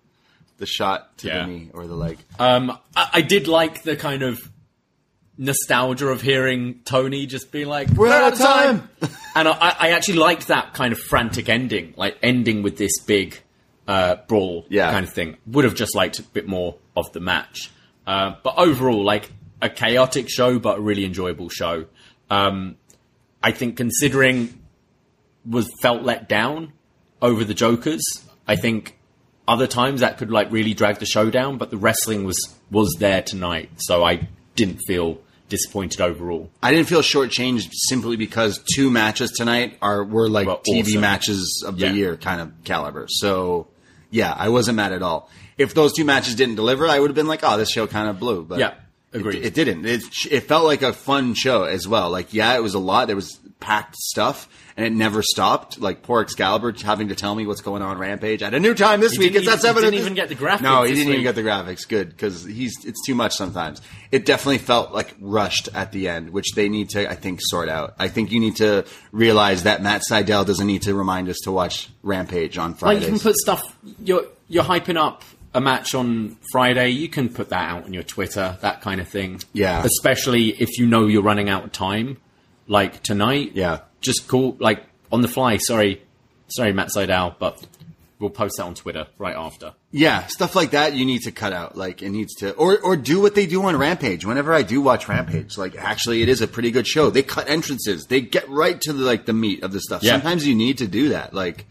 the 0.58 0.66
shot 0.68 1.18
to 1.18 1.28
Yeah. 1.28 1.42
the 1.46 1.48
knee 1.52 1.70
or 1.74 1.88
the 1.88 1.96
leg. 1.96 2.20
Um, 2.40 2.78
I, 2.96 3.10
I 3.14 3.22
did 3.22 3.48
like 3.48 3.84
the 3.84 3.96
kind 3.98 4.22
of 4.24 4.40
nostalgia 5.38 6.08
of 6.08 6.22
hearing 6.22 6.82
Tony 6.86 7.26
just 7.26 7.52
be 7.52 7.66
like, 7.66 7.90
We're 7.90 8.12
out 8.12 8.34
of 8.34 8.40
time." 8.40 8.90
and 9.36 9.48
I, 9.48 9.76
I 9.80 9.90
actually 9.92 10.20
liked 10.20 10.48
that 10.48 10.74
kind 10.74 10.94
of 10.94 11.00
frantic 11.00 11.50
ending, 11.50 11.94
like 11.98 12.18
ending 12.22 12.62
with 12.64 12.78
this 12.78 13.00
big 13.06 13.40
uh, 13.88 14.16
brawl 14.28 14.66
Yeah. 14.70 14.92
kind 14.92 15.06
of 15.06 15.12
thing. 15.14 15.38
Would 15.48 15.66
have 15.66 15.76
just 15.76 15.96
liked 15.96 16.20
a 16.20 16.24
bit 16.24 16.48
more 16.48 16.76
of 16.96 17.12
the 17.14 17.20
match. 17.20 17.72
Uh, 18.06 18.36
but 18.44 18.54
overall, 18.58 19.04
like 19.04 19.32
a 19.62 19.70
chaotic 19.70 20.30
show, 20.30 20.60
but 20.60 20.78
a 20.78 20.82
really 20.82 21.04
enjoyable 21.06 21.50
show. 21.50 21.86
Um, 22.30 22.78
I 23.42 23.52
think 23.52 23.78
considering 23.78 24.60
was 25.46 25.70
felt 25.82 26.04
let 26.04 26.30
down 26.30 26.74
over 27.22 27.44
the 27.44 27.54
Jokers, 27.54 28.02
I 28.48 28.56
think 28.56 28.98
other 29.48 29.68
times 29.68 30.00
that 30.02 30.18
could 30.18 30.32
like 30.32 30.52
really 30.52 30.74
drag 30.74 31.00
the 31.00 31.06
show 31.06 31.30
down, 31.30 31.58
but 31.58 31.70
the 31.70 31.78
wrestling 31.78 32.24
was 32.24 32.38
was 32.72 32.96
there 33.00 33.22
tonight, 33.22 33.70
so 33.78 34.04
I 34.04 34.28
didn't 34.56 34.80
feel 34.88 35.20
disappointed 35.50 36.02
overall. 36.02 36.50
I 36.64 36.72
didn't 36.72 36.88
feel 36.88 37.02
shortchanged 37.02 37.70
simply 37.90 38.16
because 38.16 38.64
two 38.76 38.90
matches 38.90 39.32
tonight 39.32 39.78
are 39.82 40.04
were 40.04 40.30
like 40.30 40.48
Well, 40.48 40.62
TV 40.66 40.82
awesome. 40.92 41.02
matches 41.02 41.64
of 41.68 41.78
the 41.78 41.88
Yeah. 41.88 41.94
year 41.94 42.18
kind 42.18 42.42
of 42.42 42.52
caliber. 42.64 43.06
So 43.10 43.68
yeah, 44.10 44.34
I 44.36 44.50
wasn't 44.50 44.78
mad 44.78 44.94
at 44.94 45.02
all. 45.04 45.30
If 45.58 45.74
those 45.76 45.94
two 45.94 46.06
matches 46.06 46.36
didn't 46.36 46.56
deliver, 46.56 46.88
I 46.88 47.00
would 47.00 47.10
have 47.12 47.16
been 47.16 47.28
like, 47.28 47.42
oh, 47.44 47.58
this 47.58 47.70
show 47.70 47.86
kind 47.86 48.10
of 48.10 48.20
blew. 48.20 48.44
But 48.44 48.60
Yeah, 48.60 48.74
agreed. 49.14 49.38
It, 49.38 49.46
it 49.48 49.54
didn't. 49.54 49.86
It 49.86 50.04
it 50.30 50.42
felt 50.42 50.66
like 50.66 50.82
a 50.82 50.94
fun 50.94 51.34
show 51.34 51.64
as 51.64 51.88
well. 51.88 52.10
Like 52.10 52.34
yeah, 52.34 52.56
it 52.56 52.62
was 52.64 52.74
a 52.74 52.80
lot. 52.80 53.08
There 53.08 53.16
was 53.16 53.40
packed 53.60 53.96
stuff, 53.96 54.50
and 54.76 54.86
it 54.86 54.92
never 54.92 55.22
stopped. 55.24 55.80
Like 55.80 56.02
poor 56.04 56.22
Excalibur 56.22 56.74
having 56.84 57.08
to 57.08 57.16
tell 57.16 57.34
me 57.34 57.46
what's 57.48 57.62
going 57.62 57.82
on 57.82 57.98
Rampage 57.98 58.44
at 58.44 58.54
a 58.54 58.60
new 58.60 58.74
time 58.74 59.00
this 59.00 59.14
He 59.14 59.20
week. 59.20 59.36
It's 59.36 59.48
at 59.48 59.54
even- 59.54 59.58
he 59.58 59.62
seven. 59.62 59.84
didn't 59.84 60.00
even 60.00 60.14
get 60.16 60.28
the 60.30 60.36
graphics 60.36 60.62
No, 60.62 60.84
he 60.84 60.94
didn't 60.94 61.12
even 61.14 61.24
get 61.24 61.36
the 61.36 61.44
graphics. 61.44 61.88
Good 61.88 62.10
because 62.10 62.44
he's 62.44 62.74
it's 62.86 63.06
too 63.06 63.16
much 63.16 63.34
sometimes. 63.36 63.82
It 64.12 64.26
definitely 64.26 64.58
felt 64.58 64.92
like 64.92 65.16
rushed 65.22 65.70
at 65.74 65.92
the 65.94 66.10
end, 66.10 66.32
which 66.32 66.52
they 66.56 66.68
need 66.68 66.90
to 66.90 67.10
I 67.10 67.16
think 67.16 67.40
sort 67.42 67.70
out. 67.70 67.94
I 68.00 68.10
think 68.10 68.32
you 68.32 68.40
need 68.42 68.58
to 68.58 68.86
realize 69.14 69.64
that 69.64 69.82
Matt 69.82 70.02
Sydal 70.10 70.46
doesn't 70.46 70.68
need 70.68 70.82
to 70.84 70.94
remind 70.94 71.30
us 71.30 71.40
to 71.46 71.52
watch 71.52 71.90
Rampage 72.04 72.58
on 72.58 72.76
Like 72.82 73.00
you 73.02 73.08
can 73.08 73.20
put 73.20 73.36
stuff. 73.38 73.78
You're 74.04 74.26
you're 74.50 74.64
hyping 74.66 74.98
up 74.98 75.24
a 75.54 75.62
match 75.62 75.94
on 75.94 76.38
Friday. 76.52 76.90
You 76.90 77.10
can 77.10 77.30
put 77.30 77.50
that 77.50 77.70
out 77.70 77.86
on 77.86 77.94
your 77.94 78.04
Twitter, 78.04 78.58
that 78.62 78.82
kind 78.82 79.00
of 79.00 79.08
thing. 79.08 79.42
Yeah. 79.54 79.84
Especially 79.84 80.50
if 80.50 80.78
you 80.78 80.88
know 80.88 81.08
you're 81.08 81.24
running 81.24 81.50
out 81.50 81.64
of 81.64 81.72
time, 81.72 82.18
like 82.68 83.04
tonight. 83.04 83.52
Yeah. 83.54 83.80
Just 84.02 84.28
call 84.28 84.58
like 84.60 84.84
on 85.12 85.22
the 85.22 85.28
fly. 85.28 85.58
Sorry, 85.58 86.02
sorry, 86.48 86.74
Matt 86.74 86.90
Sydal, 86.90 87.36
but 87.40 87.66
we'll 88.20 88.30
post 88.30 88.56
that 88.58 88.64
on 88.64 88.74
Twitter 88.74 89.08
right 89.18 89.36
after. 89.36 89.74
Yeah, 89.92 90.26
stuff 90.28 90.56
like 90.56 90.72
that 90.72 90.94
you 90.94 91.06
need 91.06 91.22
to 91.24 91.32
cut 91.32 91.54
out. 91.54 91.78
Like 91.78 92.02
it 92.02 92.10
needs 92.10 92.34
to, 92.36 92.54
or 92.54 92.80
or 92.80 92.96
do 92.96 93.22
what 93.22 93.36
they 93.36 93.46
do 93.46 93.64
on 93.64 93.78
Rampage. 93.78 94.26
Whenever 94.26 94.54
I 94.54 94.64
do 94.64 94.82
watch 94.82 95.08
Rampage, 95.08 95.58
like 95.58 95.76
actually 95.76 96.22
it 96.22 96.30
is 96.30 96.42
a 96.42 96.48
pretty 96.48 96.72
good 96.72 96.88
show. 96.88 97.10
They 97.10 97.24
cut 97.24 97.50
entrances. 97.50 98.06
They 98.08 98.22
get 98.22 98.50
right 98.50 98.80
to 98.82 98.94
the 98.94 99.04
like 99.04 99.26
the 99.26 99.34
meat 99.34 99.64
of 99.64 99.72
the 99.72 99.80
stuff. 99.80 100.04
Yeah. 100.04 100.14
Sometimes 100.14 100.48
you 100.48 100.56
need 100.56 100.80
to 100.80 100.88
do 100.88 101.10
that. 101.10 101.34
Like, 101.34 101.66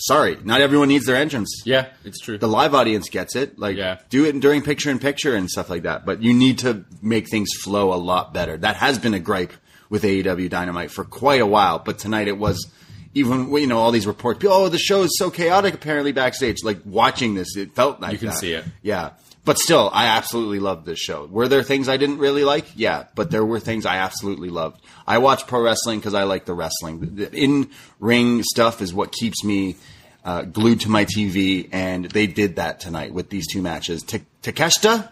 sorry, 0.00 0.36
not 0.44 0.60
everyone 0.60 0.88
needs 0.88 1.06
their 1.06 1.16
entrance. 1.16 1.62
Yeah, 1.64 1.86
it's 2.04 2.18
true. 2.20 2.38
The 2.38 2.48
live 2.48 2.74
audience 2.74 3.08
gets 3.08 3.36
it. 3.36 3.58
Like, 3.58 3.76
Yeah. 3.76 3.98
do 4.08 4.24
it 4.24 4.38
during 4.40 4.62
picture 4.62 4.90
in 4.90 4.98
picture 4.98 5.34
and 5.34 5.48
stuff 5.48 5.70
like 5.70 5.82
that. 5.84 6.04
But 6.04 6.22
you 6.22 6.32
need 6.34 6.58
to 6.60 6.84
make 7.02 7.28
things 7.28 7.50
flow 7.62 7.92
a 7.92 7.96
lot 7.96 8.34
better. 8.34 8.56
That 8.56 8.76
has 8.76 8.98
been 8.98 9.14
a 9.14 9.20
gripe 9.20 9.52
with 9.88 10.02
AEW 10.04 10.48
Dynamite 10.48 10.90
for 10.90 11.04
quite 11.04 11.40
a 11.40 11.46
while. 11.46 11.78
But 11.78 11.98
tonight 11.98 12.28
it 12.28 12.38
was 12.38 12.66
even 13.14 13.50
you 13.52 13.66
know 13.66 13.78
all 13.78 13.90
these 13.90 14.06
reports. 14.06 14.44
Oh, 14.48 14.68
the 14.68 14.78
show 14.78 15.02
is 15.02 15.10
so 15.18 15.30
chaotic. 15.30 15.74
Apparently 15.74 16.12
backstage, 16.12 16.58
like 16.62 16.78
watching 16.84 17.34
this, 17.34 17.56
it 17.56 17.74
felt 17.74 18.00
like 18.00 18.12
You 18.12 18.18
can 18.18 18.28
that. 18.28 18.36
see 18.38 18.52
it. 18.52 18.64
Yeah. 18.82 19.10
But 19.44 19.58
still, 19.58 19.90
I 19.92 20.06
absolutely 20.06 20.60
loved 20.60 20.84
this 20.84 20.98
show. 20.98 21.26
Were 21.26 21.48
there 21.48 21.62
things 21.62 21.88
I 21.88 21.96
didn't 21.96 22.18
really 22.18 22.44
like? 22.44 22.66
Yeah, 22.76 23.04
but 23.14 23.30
there 23.30 23.44
were 23.44 23.58
things 23.58 23.86
I 23.86 23.96
absolutely 23.96 24.50
loved. 24.50 24.82
I 25.06 25.18
watch 25.18 25.46
pro 25.46 25.62
wrestling 25.62 25.98
because 25.98 26.12
I 26.14 26.24
like 26.24 26.44
the 26.44 26.52
wrestling. 26.54 27.16
The 27.16 27.32
in 27.32 27.70
ring 27.98 28.42
stuff 28.42 28.82
is 28.82 28.92
what 28.92 29.12
keeps 29.12 29.42
me 29.42 29.76
uh, 30.24 30.42
glued 30.42 30.80
to 30.80 30.90
my 30.90 31.06
TV, 31.06 31.68
and 31.72 32.04
they 32.04 32.26
did 32.26 32.56
that 32.56 32.80
tonight 32.80 33.14
with 33.14 33.30
these 33.30 33.46
two 33.50 33.62
matches. 33.62 34.02
Ta- 34.02 34.18
Takeshita, 34.42 35.10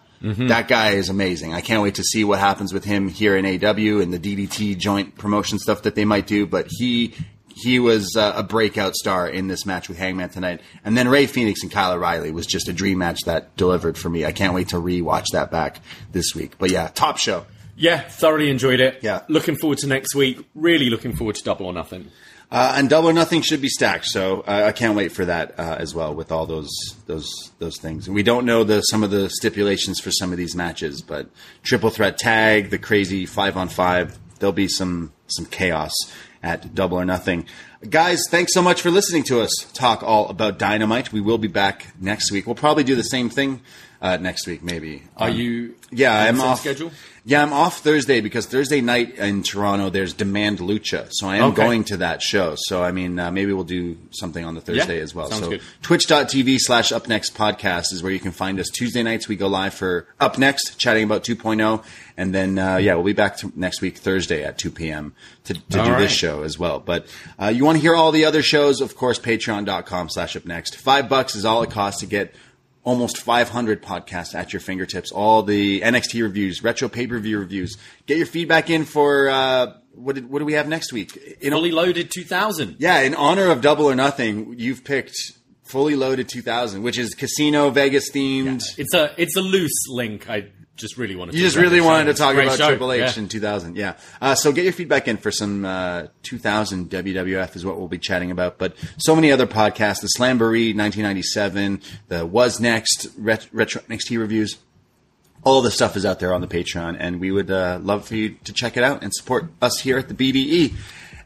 that 0.48 0.68
guy 0.68 0.90
is 0.90 1.08
amazing. 1.08 1.54
I 1.54 1.60
can't 1.62 1.82
wait 1.82 1.94
to 1.94 2.02
see 2.02 2.22
what 2.24 2.38
happens 2.38 2.72
with 2.74 2.84
him 2.84 3.08
here 3.08 3.34
in 3.36 3.46
AW 3.46 4.00
and 4.02 4.12
the 4.12 4.18
DDT 4.18 4.76
joint 4.76 5.16
promotion 5.16 5.58
stuff 5.58 5.82
that 5.82 5.94
they 5.94 6.04
might 6.04 6.26
do. 6.26 6.44
But 6.46 6.66
he 6.68 7.14
he 7.62 7.78
was 7.80 8.14
uh, 8.16 8.32
a 8.36 8.42
breakout 8.42 8.94
star 8.94 9.28
in 9.28 9.48
this 9.48 9.66
match 9.66 9.88
with 9.88 9.98
Hangman 9.98 10.28
tonight. 10.30 10.60
And 10.84 10.96
then 10.96 11.08
Rey 11.08 11.26
Fenix 11.26 11.62
and 11.62 11.70
Kyle 11.72 11.92
O'Reilly 11.92 12.30
was 12.30 12.46
just 12.46 12.68
a 12.68 12.72
dream 12.72 12.98
match 12.98 13.20
that 13.26 13.56
delivered 13.56 13.98
for 13.98 14.08
me. 14.08 14.24
I 14.24 14.32
can't 14.32 14.54
wait 14.54 14.68
to 14.68 14.76
rewatch 14.76 15.26
that 15.32 15.50
back 15.50 15.80
this 16.12 16.34
week. 16.34 16.58
But 16.58 16.70
yeah, 16.70 16.88
top 16.88 17.18
show. 17.18 17.46
yeah, 17.76 18.00
thoroughly 18.00 18.50
enjoyed 18.50 18.80
it. 18.80 19.00
Yeah. 19.02 19.22
looking 19.28 19.56
forward 19.56 19.78
to 19.78 19.86
next 19.86 20.14
week. 20.14 20.38
Really 20.54 20.88
looking 20.90 21.14
forward 21.14 21.36
to 21.36 21.44
Double 21.44 21.66
or 21.66 21.72
Nothing. 21.72 22.10
Uh, 22.50 22.74
and 22.76 22.88
Double 22.88 23.10
or 23.10 23.12
Nothing 23.12 23.42
should 23.42 23.60
be 23.60 23.68
stacked, 23.68 24.06
so 24.06 24.40
uh, 24.40 24.64
I 24.66 24.72
can't 24.72 24.96
wait 24.96 25.12
for 25.12 25.26
that 25.26 25.58
uh, 25.60 25.76
as 25.78 25.94
well 25.94 26.14
with 26.14 26.32
all 26.32 26.46
those 26.46 26.70
those 27.06 27.28
those 27.58 27.76
things. 27.78 28.06
And 28.06 28.14
we 28.14 28.22
don't 28.22 28.46
know 28.46 28.64
the 28.64 28.80
some 28.80 29.02
of 29.02 29.10
the 29.10 29.28
stipulations 29.28 30.00
for 30.00 30.10
some 30.10 30.32
of 30.32 30.38
these 30.38 30.56
matches, 30.56 31.02
but 31.02 31.28
triple 31.62 31.90
threat 31.90 32.16
tag, 32.16 32.70
the 32.70 32.78
crazy 32.78 33.26
five 33.26 33.58
on 33.58 33.68
five, 33.68 34.18
there'll 34.38 34.54
be 34.54 34.66
some 34.66 35.12
some 35.26 35.44
chaos 35.44 35.92
at 36.42 36.74
Double 36.74 36.98
or 36.98 37.04
Nothing. 37.04 37.46
Guys, 37.88 38.22
thanks 38.30 38.52
so 38.54 38.62
much 38.62 38.82
for 38.82 38.90
listening 38.90 39.22
to 39.24 39.40
us 39.40 39.50
talk 39.72 40.02
all 40.02 40.28
about 40.28 40.58
Dynamite. 40.58 41.12
We 41.12 41.20
will 41.20 41.38
be 41.38 41.48
back 41.48 41.86
next 42.00 42.30
week. 42.32 42.46
We'll 42.46 42.54
probably 42.56 42.84
do 42.84 42.94
the 42.96 43.02
same 43.04 43.30
thing 43.30 43.60
uh, 44.02 44.16
next 44.16 44.46
week, 44.46 44.62
maybe. 44.62 45.02
Are 45.16 45.28
Um, 45.30 45.36
you? 45.36 45.74
yeah, 45.90 46.16
I'm 46.24 46.40
off. 46.40 46.60
Schedule. 46.60 46.90
Yeah, 47.24 47.42
I'm 47.42 47.52
off 47.52 47.80
Thursday 47.80 48.20
because 48.20 48.46
Thursday 48.46 48.80
night 48.80 49.16
in 49.18 49.42
Toronto 49.42 49.90
there's 49.90 50.14
Demand 50.14 50.58
Lucha, 50.60 51.08
so 51.10 51.28
I 51.28 51.36
am 51.36 51.44
Okay. 51.52 51.56
going 51.62 51.84
to 51.84 51.98
that 51.98 52.22
show. 52.22 52.54
So 52.56 52.82
I 52.82 52.92
mean, 52.92 53.18
uh, 53.18 53.30
maybe 53.30 53.52
we'll 53.52 53.64
do 53.64 53.98
something 54.12 54.44
on 54.44 54.54
the 54.54 54.60
Thursday 54.60 54.96
Yeah, 54.96 55.02
as 55.02 55.14
well. 55.14 55.28
sounds 55.28 55.42
so 55.42 55.50
good. 55.50 55.60
Twitch.tv 55.82 56.58
slash 56.58 56.90
Up 56.92 57.06
Next 57.08 57.34
Podcast 57.36 57.92
is 57.92 58.02
where 58.02 58.12
you 58.12 58.20
can 58.20 58.32
find 58.32 58.58
us. 58.58 58.68
Tuesday 58.70 59.02
nights 59.02 59.28
we 59.28 59.36
go 59.36 59.46
live 59.48 59.74
for 59.74 60.06
Up 60.20 60.38
Next, 60.38 60.78
chatting 60.78 61.04
about 61.04 61.22
2.0, 61.24 61.84
and 62.16 62.34
then 62.34 62.58
uh, 62.58 62.76
yeah, 62.78 62.94
we'll 62.94 63.04
be 63.04 63.12
back 63.12 63.38
next 63.56 63.80
week 63.82 63.98
Thursday 63.98 64.42
at 64.44 64.56
2 64.56 64.70
p.m. 64.70 65.12
to, 65.44 65.54
to 65.54 65.60
do 65.68 65.80
All 65.80 65.98
this 65.98 66.12
show 66.12 66.42
as 66.42 66.58
well. 66.58 66.78
But 66.80 67.06
uh, 67.40 67.48
you 67.48 67.64
want 67.64 67.76
to 67.76 67.82
hear 67.82 67.94
all 67.94 68.10
the 68.12 68.24
other 68.24 68.42
shows? 68.42 68.80
Of 68.80 68.96
course, 68.96 69.18
Patreon.com 69.18 70.08
slash 70.10 70.34
Up 70.36 70.46
Next. 70.46 70.76
Five 70.76 71.08
bucks 71.08 71.34
is 71.34 71.44
all 71.44 71.62
it 71.62 71.70
costs 71.70 72.00
to 72.00 72.06
get 72.06 72.34
almost 72.84 73.18
500 73.18 73.82
podcasts 73.82 74.34
at 74.34 74.52
your 74.52 74.60
fingertips. 74.60 75.12
All 75.12 75.42
the 75.42 75.80
NXT 75.80 76.22
reviews, 76.22 76.62
retro 76.62 76.88
pay 76.88 77.06
per 77.06 77.18
view 77.18 77.38
reviews. 77.38 77.76
Get 78.06 78.18
your 78.18 78.26
feedback 78.26 78.70
in 78.70 78.84
for 78.84 79.28
uh, 79.28 79.74
what? 79.94 80.14
Did, 80.14 80.30
what 80.30 80.38
do 80.38 80.44
we 80.44 80.54
have 80.54 80.68
next 80.68 80.92
week? 80.92 81.16
In, 81.40 81.52
Fully 81.52 81.70
loaded 81.72 82.10
2000. 82.10 82.76
yeah, 82.78 83.00
in 83.00 83.14
honor 83.14 83.50
of 83.50 83.60
Double 83.60 83.86
or 83.86 83.94
Nothing, 83.94 84.54
you've 84.58 84.84
picked 84.84 85.16
Fully 85.64 85.96
Loaded 85.96 86.28
2000, 86.28 86.82
which 86.82 86.98
is 86.98 87.14
Casino 87.14 87.68
Vegas 87.70 88.10
themed. 88.10 88.62
It's 88.78 88.94
a 88.94 89.12
it's 89.20 89.36
a 89.36 89.42
loose 89.42 89.86
link. 89.88 90.28
I 90.30 90.48
just 90.78 90.96
really 90.96 91.14
wanted. 91.16 91.34
You 91.34 91.40
to 91.40 91.46
just 91.46 91.56
talk 91.56 91.62
really 91.62 91.78
about 91.80 91.86
wanted 91.86 92.04
to 92.06 92.14
talk 92.14 92.34
about 92.34 92.56
show. 92.56 92.68
Triple 92.68 92.92
H 92.92 93.16
Yeah. 93.16 93.22
in 93.22 93.28
2000, 93.28 93.76
yeah. 93.76 93.94
Uh, 94.22 94.34
so 94.34 94.50
get 94.52 94.64
your 94.64 94.72
feedback 94.72 95.06
in 95.08 95.16
for 95.18 95.30
some 95.30 95.64
uh, 95.64 96.06
2000 96.22 96.88
WWF 96.90 97.54
is 97.56 97.64
what 97.64 97.78
we'll 97.78 97.88
be 97.88 97.98
chatting 97.98 98.30
about. 98.30 98.56
But 98.58 98.74
so 98.98 99.14
many 99.14 99.30
other 99.30 99.46
podcasts: 99.46 100.00
the 100.00 100.08
Slamboree 100.18 100.74
1997, 100.74 101.82
the 102.08 102.24
Was 102.24 102.60
Next 102.60 103.08
ret- 103.18 103.48
retro 103.52 103.82
NXT 103.82 104.18
reviews. 104.18 104.56
All 105.44 105.62
the 105.62 105.70
stuff 105.70 105.96
is 105.96 106.04
out 106.04 106.18
there 106.18 106.34
on 106.34 106.40
the 106.40 106.48
Patreon, 106.48 106.96
and 106.98 107.20
we 107.20 107.30
would 107.30 107.50
uh, 107.50 107.78
love 107.80 108.06
for 108.06 108.16
you 108.16 108.30
to 108.44 108.52
check 108.52 108.76
it 108.76 108.82
out 108.82 109.02
and 109.04 109.14
support 109.14 109.46
us 109.62 109.78
here 109.80 109.96
at 109.98 110.08
the 110.08 110.14
BDE. 110.14 110.74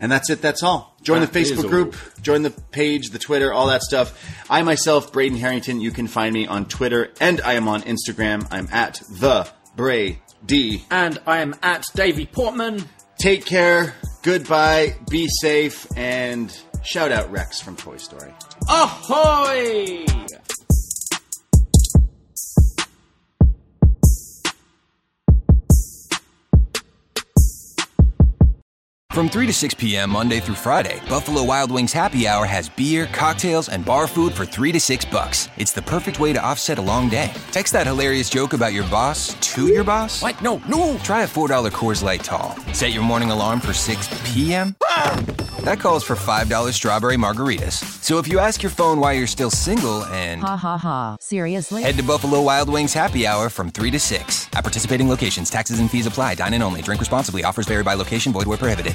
And 0.03 0.11
that's 0.11 0.29
it. 0.31 0.43
That's 0.43 0.63
all. 0.65 0.97
Join 1.03 1.21
That 1.21 1.33
the 1.33 1.41
Facebook 1.41 1.71
group. 1.71 1.97
Join 2.21 2.43
the 2.43 2.51
page, 2.51 3.11
the 3.11 3.21
Twitter, 3.21 3.53
all 3.53 3.69
that 3.69 3.83
stuff. 3.83 4.21
I 4.51 4.63
myself, 4.63 5.13
Braden 5.13 5.39
Herrington, 5.39 5.81
you 5.81 5.93
can 5.93 6.09
find 6.09 6.35
me 6.35 6.47
on 6.47 6.67
Twitter 6.67 7.11
and 7.21 7.41
I 7.41 7.55
am 7.55 7.69
on 7.69 7.83
Instagram. 7.83 8.47
I'm 8.51 8.69
at 8.73 9.01
the 9.09 9.49
Bray 9.77 10.21
D. 10.45 10.85
And 10.91 11.19
I 11.25 11.39
am 11.39 11.55
at 11.63 11.85
Davie 11.95 12.27
Portman. 12.27 12.85
Take 13.19 13.47
care, 13.47 13.95
goodbye, 14.23 14.97
be 15.09 15.29
safe, 15.41 15.87
and 15.97 16.53
shout 16.83 17.13
out 17.13 17.31
Rex 17.31 17.61
from 17.61 17.77
Toy 17.77 17.97
Story. 17.97 18.35
Ahoy! 18.69 20.05
From 29.13 29.29
3 29.29 29.45
to 29.47 29.53
6 29.53 29.75
p.m. 29.75 30.09
Monday 30.11 30.41
through 30.41 30.55
Friday, 30.55 30.99
Buffalo 31.07 31.45
Wild 31.45 31.71
Wings 31.71 31.93
Happy 31.93 32.27
Hour 32.27 32.47
has 32.47 32.71
beer, 32.71 33.05
cocktails, 33.13 33.69
and 33.69 33.85
bar 33.85 34.07
food 34.07 34.33
for 34.33 34.47
3 34.47 34.73
to 34.73 34.81
6 34.81 35.05
bucks. 35.07 35.51
It's 35.59 35.73
the 35.73 35.83
perfect 35.83 36.19
way 36.19 36.33
to 36.33 36.43
offset 36.43 36.79
a 36.79 36.83
long 36.83 37.11
day. 37.11 37.31
Text 37.51 37.75
that 37.75 37.87
hilarious 37.87 38.31
joke 38.31 38.55
about 38.55 38.73
your 38.73 38.85
boss 38.85 39.35
to 39.53 39.67
your 39.67 39.85
boss. 39.85 40.23
What? 40.23 40.41
No, 40.41 40.63
no. 40.67 40.97
Try 41.05 41.25
a 41.25 41.27
$4 41.27 41.71
Coors 41.71 42.03
Light 42.03 42.25
Tall. 42.25 42.57
Set 42.73 42.93
your 42.93 43.03
morning 43.03 43.31
alarm 43.31 43.61
for 43.61 43.75
6 43.75 44.33
p.m. 44.33 44.75
Ah! 44.85 45.23
That 45.65 45.79
calls 45.79 46.03
for 46.03 46.17
$5 46.17 46.73
strawberry 46.73 47.17
margaritas. 47.17 47.75
So 48.03 48.19
if 48.19 48.27
you 48.27 48.39
ask 48.41 48.63
your 48.65 48.71
phone 48.71 48.99
why 48.99 49.13
you're 49.13 49.29
still 49.29 49.51
single 49.51 50.05
and 50.07 50.41
Ha 50.41 50.57
ha 50.57 50.77
ha. 50.79 51.17
Seriously? 51.21 51.83
head 51.83 51.97
to 51.99 52.03
Buffalo 52.03 52.41
Wild 52.43 52.69
Wings 52.69 52.93
Happy 52.95 53.27
Hour 53.27 53.49
from 53.51 53.71
3 53.71 53.91
to 53.93 54.01
6. 54.01 54.49
At 54.57 54.65
participating 54.65 55.09
locations, 55.09 55.51
taxes 55.51 55.79
and 55.81 55.91
fees 55.91 56.07
apply. 56.07 56.35
Dine 56.37 56.55
in 56.55 56.63
only. 56.63 56.81
Drink 56.83 56.99
responsibly. 57.01 57.45
Offers 57.45 57.67
vary 57.67 57.83
by 57.85 57.95
location. 57.95 58.33
Void 58.33 58.47
where 58.47 58.59
prohibited. 58.59 58.95